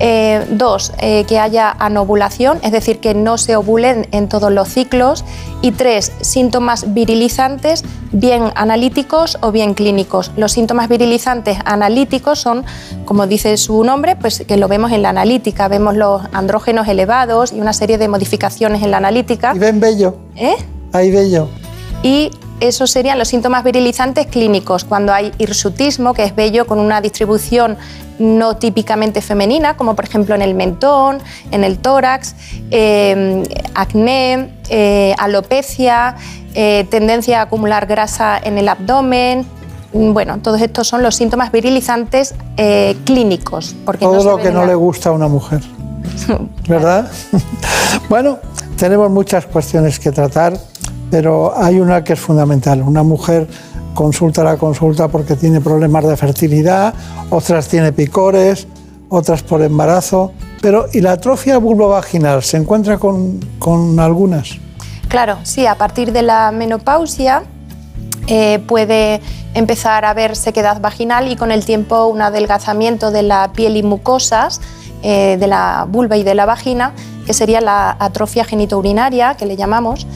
Eh, 0.00 0.44
dos, 0.50 0.92
eh, 0.98 1.24
que 1.28 1.38
haya 1.38 1.70
anovulación, 1.70 2.58
es 2.62 2.72
decir, 2.72 2.98
que 2.98 3.14
no 3.14 3.38
se 3.38 3.54
ovulen 3.54 4.08
en 4.10 4.28
todos 4.28 4.50
los 4.50 4.68
ciclos. 4.68 5.24
Y 5.62 5.70
tres, 5.70 6.12
síntomas 6.20 6.92
virilizantes, 6.92 7.84
bien 8.12 8.50
analíticos 8.54 9.38
o 9.40 9.52
bien 9.52 9.74
clínicos. 9.74 10.32
Los 10.36 10.52
síntomas 10.52 10.88
virilizantes 10.88 11.58
analíticos 11.64 12.40
son, 12.40 12.64
como 13.04 13.26
dice 13.26 13.56
su 13.56 13.82
nombre, 13.84 14.16
pues 14.16 14.44
que 14.46 14.56
lo 14.56 14.68
vemos 14.68 14.92
en 14.92 15.02
la 15.02 15.10
analítica. 15.10 15.68
Vemos 15.68 15.96
los 15.96 16.22
andrógenos 16.32 16.88
elevados 16.88 17.52
y 17.52 17.60
una 17.60 17.72
serie 17.72 17.96
de 17.96 18.08
modificaciones 18.08 18.82
en 18.82 18.90
la 18.90 18.98
analítica. 18.98 19.52
¿Y 19.54 19.58
ven 19.58 19.80
bello? 19.80 20.16
¿Eh? 20.36 20.56
Ahí 20.92 21.10
bello. 21.10 21.48
Y 22.02 22.30
esos 22.60 22.90
serían 22.90 23.18
los 23.18 23.28
síntomas 23.28 23.64
virilizantes 23.64 24.26
clínicos, 24.26 24.84
cuando 24.84 25.12
hay 25.12 25.32
hirsutismo, 25.38 26.14
que 26.14 26.24
es 26.24 26.34
vello 26.34 26.66
con 26.66 26.78
una 26.78 27.00
distribución 27.00 27.76
no 28.18 28.56
típicamente 28.56 29.20
femenina, 29.20 29.76
como 29.76 29.96
por 29.96 30.04
ejemplo 30.04 30.34
en 30.34 30.42
el 30.42 30.54
mentón, 30.54 31.18
en 31.50 31.64
el 31.64 31.78
tórax, 31.78 32.36
eh, 32.70 33.42
acné, 33.74 34.50
eh, 34.68 35.14
alopecia, 35.18 36.14
eh, 36.54 36.86
tendencia 36.90 37.40
a 37.40 37.42
acumular 37.42 37.86
grasa 37.86 38.38
en 38.42 38.56
el 38.58 38.68
abdomen. 38.68 39.44
Bueno, 39.92 40.38
todos 40.38 40.60
estos 40.60 40.86
son 40.88 41.02
los 41.02 41.14
síntomas 41.16 41.50
virilizantes 41.52 42.34
clínicos. 43.04 43.74
Porque 43.84 44.04
Todo 44.04 44.16
no 44.24 44.30
lo 44.32 44.36
que 44.38 44.50
no 44.50 44.60
la- 44.60 44.66
le 44.68 44.74
gusta 44.74 45.08
a 45.10 45.12
una 45.12 45.28
mujer. 45.28 45.60
¿Verdad? 46.68 47.10
bueno, 48.08 48.38
tenemos 48.76 49.10
muchas 49.10 49.46
cuestiones 49.46 49.98
que 49.98 50.10
tratar, 50.12 50.58
pero 51.14 51.56
hay 51.56 51.78
una 51.78 52.02
que 52.02 52.14
es 52.14 52.18
fundamental. 52.18 52.82
Una 52.82 53.04
mujer 53.04 53.46
consulta 53.94 54.42
la 54.42 54.56
consulta 54.56 55.06
porque 55.06 55.36
tiene 55.36 55.60
problemas 55.60 56.04
de 56.04 56.16
fertilidad, 56.16 56.92
otras 57.30 57.68
tiene 57.68 57.92
picores, 57.92 58.66
otras 59.08 59.44
por 59.44 59.62
embarazo. 59.62 60.32
Pero, 60.60 60.86
¿y 60.92 61.02
la 61.02 61.12
atrofia 61.12 61.58
vulvovaginal? 61.58 62.42
¿Se 62.42 62.56
encuentra 62.56 62.98
con, 62.98 63.38
con 63.60 64.00
algunas? 64.00 64.58
Claro, 65.06 65.38
sí, 65.44 65.66
a 65.66 65.76
partir 65.76 66.10
de 66.10 66.22
la 66.22 66.50
menopausia 66.50 67.44
eh, 68.26 68.58
puede 68.66 69.20
empezar 69.54 70.04
a 70.04 70.10
haber 70.10 70.34
sequedad 70.34 70.80
vaginal 70.80 71.30
y 71.30 71.36
con 71.36 71.52
el 71.52 71.64
tiempo 71.64 72.06
un 72.06 72.22
adelgazamiento 72.22 73.12
de 73.12 73.22
la 73.22 73.52
piel 73.52 73.76
y 73.76 73.84
mucosas 73.84 74.60
eh, 75.04 75.36
de 75.38 75.46
la 75.46 75.86
vulva 75.88 76.16
y 76.16 76.24
de 76.24 76.34
la 76.34 76.44
vagina, 76.44 76.92
que 77.24 77.34
sería 77.34 77.60
la 77.60 77.96
atrofia 78.00 78.44
genitourinaria, 78.44 79.36
que 79.36 79.46
le 79.46 79.54
llamamos. 79.54 80.08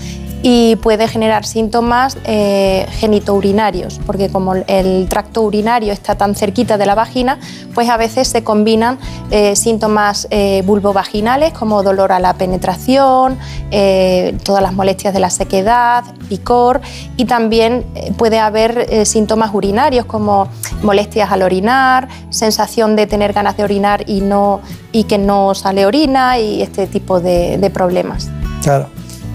Y 0.42 0.76
puede 0.76 1.08
generar 1.08 1.44
síntomas 1.44 2.16
eh, 2.24 2.86
genitourinarios, 2.92 4.00
porque 4.06 4.28
como 4.28 4.54
el 4.54 5.08
tracto 5.08 5.42
urinario 5.42 5.92
está 5.92 6.16
tan 6.16 6.34
cerquita 6.34 6.78
de 6.78 6.86
la 6.86 6.94
vagina, 6.94 7.38
pues 7.74 7.88
a 7.88 7.96
veces 7.96 8.28
se 8.28 8.44
combinan 8.44 8.98
eh, 9.30 9.56
síntomas 9.56 10.28
eh, 10.30 10.62
vulvovaginales 10.64 11.52
como 11.52 11.82
dolor 11.82 12.12
a 12.12 12.20
la 12.20 12.34
penetración, 12.34 13.38
eh, 13.70 14.36
todas 14.44 14.62
las 14.62 14.72
molestias 14.72 15.12
de 15.12 15.20
la 15.20 15.30
sequedad, 15.30 16.04
picor 16.28 16.80
y 17.16 17.24
también 17.24 17.84
puede 18.16 18.38
haber 18.38 19.06
síntomas 19.06 19.50
urinarios 19.52 20.04
como 20.06 20.48
molestias 20.82 21.32
al 21.32 21.42
orinar, 21.42 22.08
sensación 22.30 22.96
de 22.96 23.06
tener 23.06 23.32
ganas 23.32 23.56
de 23.56 23.64
orinar 23.64 24.04
y, 24.06 24.20
no, 24.20 24.60
y 24.92 25.04
que 25.04 25.18
no 25.18 25.54
sale 25.54 25.86
orina 25.86 26.38
y 26.38 26.62
este 26.62 26.86
tipo 26.86 27.20
de, 27.20 27.58
de 27.58 27.70
problemas. 27.70 28.30
Claro, 28.62 28.88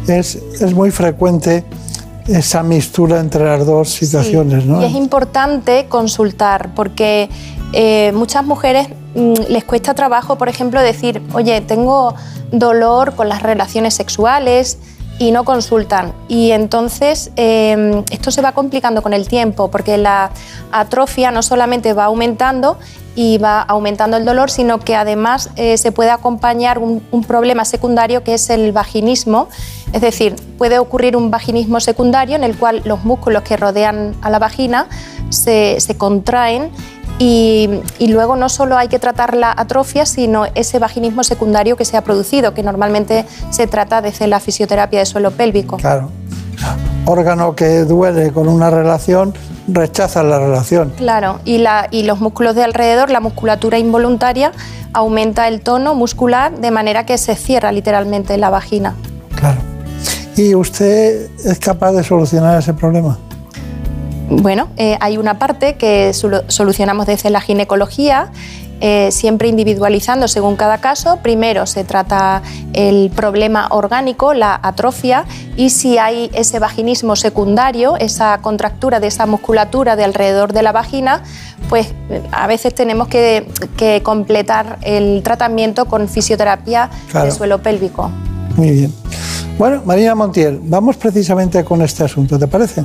es, 0.07 0.35
es 0.35 0.73
muy 0.73 0.91
frecuente 0.91 1.63
esa 2.27 2.63
mistura 2.63 3.19
entre 3.19 3.43
las 3.43 3.65
dos 3.65 3.89
situaciones, 3.89 4.65
¿no? 4.65 4.81
Y 4.81 4.85
es 4.85 4.93
importante 4.93 5.87
consultar 5.89 6.73
porque 6.73 7.29
eh, 7.73 8.11
muchas 8.13 8.45
mujeres 8.45 8.87
mm, 9.15 9.33
les 9.49 9.63
cuesta 9.63 9.93
trabajo, 9.93 10.37
por 10.37 10.47
ejemplo, 10.47 10.81
decir, 10.81 11.21
oye, 11.33 11.59
tengo 11.61 12.15
dolor 12.51 13.15
con 13.15 13.27
las 13.29 13.43
relaciones 13.43 13.93
sexuales 13.93 14.77
y 15.19 15.31
no 15.31 15.43
consultan. 15.43 16.13
Y 16.27 16.51
entonces 16.51 17.31
eh, 17.35 18.03
esto 18.09 18.31
se 18.31 18.41
va 18.41 18.53
complicando 18.53 19.01
con 19.01 19.13
el 19.13 19.27
tiempo 19.27 19.69
porque 19.69 19.97
la 19.97 20.31
atrofia 20.71 21.31
no 21.31 21.41
solamente 21.41 21.93
va 21.93 22.05
aumentando 22.05 22.77
y 23.15 23.37
va 23.37 23.61
aumentando 23.61 24.17
el 24.17 24.25
dolor, 24.25 24.49
sino 24.49 24.79
que 24.79 24.95
además 24.95 25.49
eh, 25.55 25.77
se 25.77 25.91
puede 25.91 26.09
acompañar 26.09 26.79
un, 26.79 27.01
problema 27.27 27.63
secundario 27.65 28.23
que 28.23 28.33
es 28.33 28.49
el 28.49 28.71
vaginismo. 28.71 29.47
Es 29.93 30.01
decir, 30.01 30.35
puede 30.57 30.79
ocurrir 30.79 31.15
un 31.15 31.29
vaginismo 31.31 31.79
secundario 31.79 32.35
en 32.35 32.43
el 32.43 32.57
cual 32.57 32.81
los 32.85 33.03
músculos 33.03 33.43
que 33.43 33.55
rodean 33.55 34.15
a 34.21 34.29
la 34.29 34.39
vagina 34.39 34.87
se, 35.29 35.79
se 35.79 35.95
contraen 35.95 36.71
y, 37.19 37.69
y 37.99 38.07
luego 38.07 38.35
no 38.35 38.49
solo 38.49 38.77
hay 38.77 38.87
que 38.87 38.99
tratar 38.99 39.35
la 39.35 39.53
atrofia, 39.55 40.05
sino 40.05 40.45
ese 40.55 40.79
vaginismo 40.79 41.23
secundario 41.23 41.77
que 41.77 41.85
se 41.85 41.95
ha 41.95 42.03
producido, 42.03 42.53
que 42.53 42.63
normalmente 42.63 43.25
se 43.51 43.67
trata 43.67 44.01
desde 44.01 44.27
la 44.27 44.39
fisioterapia 44.39 44.99
de 44.99 45.05
suelo 45.05 45.31
pélvico. 45.31 45.77
Claro. 45.77 46.09
Órgano 47.05 47.55
que 47.55 47.83
duele 47.83 48.31
con 48.31 48.47
una 48.47 48.69
relación, 48.69 49.33
rechaza 49.67 50.23
la 50.23 50.39
relación. 50.39 50.91
Claro, 50.97 51.39
y, 51.45 51.57
la- 51.59 51.87
y 51.91 52.03
los 52.03 52.19
músculos 52.19 52.55
de 52.55 52.63
alrededor, 52.63 53.09
la 53.09 53.19
musculatura 53.19 53.77
involuntaria, 53.79 54.51
aumenta 54.93 55.47
el 55.47 55.61
tono 55.61 55.95
muscular 55.95 56.55
de 56.57 56.71
manera 56.71 57.05
que 57.05 57.17
se 57.17 57.35
cierra 57.35 57.71
literalmente 57.71 58.37
la 58.37 58.49
vagina. 58.49 58.95
¿Y 60.35 60.55
usted 60.55 61.29
es 61.45 61.59
capaz 61.59 61.91
de 61.91 62.03
solucionar 62.03 62.57
ese 62.59 62.73
problema? 62.73 63.17
Bueno, 64.29 64.69
eh, 64.77 64.97
hay 64.99 65.17
una 65.17 65.37
parte 65.37 65.75
que 65.75 66.09
solu- 66.11 66.43
solucionamos 66.47 67.05
desde 67.05 67.29
la 67.29 67.39
ginecología, 67.41 68.31
eh, 68.85 69.13
siempre 69.13 69.47
individualizando 69.47 70.27
según 70.27 70.57
cada 70.57 70.79
caso. 70.79 71.19
Primero 71.23 71.65
se 71.65 71.85
trata 71.85 72.41
el 72.73 73.11
problema 73.15 73.69
orgánico, 73.71 74.33
la 74.33 74.59
atrofia, 74.61 75.23
y 75.55 75.69
si 75.69 75.97
hay 75.97 76.29
ese 76.33 76.59
vaginismo 76.59 77.15
secundario, 77.15 77.95
esa 77.95 78.39
contractura 78.41 78.99
de 78.99 79.07
esa 79.07 79.25
musculatura 79.25 79.95
de 79.95 80.03
alrededor 80.03 80.51
de 80.51 80.63
la 80.63 80.73
vagina, 80.73 81.23
pues 81.69 81.93
eh, 82.09 82.21
a 82.33 82.45
veces 82.47 82.75
tenemos 82.75 83.07
que, 83.07 83.47
que 83.77 84.03
completar 84.03 84.79
el 84.81 85.21
tratamiento 85.23 85.85
con 85.85 86.09
fisioterapia 86.09 86.89
Claro. 87.09 87.27
de 87.27 87.31
suelo 87.31 87.59
pélvico. 87.63 88.11
Muy 88.57 88.71
bien. 88.71 88.93
Bueno, 89.57 89.81
Marina 89.85 90.13
Montiel, 90.13 90.59
vamos 90.61 90.97
precisamente 90.97 91.63
con 91.63 91.81
este 91.81 92.03
asunto, 92.03 92.37
¿te 92.37 92.47
parece? 92.47 92.83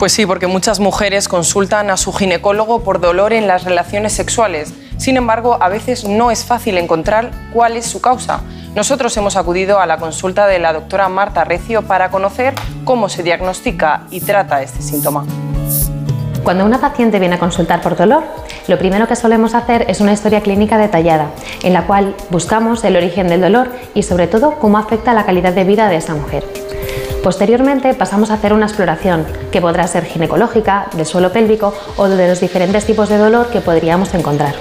Pues 0.00 0.12
sí, 0.12 0.26
porque 0.26 0.48
muchas 0.48 0.80
mujeres 0.80 1.28
consultan 1.28 1.88
a 1.90 1.96
su 1.96 2.12
ginecólogo 2.12 2.80
por 2.82 3.00
dolor 3.00 3.32
en 3.32 3.46
las 3.46 3.62
relaciones 3.62 4.12
sexuales. 4.12 4.72
Sin 4.96 5.16
embargo, 5.16 5.58
a 5.60 5.68
veces 5.68 6.04
no 6.04 6.30
es 6.30 6.44
fácil 6.44 6.78
encontrar 6.78 7.30
cuál 7.52 7.76
es 7.76 7.86
su 7.86 8.00
causa. 8.00 8.40
Nosotros 8.74 9.16
hemos 9.16 9.36
acudido 9.36 9.78
a 9.80 9.86
la 9.86 9.98
consulta 9.98 10.46
de 10.46 10.58
la 10.58 10.72
doctora 10.72 11.08
Marta 11.08 11.44
Recio 11.44 11.82
para 11.82 12.10
conocer 12.10 12.54
cómo 12.84 13.08
se 13.08 13.22
diagnostica 13.22 14.02
y 14.10 14.20
trata 14.20 14.62
este 14.62 14.82
síntoma. 14.82 15.24
Cuando 16.42 16.66
una 16.66 16.80
paciente 16.80 17.18
viene 17.18 17.36
a 17.36 17.38
consultar 17.38 17.80
por 17.80 17.96
dolor, 17.96 18.22
lo 18.68 18.78
primero 18.78 19.08
que 19.08 19.16
solemos 19.16 19.54
hacer 19.54 19.86
es 19.88 20.00
una 20.00 20.12
historia 20.12 20.42
clínica 20.42 20.76
detallada, 20.76 21.30
en 21.62 21.72
la 21.72 21.86
cual 21.86 22.14
buscamos 22.28 22.84
el 22.84 22.96
origen 22.96 23.28
del 23.28 23.40
dolor 23.40 23.72
y 23.94 24.02
sobre 24.02 24.26
todo 24.26 24.58
cómo 24.58 24.76
afecta 24.76 25.14
la 25.14 25.24
calidad 25.24 25.54
de 25.54 25.64
vida 25.64 25.88
de 25.88 25.96
esa 25.96 26.14
mujer. 26.14 26.44
Posteriormente 27.22 27.94
pasamos 27.94 28.30
a 28.30 28.34
hacer 28.34 28.52
una 28.52 28.66
exploración, 28.66 29.24
que 29.50 29.62
podrá 29.62 29.86
ser 29.86 30.04
ginecológica, 30.04 30.88
del 30.94 31.06
suelo 31.06 31.32
pélvico 31.32 31.72
o 31.96 32.08
de 32.08 32.28
los 32.28 32.40
diferentes 32.40 32.84
tipos 32.84 33.08
de 33.08 33.16
dolor 33.16 33.48
que 33.48 33.62
podríamos 33.62 34.12
encontrar. 34.12 34.54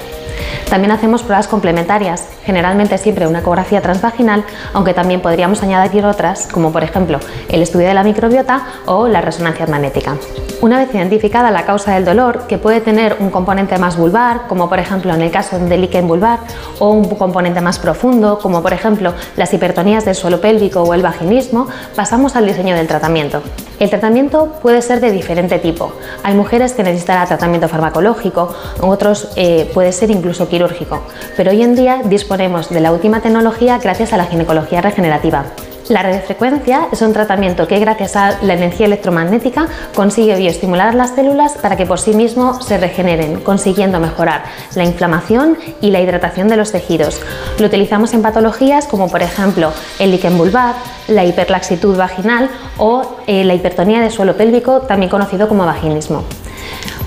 También 0.70 0.92
hacemos 0.92 1.24
pruebas 1.24 1.48
complementarias, 1.48 2.28
generalmente 2.46 2.98
siempre 2.98 3.28
una 3.28 3.40
ecografía 3.40 3.82
transvaginal, 3.82 4.44
aunque 4.74 4.94
también 4.94 5.22
podríamos 5.22 5.62
añadir 5.64 6.06
otras, 6.06 6.48
como 6.52 6.72
por 6.72 6.84
ejemplo 6.84 7.20
el 7.50 7.62
estudio 7.62 7.88
de 7.88 7.94
la 7.94 8.04
microbiota 8.04 8.64
o 8.86 9.08
la 9.08 9.22
resonancia 9.22 9.68
magnética. 9.68 10.16
Una 10.62 10.78
vez 10.78 10.94
identificada 10.96 11.52
la 11.52 11.66
causa 11.66 11.94
del 11.94 12.06
dolor, 12.06 12.48
que 12.48 12.58
puede 12.58 12.82
tener 12.82 13.18
un 13.20 13.30
componente 13.30 13.78
más 13.78 13.98
vulvar, 13.98 14.48
como 14.48 14.70
por 14.70 14.80
ejemplo 14.80 15.14
en 15.14 15.22
el 15.22 15.32
caso 15.32 15.60
del 15.60 15.82
líquen 15.82 16.08
vulvar, 16.08 16.40
o 16.80 16.90
un 16.90 17.04
componente 17.16 17.62
más 17.62 17.80
profundo, 17.80 18.40
como 18.40 18.62
por 18.62 18.74
ejemplo 18.74 19.14
las 19.36 19.54
hipertonías 19.54 20.06
del 20.06 20.16
suelo 20.16 20.40
pélvico 20.40 20.82
o 20.82 20.94
el 20.94 21.02
vaginismo, 21.02 21.68
pasamos 21.96 22.36
al 22.36 22.48
diseño 22.48 22.76
del 22.76 22.88
tratamiento. 22.88 23.42
El 23.80 23.90
tratamiento 23.90 24.54
puede 24.62 24.82
ser 24.82 25.00
de 25.00 25.12
diferente 25.12 25.60
tipo. 25.60 25.94
Hay 26.24 26.36
mujeres 26.36 26.74
que 26.74 26.84
necesitarán 26.84 27.28
tratamiento 27.28 27.68
farmacológico, 27.68 28.54
otros 28.82 29.30
eh, 29.36 29.70
puede 29.74 29.92
ser 29.92 30.12
incluso 30.12 30.48
quirúrgico, 30.48 31.02
pero 31.36 31.52
hoy 31.52 31.62
en 31.64 31.76
día 31.76 32.02
disponemos 32.06 32.70
de 32.70 32.80
la 32.80 32.92
última 32.92 33.22
tecnología 33.22 33.80
gracias 33.80 34.14
a 34.14 34.18
la 34.18 34.26
ginecología 34.26 34.82
regenerativa. 34.82 35.46
La 35.90 36.02
radiofrecuencia 36.02 36.88
es 36.94 37.02
un 37.02 37.12
tratamiento 37.12 37.68
que 37.68 37.78
gracias 37.78 38.16
a 38.16 38.42
la 38.42 38.54
energía 38.54 38.86
electromagnética 38.86 39.68
consigue 39.94 40.38
bioestimular 40.38 40.96
las 40.96 41.14
células 41.14 41.54
para 41.62 41.76
que 41.76 41.86
por 41.86 42.00
sí 42.00 42.14
mismo 42.14 42.62
se 42.62 42.78
regeneren, 42.78 43.42
consiguiendo 43.42 44.00
mejorar 44.00 44.46
la 44.76 44.86
inflamación 44.86 45.58
y 45.82 45.92
la 45.92 46.00
hidratación 46.00 46.48
de 46.48 46.56
los 46.56 46.72
tejidos. 46.72 47.22
Lo 47.60 47.68
utilizamos 47.68 48.14
en 48.14 48.22
patologías 48.22 48.88
como 48.88 49.10
por 49.10 49.22
ejemplo 49.22 49.74
el 50.00 50.12
líquen 50.12 50.38
vulvar, 50.38 50.76
la 51.10 51.26
hiperlaxitud 51.26 51.98
vaginal 51.98 52.50
o 52.78 53.18
eh, 53.28 53.44
la 53.44 53.54
hipertonía 53.54 54.00
de 54.00 54.10
suelo 54.10 54.38
pélvico, 54.38 54.82
también 54.82 55.10
conocido 55.10 55.50
como 55.50 55.66
vaginismo. 55.66 56.24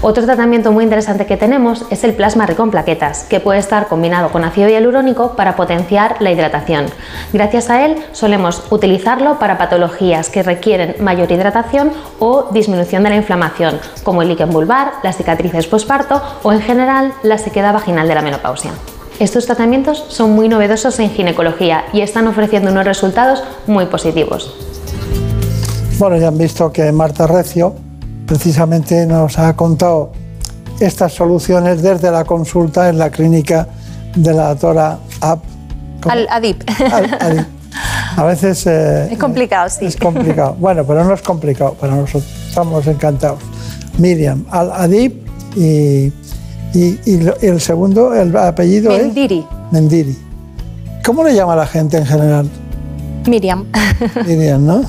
Otro 0.02 0.24
tratamiento 0.24 0.72
muy 0.72 0.84
interesante 0.84 1.24
que 1.24 1.38
tenemos 1.38 1.86
es 1.90 2.04
el 2.04 2.12
plasma 2.12 2.44
rico 2.44 2.62
en 2.62 2.70
plaquetas, 2.70 3.24
que 3.24 3.40
puede 3.40 3.58
estar 3.58 3.88
combinado 3.88 4.28
con 4.28 4.44
ácido 4.44 4.68
hialurónico 4.68 5.34
para 5.36 5.56
potenciar 5.56 6.16
la 6.20 6.30
hidratación. 6.30 6.86
Gracias 7.32 7.70
a 7.70 7.84
él 7.84 7.96
solemos 8.12 8.64
utilizarlo 8.70 9.38
para 9.38 9.56
patologías 9.56 10.28
que 10.28 10.42
requieren 10.42 10.96
mayor 11.00 11.32
hidratación 11.32 11.92
o 12.18 12.50
disminución 12.52 13.04
de 13.04 13.10
la 13.10 13.16
inflamación, 13.16 13.80
como 14.04 14.20
el 14.20 14.28
líquen 14.28 14.50
vulvar, 14.50 14.92
las 15.02 15.16
cicatrices 15.16 15.66
posparto 15.66 16.20
o 16.42 16.52
en 16.52 16.60
general 16.60 17.14
la 17.22 17.38
sequedad 17.38 17.72
vaginal 17.72 18.06
de 18.06 18.14
la 18.14 18.22
menopausia. 18.22 18.72
Estos 19.18 19.46
tratamientos 19.46 20.04
son 20.08 20.32
muy 20.32 20.50
novedosos 20.50 21.00
en 21.00 21.08
ginecología 21.08 21.86
y 21.94 22.02
están 22.02 22.28
ofreciendo 22.28 22.70
unos 22.70 22.84
resultados 22.84 23.42
muy 23.66 23.86
positivos. 23.86 24.54
Bueno, 25.98 26.18
ya 26.18 26.28
han 26.28 26.36
visto 26.36 26.70
que 26.70 26.92
Marta 26.92 27.26
Recio 27.26 27.85
precisamente 28.26 29.06
nos 29.06 29.38
ha 29.38 29.54
contado 29.56 30.12
estas 30.80 31.12
soluciones 31.14 31.82
desde 31.82 32.10
la 32.10 32.24
consulta 32.24 32.88
en 32.88 32.98
la 32.98 33.10
clínica 33.10 33.66
de 34.14 34.32
la 34.34 34.48
doctora 34.48 34.98
Ab. 35.20 35.38
Al 36.08 36.26
ADIP. 36.30 36.62
Al- 36.92 37.18
Adip. 37.20 37.46
A 38.16 38.24
veces 38.24 38.66
eh, 38.66 39.08
Es 39.12 39.18
complicado, 39.18 39.68
sí. 39.68 39.84
es 39.86 39.96
complicado. 39.96 40.56
Bueno, 40.58 40.84
pero 40.84 41.04
no 41.04 41.12
es 41.14 41.20
complicado 41.22 41.74
para 41.74 41.94
nosotros. 41.94 42.24
Estamos 42.48 42.86
encantados. 42.86 43.40
Miriam, 43.98 44.44
Al 44.50 44.72
Adip 44.72 45.26
y, 45.56 46.12
y- 46.74 46.98
el 47.42 47.60
segundo, 47.60 48.14
el 48.14 48.34
apellido 48.36 48.90
Mendiri. 48.92 49.40
es 49.40 49.72
Mendiri. 49.72 50.18
¿Cómo 51.04 51.22
le 51.24 51.34
llama 51.34 51.54
la 51.56 51.66
gente 51.66 51.98
en 51.98 52.06
general? 52.06 52.48
Miriam. 53.28 53.66
Miriam, 54.26 54.64
¿no? 54.64 54.82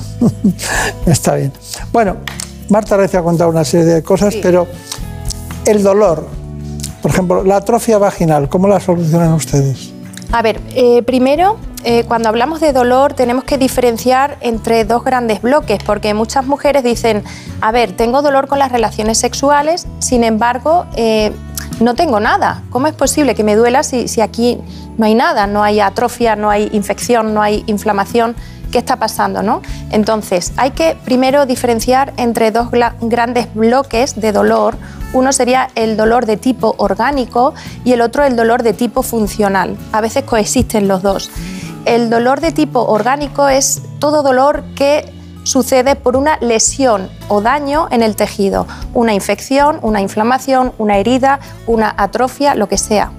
Está 1.06 1.34
bien. 1.34 1.52
Bueno, 1.92 2.16
Marta 2.68 2.96
Recio 2.96 3.20
ha 3.20 3.22
contado 3.22 3.50
una 3.50 3.64
serie 3.64 3.86
de 3.86 4.02
cosas, 4.02 4.36
pero 4.42 4.66
el 5.66 5.82
dolor, 5.82 6.26
por 7.02 7.10
ejemplo, 7.10 7.44
la 7.44 7.56
atrofia 7.56 7.98
vaginal, 7.98 8.48
¿cómo 8.48 8.68
la 8.68 8.80
solucionan 8.80 9.32
ustedes? 9.32 9.92
A 10.30 10.42
ver, 10.42 10.60
eh, 10.74 11.02
primero, 11.02 11.56
eh, 11.84 12.04
cuando 12.06 12.28
hablamos 12.28 12.60
de 12.60 12.72
dolor 12.72 13.14
tenemos 13.14 13.44
que 13.44 13.56
diferenciar 13.56 14.36
entre 14.42 14.84
dos 14.84 15.02
grandes 15.02 15.40
bloques, 15.40 15.82
porque 15.82 16.12
muchas 16.12 16.46
mujeres 16.46 16.84
dicen, 16.84 17.22
a 17.62 17.72
ver, 17.72 17.92
tengo 17.92 18.20
dolor 18.20 18.46
con 18.46 18.58
las 18.58 18.70
relaciones 18.70 19.16
sexuales, 19.16 19.86
sin 20.00 20.24
embargo, 20.24 20.84
eh, 20.96 21.32
no 21.80 21.94
tengo 21.94 22.20
nada. 22.20 22.62
¿Cómo 22.70 22.88
es 22.88 22.94
posible 22.94 23.34
que 23.34 23.44
me 23.44 23.56
duela 23.56 23.82
si, 23.82 24.08
si 24.08 24.20
aquí 24.20 24.58
no 24.98 25.06
hay 25.06 25.14
nada? 25.14 25.46
No 25.46 25.62
hay 25.62 25.80
atrofia, 25.80 26.36
no 26.36 26.50
hay 26.50 26.68
infección, 26.72 27.32
no 27.32 27.40
hay 27.40 27.62
inflamación. 27.66 28.34
Qué 28.70 28.78
está 28.78 28.96
pasando, 28.96 29.42
¿no? 29.42 29.62
Entonces, 29.90 30.52
hay 30.56 30.72
que 30.72 30.96
primero 31.04 31.46
diferenciar 31.46 32.12
entre 32.16 32.50
dos 32.50 32.68
grandes 32.70 33.54
bloques 33.54 34.20
de 34.20 34.32
dolor. 34.32 34.76
Uno 35.12 35.32
sería 35.32 35.68
el 35.74 35.96
dolor 35.96 36.26
de 36.26 36.36
tipo 36.36 36.74
orgánico 36.78 37.54
y 37.84 37.92
el 37.92 38.00
otro 38.00 38.24
el 38.24 38.36
dolor 38.36 38.62
de 38.62 38.74
tipo 38.74 39.02
funcional. 39.02 39.76
A 39.92 40.00
veces 40.00 40.24
coexisten 40.24 40.88
los 40.88 41.02
dos. 41.02 41.30
El 41.84 42.10
dolor 42.10 42.40
de 42.40 42.52
tipo 42.52 42.82
orgánico 42.82 43.48
es 43.48 43.82
todo 43.98 44.22
dolor 44.22 44.62
que 44.74 45.12
sucede 45.44 45.96
por 45.96 46.16
una 46.16 46.36
lesión 46.40 47.08
o 47.28 47.40
daño 47.40 47.88
en 47.90 48.02
el 48.02 48.16
tejido, 48.16 48.66
una 48.92 49.14
infección, 49.14 49.78
una 49.80 50.02
inflamación, 50.02 50.72
una 50.76 50.98
herida, 50.98 51.40
una 51.66 51.94
atrofia, 51.96 52.54
lo 52.54 52.68
que 52.68 52.76
sea. 52.76 53.10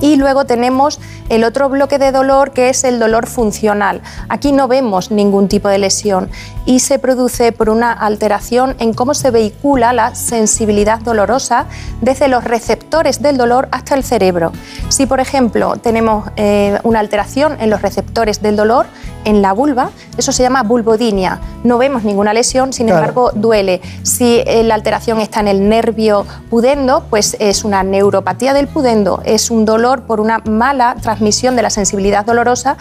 Y 0.00 0.16
luego 0.16 0.44
tenemos 0.44 1.00
el 1.28 1.42
otro 1.44 1.68
bloque 1.68 1.98
de 1.98 2.12
dolor 2.12 2.52
que 2.52 2.68
es 2.68 2.84
el 2.84 2.98
dolor 2.98 3.26
funcional. 3.26 4.02
Aquí 4.28 4.52
no 4.52 4.68
vemos 4.68 5.10
ningún 5.10 5.48
tipo 5.48 5.68
de 5.68 5.78
lesión 5.78 6.28
y 6.66 6.80
se 6.80 6.98
produce 6.98 7.52
por 7.52 7.70
una 7.70 7.92
alteración 7.92 8.76
en 8.78 8.92
cómo 8.92 9.14
se 9.14 9.30
vehicula 9.30 9.92
la 9.92 10.14
sensibilidad 10.14 11.00
dolorosa 11.00 11.66
desde 12.02 12.28
los 12.28 12.44
receptores 12.44 13.22
del 13.22 13.36
dolor 13.38 13.68
hasta 13.70 13.94
el 13.94 14.04
cerebro. 14.04 14.52
Si, 14.88 15.06
por 15.06 15.20
ejemplo, 15.20 15.76
tenemos 15.76 16.28
eh, 16.36 16.78
una 16.82 17.00
alteración 17.00 17.56
en 17.60 17.70
los 17.70 17.82
receptores 17.82 18.42
del 18.42 18.56
dolor 18.56 18.86
en 19.24 19.42
la 19.42 19.52
vulva, 19.52 19.90
eso 20.16 20.30
se 20.30 20.42
llama 20.44 20.62
vulvodinia. 20.62 21.40
No 21.64 21.78
vemos 21.78 22.04
ninguna 22.04 22.32
lesión, 22.32 22.72
sin 22.72 22.86
Claro. 22.86 23.00
embargo, 23.00 23.30
duele. 23.34 23.80
Si 24.04 24.42
eh, 24.46 24.62
la 24.62 24.74
alteración 24.74 25.20
está 25.20 25.40
en 25.40 25.48
el 25.48 25.68
nervio 25.68 26.24
pudendo, 26.48 27.04
pues 27.10 27.36
es 27.40 27.64
una 27.64 27.82
neuropatía 27.82 28.54
del 28.54 28.68
pudendo, 28.68 29.20
es 29.24 29.50
un 29.50 29.64
dolor 29.64 29.85
por 30.06 30.20
una 30.20 30.38
mala 30.38 30.96
transmisión 31.00 31.56
de 31.56 31.62
la 31.62 31.70
sensibilidad 31.70 32.24
dolorosa, 32.24 32.76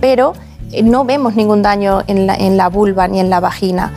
pero 0.00 0.32
eh, 0.72 0.82
no 0.82 1.04
vemos 1.04 1.34
ningún 1.34 1.62
daño 1.62 2.02
en 2.06 2.56
la, 2.56 2.68
vulva 2.68 3.08
ni 3.08 3.20
en 3.20 3.30
la 3.30 3.40
vagina. 3.40 3.92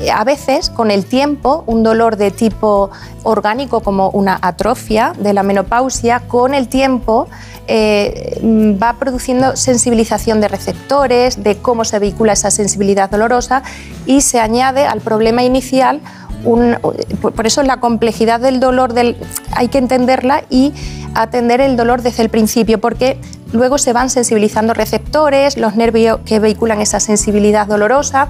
Eh, 0.00 0.10
A 0.10 0.24
veces, 0.24 0.70
con 0.70 0.90
el 0.90 1.04
tiempo, 1.04 1.64
un 1.66 1.82
dolor 1.82 2.16
de 2.16 2.30
tipo 2.30 2.90
orgánico 3.22 3.80
como 3.80 4.10
una 4.10 4.38
atrofia 4.42 5.12
de 5.18 5.32
la 5.32 5.42
menopausia, 5.42 6.20
con 6.20 6.54
el 6.54 6.68
tiempo 6.68 7.28
eh, 7.66 8.40
mm, 8.42 8.82
va 8.82 8.94
produciendo 8.94 9.56
sensibilización 9.56 10.40
de 10.40 10.48
receptores, 10.48 11.42
de 11.42 11.58
cómo 11.58 11.84
se 11.84 11.98
vehicula 11.98 12.32
esa 12.32 12.50
sensibilidad 12.50 13.08
dolorosa 13.08 13.62
y 14.06 14.22
se 14.22 14.40
añade 14.40 14.86
al 14.86 15.00
problema 15.00 15.42
inicial 15.42 16.00
un- 16.44 16.76
por 17.20 17.32
por 17.32 17.46
eso 17.46 17.62
la 17.62 17.78
complejidad 17.80 18.40
del 18.40 18.60
dolor 18.60 18.92
del, 18.94 19.16
hay 19.52 19.68
que 19.68 19.78
entenderla 19.78 20.44
y 20.50 20.72
atender 21.14 21.60
el 21.60 21.76
dolor 21.76 22.02
desde 22.02 22.22
el 22.22 22.28
principio, 22.28 22.80
porque 22.80 23.18
luego 23.52 23.78
se 23.78 23.92
van 23.92 24.10
sensibilizando 24.10 24.74
receptores, 24.74 25.56
los 25.56 25.74
nervios 25.76 26.20
que 26.24 26.38
vehiculan 26.38 26.80
esa 26.80 27.00
sensibilidad 27.00 27.66
dolorosa 27.66 28.28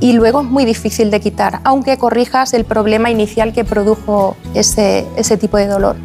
y 0.00 0.12
luego 0.12 0.40
es 0.40 0.46
muy 0.46 0.64
difícil 0.64 1.10
de 1.10 1.20
quitar, 1.20 1.60
aunque 1.64 1.96
corrijas 1.98 2.52
el 2.52 2.64
problema 2.64 3.10
inicial 3.10 3.52
que 3.52 3.64
produjo 3.64 4.36
ese, 4.54 5.06
ese 5.16 5.36
tipo 5.36 5.56
de 5.56 5.66
dolor. 5.68 5.96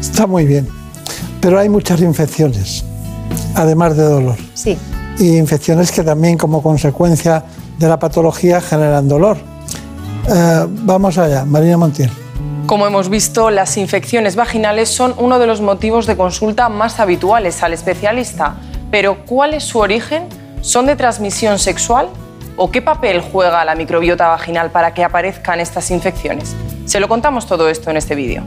Está 0.00 0.26
muy 0.26 0.46
bien, 0.46 0.68
pero 1.40 1.58
hay 1.58 1.68
muchas 1.68 2.00
infecciones, 2.00 2.84
además 3.54 3.96
de 3.96 4.04
dolor. 4.04 4.36
Sí. 4.54 4.78
Y 5.18 5.36
infecciones 5.36 5.92
que 5.92 6.02
también 6.02 6.38
como 6.38 6.62
consecuencia 6.62 7.44
de 7.78 7.88
la 7.88 7.98
patología 7.98 8.60
generan 8.60 9.08
dolor. 9.08 9.36
Eh, 10.28 10.66
vamos 10.68 11.18
allá, 11.18 11.44
Marina 11.44 11.76
Montiel. 11.76 12.10
Como 12.66 12.86
hemos 12.86 13.08
visto, 13.08 13.50
las 13.50 13.76
infecciones 13.76 14.36
vaginales 14.36 14.88
son 14.88 15.14
uno 15.18 15.38
de 15.38 15.46
los 15.46 15.60
motivos 15.60 16.06
de 16.06 16.16
consulta 16.16 16.68
más 16.68 17.00
habituales 17.00 17.62
al 17.62 17.72
especialista. 17.72 18.54
Pero 18.90 19.24
¿cuál 19.26 19.54
es 19.54 19.64
su 19.64 19.78
origen? 19.78 20.28
¿Son 20.60 20.86
de 20.86 20.96
transmisión 20.96 21.58
sexual? 21.58 22.08
¿O 22.56 22.70
qué 22.70 22.80
papel 22.80 23.20
juega 23.20 23.64
la 23.64 23.74
microbiota 23.74 24.28
vaginal 24.28 24.70
para 24.70 24.94
que 24.94 25.02
aparezcan 25.02 25.60
estas 25.60 25.90
infecciones? 25.90 26.54
Se 26.86 27.00
lo 27.00 27.08
contamos 27.08 27.46
todo 27.46 27.68
esto 27.68 27.90
en 27.90 27.96
este 27.96 28.14
vídeo. 28.14 28.42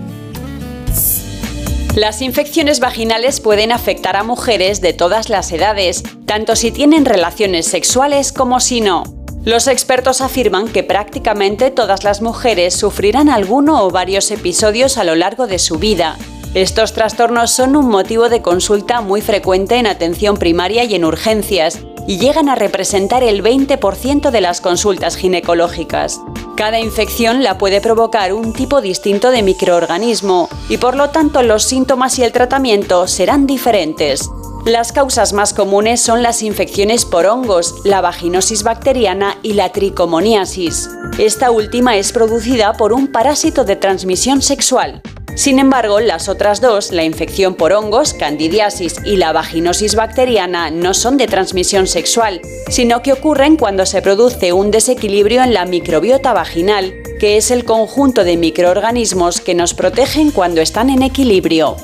Las 1.96 2.22
infecciones 2.22 2.80
vaginales 2.80 3.40
pueden 3.40 3.72
afectar 3.72 4.18
a 4.18 4.24
mujeres 4.24 4.82
de 4.82 4.92
todas 4.94 5.30
las 5.30 5.52
edades, 5.52 6.04
tanto 6.26 6.56
si 6.56 6.72
tienen 6.72 7.06
relaciones 7.06 7.68
sexuales 7.68 8.34
como 8.34 8.60
si 8.60 8.82
no. 8.82 9.15
Los 9.46 9.68
expertos 9.68 10.22
afirman 10.22 10.68
que 10.68 10.82
prácticamente 10.82 11.70
todas 11.70 12.04
las 12.04 12.24
mujeres 12.24 12.74
sufrirán 12.74 13.30
alguno 13.30 13.86
o 13.86 13.92
varios 13.92 14.32
episodios 14.32 14.98
a 14.98 15.04
lo 15.04 15.14
largo 15.14 15.46
de 15.46 15.60
su 15.60 15.78
vida. 15.78 16.18
Estos 16.56 16.94
trastornos 16.94 17.52
son 17.52 17.76
un 17.76 17.88
motivo 17.88 18.28
de 18.28 18.42
consulta 18.42 19.02
muy 19.02 19.22
frecuente 19.22 19.76
en 19.76 19.86
atención 19.86 20.38
primaria 20.38 20.84
y 20.84 20.96
en 20.96 21.06
urgencias, 21.06 21.80
y 22.08 22.18
llegan 22.18 22.50
a 22.50 22.56
representar 22.56 23.24
el 23.24 23.44
20% 23.44 24.32
de 24.32 24.42
las 24.42 24.62
consultas 24.62 25.16
ginecológicas. 25.16 26.22
Cada 26.56 26.80
infección 26.80 27.44
la 27.44 27.58
puede 27.58 27.82
provocar 27.82 28.34
un 28.34 28.54
tipo 28.54 28.82
distinto 28.82 29.32
de 29.32 29.44
microorganismo 29.44 30.50
y 30.70 30.78
por 30.78 30.96
lo 30.96 31.10
tanto 31.10 31.44
los 31.44 31.64
síntomas 31.64 32.18
y 32.20 32.24
el 32.24 32.32
tratamiento 32.32 33.08
serán 33.08 33.46
diferentes. 33.48 34.30
Las 34.66 34.92
causas 34.92 35.32
más 35.34 35.54
comunes 35.54 36.02
son 36.02 36.24
las 36.24 36.42
infecciones 36.42 37.06
por 37.06 37.28
hongos, 37.28 37.76
la 37.84 38.02
vaginosis 38.02 38.64
bacteriana 38.64 39.38
y 39.44 39.54
la 39.54 39.72
tricomoniasis. 39.72 40.90
Esta 41.20 41.52
última 41.52 41.98
es 41.98 42.12
producida 42.12 42.74
por 42.74 42.92
un 42.92 43.12
parásito 43.12 43.64
de 43.64 43.76
transmisión 43.76 44.42
sexual. 44.42 45.04
Sin 45.34 45.60
embargo, 45.60 46.00
las 46.00 46.30
otras 46.30 46.62
dos, 46.62 46.92
la 46.92 47.04
infección 47.04 47.56
por 47.56 47.74
hongos, 47.74 48.14
candidiasis 48.14 48.96
y 49.04 49.18
la 49.18 49.34
vaginosis 49.34 49.96
bacteriana, 49.96 50.72
no 50.72 50.94
son 50.94 51.18
de 51.18 51.28
transmisión 51.28 51.88
sexual, 51.88 52.42
sino 52.70 53.02
que 53.02 53.12
ocurren 53.12 53.58
cuando 53.58 53.86
se 53.86 54.02
produce 54.02 54.54
un 54.54 54.72
desequilibrio 54.72 55.44
en 55.44 55.54
la 55.54 55.66
microbiota 55.66 56.32
vaginal, 56.32 56.94
que 57.20 57.38
es 57.38 57.52
el 57.52 57.66
conjunto 57.66 58.24
de 58.24 58.38
microorganismos 58.38 59.42
que 59.42 59.56
nos 59.56 59.74
protegen 59.74 60.32
cuando 60.32 60.62
están 60.62 60.90
en 60.90 61.02
equilibrio. 61.02 61.76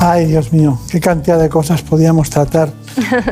Ay, 0.00 0.26
Dios 0.26 0.52
mío, 0.52 0.80
qué 0.90 0.98
cantidad 0.98 1.38
de 1.38 1.48
cosas 1.48 1.80
podíamos 1.82 2.28
tratar 2.28 2.72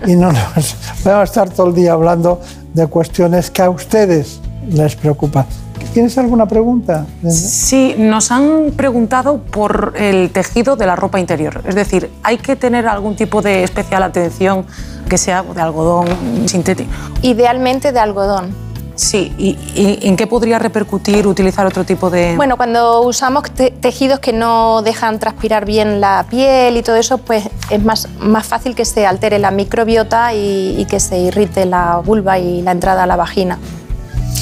y 0.07 0.15
no 0.15 0.31
nos 0.31 0.77
vamos 1.03 1.21
a 1.21 1.25
estar 1.25 1.51
todo 1.51 1.67
el 1.67 1.75
día 1.75 1.95
hablando 1.95 2.41
de 2.75 2.87
cuestiones 2.87 3.51
que 3.51 3.63
a 3.63 3.71
ustedes 3.71 4.41
les 4.71 4.95
preocupan. 4.95 5.47
¿Tienes 5.93 6.17
alguna 6.19 6.47
pregunta? 6.47 7.05
Sí, 7.29 7.95
nos 7.99 8.31
han 8.31 8.73
preguntado 8.77 9.39
por 9.39 9.95
el 9.97 10.31
tejido 10.31 10.77
de 10.77 10.87
la 10.87 10.95
ropa 10.95 11.19
interior. 11.19 11.63
Es 11.67 11.75
decir, 11.75 12.11
¿hay 12.23 12.39
que 12.39 12.55
tener 12.55 12.87
algún 12.87 13.17
tipo 13.17 13.43
de 13.43 13.65
especial 13.65 14.03
atención 14.05 14.65
que 15.09 15.19
sea 15.19 15.43
de 15.43 15.61
algodón 15.61 16.07
sintético? 16.47 16.91
Idealmente 17.23 17.91
de 17.91 17.99
algodón. 17.99 18.55
Sí, 18.95 19.33
¿y, 19.39 19.57
y 19.75 20.07
en 20.07 20.17
qué 20.17 20.27
podría 20.27 20.59
repercutir 20.59 21.27
utilizar 21.27 21.67
otro 21.67 21.85
tipo 21.85 22.11
de...? 22.11 22.37
Bueno, 22.37 22.57
cuando 22.59 23.01
usamos 23.01 23.51
te- 23.51 23.71
tejidos 23.71 24.21
que 24.21 24.33
no 24.35 24.83
dejan 24.83 25.19
transpirar 25.19 25.65
bien 25.65 26.01
la 26.03 26.27
piel 26.29 26.77
y 26.77 26.83
todo 26.83 26.97
eso, 26.97 27.17
pues 27.19 27.49
es 27.71 27.83
más, 27.83 28.09
más 28.21 28.47
fácil 28.47 28.75
que 28.75 28.85
se 28.85 29.07
altere 29.07 29.39
la 29.39 29.51
microbiota 29.51 30.35
y, 30.35 30.77
y 30.79 30.85
que 30.85 31.01
se 31.01 31.19
irrite 31.19 31.65
la 31.65 31.97
vulva 32.05 32.39
y 32.39 32.61
la 32.63 32.73
entrada 32.73 33.05
a 33.05 33.07
la 33.07 33.17
vagina. 33.17 33.59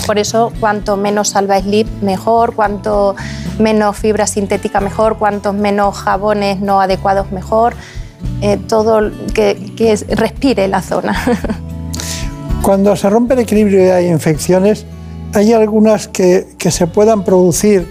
Por 0.06 0.18
eso, 0.18 0.52
cuanto 0.60 0.96
menos 0.96 1.28
salva 1.30 1.60
slip, 1.60 1.86
mejor, 2.02 2.54
cuanto 2.54 3.14
menos 3.58 3.96
fibra 3.96 4.26
sintética, 4.26 4.80
mejor, 4.80 5.18
cuantos 5.18 5.54
menos 5.54 5.96
jabones 5.96 6.60
no 6.60 6.80
adecuados, 6.80 7.30
mejor. 7.32 7.74
Eh, 8.40 8.56
todo 8.56 9.10
que, 9.34 9.72
que 9.76 9.96
respire 10.16 10.68
la 10.68 10.82
zona. 10.82 11.16
Cuando 12.62 12.94
se 12.96 13.08
rompe 13.08 13.34
el 13.34 13.40
equilibrio 13.40 13.84
y 13.84 13.88
hay 13.88 14.08
infecciones, 14.08 14.86
hay 15.34 15.52
algunas 15.52 16.08
que, 16.08 16.48
que 16.58 16.70
se 16.70 16.86
puedan 16.86 17.24
producir 17.24 17.86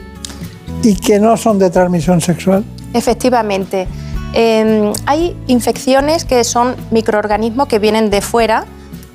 y 0.83 0.95
que 0.95 1.19
no 1.19 1.37
son 1.37 1.59
de 1.59 1.69
transmisión 1.69 2.21
sexual. 2.21 2.63
Efectivamente. 2.93 3.87
Eh, 4.33 4.91
hay 5.05 5.35
infecciones 5.47 6.25
que 6.25 6.43
son 6.43 6.75
microorganismos 6.91 7.67
que 7.67 7.79
vienen 7.79 8.09
de 8.09 8.21
fuera 8.21 8.65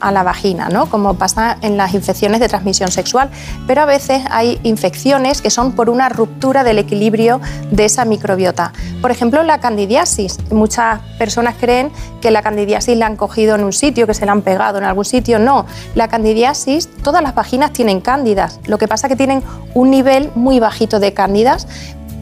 a 0.02 0.12
la 0.12 0.22
vagina, 0.22 0.68
¿no? 0.68 0.86
como 0.86 1.14
pasa 1.14 1.56
en 1.62 1.76
las 1.76 1.94
infecciones 1.94 2.40
de 2.40 2.48
transmisión 2.48 2.90
sexual, 2.90 3.30
pero 3.66 3.82
a 3.82 3.84
veces 3.86 4.22
hay 4.30 4.60
infecciones 4.64 5.40
que 5.40 5.50
son 5.50 5.72
por 5.72 5.88
una 5.88 6.08
ruptura 6.08 6.64
del 6.64 6.78
equilibrio 6.78 7.40
de 7.70 7.84
esa 7.84 8.04
microbiota. 8.04 8.72
Por 9.00 9.10
ejemplo, 9.10 9.42
la 9.42 9.58
candidiasis. 9.58 10.38
Muchas 10.50 11.00
personas 11.18 11.54
creen 11.58 11.90
que 12.20 12.30
la 12.30 12.42
candidiasis 12.42 12.96
la 12.96 13.06
han 13.06 13.16
cogido 13.16 13.54
en 13.54 13.64
un 13.64 13.72
sitio, 13.72 14.06
que 14.06 14.14
se 14.14 14.26
la 14.26 14.32
han 14.32 14.42
pegado 14.42 14.78
en 14.78 14.84
algún 14.84 15.04
sitio. 15.04 15.38
No, 15.38 15.66
la 15.94 16.08
candidiasis, 16.08 16.88
todas 17.02 17.22
las 17.22 17.34
vaginas 17.34 17.72
tienen 17.72 18.00
cándidas, 18.00 18.60
lo 18.66 18.78
que 18.78 18.88
pasa 18.88 19.06
es 19.06 19.12
que 19.12 19.16
tienen 19.16 19.42
un 19.74 19.90
nivel 19.90 20.30
muy 20.34 20.60
bajito 20.60 20.98
de 20.98 21.14
cándidas, 21.14 21.68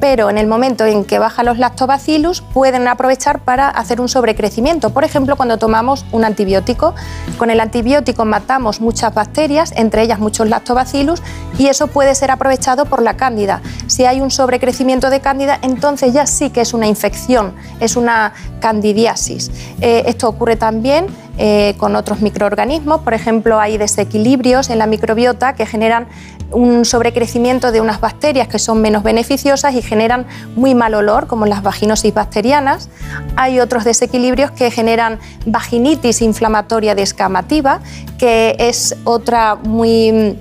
pero 0.01 0.31
en 0.31 0.39
el 0.39 0.47
momento 0.47 0.87
en 0.87 1.05
que 1.05 1.19
bajan 1.19 1.47
los 1.47 1.59
lactobacillus 1.59 2.41
pueden 2.41 2.89
aprovechar 2.89 3.41
para 3.41 3.69
hacer 3.69 4.01
un 4.01 4.09
sobrecrecimiento. 4.09 4.91
Por 4.91 5.05
ejemplo, 5.05 5.37
cuando 5.37 5.59
tomamos 5.59 6.07
un 6.11 6.25
antibiótico, 6.25 6.95
con 7.39 7.51
el 7.51 7.61
antibiótico 7.61 8.25
matamos 8.25 8.81
muchas 8.81 9.15
bacterias, 9.15 9.73
entre 9.77 10.03
ellas 10.03 10.19
muchos 10.19 10.49
lactobacillus, 10.49 11.23
y 11.59 11.67
eso 11.67 11.89
puede 11.89 12.15
ser 12.15 12.31
aprovechado 12.31 12.87
por 12.87 13.03
la 13.03 13.17
cándida. 13.17 13.61
Si 13.87 14.07
hay 14.07 14.21
un 14.21 14.31
sobrecrecimiento 14.31 15.11
de 15.11 15.21
cándida, 15.21 15.59
entonces 15.63 16.15
ya 16.15 16.27
sí 16.27 16.51
que 16.51 16.63
es 16.63 16.73
una 16.73 16.87
infección, 16.87 17.55
es 17.81 17.97
una 17.97 18.33
candidiasis. 18.61 19.51
Eh, 19.81 20.05
esto 20.07 20.29
ocurre 20.29 20.57
también 20.57 21.07
eh, 21.39 21.75
con 21.79 21.97
otros 21.97 22.21
microorganismos. 22.21 23.01
Por 23.01 23.15
ejemplo, 23.15 23.59
hay 23.59 23.79
desequilibrios 23.79 24.71
en 24.71 24.79
la 24.79 24.87
microbiota 24.87 25.55
que 25.55 25.67
generan 25.67 26.07
un 26.53 26.85
sobrecrecimiento 26.85 27.73
de 27.73 27.81
unas 27.81 28.01
bacterias 28.01 28.49
que 28.49 28.59
son 28.59 28.81
menos 28.81 29.03
beneficiosas 29.03 29.75
y 29.75 29.83
generan 29.83 30.27
muy 30.57 30.75
mal 30.75 30.95
olor, 30.95 31.27
como 31.27 31.47
las 31.47 31.63
vaginosis 31.63 32.13
bacterianas. 32.13 32.89
Hay 33.37 33.61
otros 33.61 33.85
desequilibrios 33.85 34.51
que 34.51 34.71
generan 34.71 35.19
vaginitis 35.47 36.23
inflamatoria 36.23 36.95
descamativa, 36.95 37.81
que 38.19 38.57
es 38.59 38.97
otra 39.05 39.57
muy 39.57 40.37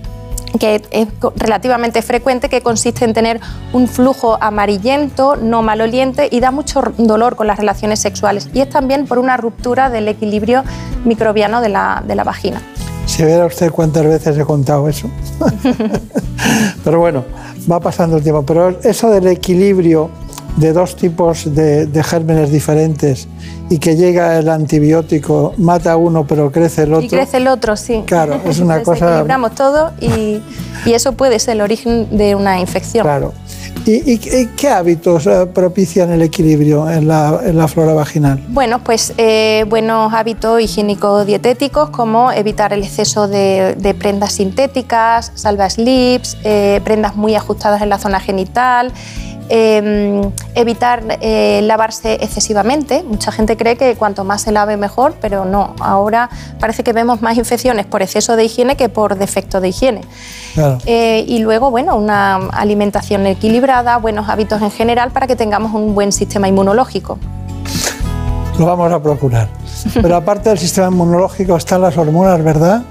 que 0.57 0.81
es 0.89 1.07
relativamente 1.35 2.01
frecuente, 2.01 2.49
que 2.49 2.61
consiste 2.61 3.05
en 3.05 3.13
tener 3.13 3.39
un 3.71 3.87
flujo 3.87 4.37
amarillento, 4.41 5.35
no 5.35 5.61
maloliente 5.61 6.27
y 6.31 6.39
da 6.39 6.49
mucho 6.49 6.81
dolor 6.97 7.35
con 7.35 7.45
las 7.45 7.59
relaciones 7.59 7.99
sexuales. 7.99 8.49
Y 8.53 8.61
es 8.61 8.69
también 8.69 9.05
por 9.05 9.19
una 9.19 9.37
ruptura 9.37 9.89
del 9.89 10.07
equilibrio 10.07 10.63
microbiano 11.05 11.61
de 11.61 11.69
la, 11.69 12.03
de 12.05 12.15
la 12.15 12.23
vagina. 12.23 12.61
Si 13.09 13.25
viera 13.25 13.47
usted 13.47 13.71
cuántas 13.71 14.05
veces 14.05 14.37
he 14.37 14.45
contado 14.45 14.87
eso. 14.87 15.09
Pero 16.83 16.99
bueno, 16.99 17.25
va 17.69 17.79
pasando 17.79 18.17
el 18.17 18.23
tiempo. 18.23 18.43
Pero 18.43 18.79
eso 18.83 19.09
del 19.09 19.25
equilibrio 19.25 20.11
de 20.57 20.73
dos 20.73 20.95
tipos 20.95 21.55
de, 21.55 21.87
de 21.87 22.03
gérmenes 22.03 22.51
diferentes 22.51 23.27
y 23.69 23.79
que 23.79 23.95
llega 23.95 24.37
el 24.37 24.47
antibiótico, 24.47 25.53
mata 25.57 25.97
uno 25.97 26.27
pero 26.27 26.51
crece 26.51 26.83
el 26.83 26.93
otro. 26.93 27.05
Y 27.05 27.09
crece 27.09 27.37
el 27.37 27.47
otro, 27.47 27.75
sí. 27.75 28.03
Claro, 28.05 28.39
es 28.45 28.59
una 28.59 28.79
cosa... 28.83 29.05
Desequilibramos 29.05 29.55
todo 29.55 29.91
y, 29.99 30.41
y 30.85 30.93
eso 30.93 31.13
puede 31.13 31.39
ser 31.39 31.55
el 31.55 31.61
origen 31.61 32.15
de 32.15 32.35
una 32.35 32.59
infección. 32.59 33.03
Claro. 33.03 33.33
¿Y, 33.91 34.17
qué 34.19 34.69
hábitos 34.69 35.25
eh, 35.25 35.47
propician 35.51 36.11
el 36.11 36.21
equilibrio 36.21 36.87
en 36.89 37.07
la, 37.07 37.67
flora 37.67 37.93
vaginal? 37.93 38.39
Bueno, 38.49 38.83
pues 38.83 39.13
eh, 39.17 39.65
buenos 39.67 40.13
hábitos 40.13 40.61
higiénico-dietéticos 40.61 41.89
como 41.89 42.31
evitar 42.31 42.71
el 42.71 42.83
exceso 42.83 43.27
de, 43.27 43.75
de 43.75 43.93
prendas 43.95 44.33
sintéticas, 44.33 45.31
salva 45.33 45.69
slips, 45.69 46.37
eh, 46.43 46.81
prendas 46.83 47.15
muy 47.15 47.33
ajustadas 47.33 47.81
en 47.81 47.89
la 47.89 47.97
zona 47.97 48.19
genital, 48.19 48.91
eh, 49.49 50.21
evitar 50.55 51.03
eh, 51.21 51.61
lavarse 51.63 52.19
excesivamente. 52.21 53.03
Mucha 53.03 53.31
gente 53.31 53.57
cree 53.57 53.75
que 53.75 53.95
cuanto 53.95 54.23
más 54.23 54.43
se 54.43 54.51
lave 54.51 54.77
mejor, 54.77 55.15
pero 55.19 55.45
no. 55.45 55.75
Ahora 55.79 56.29
parece 56.59 56.83
que 56.83 56.93
vemos 56.93 57.21
más 57.21 57.37
infecciones 57.37 57.85
por 57.85 58.01
exceso 58.01 58.35
de 58.35 58.45
higiene 58.45 58.77
que 58.77 58.89
por 58.89 59.17
defecto 59.17 59.59
de 59.59 59.69
higiene. 59.69 60.01
Claro. 60.53 60.77
Eh, 60.85 61.25
y 61.27 61.39
luego, 61.39 61.71
bueno, 61.71 61.95
una 61.95 62.35
alimentación 62.51 63.25
equilibrada, 63.27 63.97
buenos 63.97 64.29
hábitos 64.29 64.61
en 64.61 64.71
general 64.71 65.11
para 65.11 65.27
que 65.27 65.35
tengamos 65.35 65.73
un 65.73 65.95
buen 65.95 66.11
sistema 66.11 66.47
inmunológico. 66.47 67.17
Lo 68.57 68.65
vamos 68.65 68.91
a 68.91 69.01
procurar. 69.01 69.47
Pero 69.93 70.15
aparte 70.15 70.49
del 70.49 70.59
sistema 70.59 70.87
inmunológico 70.87 71.55
están 71.55 71.81
las 71.81 71.97
hormonas, 71.97 72.43
¿verdad? 72.43 72.83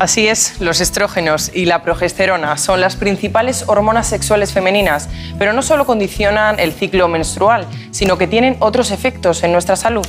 Así 0.00 0.28
es, 0.28 0.62
los 0.62 0.80
estrógenos 0.80 1.50
y 1.52 1.66
la 1.66 1.82
progesterona 1.82 2.56
son 2.56 2.80
las 2.80 2.96
principales 2.96 3.64
hormonas 3.66 4.06
sexuales 4.06 4.50
femeninas, 4.50 5.10
pero 5.38 5.52
no 5.52 5.60
solo 5.60 5.84
condicionan 5.84 6.58
el 6.58 6.72
ciclo 6.72 7.06
menstrual, 7.06 7.66
sino 7.90 8.16
que 8.16 8.26
tienen 8.26 8.56
otros 8.60 8.92
efectos 8.92 9.42
en 9.42 9.52
nuestra 9.52 9.76
salud. 9.76 10.06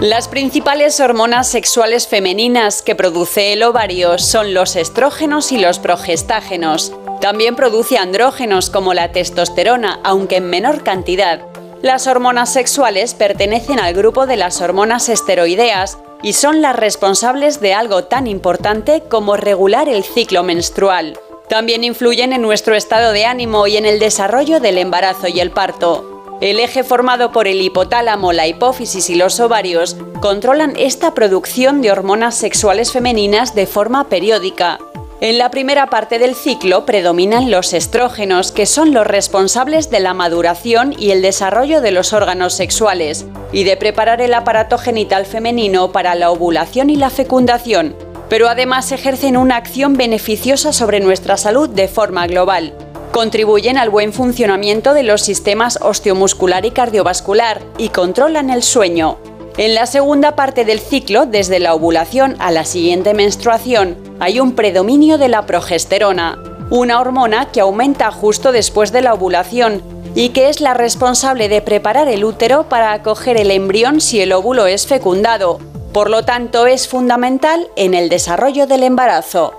Las 0.00 0.26
principales 0.26 0.98
hormonas 0.98 1.48
sexuales 1.48 2.08
femeninas 2.08 2.82
que 2.82 2.96
produce 2.96 3.52
el 3.52 3.62
ovario 3.62 4.18
son 4.18 4.52
los 4.52 4.74
estrógenos 4.74 5.52
y 5.52 5.58
los 5.58 5.78
progestágenos. 5.78 6.92
También 7.20 7.54
produce 7.54 7.98
andrógenos 7.98 8.68
como 8.68 8.94
la 8.94 9.12
testosterona, 9.12 10.00
aunque 10.02 10.38
en 10.38 10.50
menor 10.50 10.82
cantidad. 10.82 11.40
Las 11.82 12.08
hormonas 12.08 12.52
sexuales 12.52 13.14
pertenecen 13.14 13.78
al 13.78 13.94
grupo 13.94 14.26
de 14.26 14.38
las 14.38 14.60
hormonas 14.60 15.08
esteroideas 15.08 15.98
y 16.24 16.32
son 16.32 16.62
las 16.62 16.74
responsables 16.74 17.60
de 17.60 17.74
algo 17.74 18.04
tan 18.04 18.26
importante 18.26 19.02
como 19.10 19.36
regular 19.36 19.90
el 19.90 20.02
ciclo 20.02 20.42
menstrual. 20.42 21.18
También 21.50 21.84
influyen 21.84 22.32
en 22.32 22.40
nuestro 22.40 22.74
estado 22.74 23.12
de 23.12 23.26
ánimo 23.26 23.66
y 23.66 23.76
en 23.76 23.84
el 23.84 23.98
desarrollo 23.98 24.58
del 24.58 24.78
embarazo 24.78 25.28
y 25.28 25.38
el 25.40 25.50
parto. 25.50 26.38
El 26.40 26.60
eje 26.60 26.82
formado 26.82 27.30
por 27.30 27.46
el 27.46 27.60
hipotálamo, 27.60 28.32
la 28.32 28.46
hipófisis 28.46 29.10
y 29.10 29.16
los 29.16 29.38
ovarios 29.38 29.96
controlan 30.22 30.72
esta 30.78 31.12
producción 31.12 31.82
de 31.82 31.92
hormonas 31.92 32.34
sexuales 32.34 32.90
femeninas 32.90 33.54
de 33.54 33.66
forma 33.66 34.08
periódica. 34.08 34.78
En 35.20 35.38
la 35.38 35.50
primera 35.50 35.86
parte 35.86 36.18
del 36.18 36.34
ciclo 36.34 36.84
predominan 36.84 37.50
los 37.50 37.72
estrógenos, 37.72 38.50
que 38.50 38.66
son 38.66 38.92
los 38.92 39.06
responsables 39.06 39.88
de 39.88 40.00
la 40.00 40.12
maduración 40.12 40.94
y 40.98 41.12
el 41.12 41.22
desarrollo 41.22 41.80
de 41.80 41.92
los 41.92 42.12
órganos 42.12 42.52
sexuales, 42.54 43.24
y 43.52 43.62
de 43.62 43.76
preparar 43.76 44.20
el 44.20 44.34
aparato 44.34 44.76
genital 44.76 45.24
femenino 45.24 45.92
para 45.92 46.16
la 46.16 46.30
ovulación 46.30 46.90
y 46.90 46.96
la 46.96 47.10
fecundación, 47.10 47.94
pero 48.28 48.48
además 48.48 48.90
ejercen 48.90 49.36
una 49.36 49.56
acción 49.56 49.96
beneficiosa 49.96 50.72
sobre 50.72 50.98
nuestra 50.98 51.36
salud 51.36 51.68
de 51.68 51.86
forma 51.86 52.26
global. 52.26 52.74
Contribuyen 53.12 53.78
al 53.78 53.90
buen 53.90 54.12
funcionamiento 54.12 54.92
de 54.92 55.04
los 55.04 55.22
sistemas 55.22 55.78
osteomuscular 55.80 56.66
y 56.66 56.72
cardiovascular 56.72 57.62
y 57.78 57.90
controlan 57.90 58.50
el 58.50 58.64
sueño. 58.64 59.18
En 59.56 59.76
la 59.76 59.86
segunda 59.86 60.34
parte 60.34 60.64
del 60.64 60.80
ciclo, 60.80 61.26
desde 61.26 61.60
la 61.60 61.74
ovulación 61.74 62.34
a 62.40 62.50
la 62.50 62.64
siguiente 62.64 63.14
menstruación, 63.14 63.96
hay 64.18 64.40
un 64.40 64.56
predominio 64.56 65.16
de 65.16 65.28
la 65.28 65.46
progesterona, 65.46 66.42
una 66.70 67.00
hormona 67.00 67.52
que 67.52 67.60
aumenta 67.60 68.10
justo 68.10 68.50
después 68.50 68.90
de 68.90 69.00
la 69.00 69.14
ovulación 69.14 69.80
y 70.16 70.30
que 70.30 70.48
es 70.48 70.60
la 70.60 70.74
responsable 70.74 71.48
de 71.48 71.62
preparar 71.62 72.08
el 72.08 72.24
útero 72.24 72.68
para 72.68 72.92
acoger 72.92 73.36
el 73.36 73.52
embrión 73.52 74.00
si 74.00 74.20
el 74.20 74.32
óvulo 74.32 74.66
es 74.66 74.88
fecundado. 74.88 75.60
Por 75.92 76.10
lo 76.10 76.24
tanto, 76.24 76.66
es 76.66 76.88
fundamental 76.88 77.68
en 77.76 77.94
el 77.94 78.08
desarrollo 78.08 78.66
del 78.66 78.82
embarazo. 78.82 79.52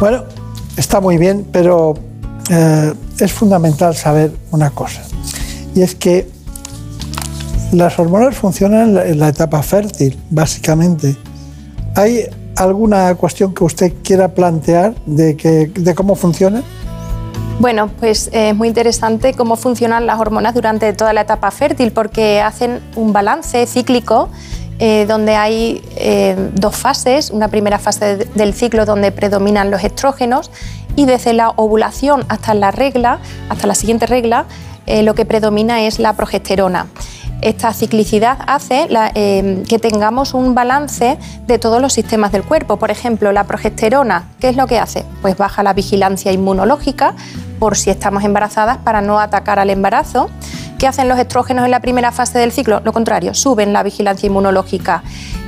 Bueno, 0.00 0.24
está 0.76 1.00
muy 1.00 1.18
bien, 1.18 1.46
pero 1.52 1.94
eh, 2.50 2.94
es 3.20 3.32
fundamental 3.32 3.94
saber 3.94 4.32
una 4.50 4.70
cosa. 4.70 5.02
Y 5.76 5.82
es 5.82 5.94
que 5.94 6.33
las 7.74 7.98
hormonas 7.98 8.34
funcionan 8.36 8.96
en 8.98 9.18
la, 9.18 9.28
etapa 9.28 9.62
fértil, 9.62 10.18
básicamente. 10.30 11.16
¿Hay 11.94 12.26
alguna 12.56 13.14
cuestión 13.14 13.54
que 13.54 13.64
usted 13.64 13.92
quiera 14.02 14.28
plantear 14.28 14.94
de, 15.06 15.36
que, 15.36 15.70
de 15.74 15.94
cómo 15.94 16.14
funcionan? 16.14 16.62
Bueno, 17.58 17.88
pues 18.00 18.28
eh, 18.32 18.50
es 18.50 18.56
muy 18.56 18.68
interesante 18.68 19.34
cómo 19.34 19.56
funcionan 19.56 20.06
las 20.06 20.18
hormonas 20.18 20.54
durante 20.54 20.92
toda 20.92 21.12
la 21.12 21.20
etapa 21.22 21.50
fértil 21.50 21.92
porque 21.92 22.40
hacen 22.40 22.80
un 22.96 23.12
balance 23.12 23.66
cíclico 23.66 24.28
eh, 24.80 25.06
donde 25.06 25.36
hay 25.36 25.80
eh, 25.96 26.34
dos 26.54 26.74
fases, 26.76 27.30
una 27.30 27.46
primera 27.48 27.78
fase 27.78 28.16
de- 28.16 28.24
del 28.34 28.54
ciclo 28.54 28.84
donde 28.84 29.12
predominan 29.12 29.70
los 29.70 29.84
estrógenos 29.84 30.50
y 30.96 31.06
desde 31.06 31.32
la 31.32 31.50
ovulación 31.50 32.24
hasta 32.28 32.54
la 32.54 32.72
regla, 32.72 33.20
hasta 33.48 33.68
la 33.68 33.76
siguiente 33.76 34.06
regla, 34.06 34.46
eh, 34.86 35.04
lo 35.04 35.14
que 35.14 35.24
predomina 35.24 35.82
es 35.82 36.00
la 36.00 36.12
progesterona. 36.14 36.86
Esta 37.44 37.74
ciclicidad 37.74 38.38
hace 38.46 38.88
eh, 39.14 39.62
que 39.68 39.78
tengamos 39.78 40.32
un 40.32 40.54
balance 40.54 41.18
de 41.46 41.58
todos 41.58 41.78
los 41.78 41.92
sistemas 41.92 42.32
del 42.32 42.42
cuerpo. 42.42 42.78
Por 42.78 42.90
ejemplo, 42.90 43.32
la 43.32 43.44
progesterona, 43.44 44.30
¿qué 44.40 44.48
es 44.48 44.56
lo 44.56 44.66
que 44.66 44.78
hace? 44.78 45.04
Pues 45.20 45.36
baja 45.36 45.62
la 45.62 45.74
vigilancia 45.74 46.32
inmunológica 46.32 47.14
por 47.58 47.76
si 47.76 47.90
estamos 47.90 48.24
embarazadas 48.24 48.78
para 48.78 49.02
no 49.02 49.20
atacar 49.20 49.58
al 49.58 49.68
embarazo. 49.68 50.30
¿Qué 50.78 50.86
hacen 50.86 51.06
los 51.06 51.18
estrógenos 51.18 51.66
en 51.66 51.70
la 51.70 51.80
primera 51.80 52.12
fase 52.12 52.38
del 52.38 52.50
ciclo? 52.50 52.80
Lo 52.82 52.94
contrario, 52.94 53.34
suben 53.34 53.74
la 53.74 53.82
vigilancia 53.82 54.26
inmunológica. 54.26 55.02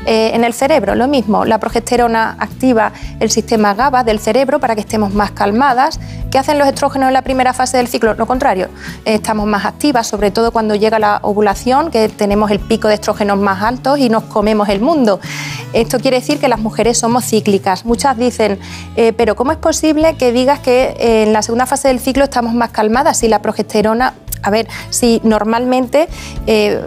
Eh, 0.07 0.31
en 0.35 0.45
el 0.45 0.55
cerebro, 0.55 0.95
lo 0.95 1.09
mismo, 1.09 1.45
la 1.45 1.59
progesterona 1.59 2.37
activa 2.39 2.93
el 3.19 3.29
sistema 3.29 3.75
GABA 3.75 4.05
del 4.05 4.21
cerebro 4.21 4.61
para 4.61 4.77
que 4.77 4.81
estemos 4.81 5.13
más 5.13 5.33
calmadas. 5.33 5.99
¿Qué 6.31 6.39
hacen 6.39 6.59
los 6.59 6.69
estrógenos 6.69 7.09
en 7.09 7.15
la 7.15 7.23
primera 7.23 7.53
fase 7.53 7.79
del 7.79 7.89
ciclo? 7.89 8.15
Lo 8.15 8.25
contrario, 8.25 8.69
eh, 9.05 9.15
estamos 9.15 9.47
más 9.47 9.65
activas, 9.65 10.07
sobre 10.07 10.31
todo 10.31 10.53
cuando 10.53 10.77
llega 10.77 11.01
la 11.01 11.19
ovulación, 11.23 11.91
que 11.91 12.09
tenemos 12.09 12.53
el 12.53 12.61
pico 12.61 12.87
de 12.87 12.95
estrógenos 12.95 13.37
más 13.37 13.63
altos 13.63 13.99
y 13.99 14.09
nos 14.09 14.23
comemos 14.25 14.69
el 14.69 14.81
mundo. 14.81 15.19
Esto 15.73 15.99
quiere 15.99 16.19
decir 16.19 16.39
que 16.39 16.47
las 16.47 16.61
mujeres 16.61 16.99
somos 16.99 17.25
cíclicas. 17.25 17.85
Muchas 17.85 18.17
dicen, 18.17 18.61
eh, 18.95 19.13
pero 19.13 19.35
¿cómo 19.35 19.51
es 19.51 19.59
posible 19.59 20.17
que 20.17 20.31
digas 20.31 20.61
que 20.61 20.95
en 20.99 21.33
la 21.33 21.43
segunda 21.43 21.67
fase 21.67 21.89
del 21.89 21.99
ciclo 21.99 22.23
estamos 22.23 22.55
más 22.55 22.71
calmadas 22.71 23.19
si 23.19 23.27
la 23.27 23.43
progesterona 23.43 24.15
a 24.47 24.51
ver, 24.51 24.69
si 24.91 25.21
normalmente 25.25 26.09
eh, 26.47 26.81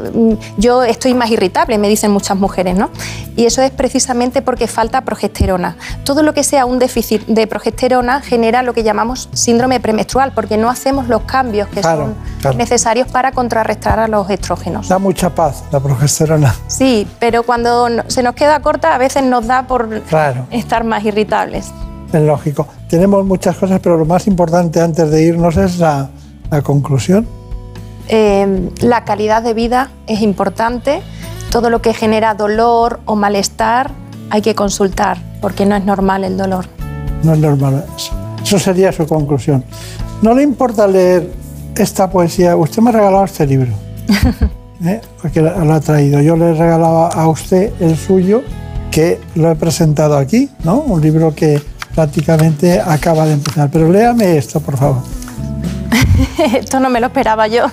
yo 0.58 0.84
estoy 0.84 1.14
más 1.14 1.30
irritable, 1.30 1.78
me 1.78 1.90
dicen 1.90 2.10
muchas 2.12 2.38
mujeres, 2.38 2.76
¿no? 2.78 2.90
Y 3.36 3.46
eso 3.46 3.62
es 3.62 3.72
precisamente 3.72 4.42
porque 4.42 4.68
falta 4.68 5.02
progesterona. 5.02 5.76
Todo 6.06 6.24
lo 6.24 6.34
que 6.34 6.44
sea 6.44 6.66
un 6.66 6.80
déficit 6.80 7.26
de 7.28 7.48
progesterona 7.48 8.22
genera 8.22 8.64
lo 8.64 8.74
que 8.74 8.84
llamamos 8.84 9.30
síndrome 9.34 9.80
premenstrual, 9.80 10.32
porque 10.34 10.58
no 10.58 10.70
hacemos 10.70 11.08
los 11.10 11.22
cambios 11.24 11.68
que 11.68 11.82
Claro, 11.82 12.04
son 12.06 12.16
claro. 12.42 12.58
necesarios 12.58 13.08
para 13.10 13.32
contrarrestar 13.34 14.00
a 14.00 14.08
los 14.08 14.30
estrógenos. 14.30 14.88
Da 14.88 15.00
mucha 15.00 15.30
paz 15.36 15.64
la 15.72 15.80
progesterona. 15.82 16.56
Sí, 16.68 17.06
pero 17.20 17.44
cuando 17.44 17.88
se 18.08 18.24
nos 18.24 18.36
queda 18.36 18.62
corta 18.62 18.96
a 18.96 18.98
veces 18.98 19.24
nos 19.24 19.46
da 19.48 19.68
por 19.68 20.02
Claro. 20.04 20.46
estar 20.52 20.84
más 20.86 21.04
irritables. 21.04 21.72
Es 22.14 22.22
lógico. 22.22 22.68
Tenemos 22.90 23.26
muchas 23.26 23.56
cosas, 23.58 23.80
pero 23.82 23.98
lo 23.98 24.06
más 24.06 24.28
importante 24.28 24.82
antes 24.82 25.12
de 25.12 25.24
irnos 25.24 25.58
es 25.58 25.78
la, 25.78 26.10
la 26.50 26.62
conclusión. 26.62 27.28
Eh, 28.10 28.70
la 28.82 29.06
calidad 29.06 29.44
de 29.44 29.54
vida 29.54 29.92
es 30.08 30.22
importante, 30.22 31.02
todo 31.52 31.70
lo 31.70 31.82
que 31.82 31.94
genera 31.94 32.34
dolor 32.34 33.00
o 33.06 33.16
malestar 33.16 33.92
hay 34.32 34.42
que 34.42 34.56
consultar, 34.56 35.18
porque 35.42 35.66
no 35.66 35.76
es 35.76 35.86
normal 35.86 36.24
el 36.24 36.38
dolor. 36.38 36.66
No 37.24 37.34
es 37.34 37.40
normal. 37.40 37.86
Eso 38.44 38.60
sería 38.60 38.92
su 38.92 39.08
conclusión. 39.08 39.64
¿No 40.22 40.34
le 40.34 40.44
importa 40.44 40.88
leer 40.88 41.32
esta 41.76 42.10
poesía? 42.10 42.56
Usted 42.56 42.82
me 42.82 42.90
ha 42.90 42.94
regalado 42.94 43.26
este 43.26 43.46
libro. 43.46 43.72
¿eh? 44.86 45.02
Porque 45.22 45.42
lo 45.42 45.74
ha 45.74 45.80
traído. 45.80 46.22
Yo 46.22 46.36
le 46.36 46.54
regalaba 46.54 47.10
a 47.10 47.28
usted 47.28 47.72
el 47.80 47.96
suyo, 47.98 48.42
que 48.92 49.20
lo 49.36 49.52
he 49.52 49.56
presentado 49.56 50.18
aquí, 50.18 50.50
¿no? 50.64 50.80
Un 50.80 51.02
libro 51.02 51.34
que 51.36 51.62
prácticamente 51.94 52.80
acaba 52.80 53.26
de 53.26 53.34
empezar. 53.34 53.70
Pero 53.72 53.92
léame 53.92 54.38
esto, 54.38 54.60
por 54.60 54.78
favor. 54.78 55.19
esto 56.54 56.80
no 56.80 56.90
me 56.90 57.00
lo 57.00 57.08
esperaba 57.08 57.48
yo. 57.48 57.66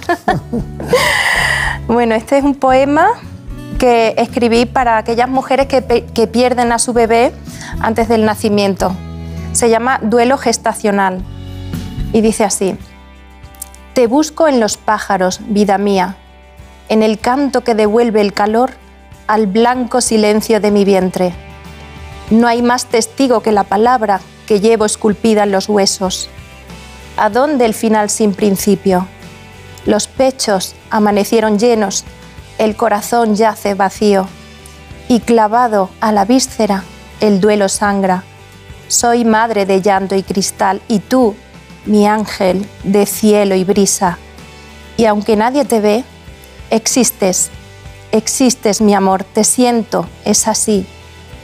bueno, 1.86 2.14
este 2.14 2.38
es 2.38 2.44
un 2.44 2.54
poema 2.54 3.08
que 3.78 4.14
escribí 4.16 4.64
para 4.64 4.98
aquellas 4.98 5.28
mujeres 5.28 5.66
que, 5.66 6.06
que 6.14 6.26
pierden 6.26 6.72
a 6.72 6.78
su 6.78 6.92
bebé 6.92 7.32
antes 7.80 8.08
del 8.08 8.24
nacimiento. 8.24 8.94
Se 9.52 9.68
llama 9.68 9.98
Duelo 10.02 10.38
Gestacional 10.38 11.22
y 12.12 12.20
dice 12.20 12.44
así, 12.44 12.76
Te 13.94 14.06
busco 14.06 14.48
en 14.48 14.60
los 14.60 14.76
pájaros, 14.76 15.40
vida 15.48 15.78
mía, 15.78 16.16
en 16.88 17.02
el 17.02 17.18
canto 17.18 17.62
que 17.62 17.74
devuelve 17.74 18.20
el 18.20 18.32
calor 18.32 18.72
al 19.26 19.46
blanco 19.46 20.00
silencio 20.00 20.60
de 20.60 20.70
mi 20.70 20.84
vientre. 20.84 21.32
No 22.30 22.46
hay 22.48 22.62
más 22.62 22.86
testigo 22.86 23.40
que 23.40 23.52
la 23.52 23.64
palabra 23.64 24.20
que 24.46 24.60
llevo 24.60 24.84
esculpida 24.84 25.44
en 25.44 25.52
los 25.52 25.68
huesos. 25.68 26.30
¿A 27.16 27.30
dónde 27.30 27.64
el 27.64 27.72
final 27.72 28.10
sin 28.10 28.34
principio? 28.34 29.06
Los 29.86 30.06
pechos 30.06 30.74
amanecieron 30.90 31.58
llenos, 31.58 32.04
el 32.58 32.76
corazón 32.76 33.36
yace 33.36 33.74
vacío, 33.74 34.28
y 35.08 35.20
clavado 35.20 35.88
a 36.00 36.12
la 36.12 36.26
víscera 36.26 36.84
el 37.20 37.40
duelo 37.40 37.70
sangra. 37.70 38.24
Soy 38.88 39.24
madre 39.24 39.64
de 39.64 39.80
llanto 39.80 40.14
y 40.14 40.22
cristal, 40.22 40.82
y 40.88 40.98
tú, 40.98 41.34
mi 41.86 42.06
ángel 42.06 42.68
de 42.84 43.06
cielo 43.06 43.54
y 43.54 43.64
brisa. 43.64 44.18
Y 44.98 45.06
aunque 45.06 45.36
nadie 45.36 45.64
te 45.64 45.80
ve, 45.80 46.04
existes, 46.70 47.50
existes 48.12 48.82
mi 48.82 48.94
amor, 48.94 49.24
te 49.24 49.44
siento, 49.44 50.06
es 50.26 50.48
así. 50.48 50.86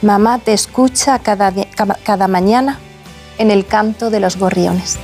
Mamá 0.03 0.37
te 0.37 0.53
escucha 0.53 1.17
cada, 1.19 1.51
cada 2.03 2.27
mañana 2.27 2.77
en 3.39 3.49
el 3.49 3.65
canto 3.65 4.09
de 4.11 4.19
los 4.19 4.37
gorriones. 4.37 4.99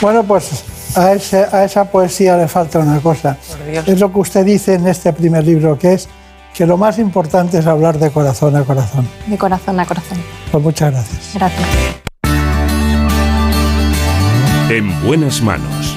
Bueno, 0.00 0.22
pues 0.22 0.64
a, 0.96 1.08
a 1.08 1.64
esa 1.64 1.84
poesía 1.90 2.36
le 2.36 2.46
falta 2.46 2.78
una 2.78 3.00
cosa. 3.00 3.36
Es 3.86 3.98
lo 3.98 4.12
que 4.12 4.18
usted 4.20 4.44
dice 4.44 4.74
en 4.74 4.86
este 4.86 5.12
primer 5.12 5.44
libro, 5.44 5.78
que 5.78 5.94
es 5.94 6.08
que 6.54 6.66
lo 6.66 6.76
más 6.76 6.98
importante 6.98 7.58
es 7.58 7.66
hablar 7.66 7.98
de 7.98 8.10
corazón 8.10 8.54
a 8.56 8.64
corazón. 8.64 9.08
De 9.26 9.36
corazón 9.36 9.78
a 9.80 9.86
corazón. 9.86 10.18
Pues 10.50 10.62
muchas 10.62 10.92
gracias. 10.92 11.30
Gracias. 11.34 11.68
En 14.70 15.04
buenas 15.04 15.40
manos. 15.42 15.96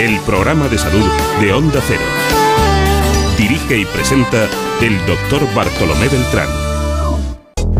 El 0.00 0.18
programa 0.20 0.68
de 0.68 0.78
salud 0.78 1.06
de 1.40 1.52
Onda 1.52 1.80
Cero. 1.86 2.00
Dirige 3.36 3.78
y 3.78 3.84
presenta 3.84 4.46
el 4.80 4.98
doctor 5.06 5.42
Bartolomé 5.54 6.08
Beltrán. 6.08 6.71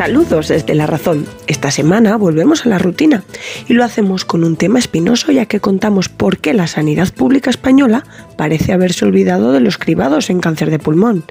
Saludos 0.00 0.48
desde 0.48 0.74
La 0.74 0.86
Razón. 0.86 1.26
Esta 1.46 1.70
semana 1.70 2.16
volvemos 2.16 2.64
a 2.64 2.70
la 2.70 2.78
rutina 2.78 3.22
y 3.68 3.74
lo 3.74 3.84
hacemos 3.84 4.24
con 4.24 4.44
un 4.44 4.56
tema 4.56 4.78
espinoso 4.78 5.30
ya 5.30 5.44
que 5.44 5.60
contamos 5.60 6.08
por 6.08 6.38
qué 6.38 6.54
la 6.54 6.68
sanidad 6.68 7.12
pública 7.12 7.50
española 7.50 8.04
parece 8.38 8.72
haberse 8.72 9.04
olvidado 9.04 9.52
de 9.52 9.60
los 9.60 9.76
cribados 9.76 10.30
en 10.30 10.40
cáncer 10.40 10.70
de 10.70 10.78
pulmón. 10.78 11.24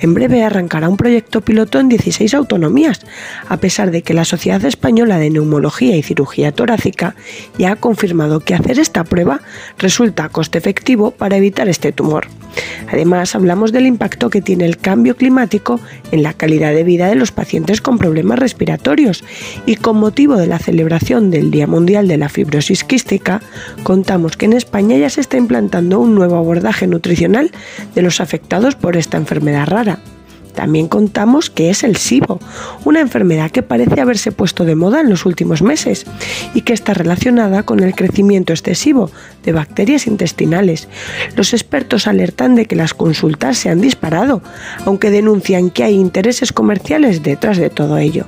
En 0.00 0.14
breve 0.14 0.42
arrancará 0.42 0.88
un 0.88 0.96
proyecto 0.96 1.42
piloto 1.42 1.78
en 1.78 1.90
16 1.90 2.32
autonomías, 2.32 3.02
a 3.46 3.58
pesar 3.58 3.90
de 3.90 4.00
que 4.00 4.14
la 4.14 4.24
Sociedad 4.24 4.64
Española 4.64 5.18
de 5.18 5.28
Neumología 5.28 5.94
y 5.94 6.02
Cirugía 6.02 6.50
Torácica 6.50 7.16
ya 7.58 7.72
ha 7.72 7.76
confirmado 7.76 8.40
que 8.40 8.54
hacer 8.54 8.78
esta 8.78 9.04
prueba 9.04 9.42
resulta 9.76 10.30
coste 10.30 10.56
efectivo 10.56 11.10
para 11.10 11.36
evitar 11.36 11.68
este 11.68 11.92
tumor. 11.92 12.28
Además, 12.90 13.34
hablamos 13.34 13.72
del 13.72 13.86
impacto 13.86 14.30
que 14.30 14.40
tiene 14.40 14.64
el 14.64 14.78
cambio 14.78 15.16
climático 15.16 15.80
en 16.12 16.22
la 16.22 16.32
calidad 16.32 16.72
de 16.72 16.84
vida 16.84 17.08
de 17.08 17.16
los 17.16 17.32
pacientes 17.32 17.80
con 17.80 17.98
problemas 17.98 18.13
respiratorios 18.22 19.24
y 19.66 19.76
con 19.76 19.96
motivo 19.96 20.36
de 20.36 20.46
la 20.46 20.58
celebración 20.58 21.30
del 21.30 21.50
Día 21.50 21.66
Mundial 21.66 22.08
de 22.08 22.18
la 22.18 22.28
Fibrosis 22.28 22.84
Quística, 22.84 23.42
contamos 23.82 24.36
que 24.36 24.46
en 24.46 24.52
España 24.52 24.96
ya 24.96 25.10
se 25.10 25.20
está 25.20 25.36
implantando 25.36 26.00
un 26.00 26.14
nuevo 26.14 26.36
abordaje 26.36 26.86
nutricional 26.86 27.50
de 27.94 28.02
los 28.02 28.20
afectados 28.20 28.74
por 28.74 28.96
esta 28.96 29.16
enfermedad 29.16 29.66
rara. 29.66 29.98
También 30.54 30.88
contamos 30.88 31.50
que 31.50 31.70
es 31.70 31.82
el 31.82 31.96
SIBO, 31.96 32.40
una 32.84 33.00
enfermedad 33.00 33.50
que 33.50 33.62
parece 33.62 34.00
haberse 34.00 34.32
puesto 34.32 34.64
de 34.64 34.74
moda 34.74 35.00
en 35.00 35.10
los 35.10 35.26
últimos 35.26 35.62
meses 35.62 36.06
y 36.54 36.62
que 36.62 36.72
está 36.72 36.94
relacionada 36.94 37.64
con 37.64 37.80
el 37.80 37.94
crecimiento 37.94 38.52
excesivo 38.52 39.10
de 39.42 39.52
bacterias 39.52 40.06
intestinales. 40.06 40.88
Los 41.36 41.52
expertos 41.52 42.06
alertan 42.06 42.54
de 42.54 42.66
que 42.66 42.76
las 42.76 42.94
consultas 42.94 43.58
se 43.58 43.68
han 43.68 43.80
disparado, 43.80 44.42
aunque 44.84 45.10
denuncian 45.10 45.70
que 45.70 45.84
hay 45.84 45.94
intereses 45.94 46.52
comerciales 46.52 47.22
detrás 47.22 47.58
de 47.58 47.70
todo 47.70 47.98
ello. 47.98 48.26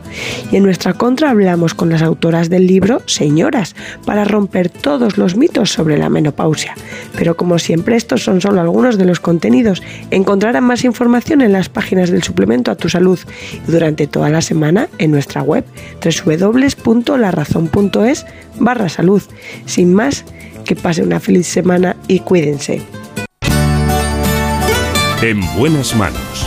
Y 0.50 0.56
en 0.56 0.64
nuestra 0.64 0.94
contra 0.94 1.30
hablamos 1.30 1.74
con 1.74 1.90
las 1.90 2.02
autoras 2.02 2.50
del 2.50 2.66
libro 2.66 3.02
Señoras 3.06 3.74
para 4.04 4.24
romper 4.24 4.68
todos 4.68 5.16
los 5.18 5.36
mitos 5.36 5.70
sobre 5.70 5.96
la 5.96 6.10
menopausia. 6.10 6.74
Pero 7.16 7.36
como 7.36 7.58
siempre 7.58 7.96
estos 7.96 8.24
son 8.24 8.40
solo 8.40 8.60
algunos 8.60 8.98
de 8.98 9.04
los 9.04 9.20
contenidos. 9.20 9.82
Encontrarán 10.10 10.64
más 10.64 10.84
información 10.84 11.40
en 11.40 11.52
las 11.52 11.68
páginas 11.68 12.10
del 12.16 12.22
suplemento 12.22 12.70
a 12.70 12.76
tu 12.76 12.88
salud 12.88 13.18
durante 13.66 14.06
toda 14.06 14.30
la 14.30 14.40
semana 14.40 14.88
en 14.96 15.10
nuestra 15.10 15.42
web 15.42 15.66
www.larazón.es 16.02 18.24
barra 18.58 18.88
salud. 18.88 19.22
Sin 19.66 19.92
más, 19.92 20.24
que 20.64 20.76
pase 20.76 21.02
una 21.02 21.20
feliz 21.20 21.46
semana 21.46 21.94
y 22.08 22.20
cuídense. 22.20 22.80
En 25.20 25.42
buenas 25.58 25.94
manos. 25.94 26.45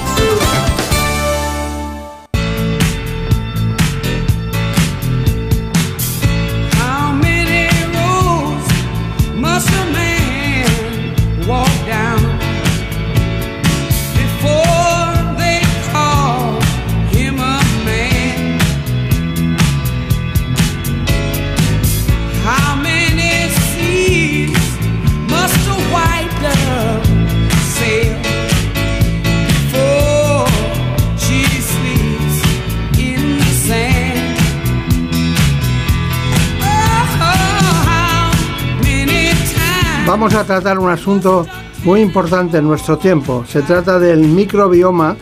Vamos 40.09 40.33
a 40.33 40.43
tratar 40.43 40.79
un 40.79 40.89
asunto 40.89 41.45
muy 41.83 42.01
importante 42.01 42.57
en 42.57 42.63
nuestro 42.63 42.97
tiempo. 42.97 43.45
Se 43.47 43.61
trata 43.61 43.99
del 43.99 44.21
microbioma, 44.21 45.15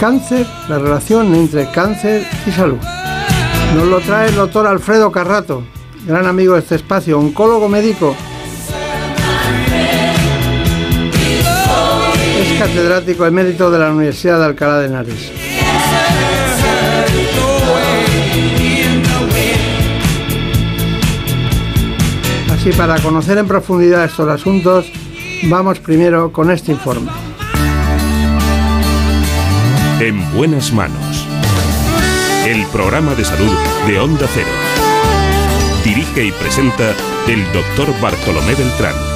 cáncer, 0.00 0.44
la 0.68 0.80
relación 0.80 1.32
entre 1.32 1.70
cáncer 1.70 2.26
y 2.44 2.50
salud. 2.50 2.80
Nos 3.76 3.86
lo 3.86 4.00
trae 4.00 4.30
el 4.30 4.34
doctor 4.34 4.66
Alfredo 4.66 5.12
Carrato, 5.12 5.62
gran 6.08 6.26
amigo 6.26 6.54
de 6.54 6.58
este 6.58 6.74
espacio, 6.74 7.20
oncólogo 7.20 7.68
médico. 7.68 8.16
Es 12.40 12.58
catedrático 12.58 13.26
emérito 13.26 13.70
de 13.70 13.78
la 13.78 13.92
Universidad 13.92 14.40
de 14.40 14.44
Alcalá 14.46 14.80
de 14.80 14.86
Henares. 14.86 15.30
Y 22.66 22.72
para 22.72 22.98
conocer 22.98 23.38
en 23.38 23.46
profundidad 23.46 24.04
estos 24.04 24.28
asuntos, 24.28 24.90
vamos 25.44 25.78
primero 25.78 26.32
con 26.32 26.50
este 26.50 26.72
informe. 26.72 27.12
En 30.00 30.32
buenas 30.34 30.72
manos. 30.72 31.28
El 32.44 32.66
programa 32.66 33.14
de 33.14 33.24
salud 33.24 33.56
de 33.86 34.00
Onda 34.00 34.26
Cero. 34.34 34.48
Dirige 35.84 36.24
y 36.24 36.32
presenta 36.32 36.92
el 37.28 37.44
doctor 37.52 37.88
Bartolomé 38.00 38.54
Beltrán. 38.56 39.15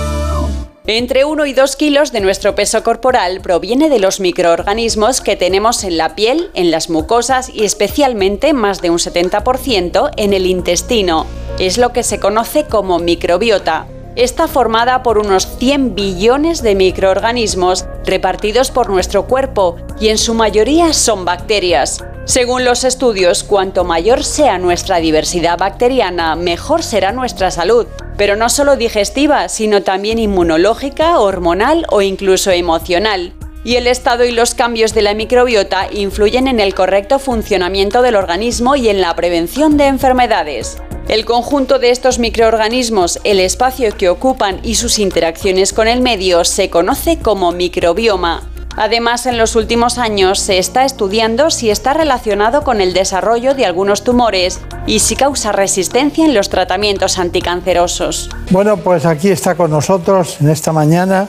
Entre 0.97 1.25
1 1.25 1.47
y 1.47 1.53
2 1.53 1.77
kilos 1.77 2.11
de 2.11 2.21
nuestro 2.21 2.57
peso 2.57 2.83
corporal 2.83 3.41
proviene 3.43 3.89
de 3.89 4.01
los 4.01 4.19
microorganismos 4.19 5.21
que 5.21 5.37
tenemos 5.37 5.85
en 5.85 5.97
la 5.97 6.17
piel, 6.17 6.51
en 6.55 6.73
las 6.73 6.91
mucosas 6.91 7.49
y 7.49 7.65
especialmente 7.65 8.53
más 8.55 8.83
de 8.83 8.91
un 8.91 8.99
70% 8.99 10.11
en 10.17 10.33
el 10.33 10.47
intestino. 10.47 11.27
Es 11.61 11.79
lo 11.79 11.93
que 11.93 12.03
se 12.03 12.19
conoce 12.19 12.65
como 12.65 12.99
microbiota. 12.99 13.87
Está 14.17 14.49
formada 14.49 15.05
por 15.05 15.19
unos 15.19 15.47
100 15.59 15.95
billones 15.95 16.63
de 16.63 16.75
microorganismos 16.75 17.87
repartidos 18.05 18.73
por 18.73 18.91
nuestro 18.91 19.27
cuerpo 19.27 19.77
y 20.01 20.09
en 20.09 20.19
su 20.19 20.35
mayoría 20.35 20.93
son 20.93 21.25
bacterias. 21.25 22.05
Según 22.25 22.65
los 22.65 22.83
estudios, 22.83 23.45
cuanto 23.45 23.85
mayor 23.85 24.25
sea 24.25 24.59
nuestra 24.59 24.97
diversidad 24.97 25.59
bacteriana, 25.59 26.35
mejor 26.35 26.83
será 26.83 27.13
nuestra 27.13 27.53
salud, 27.53 27.87
pero 28.17 28.35
no 28.35 28.49
solo 28.49 28.77
digestiva, 28.77 29.49
sino 29.49 29.83
también 29.83 30.19
inmunológica, 30.19 31.21
hormonal 31.21 31.87
o 31.91 32.03
incluso 32.03 32.51
emocional. 32.51 33.33
Y 33.63 33.77
el 33.77 33.87
estado 33.87 34.25
y 34.25 34.33
los 34.33 34.55
cambios 34.55 34.93
de 34.93 35.03
la 35.03 35.15
microbiota 35.15 35.87
influyen 35.93 36.49
en 36.49 36.59
el 36.59 36.75
correcto 36.75 37.21
funcionamiento 37.21 38.03
del 38.03 38.17
organismo 38.17 38.75
y 38.75 38.89
en 38.89 39.01
la 39.01 39.15
prevención 39.15 39.77
de 39.77 39.87
enfermedades. 39.87 40.79
El 41.09 41.25
conjunto 41.25 41.79
de 41.79 41.91
estos 41.91 42.19
microorganismos, 42.19 43.19
el 43.25 43.41
espacio 43.41 43.97
que 43.97 44.09
ocupan 44.09 44.61
y 44.63 44.77
sus 44.77 44.99
interacciones 44.99 45.73
con 45.73 45.89
el 45.89 46.01
medio 46.01 46.45
se 46.45 46.71
conoce 46.71 47.19
como 47.19 47.51
microbioma. 47.53 48.49
Además, 48.77 49.27
en 49.27 49.37
los 49.37 49.57
últimos 49.57 49.99
años 49.99 50.39
se 50.39 50.59
está 50.59 50.85
estudiando 50.85 51.51
si 51.51 51.71
está 51.71 51.93
relacionado 51.93 52.63
con 52.63 52.81
el 52.81 52.95
desarrollo 52.95 53.55
de 53.55 53.67
algunos 53.67 54.05
tumores 54.05 54.61
y 54.87 55.01
si 55.01 55.17
causa 55.17 55.53
resistencia 55.53 56.25
en 56.25 56.35
los 56.35 56.49
tratamientos 56.49 57.19
anticancerosos. 57.19 58.31
Bueno, 58.51 58.77
pues 58.77 59.05
aquí 59.05 59.29
está 59.29 59.57
con 59.57 59.71
nosotros 59.71 60.37
en 60.41 60.49
esta 60.49 60.73
mañana 60.73 61.29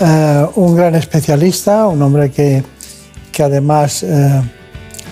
eh, 0.00 0.46
un 0.54 0.76
gran 0.76 0.94
especialista, 0.94 1.88
un 1.88 2.00
hombre 2.00 2.30
que, 2.30 2.62
que 3.32 3.42
además 3.42 4.04
eh, 4.04 4.42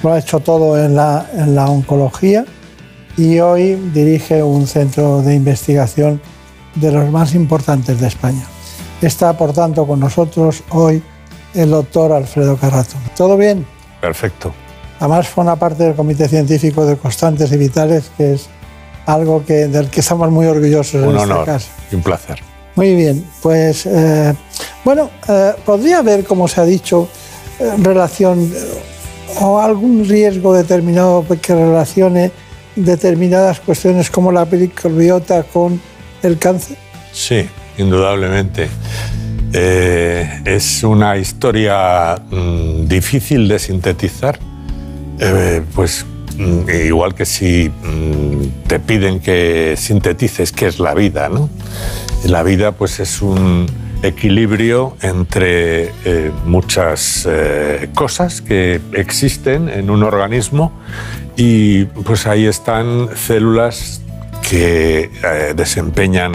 lo 0.03 0.13
ha 0.13 0.19
hecho 0.19 0.39
todo 0.41 0.83
en 0.83 0.95
la, 0.95 1.27
en 1.35 1.55
la 1.57 1.67
oncología 1.67 2.45
y 3.17 3.39
hoy 3.39 3.75
dirige 3.95 4.43
un 4.43 4.67
centro 4.67 5.23
de 5.23 5.35
investigación 5.35 6.21
de 6.75 6.93
los 6.93 7.11
más 7.11 7.35
importantes 7.35 8.01
de 8.01 8.09
España. 8.09 8.45
Está, 9.01 9.37
por 9.37 9.53
tanto, 9.53 9.87
con 9.87 10.01
nosotros 10.01 10.63
hoy 10.71 11.03
el 11.55 11.71
doctor 11.71 12.13
Alfredo 12.13 12.57
Carrato. 12.57 12.97
¿Todo 13.17 13.37
bien? 13.37 13.67
Perfecto. 14.01 14.53
Además, 15.01 15.29
forma 15.29 15.57
parte 15.57 15.85
del 15.85 15.95
Comité 15.95 16.29
Científico 16.29 16.85
de 16.87 16.97
Constantes 16.97 17.53
y 17.53 17.57
Vitales, 17.57 18.11
que 18.17 18.35
es 18.35 18.49
algo 19.07 19.45
que, 19.45 19.69
del 19.69 19.89
que 19.89 20.01
estamos 20.01 20.31
muy 20.31 20.47
orgullosos 20.47 21.03
un 21.03 21.11
en 21.11 21.17
honor 21.17 21.41
esta 21.41 21.53
casa. 21.53 21.69
un 21.93 22.03
placer. 22.03 22.41
Muy 22.75 22.95
bien, 22.95 23.27
pues 23.43 23.87
eh, 23.87 24.35
bueno, 24.85 25.11
eh, 25.29 25.55
podría 25.65 25.99
haber, 25.99 26.25
como 26.25 26.47
se 26.47 26.61
ha 26.61 26.65
dicho, 26.65 27.09
eh, 27.59 27.73
relación 27.79 28.53
o 29.41 29.59
algún 29.59 30.07
riesgo 30.07 30.53
determinado 30.53 31.25
que 31.41 31.55
relacione 31.55 32.33
determinadas 32.77 33.61
cuestiones 33.61 34.11
como 34.11 34.31
la 34.31 34.45
microbiota 34.45 35.43
con 35.43 35.81
el 36.23 36.39
cáncer. 36.39 36.77
Sí, 37.13 37.49
indudablemente. 37.79 38.69
Eh, 39.53 40.43
es 40.45 40.83
una 40.85 41.17
historia 41.17 42.17
mm, 42.31 42.87
difícil 42.87 43.49
de 43.49 43.59
sintetizar, 43.59 44.39
Eh, 45.19 45.63
pues 45.75 46.05
mm, 46.37 46.69
igual 46.89 47.15
que 47.15 47.25
si 47.25 47.71
mm, 47.71 48.67
te 48.67 48.79
piden 48.79 49.19
que 49.21 49.75
sintetices 49.79 50.53
qué 50.53 50.67
es 50.67 50.79
la 50.79 50.93
vida, 50.93 51.31
¿no? 51.31 51.49
La 52.27 52.43
vida 52.43 52.73
pues 52.73 53.01
es 53.01 53.23
un 53.23 53.67
equilibrio 54.03 54.97
entre 55.03 55.93
eh, 56.05 56.31
muchas 56.45 57.27
eh, 57.29 57.89
cosas 57.95 58.41
que 58.43 58.81
existen 58.93 59.69
en 59.69 59.91
un 59.91 60.03
organismo 60.03 60.73
y 61.37 61.85
pues 61.85 62.27
ahí 62.27 62.47
están 62.47 63.09
células 63.15 64.03
que 64.49 65.11
eh, 65.25 65.55
desempeñan 65.57 66.33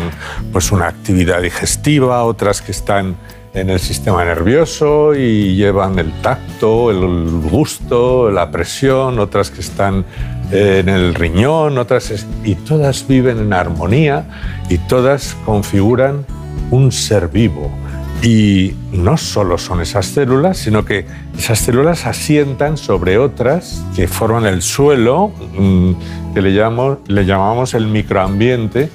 pues 0.51 0.71
una 0.71 0.87
actividad 0.87 1.41
digestiva, 1.41 2.23
otras 2.23 2.61
que 2.61 2.71
están 2.71 3.15
en 3.53 3.69
el 3.69 3.79
sistema 3.79 4.23
nervioso 4.23 5.13
y 5.13 5.55
llevan 5.55 5.99
el 5.99 6.11
tacto, 6.21 6.89
el 6.89 7.41
gusto, 7.49 8.31
la 8.31 8.49
presión, 8.49 9.19
otras 9.19 9.51
que 9.51 9.59
están 9.59 10.05
en 10.51 10.87
el 10.87 11.13
riñón, 11.15 11.77
otras 11.77 12.25
y 12.43 12.55
todas 12.55 13.07
viven 13.07 13.39
en 13.39 13.53
armonía 13.53 14.25
y 14.69 14.77
todas 14.77 15.35
configuran 15.45 16.25
un 16.71 16.91
ser 16.91 17.27
vivo. 17.27 17.69
Y 18.23 18.75
no 18.91 19.17
solo 19.17 19.57
son 19.57 19.81
esas 19.81 20.05
células, 20.05 20.57
sino 20.57 20.85
que 20.85 21.05
esas 21.37 21.59
células 21.59 22.05
asientan 22.05 22.77
sobre 22.77 23.17
otras 23.17 23.83
que 23.95 24.07
forman 24.07 24.45
el 24.45 24.61
suelo, 24.61 25.31
mm, 25.57 26.33
que 26.33 26.41
le 26.41 26.53
llamamos, 26.53 26.99
le 27.07 27.25
llamamos 27.25 27.73
el 27.73 27.87
microambiente, 27.87 28.89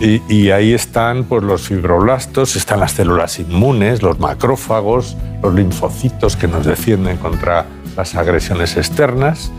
y, 0.00 0.50
ahí 0.50 0.74
están 0.74 1.24
pues, 1.24 1.42
los 1.42 1.62
fibroblastos, 1.62 2.54
están 2.54 2.78
las 2.78 2.92
células 2.92 3.40
inmunes, 3.40 4.00
los 4.00 4.20
macrófagos, 4.20 5.16
los 5.42 5.52
linfocitos 5.52 6.36
que 6.36 6.46
nos 6.46 6.64
defienden 6.64 7.16
contra 7.16 7.66
las 7.96 8.14
agresiones 8.14 8.76
externas. 8.76 9.50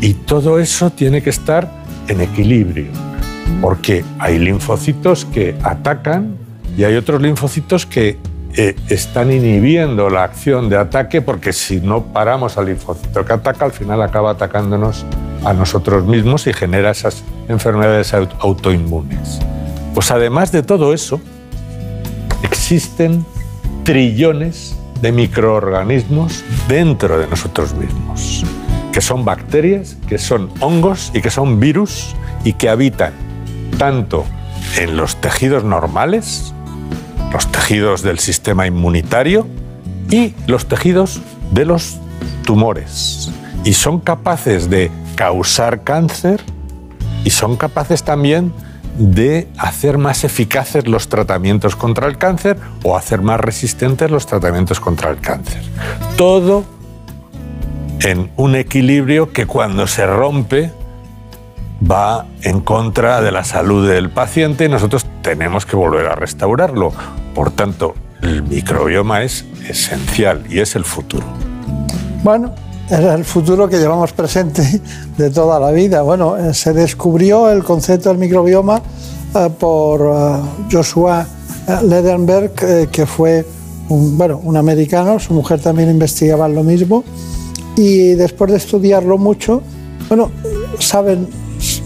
Y 0.00 0.14
todo 0.14 0.58
eso 0.60 0.88
tiene 0.88 1.20
que 1.20 1.28
estar 1.28 1.70
en 2.08 2.22
equilibrio, 2.22 2.86
porque 3.60 4.02
hay 4.18 4.38
linfocitos 4.38 5.26
que 5.26 5.54
atacan 5.62 6.38
y 6.76 6.84
hay 6.84 6.94
otros 6.96 7.22
linfocitos 7.22 7.86
que 7.86 8.18
eh, 8.56 8.74
están 8.88 9.32
inhibiendo 9.32 10.08
la 10.08 10.24
acción 10.24 10.68
de 10.68 10.76
ataque, 10.76 11.20
porque 11.22 11.52
si 11.52 11.80
no 11.80 12.02
paramos 12.04 12.56
al 12.58 12.66
linfocito 12.66 13.24
que 13.24 13.32
ataca, 13.32 13.64
al 13.66 13.72
final 13.72 14.00
acaba 14.02 14.30
atacándonos 14.32 15.04
a 15.44 15.52
nosotros 15.52 16.04
mismos 16.06 16.46
y 16.46 16.52
genera 16.52 16.90
esas 16.90 17.22
enfermedades 17.48 18.14
aut- 18.14 18.34
autoinmunes. 18.40 19.38
Pues 19.94 20.10
además 20.10 20.52
de 20.52 20.62
todo 20.62 20.92
eso, 20.92 21.20
existen 22.42 23.24
trillones 23.84 24.76
de 25.00 25.12
microorganismos 25.12 26.42
dentro 26.68 27.18
de 27.18 27.26
nosotros 27.26 27.74
mismos, 27.74 28.44
que 28.92 29.00
son 29.00 29.24
bacterias, 29.24 29.96
que 30.08 30.18
son 30.18 30.48
hongos 30.60 31.10
y 31.14 31.20
que 31.20 31.30
son 31.30 31.60
virus 31.60 32.14
y 32.44 32.54
que 32.54 32.68
habitan 32.68 33.12
tanto 33.78 34.24
en 34.78 34.96
los 34.96 35.16
tejidos 35.20 35.64
normales, 35.64 36.54
los 37.36 37.52
tejidos 37.52 38.00
del 38.00 38.18
sistema 38.18 38.66
inmunitario 38.66 39.46
y 40.10 40.34
los 40.46 40.64
tejidos 40.68 41.20
de 41.50 41.66
los 41.66 41.98
tumores. 42.46 43.30
Y 43.62 43.74
son 43.74 44.00
capaces 44.00 44.70
de 44.70 44.90
causar 45.16 45.82
cáncer 45.82 46.40
y 47.24 47.30
son 47.30 47.56
capaces 47.56 48.02
también 48.04 48.54
de 48.96 49.48
hacer 49.58 49.98
más 49.98 50.24
eficaces 50.24 50.88
los 50.88 51.08
tratamientos 51.10 51.76
contra 51.76 52.06
el 52.06 52.16
cáncer 52.16 52.56
o 52.82 52.96
hacer 52.96 53.20
más 53.20 53.38
resistentes 53.38 54.10
los 54.10 54.24
tratamientos 54.24 54.80
contra 54.80 55.10
el 55.10 55.18
cáncer. 55.18 55.60
Todo 56.16 56.64
en 58.00 58.30
un 58.36 58.54
equilibrio 58.54 59.30
que 59.34 59.44
cuando 59.44 59.86
se 59.86 60.06
rompe 60.06 60.72
va 61.82 62.24
en 62.40 62.60
contra 62.62 63.20
de 63.20 63.30
la 63.30 63.44
salud 63.44 63.86
del 63.86 64.08
paciente 64.08 64.64
y 64.64 64.70
nosotros 64.70 65.04
tenemos 65.20 65.66
que 65.66 65.76
volver 65.76 66.06
a 66.06 66.14
restaurarlo. 66.14 66.94
Por 67.36 67.50
tanto, 67.50 67.94
el 68.22 68.42
microbioma 68.42 69.22
es 69.22 69.44
esencial 69.68 70.42
y 70.48 70.60
es 70.60 70.74
el 70.74 70.84
futuro. 70.84 71.26
Bueno, 72.24 72.54
es 72.88 72.98
el 72.98 73.26
futuro 73.26 73.68
que 73.68 73.76
llevamos 73.76 74.14
presente 74.14 74.80
de 75.18 75.28
toda 75.28 75.60
la 75.60 75.70
vida. 75.70 76.00
Bueno, 76.00 76.38
eh, 76.38 76.54
se 76.54 76.72
descubrió 76.72 77.50
el 77.50 77.62
concepto 77.62 78.08
del 78.08 78.16
microbioma 78.16 78.80
eh, 79.34 79.50
por 79.58 80.00
eh, 80.00 80.40
Joshua 80.72 81.26
Ledenberg, 81.82 82.52
eh, 82.62 82.88
que 82.90 83.04
fue 83.04 83.44
un, 83.90 84.16
bueno, 84.16 84.40
un 84.42 84.56
americano, 84.56 85.18
su 85.18 85.34
mujer 85.34 85.60
también 85.60 85.90
investigaba 85.90 86.48
lo 86.48 86.62
mismo, 86.62 87.04
y 87.76 88.14
después 88.14 88.50
de 88.50 88.56
estudiarlo 88.56 89.18
mucho, 89.18 89.62
bueno, 90.08 90.30
saben, 90.78 91.28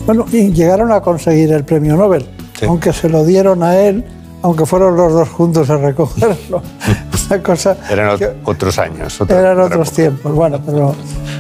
bueno, 0.07 0.27
llegaron 0.27 0.93
a 0.93 1.01
conseguir 1.01 1.51
el 1.51 1.65
premio 1.65 1.97
Nobel, 1.97 2.25
aunque 2.69 2.93
se 2.93 3.09
lo 3.09 3.25
dieron 3.25 3.65
a 3.65 3.77
él, 3.81 4.05
aunque 4.43 4.65
fueron 4.67 4.97
los 4.97 5.13
dos 5.13 5.29
juntos 5.29 5.69
a 5.71 5.77
recogerlo. 5.77 6.63
Una 7.31 7.43
cosa 7.43 7.77
Eran 7.91 8.19
que- 8.19 8.31
otros 8.45 8.79
años. 8.79 9.21
otra- 9.21 9.39
eran 9.39 9.53
otra 9.61 9.67
otros 9.67 9.93
tiempos, 9.93 10.33
bueno, 10.35 10.61
pero 10.65 10.95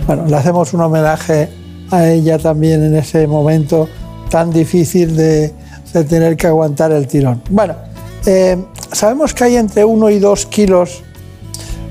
bueno, 0.06 0.26
le 0.26 0.36
hacemos 0.36 0.72
un 0.72 0.82
homenaje 0.82 1.48
a 1.90 2.06
ella 2.08 2.38
también 2.38 2.84
en 2.84 2.94
ese 2.96 3.26
momento 3.26 3.88
tan 4.30 4.50
difícil 4.50 5.16
de 5.16 5.52
de 5.92 6.04
tener 6.04 6.36
que 6.36 6.46
aguantar 6.46 6.92
el 6.92 7.08
tirón. 7.08 7.42
Bueno, 7.50 7.74
eh, 8.24 8.56
sabemos 8.92 9.34
que 9.34 9.42
hay 9.42 9.56
entre 9.56 9.84
1 9.84 10.10
y 10.10 10.20
2 10.20 10.46
kilos 10.46 11.02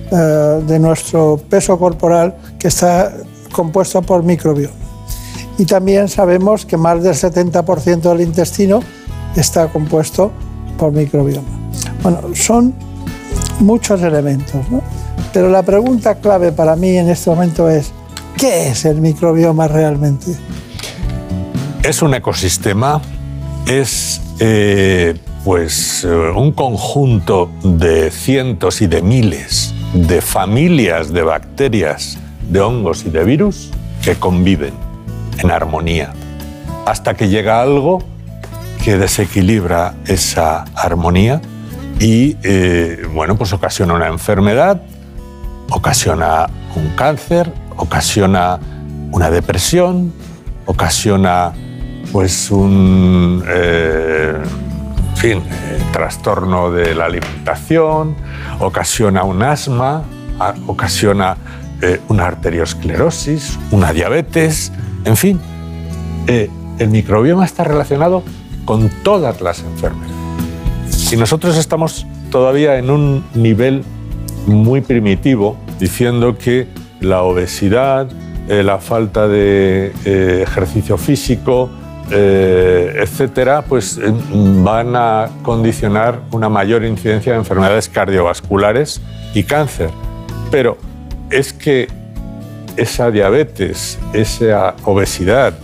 eh, 0.10 0.62
de 0.66 0.80
nuestro 0.80 1.36
peso 1.50 1.78
corporal 1.78 2.34
que 2.58 2.70
está 2.70 3.12
compuesto 3.52 4.02
por 4.02 4.24
microbioma. 4.24 4.74
Y 5.58 5.66
también 5.66 6.08
sabemos 6.08 6.66
que 6.66 6.78
más 6.78 7.04
del 7.04 7.14
70% 7.14 8.00
del 8.04 8.22
intestino 8.22 8.80
está 9.36 9.68
compuesto 9.68 10.32
por 10.80 10.92
microbioma. 10.92 11.48
Bueno, 12.02 12.22
son 12.34 12.74
muchos 13.60 14.02
elementos, 14.02 14.70
¿no? 14.72 14.82
Pero 15.34 15.50
la 15.50 15.62
pregunta 15.62 16.16
clave 16.16 16.52
para 16.52 16.76
mí 16.76 16.98
en 16.98 17.10
este 17.10 17.30
momento 17.30 17.70
es, 17.70 17.92
¿qué 18.38 18.70
es 18.70 18.86
el 18.86 19.02
microbioma 19.02 19.68
realmente? 19.68 20.36
Es 21.84 22.02
un 22.02 22.14
ecosistema, 22.14 23.02
es 23.68 24.22
eh, 24.40 25.16
pues 25.44 26.04
eh, 26.04 26.08
un 26.08 26.52
conjunto 26.54 27.52
de 27.64 28.10
cientos 28.10 28.82
y 28.82 28.88
de 28.88 29.02
miles 29.02 29.74
de 29.94 30.22
familias 30.22 31.12
de 31.12 31.24
bacterias, 31.24 32.18
de 32.50 32.62
hongos 32.62 33.06
y 33.06 33.10
de 33.10 33.24
virus 33.24 33.72
que 34.04 34.16
conviven 34.16 34.74
en 35.40 35.52
armonía, 35.52 36.14
hasta 36.86 37.16
que 37.16 37.28
llega 37.28 37.62
algo 37.62 38.04
que 38.84 38.98
desequilibra 38.98 39.96
esa 40.06 40.64
armonía 40.76 41.42
y, 42.00 42.38
eh, 42.44 43.06
bueno, 43.14 43.36
pues 43.36 43.52
ocasiona 43.52 43.94
una 43.94 44.08
enfermedad, 44.08 44.82
ocasiona 45.70 46.48
un 46.76 46.90
cáncer, 46.96 47.52
ocasiona 47.76 48.58
una 49.12 49.30
depresión, 49.30 50.14
ocasiona 50.66 51.52
pues 52.14 52.50
un 52.52 53.44
eh, 53.48 54.34
fin, 55.16 55.40
eh, 55.40 55.80
trastorno 55.92 56.72
de 56.72 56.96
la 56.96 57.06
alimentación, 57.06 58.16
ocasiona 58.60 59.24
un 59.24 59.44
asma, 59.44 60.04
ocasiona 60.68 61.36
una 62.10 62.28
arteriosclerosis, 62.28 63.58
una 63.72 63.94
diabetes, 63.94 64.72
en 65.06 65.16
fin, 65.16 65.40
el 66.28 66.90
microbioma 66.90 67.46
está 67.46 67.64
relacionado 67.64 68.24
con 68.70 68.88
todas 69.02 69.42
las 69.42 69.64
enfermedades. 69.64 71.12
Y 71.12 71.18
nosotros 71.18 71.58
estamos 71.58 72.06
todavía 72.30 72.78
en 72.78 72.92
un 72.92 73.26
nivel 73.34 73.84
muy 74.46 74.82
primitivo 74.82 75.58
diciendo 75.80 76.38
que 76.38 76.68
la 77.02 77.24
obesidad, 77.24 78.08
eh, 78.48 78.62
la 78.62 78.78
falta 78.78 79.28
de 79.28 79.92
eh, 80.06 80.44
ejercicio 80.44 81.00
físico, 81.00 81.72
eh, 82.12 82.94
etcétera, 83.02 83.64
pues 83.64 84.00
van 84.64 84.96
a 84.96 85.30
condicionar 85.42 86.20
una 86.32 86.48
mayor 86.48 86.86
incidencia 86.86 87.32
de 87.32 87.40
enfermedades 87.40 87.90
cardiovasculares 87.90 89.02
y 89.34 89.46
cáncer. 89.46 89.90
Pero 90.52 90.78
es 91.32 91.54
que 91.54 91.88
esa 92.78 93.10
diabetes, 93.10 93.98
esa 94.14 94.76
obesidad, 94.86 95.58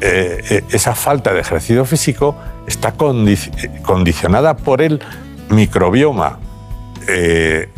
esa 0.00 0.96
falta 0.96 1.32
de 1.32 1.40
ejercicio 1.40 1.84
físico 1.84 2.34
está 2.66 2.96
condi- 2.96 3.82
condicionada 3.82 4.56
por 4.56 4.82
el 4.82 5.00
microbioma. 5.50 6.38
Eh, 7.08 7.68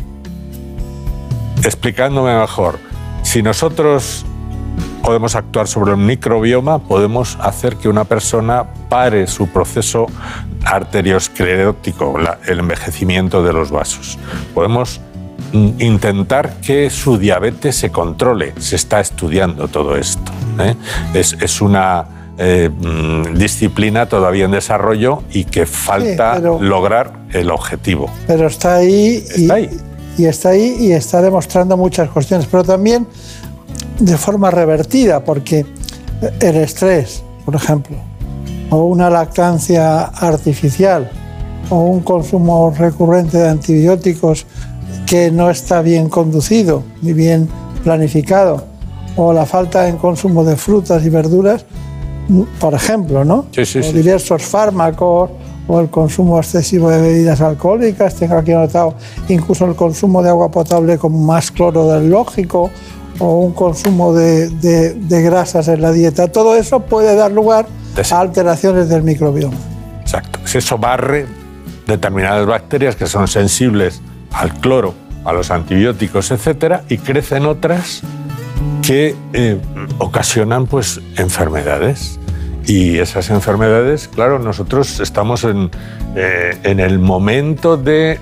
explicándome 1.63 2.37
mejor, 2.39 2.79
si 3.23 3.41
nosotros 3.41 4.25
podemos 5.01 5.35
actuar 5.35 5.67
sobre 5.67 5.91
el 5.91 5.97
microbioma, 5.97 6.79
podemos 6.79 7.37
hacer 7.41 7.75
que 7.77 7.89
una 7.89 8.03
persona 8.05 8.65
pare 8.89 9.27
su 9.27 9.47
proceso 9.47 10.07
arteriosclerótico, 10.65 12.15
el 12.47 12.59
envejecimiento 12.59 13.43
de 13.43 13.53
los 13.53 13.71
vasos. 13.71 14.17
Podemos 14.53 15.01
intentar 15.53 16.55
que 16.61 16.89
su 16.89 17.17
diabetes 17.17 17.75
se 17.75 17.91
controle. 17.91 18.53
Se 18.59 18.75
está 18.75 18.99
estudiando 18.99 19.67
todo 19.67 19.95
esto. 19.95 20.31
¿eh? 20.59 20.75
Es, 21.13 21.33
es 21.39 21.61
una 21.61 22.05
eh, 22.37 22.69
mm, 22.69 23.37
disciplina 23.37 24.07
todavía 24.07 24.45
en 24.45 24.51
desarrollo 24.51 25.23
y 25.31 25.45
que 25.45 25.65
falta 25.65 26.33
pero- 26.35 26.59
lograr 26.61 27.13
el 27.31 27.49
objetivo. 27.51 28.09
Pero 28.27 28.47
está 28.47 28.75
ahí, 28.75 29.23
y, 29.37 30.21
y 30.21 30.25
está 30.25 30.49
ahí 30.49 30.75
y 30.79 30.91
está 30.91 31.21
demostrando 31.21 31.77
muchas 31.77 32.09
cuestiones, 32.09 32.47
pero 32.49 32.63
también 32.63 33.07
de 33.99 34.17
forma 34.17 34.51
revertida, 34.51 35.23
porque 35.23 35.65
el 36.39 36.55
estrés, 36.57 37.23
por 37.45 37.55
ejemplo, 37.55 37.97
o 38.69 38.83
una 38.85 39.09
lactancia 39.09 40.03
artificial, 40.03 41.09
o 41.69 41.81
un 41.81 42.01
consumo 42.01 42.73
recurrente 42.77 43.37
de 43.37 43.49
antibióticos 43.49 44.45
que 45.05 45.31
no 45.31 45.49
está 45.49 45.81
bien 45.81 46.09
conducido 46.09 46.83
ni 47.01 47.13
bien 47.13 47.47
planificado, 47.83 48.65
o 49.15 49.31
la 49.33 49.45
falta 49.45 49.87
en 49.87 49.97
consumo 49.97 50.43
de 50.43 50.55
frutas 50.57 51.05
y 51.05 51.09
verduras, 51.09 51.65
por 52.59 52.73
ejemplo, 52.73 53.23
¿no? 53.23 53.45
Sí, 53.51 53.65
sí, 53.65 53.79
o 53.79 53.83
sí. 53.83 53.91
diversos 53.93 54.43
fármacos 54.43 55.29
o 55.67 55.79
el 55.79 55.89
consumo 55.89 56.37
excesivo 56.39 56.89
de 56.89 57.01
bebidas 57.01 57.41
alcohólicas, 57.41 58.15
tengo 58.15 58.35
aquí 58.37 58.51
anotado 58.51 58.93
incluso 59.29 59.65
el 59.65 59.75
consumo 59.75 60.21
de 60.21 60.29
agua 60.29 60.49
potable 60.51 60.97
con 60.97 61.25
más 61.25 61.49
cloro 61.51 61.87
del 61.91 62.09
lógico 62.09 62.69
o 63.19 63.39
un 63.39 63.53
consumo 63.53 64.13
de, 64.13 64.49
de- 64.49 64.93
de 64.93 65.21
grasas 65.21 65.67
en 65.69 65.81
la 65.81 65.91
dieta. 65.91 66.27
Todo 66.27 66.55
eso 66.55 66.81
puede 66.81 67.15
dar 67.15 67.31
lugar 67.31 67.65
a 68.11 68.19
alteraciones 68.19 68.89
del 68.89 69.03
microbioma. 69.03 69.55
Exacto. 70.01 70.39
Si 70.45 70.57
Eso 70.59 70.77
barre 70.77 71.25
determinadas 71.87 72.45
bacterias 72.45 72.95
que 72.95 73.07
son 73.07 73.27
sensibles 73.27 74.01
al 74.33 74.53
cloro, 74.55 74.93
a 75.23 75.31
los 75.33 75.49
antibióticos, 75.49 76.29
etcétera, 76.31 76.83
y 76.89 76.97
crecen 76.97 77.45
otras 77.45 78.01
que 78.81 79.15
eh, 79.33 79.59
ocasionan 79.97 80.67
pues 80.67 81.01
enfermedades. 81.17 82.19
Y 82.67 82.97
esas 82.97 83.29
enfermedades, 83.29 84.07
claro, 84.07 84.39
nosotros 84.39 84.99
estamos 84.99 85.43
en, 85.43 85.69
eh, 86.15 86.57
en 86.63 86.79
el 86.79 86.97
momento 86.97 87.77
de 87.77 88.19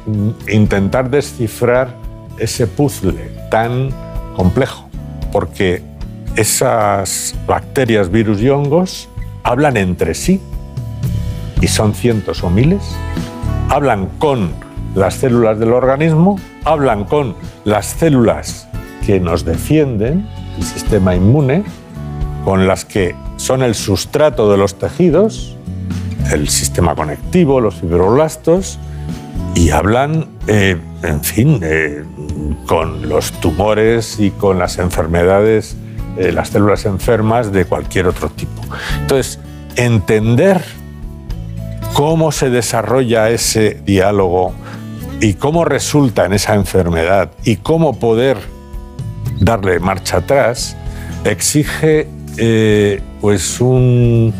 intentar 0.49 1.09
descifrar 1.09 1.95
ese 2.37 2.67
puzzle 2.67 3.31
tan 3.49 3.89
complejo, 4.35 4.89
porque 5.31 5.81
esas 6.35 7.35
bacterias, 7.47 8.11
virus 8.11 8.41
y 8.41 8.49
hongos 8.49 9.07
hablan 9.43 9.77
entre 9.77 10.13
sí 10.13 10.41
y 11.61 11.67
son 11.67 11.93
cientos 11.93 12.43
o 12.43 12.49
miles, 12.49 12.81
hablan 13.69 14.07
con 14.19 14.51
las 14.95 15.15
células 15.15 15.57
del 15.57 15.71
organismo, 15.71 16.37
hablan 16.65 17.05
con 17.05 17.35
las 17.63 17.85
células 17.85 18.67
que 19.05 19.19
nos 19.19 19.45
defienden, 19.45 20.27
el 20.57 20.63
sistema 20.63 21.15
inmune, 21.15 21.63
con 22.45 22.67
las 22.67 22.85
que 22.85 23.15
son 23.37 23.63
el 23.63 23.75
sustrato 23.75 24.51
de 24.51 24.57
los 24.57 24.75
tejidos, 24.75 25.55
el 26.31 26.49
sistema 26.49 26.95
conectivo, 26.95 27.61
los 27.61 27.75
fibroblastos, 27.75 28.79
y 29.55 29.69
hablan, 29.69 30.27
eh, 30.47 30.77
en 31.03 31.21
fin, 31.21 31.59
eh, 31.63 32.03
con 32.65 33.07
los 33.07 33.31
tumores 33.33 34.19
y 34.19 34.31
con 34.31 34.59
las 34.59 34.79
enfermedades, 34.79 35.75
eh, 36.17 36.31
las 36.31 36.49
células 36.49 36.85
enfermas 36.85 37.51
de 37.51 37.65
cualquier 37.65 38.07
otro 38.07 38.29
tipo. 38.29 38.61
Entonces, 39.01 39.39
entender 39.75 40.63
cómo 41.93 42.31
se 42.31 42.49
desarrolla 42.49 43.29
ese 43.29 43.81
diálogo 43.85 44.53
y 45.21 45.35
cómo 45.35 45.65
resulta 45.65 46.25
en 46.25 46.33
esa 46.33 46.55
enfermedad 46.55 47.31
y 47.43 47.57
cómo 47.57 47.99
poder 47.99 48.37
darle 49.43 49.79
marcha 49.79 50.17
atrás, 50.17 50.75
exige 51.23 52.07
eh, 52.37 53.01
pues 53.21 53.61
un 53.61 54.33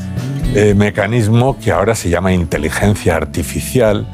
eh, 0.56 0.74
mecanismo 0.76 1.58
que 1.60 1.72
ahora 1.72 1.96
se 1.96 2.10
llama 2.10 2.34
inteligencia 2.34 3.16
artificial 3.16 4.08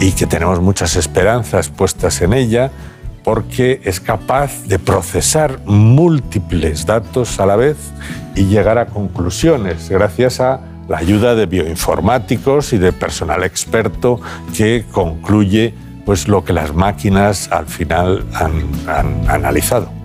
y 0.00 0.12
que 0.12 0.26
tenemos 0.26 0.60
muchas 0.60 0.96
esperanzas 0.96 1.68
puestas 1.68 2.20
en 2.22 2.32
ella 2.32 2.70
porque 3.22 3.80
es 3.84 4.00
capaz 4.00 4.64
de 4.66 4.78
procesar 4.78 5.60
múltiples 5.64 6.86
datos 6.86 7.38
a 7.38 7.46
la 7.46 7.56
vez 7.56 7.76
y 8.34 8.46
llegar 8.46 8.78
a 8.78 8.86
conclusiones 8.86 9.88
gracias 9.88 10.40
a 10.40 10.60
la 10.88 10.98
ayuda 10.98 11.34
de 11.34 11.46
bioinformáticos 11.46 12.72
y 12.72 12.78
de 12.78 12.92
personal 12.92 13.44
experto 13.44 14.20
que 14.56 14.84
concluye 14.90 15.74
pues 16.04 16.26
lo 16.26 16.44
que 16.44 16.52
las 16.52 16.74
máquinas 16.74 17.50
al 17.52 17.66
final 17.66 18.24
han, 18.34 18.68
han 18.88 19.30
analizado. 19.30 20.01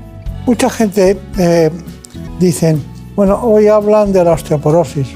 Mucha 0.48 0.70
gente 0.70 1.20
eh, 1.38 1.70
dicen, 2.40 2.82
bueno, 3.18 3.38
hoy 3.44 3.68
hablan 3.68 4.14
de 4.14 4.24
la 4.24 4.32
osteoporosis, 4.32 5.10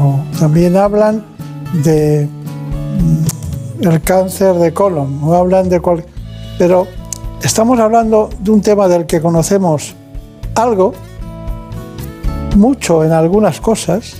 o 0.00 0.18
también 0.40 0.78
hablan 0.78 1.26
de 1.84 2.26
mm, 2.26 3.86
el 3.86 4.00
cáncer 4.00 4.54
de 4.54 4.72
colon, 4.72 5.20
o 5.22 5.34
hablan 5.34 5.68
de 5.68 5.80
cual... 5.80 6.06
Pero 6.56 6.86
estamos 7.42 7.78
hablando 7.78 8.30
de 8.40 8.50
un 8.50 8.62
tema 8.62 8.88
del 8.88 9.04
que 9.04 9.20
conocemos 9.20 9.94
algo, 10.54 10.94
mucho 12.56 13.04
en 13.04 13.12
algunas 13.12 13.60
cosas 13.60 14.14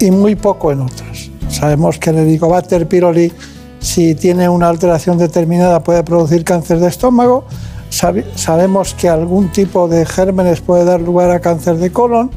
y 0.00 0.10
muy 0.10 0.34
poco 0.34 0.72
en 0.72 0.80
otras. 0.80 1.30
Sabemos 1.48 2.00
que 2.00 2.10
el 2.10 2.16
Helicobacter 2.16 2.88
pylori, 2.88 3.32
si 3.78 4.16
tiene 4.16 4.48
una 4.48 4.70
alteración 4.70 5.18
determinada, 5.18 5.84
puede 5.84 6.02
producir 6.02 6.42
cáncer 6.42 6.80
de 6.80 6.88
estómago. 6.88 7.44
Sabe- 7.98 8.24
sabemos 8.36 8.94
que 8.94 9.08
algún 9.08 9.48
tipo 9.48 9.88
de 9.88 10.06
gérmenes 10.06 10.60
puede 10.60 10.84
dar 10.84 11.00
lugar 11.00 11.32
a 11.32 11.40
cáncer 11.40 11.78
de 11.78 11.90
colon 11.90 12.30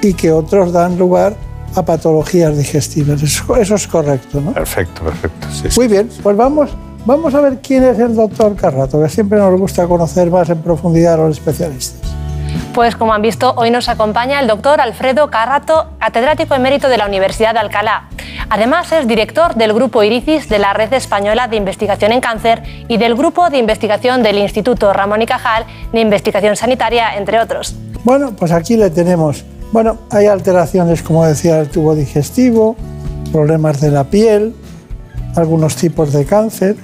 y 0.00 0.14
que 0.14 0.32
otros 0.32 0.72
dan 0.72 0.96
lugar 0.96 1.34
a 1.74 1.84
patologías 1.84 2.56
digestivas. 2.56 3.22
Eso, 3.22 3.56
eso 3.56 3.74
es 3.74 3.86
correcto, 3.86 4.40
¿no? 4.40 4.54
Perfecto, 4.54 5.02
perfecto. 5.02 5.48
sí, 5.52 5.68
sí. 5.68 5.78
Muy 5.78 5.88
bien, 5.88 6.08
pues 6.22 6.34
vamos, 6.34 6.70
vamos 7.04 7.34
a 7.34 7.42
ver 7.42 7.60
quién 7.60 7.84
es 7.84 7.98
el 7.98 8.16
doctor 8.16 8.56
Carrato, 8.56 9.02
que 9.02 9.10
siempre 9.10 9.38
nos 9.38 9.60
gusta 9.60 9.86
conocer 9.86 10.30
más 10.30 10.48
en 10.48 10.62
profundidad 10.62 11.12
a 11.12 11.16
los 11.18 11.36
especialistas. 11.36 12.00
Pues 12.72 12.96
como 12.96 13.12
han 13.12 13.20
visto, 13.20 13.52
hoy 13.56 13.70
nos 13.70 13.90
acompaña 13.90 14.40
el 14.40 14.46
doctor 14.46 14.80
Alfredo 14.80 15.30
Carrato, 15.30 15.88
catedrático 15.98 16.54
emérito 16.54 16.88
de 16.88 16.96
la 16.96 17.04
Universidad 17.06 17.52
de 17.52 17.58
Alcalá. 17.58 18.08
Además 18.48 18.92
es 18.92 19.08
director 19.08 19.56
del 19.56 19.72
Grupo 19.72 20.04
Iricis 20.04 20.48
de 20.48 20.60
la 20.60 20.72
Red 20.72 20.92
Española 20.92 21.48
de 21.48 21.56
Investigación 21.56 22.12
en 22.12 22.20
Cáncer 22.20 22.62
y 22.86 22.96
del 22.96 23.16
Grupo 23.16 23.50
de 23.50 23.58
Investigación 23.58 24.22
del 24.22 24.38
Instituto 24.38 24.92
Ramón 24.92 25.22
y 25.22 25.26
Cajal 25.26 25.66
de 25.92 26.00
Investigación 26.00 26.54
Sanitaria, 26.54 27.16
entre 27.16 27.40
otros. 27.40 27.74
Bueno, 28.04 28.32
pues 28.36 28.52
aquí 28.52 28.76
le 28.76 28.90
tenemos. 28.90 29.44
Bueno, 29.72 29.98
hay 30.10 30.26
alteraciones, 30.26 31.02
como 31.02 31.26
decía, 31.26 31.56
del 31.56 31.68
tubo 31.68 31.96
digestivo, 31.96 32.76
problemas 33.32 33.80
de 33.80 33.90
la 33.90 34.04
piel, 34.04 34.54
algunos 35.34 35.74
tipos 35.74 36.12
de 36.12 36.24
cáncer, 36.24 36.76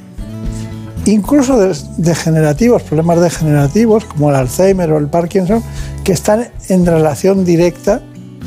incluso 1.06 1.56
degenerativos, 1.96 2.82
problemas 2.82 3.20
degenerativos 3.20 4.04
como 4.04 4.30
el 4.30 4.36
Alzheimer 4.36 4.90
o 4.90 4.98
el 4.98 5.06
Parkinson, 5.06 5.62
que 6.02 6.12
están 6.12 6.48
en 6.68 6.84
relación 6.84 7.44
directa 7.44 8.00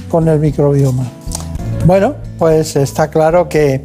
con 0.10 0.28
el 0.28 0.40
microbioma. 0.40 1.10
Bueno, 1.86 2.16
pues 2.40 2.76
está 2.76 3.10
claro 3.10 3.48
que 3.48 3.82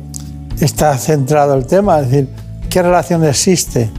está 0.60 0.96
centrado 0.96 1.54
el 1.54 1.66
tema, 1.66 2.00
es 2.00 2.10
decir, 2.10 2.28
¿qué 2.70 2.82
relación 2.82 3.24
existe 3.24 3.90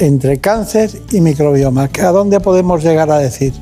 entre 0.00 0.38
cáncer 0.38 0.90
y 1.12 1.20
microbioma? 1.20 1.88
¿A 2.02 2.08
dónde 2.08 2.40
podemos 2.40 2.82
llegar 2.82 3.10
a 3.12 3.18
decir? 3.18 3.52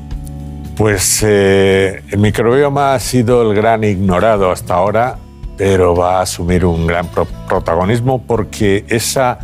Pues 0.78 1.22
eh, 1.26 2.02
el 2.10 2.18
microbioma 2.18 2.94
ha 2.94 3.00
sido 3.00 3.42
el 3.50 3.54
gran 3.54 3.84
ignorado 3.84 4.50
hasta 4.50 4.74
ahora, 4.74 5.18
pero 5.58 5.94
va 5.94 6.20
a 6.20 6.22
asumir 6.22 6.64
un 6.64 6.86
gran 6.86 7.06
pro- 7.08 7.26
protagonismo 7.46 8.22
porque 8.22 8.86
esa 8.88 9.38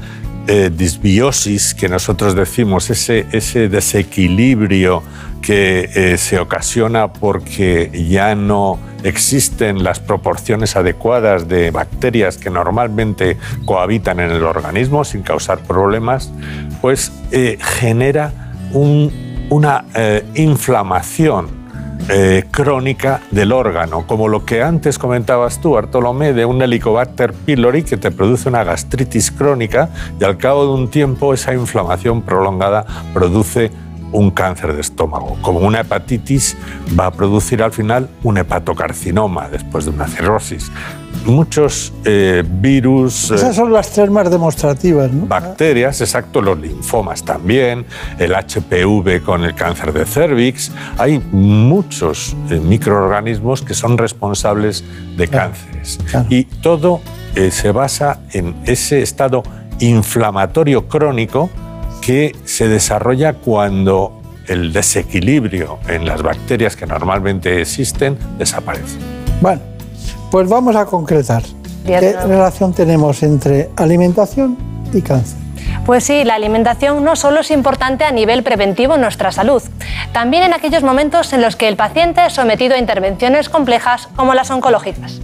eh, 0.47 0.71
disbiosis 0.75 1.75
que 1.75 1.91
nosotros 1.91 2.35
decimos, 2.35 2.89
ese 2.89 3.69
desequilibrio 3.69 5.03
que 5.43 5.89
eh, 5.95 6.19
se 6.19 6.39
ocasiona 6.39 7.13
porque 7.13 7.91
ya 8.09 8.35
no 8.35 8.79
existen 9.05 9.85
las 9.85 10.01
proporciones 10.01 10.77
adecuadas 10.77 11.49
de 11.49 11.71
bacterias 11.71 12.37
que 12.37 12.51
normalmente 12.51 13.37
cohabitan 13.65 14.21
en 14.21 14.31
el 14.31 14.43
organismo 14.45 15.05
sin 15.05 15.23
causar 15.23 15.59
problemas, 15.61 16.33
pues 16.81 17.13
eh, 17.31 17.59
genera 17.61 18.33
un- 18.73 19.47
una 19.51 19.85
eh, 19.95 20.25
inflamación 20.35 21.57
crónica 22.51 23.21
del 23.33 23.53
órgano, 23.53 24.07
como 24.07 24.29
lo 24.29 24.47
que 24.47 24.63
antes 24.63 24.99
comentabas 24.99 25.61
tú, 25.61 25.73
Bartolomé, 25.73 26.33
de 26.33 26.47
un 26.47 26.63
Helicobacter 26.63 27.35
pylori 27.35 27.83
que 27.83 27.99
te 27.99 28.11
produce 28.11 28.49
una 28.49 28.65
gastritis 28.65 29.31
crónica 29.31 29.91
y 30.19 30.25
al 30.25 30.39
cabo 30.39 30.65
de 30.65 30.73
un 30.81 30.89
tiempo 30.89 31.35
esa 31.35 31.53
inflamación 31.53 32.23
prolongada 32.23 32.87
produce 33.13 33.71
un 34.13 34.31
cáncer 34.31 34.75
de 34.75 34.81
estómago. 34.81 35.37
Como 35.43 35.61
una 35.61 35.81
hepatitis 35.81 36.57
va 36.99 37.07
a 37.07 37.11
producir 37.11 37.63
al 37.63 37.73
final 37.73 38.09
un 38.23 38.39
hepatocarcinoma 38.39 39.49
después 39.49 39.85
de 39.85 39.91
una 39.91 40.07
cirrosis. 40.07 40.71
Muchos 41.27 41.93
eh, 42.05 42.43
virus... 42.47 43.31
eh, 43.31 43.35
Esas 43.35 43.57
son 43.57 43.73
las 43.73 43.91
tres 43.91 44.11
más 44.11 44.31
demostrativas, 44.31 45.13
¿no? 45.13 45.27
bacterias, 45.27 46.01
exacto, 46.01 46.41
los 46.41 46.59
linfomas 46.59 47.23
también, 47.25 47.85
el 48.19 48.33
HPV 48.35 49.23
con 49.25 49.45
el 49.45 49.55
cáncer 49.55 49.93
de 49.93 50.07
cervix. 50.07 50.71
Hay 50.97 51.19
muchos 51.33 52.35
eh, 52.51 52.61
microorganismos 52.61 53.63
que 53.63 53.75
son 53.75 53.99
responsables 53.99 54.85
de 55.17 55.29
cánceres. 55.29 55.99
Y 56.29 56.45
todo 56.45 57.01
eh, 57.35 57.51
se 57.51 57.73
basa 57.73 58.21
en 58.33 58.55
ese 58.65 59.03
estado 59.03 59.43
inflamatorio 59.81 60.89
crónico 60.89 61.51
que 62.01 62.35
se 62.45 62.69
desarrolla 62.69 63.35
cuando 63.35 64.21
el 64.47 64.73
desequilibrio 64.73 65.79
en 65.89 66.07
las 66.07 66.23
bacterias 66.23 66.77
que 66.77 66.87
normalmente 66.87 67.61
existen 67.61 68.19
desaparece. 68.39 68.97
Bueno, 69.41 69.61
pues 70.31 70.49
vamos 70.49 70.75
a 70.77 70.87
concretar. 70.87 71.43
¿Qué 71.87 72.13
relación 72.13 72.73
tenemos 72.73 73.23
entre 73.23 73.71
alimentación 73.77 74.57
y 74.93 75.01
cáncer? 75.01 75.39
Pues 75.87 76.05
sí, 76.05 76.25
la 76.25 76.35
alimentación 76.35 77.03
no 77.03 77.17
solo 77.17 77.41
es 77.41 77.51
importante 77.51 78.05
a 78.05 78.11
nivel 78.11 78.43
preventivo 78.43 78.97
en 78.97 79.01
nuestra 79.01 79.33
salud, 79.33 79.63
también 80.13 80.43
en 80.43 80.53
aquellos 80.53 80.83
momentos 80.83 81.33
en 81.33 81.41
los 81.41 81.57
que 81.57 81.69
el 81.69 81.77
paciente 81.77 82.27
es 82.27 82.35
sometido 82.35 82.75
a 82.75 82.79
intervenciones 82.79 83.49
complejas 83.49 84.09
como 84.15 84.35
las 84.35 84.51
oncológicas. 84.51 85.21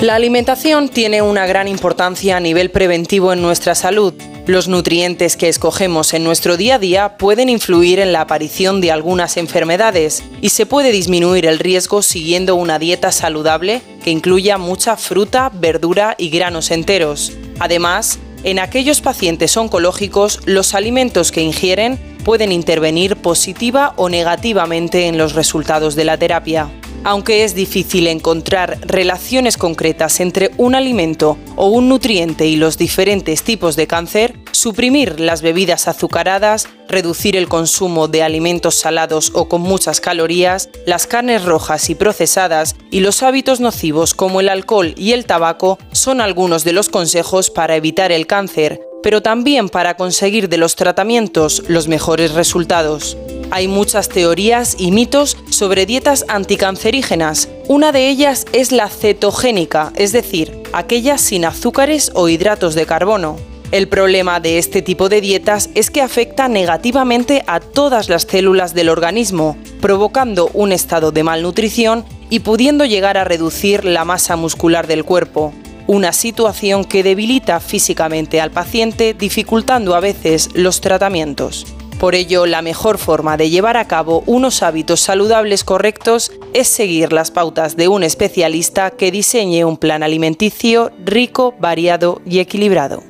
La 0.00 0.14
alimentación 0.14 0.88
tiene 0.88 1.20
una 1.20 1.44
gran 1.44 1.68
importancia 1.68 2.38
a 2.38 2.40
nivel 2.40 2.70
preventivo 2.70 3.34
en 3.34 3.42
nuestra 3.42 3.74
salud. 3.74 4.14
Los 4.50 4.66
nutrientes 4.66 5.36
que 5.36 5.48
escogemos 5.48 6.12
en 6.12 6.24
nuestro 6.24 6.56
día 6.56 6.74
a 6.74 6.78
día 6.80 7.16
pueden 7.18 7.48
influir 7.48 8.00
en 8.00 8.12
la 8.12 8.22
aparición 8.22 8.80
de 8.80 8.90
algunas 8.90 9.36
enfermedades 9.36 10.24
y 10.40 10.48
se 10.48 10.66
puede 10.66 10.90
disminuir 10.90 11.46
el 11.46 11.60
riesgo 11.60 12.02
siguiendo 12.02 12.56
una 12.56 12.80
dieta 12.80 13.12
saludable 13.12 13.80
que 14.02 14.10
incluya 14.10 14.58
mucha 14.58 14.96
fruta, 14.96 15.52
verdura 15.54 16.16
y 16.18 16.30
granos 16.30 16.72
enteros. 16.72 17.32
Además, 17.60 18.18
en 18.42 18.58
aquellos 18.58 19.00
pacientes 19.00 19.56
oncológicos, 19.56 20.40
los 20.46 20.74
alimentos 20.74 21.30
que 21.30 21.42
ingieren 21.42 22.00
pueden 22.24 22.50
intervenir 22.50 23.14
positiva 23.18 23.94
o 23.94 24.08
negativamente 24.08 25.06
en 25.06 25.16
los 25.16 25.34
resultados 25.34 25.94
de 25.94 26.06
la 26.06 26.18
terapia. 26.18 26.68
Aunque 27.02 27.44
es 27.44 27.54
difícil 27.54 28.06
encontrar 28.06 28.78
relaciones 28.82 29.56
concretas 29.56 30.20
entre 30.20 30.50
un 30.58 30.74
alimento 30.74 31.38
o 31.56 31.68
un 31.68 31.88
nutriente 31.88 32.46
y 32.46 32.56
los 32.56 32.76
diferentes 32.76 33.42
tipos 33.42 33.74
de 33.74 33.86
cáncer, 33.86 34.38
suprimir 34.52 35.18
las 35.18 35.40
bebidas 35.40 35.88
azucaradas, 35.88 36.68
reducir 36.88 37.36
el 37.36 37.48
consumo 37.48 38.06
de 38.06 38.22
alimentos 38.22 38.74
salados 38.74 39.32
o 39.34 39.48
con 39.48 39.62
muchas 39.62 40.00
calorías, 40.00 40.68
las 40.86 41.06
carnes 41.06 41.44
rojas 41.44 41.88
y 41.88 41.94
procesadas 41.94 42.76
y 42.90 43.00
los 43.00 43.22
hábitos 43.22 43.60
nocivos 43.60 44.12
como 44.12 44.40
el 44.40 44.50
alcohol 44.50 44.94
y 44.98 45.12
el 45.12 45.24
tabaco 45.24 45.78
son 45.92 46.20
algunos 46.20 46.64
de 46.64 46.74
los 46.74 46.90
consejos 46.90 47.48
para 47.48 47.76
evitar 47.76 48.12
el 48.12 48.26
cáncer, 48.26 48.89
pero 49.02 49.22
también 49.22 49.68
para 49.68 49.96
conseguir 49.96 50.48
de 50.48 50.58
los 50.58 50.76
tratamientos 50.76 51.62
los 51.68 51.88
mejores 51.88 52.34
resultados. 52.34 53.16
Hay 53.50 53.66
muchas 53.66 54.08
teorías 54.08 54.76
y 54.78 54.92
mitos 54.92 55.36
sobre 55.50 55.86
dietas 55.86 56.24
anticancerígenas. 56.28 57.48
Una 57.66 57.92
de 57.92 58.08
ellas 58.08 58.46
es 58.52 58.70
la 58.70 58.88
cetogénica, 58.88 59.92
es 59.96 60.12
decir, 60.12 60.62
aquella 60.72 61.18
sin 61.18 61.44
azúcares 61.44 62.12
o 62.14 62.28
hidratos 62.28 62.74
de 62.74 62.86
carbono. 62.86 63.36
El 63.72 63.88
problema 63.88 64.40
de 64.40 64.58
este 64.58 64.82
tipo 64.82 65.08
de 65.08 65.20
dietas 65.20 65.70
es 65.74 65.90
que 65.90 66.02
afecta 66.02 66.48
negativamente 66.48 67.44
a 67.46 67.60
todas 67.60 68.08
las 68.08 68.22
células 68.22 68.74
del 68.74 68.88
organismo, 68.88 69.56
provocando 69.80 70.50
un 70.54 70.72
estado 70.72 71.12
de 71.12 71.22
malnutrición 71.22 72.04
y 72.30 72.40
pudiendo 72.40 72.84
llegar 72.84 73.16
a 73.16 73.24
reducir 73.24 73.84
la 73.84 74.04
masa 74.04 74.34
muscular 74.36 74.86
del 74.88 75.04
cuerpo 75.04 75.52
una 75.90 76.12
situación 76.12 76.84
que 76.84 77.02
debilita 77.02 77.58
físicamente 77.58 78.40
al 78.40 78.52
paciente, 78.52 79.12
dificultando 79.12 79.96
a 79.96 80.00
veces 80.00 80.50
los 80.54 80.80
tratamientos. 80.80 81.66
Por 81.98 82.14
ello, 82.14 82.46
la 82.46 82.62
mejor 82.62 82.96
forma 82.96 83.36
de 83.36 83.50
llevar 83.50 83.76
a 83.76 83.88
cabo 83.88 84.22
unos 84.26 84.62
hábitos 84.62 85.00
saludables 85.00 85.64
correctos 85.64 86.30
es 86.54 86.68
seguir 86.68 87.12
las 87.12 87.32
pautas 87.32 87.76
de 87.76 87.88
un 87.88 88.04
especialista 88.04 88.92
que 88.92 89.10
diseñe 89.10 89.64
un 89.64 89.76
plan 89.76 90.04
alimenticio 90.04 90.92
rico, 91.04 91.56
variado 91.58 92.22
y 92.24 92.38
equilibrado. 92.38 93.02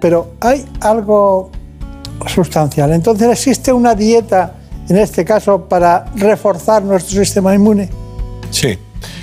Pero 0.00 0.34
hay 0.40 0.64
algo 0.80 1.52
sustancial. 2.26 2.92
Entonces, 2.92 3.28
¿existe 3.30 3.72
una 3.72 3.94
dieta, 3.94 4.56
en 4.88 4.96
este 4.96 5.24
caso, 5.24 5.68
para 5.68 6.06
reforzar 6.16 6.82
nuestro 6.82 7.20
sistema 7.20 7.54
inmune? 7.54 7.90
Sí, 8.50 8.76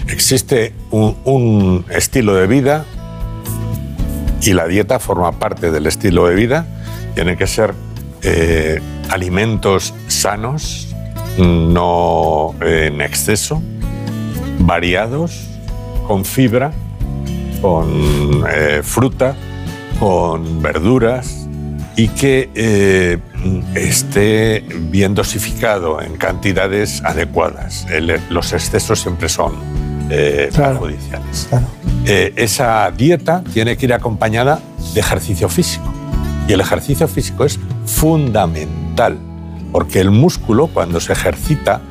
existe 0.07 0.73
un, 0.91 1.17
un 1.25 1.85
estilo 1.89 2.35
de 2.35 2.47
vida 2.47 2.85
y 4.43 4.53
la 4.53 4.67
dieta 4.67 4.99
forma 4.99 5.31
parte 5.33 5.71
del 5.71 5.87
estilo 5.87 6.27
de 6.27 6.35
vida. 6.35 6.65
Tienen 7.13 7.37
que 7.37 7.47
ser 7.47 7.73
eh, 8.23 8.81
alimentos 9.09 9.93
sanos, 10.07 10.95
no 11.37 12.55
en 12.61 13.01
exceso, 13.01 13.61
variados, 14.59 15.47
con 16.07 16.25
fibra, 16.25 16.71
con 17.61 18.43
eh, 18.49 18.81
fruta, 18.83 19.35
con 19.99 20.61
verduras 20.61 21.47
y 21.95 22.07
que 22.09 22.49
eh, 22.55 23.19
esté 23.75 24.63
bien 24.89 25.13
dosificado 25.13 26.01
en 26.01 26.17
cantidades 26.17 27.03
adecuadas. 27.03 27.85
Los 28.29 28.53
excesos 28.53 28.99
siempre 28.99 29.29
son 29.29 29.53
eh, 30.11 30.49
perjudiciales. 30.55 31.49
eh, 32.05 32.33
esa 32.35 32.91
dieta 32.91 33.43
tiene 33.53 33.77
que 33.77 33.85
ir 33.85 33.93
acompañada 33.93 34.59
de 34.93 34.99
ejercicio 34.99 35.49
físico. 35.49 35.91
Y 36.47 36.53
el 36.53 36.61
ejercicio 36.61 37.07
físico 37.07 37.45
es 37.45 37.59
fundamental, 37.85 39.17
porque 39.71 39.99
el 39.99 40.11
músculo 40.11 40.67
cuando 40.67 40.99
se 40.99 41.13
ejercita 41.13 41.81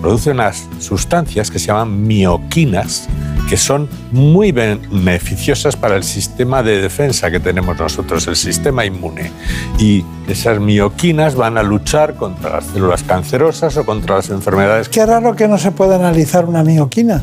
produce 0.00 0.30
unas 0.30 0.66
sustancias 0.78 1.50
que 1.50 1.58
se 1.58 1.68
llaman 1.68 2.06
mioquinas, 2.06 3.08
que 3.48 3.56
son 3.56 3.88
muy 4.12 4.52
beneficiosas 4.52 5.76
para 5.76 5.96
el 5.96 6.04
sistema 6.04 6.62
de 6.62 6.80
defensa 6.80 7.30
que 7.30 7.40
tenemos 7.40 7.78
nosotros, 7.78 8.26
el 8.28 8.36
sistema 8.36 8.84
inmune. 8.84 9.30
Y 9.78 10.04
esas 10.28 10.60
mioquinas 10.60 11.34
van 11.34 11.58
a 11.58 11.62
luchar 11.62 12.14
contra 12.14 12.50
las 12.56 12.66
células 12.66 13.02
cancerosas 13.02 13.76
o 13.76 13.84
contra 13.84 14.16
las 14.16 14.30
enfermedades. 14.30 14.88
Qué 14.88 15.04
raro 15.04 15.34
que 15.34 15.48
no 15.48 15.58
se 15.58 15.70
pueda 15.72 15.96
analizar 15.96 16.44
una 16.44 16.62
mioquina. 16.62 17.22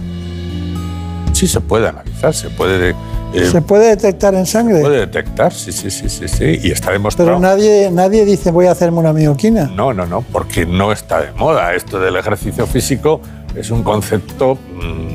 Sí, 1.38 1.48
se 1.48 1.62
puede 1.62 1.88
analizar, 1.88 2.34
se 2.34 2.50
puede... 2.50 2.96
eh, 3.34 3.50
¿Se 3.52 3.62
puede 3.62 3.90
detectar 3.90 4.34
en 4.34 4.48
sangre? 4.48 4.78
se 4.78 4.82
puede 4.82 5.00
detectar, 5.02 5.54
sí, 5.54 5.72
sí, 5.72 5.92
sí, 5.92 6.10
sí, 6.10 6.28
sí, 6.28 6.60
y 6.64 6.72
está 6.72 6.92
demostrado. 6.92 7.30
Pero 7.30 7.40
nadie, 7.40 7.92
nadie 7.92 8.26
dice 8.26 8.50
voy 8.50 8.66
a 8.66 8.72
hacerme 8.72 8.98
una 8.98 9.14
mioquina. 9.14 9.66
No, 9.76 9.94
no, 9.94 10.08
no, 10.08 10.22
porque 10.22 10.66
no 10.66 10.92
está 10.92 11.22
de 11.22 11.32
moda. 11.34 11.76
Esto 11.76 12.00
del 12.00 12.16
ejercicio 12.16 12.66
físico 12.66 13.22
es 13.56 13.70
un 13.70 13.84
concepto, 13.84 14.56
mm, 14.56 15.10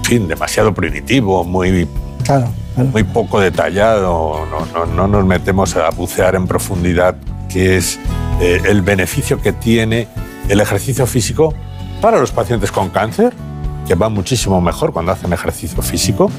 en 0.00 0.04
fin, 0.04 0.28
demasiado 0.28 0.74
primitivo, 0.74 1.44
muy, 1.44 1.88
Claro, 2.24 2.48
muy 2.76 3.02
poco 3.04 3.40
detallado. 3.40 4.44
No, 4.50 4.66
no- 4.66 4.86
no 4.86 5.08
nos 5.08 5.24
metemos 5.24 5.74
a 5.76 5.88
bucear 5.90 6.34
en 6.34 6.46
profundidad 6.46 7.14
qué 7.48 7.78
es 7.78 7.98
eh, 8.42 8.60
el 8.66 8.82
beneficio 8.82 9.40
que 9.40 9.52
tiene 9.54 10.08
el 10.50 10.60
ejercicio 10.60 11.06
físico 11.06 11.54
para 12.02 12.18
los 12.18 12.32
pacientes 12.32 12.70
con 12.70 12.90
cáncer, 12.90 13.32
que 13.86 13.94
van 13.94 14.12
muchísimo 14.12 14.60
mejor 14.60 14.92
cuando 14.92 15.12
hacen 15.12 15.32
ejercicio 15.32 15.82
físico, 15.82 16.30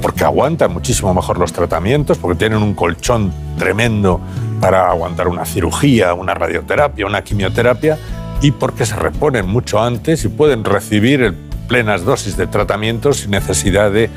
porque 0.00 0.24
aguantan 0.24 0.72
muchísimo 0.72 1.12
mejor 1.14 1.38
los 1.38 1.52
tratamientos, 1.52 2.18
porque 2.18 2.38
tienen 2.38 2.62
un 2.62 2.74
colchón 2.74 3.32
tremendo 3.58 4.20
para 4.60 4.88
aguantar 4.90 5.28
una 5.28 5.44
cirugía, 5.44 6.14
una 6.14 6.34
radioterapia, 6.34 7.06
una 7.06 7.22
quimioterapia, 7.22 7.98
y 8.40 8.52
porque 8.52 8.86
se 8.86 8.96
reponen 8.96 9.46
mucho 9.46 9.82
antes 9.82 10.24
y 10.24 10.28
pueden 10.28 10.64
recibir 10.64 11.34
plenas 11.66 12.04
dosis 12.04 12.36
de 12.36 12.46
tratamiento 12.46 13.12
sin 13.12 13.32
necesidad 13.32 13.90
de 13.90 14.08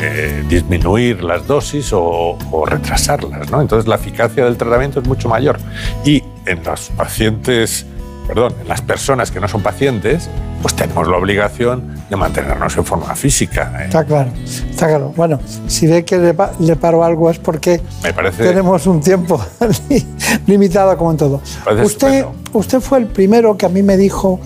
eh, 0.00 0.44
disminuir 0.48 1.22
las 1.22 1.46
dosis 1.46 1.92
o, 1.92 2.38
o 2.50 2.66
retrasarlas. 2.66 3.50
¿no? 3.50 3.60
Entonces 3.60 3.88
la 3.88 3.96
eficacia 3.96 4.44
del 4.44 4.56
tratamiento 4.56 5.00
es 5.00 5.08
mucho 5.08 5.28
mayor. 5.28 5.58
Y 6.04 6.22
en 6.46 6.62
los 6.64 6.90
pacientes, 6.90 7.86
perdón, 8.26 8.54
en 8.62 8.68
las 8.68 8.80
personas 8.82 9.30
que 9.30 9.40
no 9.40 9.48
son 9.48 9.62
pacientes, 9.62 10.28
pues 10.62 10.74
tenemos 10.74 11.08
la 11.08 11.16
obligación 11.16 11.94
de 12.10 12.16
mantenernos 12.16 12.76
en 12.76 12.84
forma 12.84 13.14
física. 13.16 13.72
¿eh? 13.80 13.84
Está 13.86 14.04
claro, 14.04 14.30
está 14.70 14.88
claro. 14.88 15.12
Bueno, 15.16 15.40
si 15.66 15.86
ve 15.86 16.04
que 16.04 16.18
le, 16.18 16.34
pa- 16.34 16.52
le 16.60 16.76
paro 16.76 17.02
algo 17.02 17.30
es 17.30 17.38
porque 17.38 17.80
Me 18.02 18.12
parece... 18.12 18.42
tenemos 18.44 18.86
un 18.86 19.00
tiempo 19.00 19.40
li- 19.88 20.06
limitado 20.46 20.96
como 20.96 21.10
en 21.12 21.16
todo. 21.16 21.40
Usted, 21.82 22.24
usted 22.52 22.80
fue 22.80 22.98
el 22.98 23.06
primero 23.06 23.56
que 23.56 23.66
a 23.66 23.68
mí 23.68 23.82
me 23.82 23.96
dijo, 23.96 24.38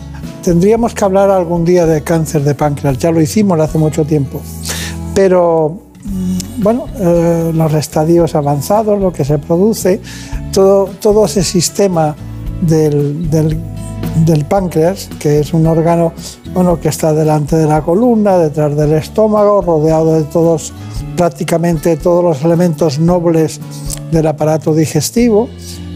tendríamos 0.42 0.94
que 0.94 1.04
hablar 1.04 1.30
algún 1.30 1.64
día 1.64 1.84
de 1.84 2.02
cáncer 2.02 2.42
de 2.42 2.54
páncreas. 2.54 2.96
Ya 2.98 3.10
lo 3.10 3.20
hicimos 3.20 3.58
hace 3.60 3.76
mucho 3.78 4.04
tiempo. 4.04 4.40
Pero, 5.14 5.78
mm, 6.04 6.62
bueno, 6.62 6.86
eh, 6.98 7.50
los 7.54 7.72
estadios 7.74 8.34
avanzados, 8.34 9.00
lo 9.00 9.12
que 9.12 9.24
se 9.24 9.38
produce, 9.38 10.00
todo, 10.52 10.86
todo 11.00 11.24
ese 11.26 11.42
sistema 11.42 12.14
del, 12.62 13.30
del- 13.30 13.60
páncreas, 14.48 15.08
que 15.18 15.40
es 15.40 15.52
un 15.54 15.66
órgano 15.66 16.12
bueno, 16.52 16.78
que 16.80 16.88
está 16.88 17.12
delante 17.12 17.56
de 17.56 17.66
la 17.66 17.82
columna, 17.82 18.38
detrás 18.38 18.76
del 18.76 18.92
estómago, 18.92 19.60
rodeado 19.60 20.14
de 20.14 20.22
todos, 20.24 20.72
prácticamente 21.16 21.96
todos 21.96 22.22
los 22.22 22.44
elementos 22.44 22.98
nobles 23.00 23.60
del 24.12 24.26
aparato 24.28 24.72
digestivo 24.74 25.48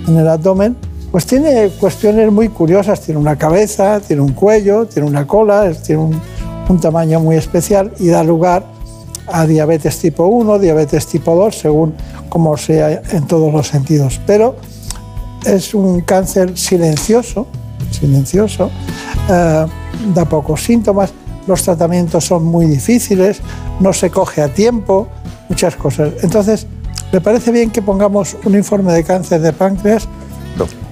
en 0.08 0.16
el 0.16 0.26
abdomen, 0.28 0.76
pues 1.12 1.26
tiene 1.26 1.68
cuestiones 1.78 2.32
muy 2.32 2.48
curiosas. 2.48 3.00
Tiene 3.00 3.20
una 3.20 3.36
cabeza, 3.36 4.00
tiene 4.00 4.22
un 4.22 4.32
cuello, 4.32 4.86
tiene 4.86 5.06
una 5.08 5.26
cola, 5.26 5.70
tiene 5.72 6.02
un, 6.02 6.20
un 6.68 6.80
tamaño 6.80 7.20
muy 7.20 7.36
especial 7.36 7.92
y 8.00 8.08
da 8.08 8.24
lugar 8.24 8.64
a 9.28 9.46
diabetes 9.46 9.98
tipo 9.98 10.26
1, 10.26 10.58
diabetes 10.58 11.06
tipo 11.06 11.34
2, 11.36 11.54
según 11.56 11.94
como 12.28 12.56
sea 12.56 13.00
en 13.12 13.26
todos 13.26 13.52
los 13.52 13.68
sentidos. 13.68 14.20
Pero 14.26 14.56
es 15.44 15.74
un 15.74 16.00
cáncer 16.02 16.56
silencioso, 16.56 17.46
silencioso, 17.90 18.70
eh, 19.28 19.66
da 20.14 20.24
pocos 20.24 20.62
síntomas, 20.62 21.12
los 21.46 21.62
tratamientos 21.62 22.24
son 22.24 22.44
muy 22.44 22.66
difíciles, 22.66 23.40
no 23.80 23.92
se 23.92 24.10
coge 24.10 24.42
a 24.42 24.48
tiempo, 24.52 25.08
muchas 25.48 25.76
cosas. 25.76 26.12
Entonces, 26.22 26.66
me 27.12 27.20
parece 27.20 27.50
bien 27.50 27.70
que 27.70 27.80
pongamos 27.80 28.36
un 28.44 28.54
informe 28.54 28.92
de 28.92 29.02
cáncer 29.02 29.40
de 29.40 29.52
páncreas 29.52 30.06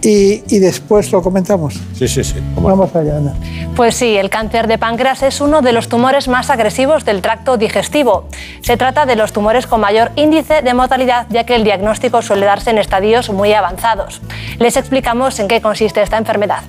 y, 0.06 0.44
y 0.48 0.60
después 0.60 1.10
lo 1.10 1.20
comentamos. 1.20 1.74
Sí, 1.94 2.06
sí, 2.06 2.22
sí. 2.22 2.36
Vamos 2.54 2.94
allá, 2.94 3.16
Ana. 3.16 3.34
Pues 3.74 3.96
sí, 3.96 4.16
el 4.16 4.30
cáncer 4.30 4.68
de 4.68 4.78
páncreas 4.78 5.24
es 5.24 5.40
uno 5.40 5.62
de 5.62 5.72
los 5.72 5.88
tumores 5.88 6.28
más 6.28 6.48
agresivos 6.48 7.04
del 7.04 7.22
tracto 7.22 7.56
digestivo. 7.56 8.28
Se 8.60 8.76
trata 8.76 9.04
de 9.04 9.16
los 9.16 9.32
tumores 9.32 9.66
con 9.66 9.80
mayor 9.80 10.12
índice 10.14 10.62
de 10.62 10.74
mortalidad, 10.74 11.26
ya 11.30 11.44
que 11.44 11.56
el 11.56 11.64
diagnóstico 11.64 12.22
suele 12.22 12.46
darse 12.46 12.70
en 12.70 12.78
estadios 12.78 13.30
muy 13.30 13.52
avanzados. 13.52 14.20
Les 14.60 14.76
explicamos 14.76 15.40
en 15.40 15.48
qué 15.48 15.60
consiste 15.60 16.00
esta 16.02 16.18
enfermedad. 16.18 16.62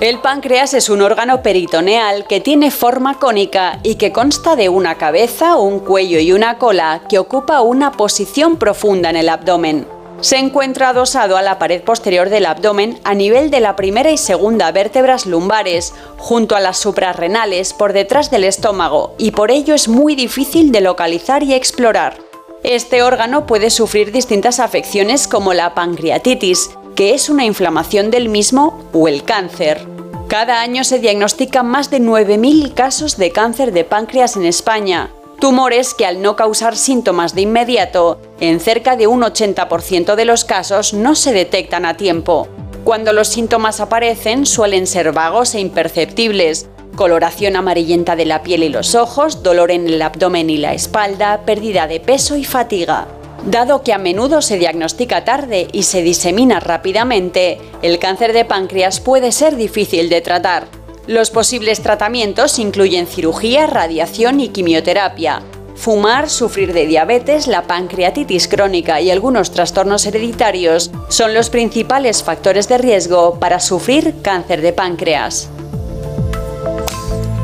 El 0.00 0.18
páncreas 0.18 0.74
es 0.74 0.88
un 0.88 1.02
órgano 1.02 1.42
peritoneal 1.42 2.26
que 2.26 2.40
tiene 2.40 2.72
forma 2.72 3.18
cónica 3.18 3.78
y 3.84 3.94
que 3.94 4.10
consta 4.12 4.56
de 4.56 4.68
una 4.68 4.96
cabeza, 4.96 5.56
un 5.56 5.78
cuello 5.78 6.18
y 6.18 6.32
una 6.32 6.58
cola 6.58 7.02
que 7.08 7.18
ocupa 7.18 7.60
una 7.60 7.92
posición 7.92 8.56
profunda 8.56 9.10
en 9.10 9.16
el 9.16 9.28
abdomen. 9.28 9.99
Se 10.20 10.36
encuentra 10.36 10.90
adosado 10.90 11.38
a 11.38 11.42
la 11.42 11.58
pared 11.58 11.82
posterior 11.82 12.28
del 12.28 12.44
abdomen 12.44 12.98
a 13.04 13.14
nivel 13.14 13.50
de 13.50 13.60
la 13.60 13.74
primera 13.74 14.10
y 14.10 14.18
segunda 14.18 14.70
vértebras 14.70 15.24
lumbares, 15.24 15.94
junto 16.18 16.56
a 16.56 16.60
las 16.60 16.76
suprarrenales 16.76 17.72
por 17.72 17.94
detrás 17.94 18.30
del 18.30 18.44
estómago, 18.44 19.14
y 19.16 19.30
por 19.30 19.50
ello 19.50 19.74
es 19.74 19.88
muy 19.88 20.14
difícil 20.14 20.72
de 20.72 20.82
localizar 20.82 21.42
y 21.42 21.54
explorar. 21.54 22.18
Este 22.62 23.02
órgano 23.02 23.46
puede 23.46 23.70
sufrir 23.70 24.12
distintas 24.12 24.60
afecciones 24.60 25.26
como 25.26 25.54
la 25.54 25.74
pancreatitis, 25.74 26.70
que 26.94 27.14
es 27.14 27.30
una 27.30 27.46
inflamación 27.46 28.10
del 28.10 28.28
mismo, 28.28 28.84
o 28.92 29.08
el 29.08 29.24
cáncer. 29.24 29.86
Cada 30.28 30.60
año 30.60 30.84
se 30.84 30.98
diagnostican 30.98 31.66
más 31.66 31.90
de 31.90 32.00
9.000 32.00 32.74
casos 32.74 33.16
de 33.16 33.32
cáncer 33.32 33.72
de 33.72 33.84
páncreas 33.84 34.36
en 34.36 34.44
España, 34.44 35.10
tumores 35.40 35.94
que 35.94 36.06
al 36.06 36.22
no 36.22 36.36
causar 36.36 36.76
síntomas 36.76 37.34
de 37.34 37.40
inmediato, 37.40 38.20
en 38.40 38.60
cerca 38.60 38.96
de 38.96 39.06
un 39.06 39.22
80% 39.22 40.14
de 40.14 40.24
los 40.26 40.44
casos 40.44 40.94
no 40.94 41.14
se 41.14 41.32
detectan 41.32 41.86
a 41.86 41.96
tiempo. 41.96 42.46
Cuando 42.84 43.12
los 43.12 43.28
síntomas 43.28 43.80
aparecen 43.80 44.46
suelen 44.46 44.86
ser 44.86 45.12
vagos 45.12 45.54
e 45.54 45.60
imperceptibles, 45.60 46.68
coloración 46.94 47.56
amarillenta 47.56 48.16
de 48.16 48.26
la 48.26 48.42
piel 48.42 48.62
y 48.62 48.68
los 48.68 48.94
ojos, 48.94 49.42
dolor 49.42 49.70
en 49.70 49.86
el 49.86 50.00
abdomen 50.02 50.50
y 50.50 50.58
la 50.58 50.74
espalda, 50.74 51.42
pérdida 51.44 51.86
de 51.86 52.00
peso 52.00 52.36
y 52.36 52.44
fatiga. 52.44 53.08
Dado 53.44 53.82
que 53.82 53.94
a 53.94 53.98
menudo 53.98 54.42
se 54.42 54.58
diagnostica 54.58 55.24
tarde 55.24 55.68
y 55.72 55.84
se 55.84 56.02
disemina 56.02 56.60
rápidamente, 56.60 57.58
el 57.80 57.98
cáncer 57.98 58.34
de 58.34 58.44
páncreas 58.44 59.00
puede 59.00 59.32
ser 59.32 59.56
difícil 59.56 60.10
de 60.10 60.20
tratar. 60.20 60.79
Los 61.10 61.32
posibles 61.32 61.80
tratamientos 61.80 62.60
incluyen 62.60 63.08
cirugía, 63.08 63.66
radiación 63.66 64.38
y 64.38 64.50
quimioterapia. 64.50 65.42
Fumar, 65.74 66.30
sufrir 66.30 66.72
de 66.72 66.86
diabetes, 66.86 67.48
la 67.48 67.62
pancreatitis 67.62 68.46
crónica 68.46 69.00
y 69.00 69.10
algunos 69.10 69.50
trastornos 69.50 70.06
hereditarios 70.06 70.92
son 71.08 71.34
los 71.34 71.50
principales 71.50 72.22
factores 72.22 72.68
de 72.68 72.78
riesgo 72.78 73.40
para 73.40 73.58
sufrir 73.58 74.14
cáncer 74.22 74.62
de 74.62 74.72
páncreas. 74.72 75.48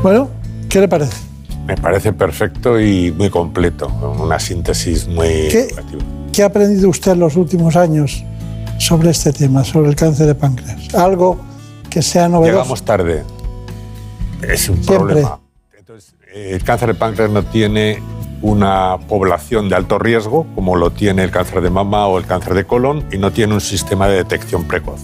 Bueno, 0.01 0.29
¿qué 0.69 0.79
le 0.79 0.87
parece? 0.87 1.17
Me 1.65 1.75
parece 1.75 2.13
perfecto 2.13 2.79
y 2.79 3.11
muy 3.11 3.29
completo, 3.29 3.91
una 4.17 4.39
síntesis 4.39 5.09
muy... 5.09 5.27
¿Qué, 5.27 5.67
qué 6.31 6.43
ha 6.43 6.45
aprendido 6.45 6.87
usted 6.87 7.11
en 7.11 7.19
los 7.19 7.35
últimos 7.35 7.75
años 7.75 8.23
sobre 8.77 9.09
este 9.09 9.33
tema, 9.33 9.65
sobre 9.65 9.89
el 9.89 9.97
cáncer 9.97 10.25
de 10.25 10.35
páncreas? 10.35 10.95
Algo 10.95 11.37
que 11.89 12.01
sea 12.01 12.29
novedoso. 12.29 12.59
Llegamos 12.59 12.83
tarde. 12.83 13.36
Es 14.41 14.69
un 14.69 14.83
Siempre. 14.83 14.97
problema. 14.97 15.39
Entonces, 15.77 16.13
eh, 16.33 16.51
el 16.53 16.63
cáncer 16.63 16.89
de 16.89 16.95
páncreas 16.95 17.29
no 17.31 17.43
tiene 17.43 18.01
una 18.41 18.97
población 19.07 19.67
de 19.69 19.75
alto 19.75 19.97
riesgo 19.97 20.45
como 20.53 20.75
lo 20.75 20.91
tiene 20.91 21.23
el 21.23 21.31
cáncer 21.31 21.61
de 21.61 21.69
mama 21.71 22.05
o 22.07 22.17
el 22.19 22.25
cáncer 22.25 22.53
de 22.53 22.65
colon 22.65 23.03
y 23.11 23.17
no 23.17 23.31
tiene 23.31 23.53
un 23.55 23.61
sistema 23.61 24.07
de 24.07 24.17
detección 24.17 24.65
precoz. 24.65 25.01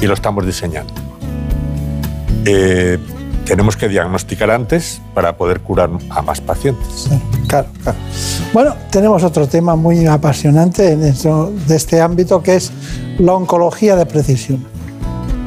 Y 0.00 0.06
lo 0.06 0.14
estamos 0.14 0.46
diseñando. 0.46 0.92
Eh, 2.44 2.98
tenemos 3.44 3.76
que 3.76 3.88
diagnosticar 3.88 4.50
antes 4.50 5.00
para 5.14 5.36
poder 5.36 5.60
curar 5.60 5.90
a 6.10 6.22
más 6.22 6.40
pacientes. 6.40 7.08
Claro, 7.48 7.68
claro. 7.82 7.98
Bueno, 8.52 8.74
tenemos 8.90 9.22
otro 9.24 9.46
tema 9.48 9.74
muy 9.76 10.06
apasionante 10.06 10.92
en 10.92 11.02
esto- 11.04 11.52
de 11.66 11.76
este 11.76 12.00
ámbito 12.00 12.42
que 12.42 12.54
es 12.56 12.72
la 13.18 13.34
oncología 13.34 13.96
de 13.96 14.06
precisión. 14.06 14.64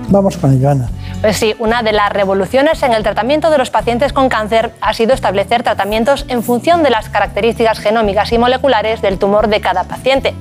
Vamos 0.10 0.38
con 0.38 0.54
ello, 0.54 0.70
Ana. 0.70 0.90
Pues 1.22 1.38
sí, 1.38 1.56
una 1.60 1.82
de 1.82 1.92
las 1.92 2.12
revoluciones 2.12 2.84
en 2.84 2.94
el 2.94 3.04
tratamiento 3.04 3.50
de 3.50 3.58
los 3.58 3.70
pacientes 3.70 4.14
con 4.14 4.30
cáncer 4.30 4.72
ha 4.82 4.94
sido 4.94 5.14
establecer 5.14 5.64
tratamientos 5.64 6.26
en 6.28 6.44
función 6.44 6.84
de 6.84 6.92
las 6.92 7.10
características 7.10 7.80
genómicas 7.80 8.32
y 8.32 8.38
moleculares 8.38 9.02
del 9.02 9.18
tumor 9.18 9.48
de 9.48 9.62
cada 9.62 9.86
paciente. 9.86 10.36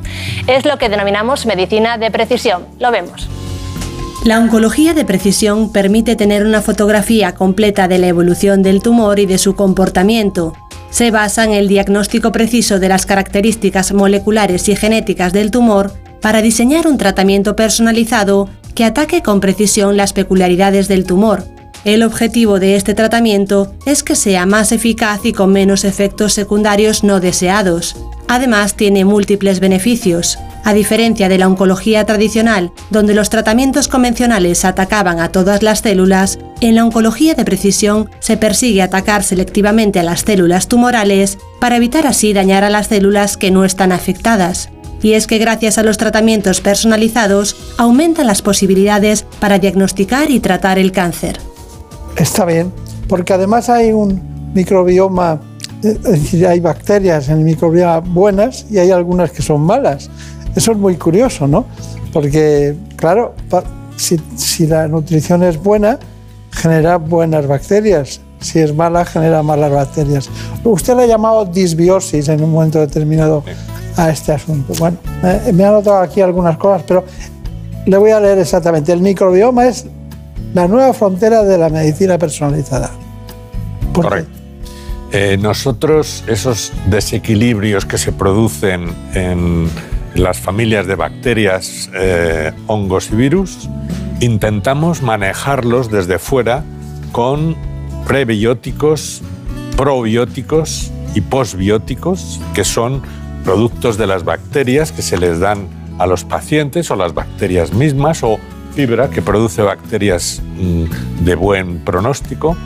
Es 0.46 0.66
lo 0.66 0.76
que 0.76 0.88
denominamos 0.88 1.46
medicina 1.46 1.96
de 1.96 2.10
precisión. 2.10 2.66
Lo 2.78 2.90
vemos. 2.90 3.28
La 4.24 4.38
oncología 4.38 4.94
de 4.94 5.05
precisión 5.05 5.70
permite 5.70 6.16
tener 6.16 6.46
una 6.46 6.62
fotografía 6.62 7.34
completa 7.34 7.88
de 7.88 7.98
la 7.98 8.06
evolución 8.06 8.62
del 8.62 8.80
tumor 8.80 9.18
y 9.18 9.26
de 9.26 9.36
su 9.38 9.55
comportamiento. 9.55 10.55
Se 10.90 11.10
basa 11.10 11.44
en 11.44 11.52
el 11.52 11.68
diagnóstico 11.68 12.32
preciso 12.32 12.78
de 12.78 12.88
las 12.88 13.05
características 13.05 13.92
moleculares 13.92 14.68
y 14.68 14.76
genéticas 14.76 15.32
del 15.32 15.51
tumor 15.51 15.92
para 16.22 16.40
diseñar 16.40 16.86
un 16.86 16.96
tratamiento 16.96 17.55
personalizado 17.55 18.48
que 18.74 18.84
ataque 18.84 19.22
con 19.22 19.40
precisión 19.40 19.96
las 19.96 20.12
peculiaridades 20.12 20.88
del 20.88 21.05
tumor. 21.05 21.44
El 21.84 22.02
objetivo 22.02 22.60
de 22.60 22.76
este 22.76 22.94
tratamiento 22.94 23.74
es 23.84 24.02
que 24.02 24.16
sea 24.16 24.46
más 24.46 24.72
eficaz 24.72 25.20
y 25.24 25.32
con 25.32 25.52
menos 25.52 25.84
efectos 25.84 26.32
secundarios 26.32 27.05
no 27.05 27.20
deseados. 27.20 27.94
Además, 28.26 28.74
tiene 28.74 29.05
múltiples 29.05 29.60
beneficios. 29.60 30.38
A 30.64 30.72
diferencia 30.72 31.28
de 31.28 31.36
la 31.36 31.46
oncología 31.46 32.06
tradicional, 32.06 32.72
donde 32.88 33.12
los 33.12 33.28
tratamientos 33.28 33.86
convencionales 33.86 34.64
atacaban 34.64 35.20
a 35.20 35.30
todas 35.30 35.62
las 35.62 35.80
células, 35.80 36.38
en 36.62 36.74
la 36.74 36.86
oncología 36.86 37.34
de 37.34 37.44
precisión 37.44 38.09
se 38.18 38.38
persigue 38.38 38.80
atacar 38.80 39.22
selectivamente 39.22 40.01
a 40.01 40.05
las 40.05 40.22
células 40.22 40.68
tumorales 40.68 41.36
para 41.60 41.76
evitar 41.76 42.06
así 42.06 42.32
dañar 42.32 42.64
a 42.64 42.70
las 42.70 42.86
células 42.86 43.36
que 43.36 43.51
no 43.51 43.66
están 43.66 43.92
afectadas 43.92 44.70
y 45.02 45.12
es 45.12 45.26
que 45.26 45.38
gracias 45.38 45.78
a 45.78 45.82
los 45.82 45.98
tratamientos 45.98 46.60
personalizados 46.60 47.56
aumentan 47.78 48.26
las 48.26 48.42
posibilidades 48.42 49.24
para 49.40 49.58
diagnosticar 49.58 50.30
y 50.30 50.40
tratar 50.40 50.78
el 50.78 50.92
cáncer. 50.92 51.38
Está 52.16 52.44
bien, 52.44 52.72
porque 53.08 53.32
además 53.32 53.68
hay 53.68 53.92
un 53.92 54.52
microbioma, 54.54 55.40
es 55.82 56.02
decir, 56.02 56.46
hay 56.46 56.60
bacterias 56.60 57.28
en 57.28 57.38
el 57.38 57.44
microbioma 57.44 58.00
buenas 58.00 58.66
y 58.70 58.78
hay 58.78 58.90
algunas 58.90 59.30
que 59.30 59.42
son 59.42 59.60
malas. 59.60 60.10
Eso 60.54 60.72
es 60.72 60.78
muy 60.78 60.96
curioso, 60.96 61.46
¿no? 61.48 61.66
Porque, 62.12 62.76
claro, 62.96 63.34
si, 63.96 64.20
si 64.36 64.66
la 64.66 64.86
nutrición 64.86 65.42
es 65.42 65.60
buena, 65.60 65.98
genera 66.50 66.96
buenas 66.98 67.46
bacterias. 67.46 68.20
Si 68.40 68.60
es 68.60 68.74
mala, 68.74 69.04
genera 69.04 69.42
malas 69.42 69.72
bacterias. 69.72 70.28
Usted 70.62 70.96
le 70.96 71.04
ha 71.04 71.06
llamado 71.06 71.44
disbiosis 71.44 72.28
en 72.28 72.42
un 72.42 72.52
momento 72.52 72.78
determinado 72.78 73.42
a 73.96 74.10
este 74.10 74.32
asunto. 74.32 74.72
Bueno, 74.78 74.98
eh, 75.22 75.52
me 75.52 75.64
ha 75.64 75.70
notado 75.70 75.98
aquí 75.98 76.20
algunas 76.20 76.56
cosas, 76.56 76.84
pero 76.86 77.04
le 77.86 77.96
voy 77.96 78.10
a 78.10 78.20
leer 78.20 78.38
exactamente. 78.38 78.92
El 78.92 79.00
microbioma 79.00 79.66
es 79.66 79.86
la 80.54 80.68
nueva 80.68 80.92
frontera 80.92 81.42
de 81.42 81.58
la 81.58 81.68
medicina 81.68 82.18
personalizada. 82.18 82.90
Correcto. 83.92 84.30
Eh, 85.12 85.36
nosotros, 85.40 86.24
esos 86.26 86.72
desequilibrios 86.86 87.84
que 87.84 87.98
se 87.98 88.10
producen 88.10 88.92
en 89.14 89.68
las 90.14 90.38
familias 90.38 90.86
de 90.86 90.96
bacterias, 90.96 91.88
eh, 91.94 92.52
hongos 92.66 93.10
y 93.12 93.16
virus, 93.16 93.68
intentamos 94.20 95.02
manejarlos 95.02 95.90
desde 95.90 96.18
fuera 96.18 96.64
con 97.12 97.56
prebióticos, 98.06 99.22
probióticos 99.76 100.90
y 101.14 101.20
posbióticos, 101.20 102.40
que 102.54 102.64
son 102.64 103.02
productos 103.44 103.98
de 103.98 104.06
las 104.06 104.24
bacterias 104.24 104.90
que 104.90 105.02
se 105.02 105.16
les 105.18 105.38
dan 105.38 105.68
a 105.98 106.06
los 106.06 106.24
pacientes 106.24 106.90
o 106.90 106.96
las 106.96 107.14
bacterias 107.14 107.72
mismas 107.72 108.22
o 108.22 108.38
fibra 108.74 109.08
que 109.10 109.22
produce 109.22 109.62
bacterias 109.62 110.42
mm, 110.56 111.24
de 111.24 111.34
buen 111.36 111.78
pronóstico 111.84 112.56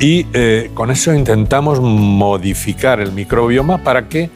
y 0.00 0.26
eh, 0.32 0.70
con 0.74 0.90
eso 0.90 1.12
intentamos 1.12 1.80
modificar 1.80 3.00
el 3.00 3.12
microbioma 3.12 3.82
para 3.82 4.08
que 4.08 4.30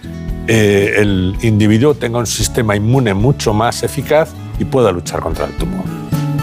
eh, 0.48 0.94
el 0.96 1.36
individuo 1.42 1.94
tenga 1.94 2.18
un 2.18 2.26
sistema 2.26 2.74
inmune 2.74 3.14
mucho 3.14 3.54
más 3.54 3.84
eficaz 3.84 4.30
y 4.58 4.64
pueda 4.64 4.90
luchar 4.90 5.20
contra 5.20 5.44
el 5.44 5.56
tumor. 5.56 5.84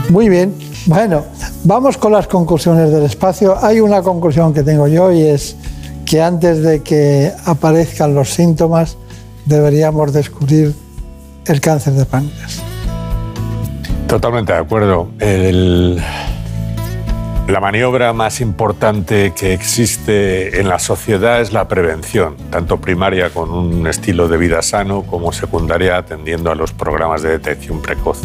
Muy 0.09 0.29
bien, 0.29 0.55
bueno, 0.85 1.25
vamos 1.65 1.97
con 1.97 2.13
las 2.13 2.27
conclusiones 2.27 2.91
del 2.91 3.03
espacio. 3.03 3.57
Hay 3.61 3.81
una 3.81 4.01
conclusión 4.01 4.53
que 4.53 4.63
tengo 4.63 4.87
yo 4.87 5.11
y 5.11 5.23
es 5.23 5.57
que 6.05 6.21
antes 6.21 6.63
de 6.63 6.81
que 6.81 7.31
aparezcan 7.45 8.15
los 8.15 8.29
síntomas, 8.29 8.97
deberíamos 9.49 10.13
descubrir 10.13 10.73
el 11.45 11.59
cáncer 11.59 11.93
de 11.93 12.05
páncreas. 12.05 12.61
Totalmente 14.07 14.53
de 14.53 14.59
acuerdo. 14.59 15.09
la 17.47 17.59
maniobra 17.59 18.13
más 18.13 18.41
importante 18.41 19.33
que 19.35 19.53
existe 19.53 20.59
en 20.59 20.69
la 20.69 20.77
sociedad 20.77 21.41
es 21.41 21.51
la 21.51 21.67
prevención, 21.67 22.37
tanto 22.51 22.79
primaria 22.79 23.31
con 23.31 23.49
un 23.49 23.87
estilo 23.87 24.27
de 24.27 24.37
vida 24.37 24.61
sano 24.61 25.01
como 25.03 25.31
secundaria 25.31 25.97
atendiendo 25.97 26.51
a 26.51 26.55
los 26.55 26.71
programas 26.71 27.23
de 27.23 27.29
detección 27.29 27.81
precoz. 27.81 28.21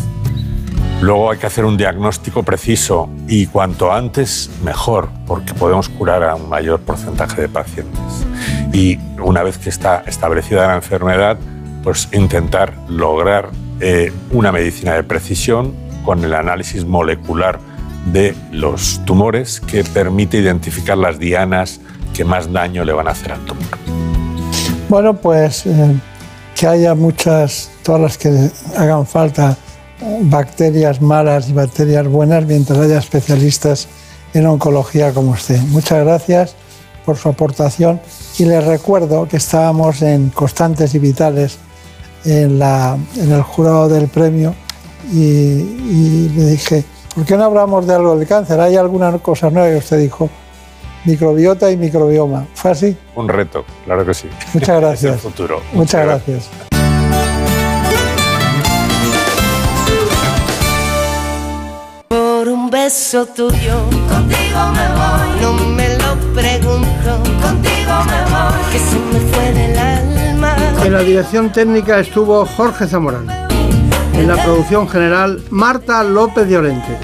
Luego 1.01 1.30
hay 1.30 1.38
que 1.38 1.46
hacer 1.46 1.64
un 1.64 1.76
diagnóstico 1.76 2.42
preciso 2.42 3.09
y 3.26 3.46
cuanto 3.46 3.92
antes 3.92 4.51
mejor, 4.62 5.09
porque 5.26 5.55
podemos 5.55 5.88
curar 5.88 6.22
a 6.22 6.34
un 6.34 6.48
mayor 6.48 6.80
porcentaje 6.80 7.42
de 7.42 7.48
pacientes 7.48 8.26
y 8.74 8.98
una 9.22 9.44
vez 9.44 9.56
que 9.56 9.70
está 9.70 10.02
establecida 10.05 10.66
la 10.66 10.74
enfermedad, 10.74 11.38
pues 11.84 12.09
intentar 12.12 12.74
lograr 12.88 13.51
eh, 13.80 14.12
una 14.32 14.51
medicina 14.51 14.94
de 14.94 15.05
precisión 15.05 15.72
con 16.05 16.24
el 16.24 16.34
análisis 16.34 16.84
molecular 16.84 17.60
de 18.12 18.34
los 18.51 19.01
tumores 19.05 19.60
que 19.60 19.84
permite 19.84 20.38
identificar 20.38 20.98
las 20.98 21.20
dianas 21.20 21.80
que 22.12 22.24
más 22.24 22.52
daño 22.52 22.84
le 22.84 22.92
van 22.92 23.06
a 23.06 23.12
hacer 23.12 23.32
al 23.32 23.44
tumor. 23.44 23.64
Bueno, 24.88 25.14
pues 25.14 25.66
eh, 25.66 25.94
que 26.56 26.66
haya 26.66 26.96
muchas, 26.96 27.70
todas 27.84 28.01
las 28.01 28.18
que 28.18 28.51
hagan 28.76 29.06
falta, 29.06 29.56
bacterias 30.22 31.01
malas 31.01 31.48
y 31.48 31.52
bacterias 31.52 32.09
buenas, 32.09 32.44
mientras 32.44 32.80
haya 32.80 32.98
especialistas 32.98 33.88
en 34.34 34.46
oncología 34.46 35.12
como 35.12 35.30
usted. 35.30 35.60
Muchas 35.60 36.05
gracias 36.05 36.56
por 37.05 37.16
su 37.16 37.28
aportación 37.28 38.01
y 38.39 38.44
les 38.44 38.64
recuerdo 38.64 39.28
que 39.28 39.36
estábamos 39.36 40.02
en 40.02 40.31
Constantes 40.31 40.94
y 40.94 40.98
Vitales 40.98 41.59
en, 42.24 42.59
la, 42.59 42.97
en 43.16 43.32
el 43.32 43.43
jurado 43.43 43.89
del 43.89 44.09
premio 44.09 44.55
y, 45.12 46.28
le 46.35 46.47
dije, 46.47 46.85
¿por 47.14 47.24
qué 47.24 47.36
no 47.36 47.44
hablamos 47.44 47.86
de 47.86 47.94
algo 47.94 48.16
del 48.16 48.26
cáncer? 48.26 48.60
¿Hay 48.60 48.76
alguna 48.76 49.18
cosa 49.18 49.51
nueva? 49.51 49.74
Y 49.74 49.78
usted 49.78 49.98
dijo, 49.98 50.31
microbiota 51.05 51.70
y 51.70 51.76
microbioma. 51.76 52.47
¿Fue 52.55 52.70
así? 52.70 52.97
Un 53.14 53.28
reto, 53.28 53.64
claro 53.85 54.05
que 54.05 54.14
sí. 54.14 54.28
Muchas 54.52 54.81
gracias. 54.81 55.14
el 55.14 55.18
futuro. 55.18 55.60
Muchas, 55.72 56.06
gracias. 56.06 56.51
Por 62.09 62.48
un 62.48 62.70
beso 62.70 63.26
tuyo, 63.26 63.82
contigo 64.09 64.60
me 64.72 64.89
voy. 64.89 65.40
No 65.40 65.52
me 65.52 65.93
En 70.85 70.93
la 70.93 71.01
dirección 71.01 71.51
técnica 71.51 71.98
estuvo 72.01 72.44
Jorge 72.44 72.86
Zamorano. 72.86 73.32
En 74.12 74.28
la 74.28 74.43
producción 74.43 74.89
general, 74.89 75.43
Marta 75.51 76.02
López 76.05 76.48
Llorente. 76.48 76.98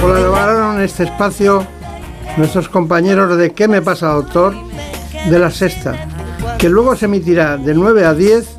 Colaboraron 0.00 0.76
en 0.76 0.82
este 0.82 1.04
espacio 1.04 1.66
nuestros 2.36 2.68
compañeros 2.68 3.36
de 3.36 3.52
¿Qué 3.52 3.68
me 3.68 3.82
pasa, 3.82 4.08
doctor? 4.08 4.54
de 5.28 5.38
la 5.38 5.50
sexta, 5.50 5.94
que 6.58 6.68
luego 6.68 6.96
se 6.96 7.04
emitirá 7.04 7.56
de 7.56 7.74
9 7.74 8.04
a 8.04 8.14
10 8.14 8.56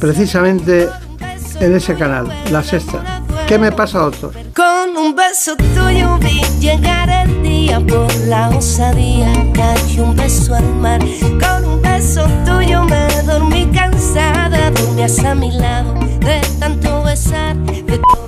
precisamente 0.00 0.88
en 1.60 1.74
ese 1.74 1.94
canal, 1.94 2.32
la 2.50 2.62
sexta. 2.62 3.22
¿Qué 3.48 3.56
me 3.56 3.72
pasa, 3.72 4.00
doctor? 4.00 4.34
Con 4.54 4.94
un 4.98 5.16
beso 5.16 5.56
tuyo 5.56 6.18
vi 6.18 6.42
llegar 6.60 7.08
el 7.08 7.42
día 7.42 7.80
por 7.80 8.14
la 8.26 8.50
osadía. 8.50 9.32
Cayó 9.54 10.04
un 10.04 10.14
beso 10.14 10.54
al 10.54 10.74
mar. 10.74 11.00
Con 11.40 11.64
un 11.64 11.80
beso 11.80 12.26
tuyo 12.44 12.84
me 12.84 13.08
dormí 13.22 13.66
cansada. 13.72 14.70
Dormías 14.72 15.18
a 15.20 15.34
mi 15.34 15.50
lado 15.50 15.94
de 16.20 16.42
tanto 16.60 17.02
besar. 17.04 17.56
De 17.56 17.96
toda 17.96 18.18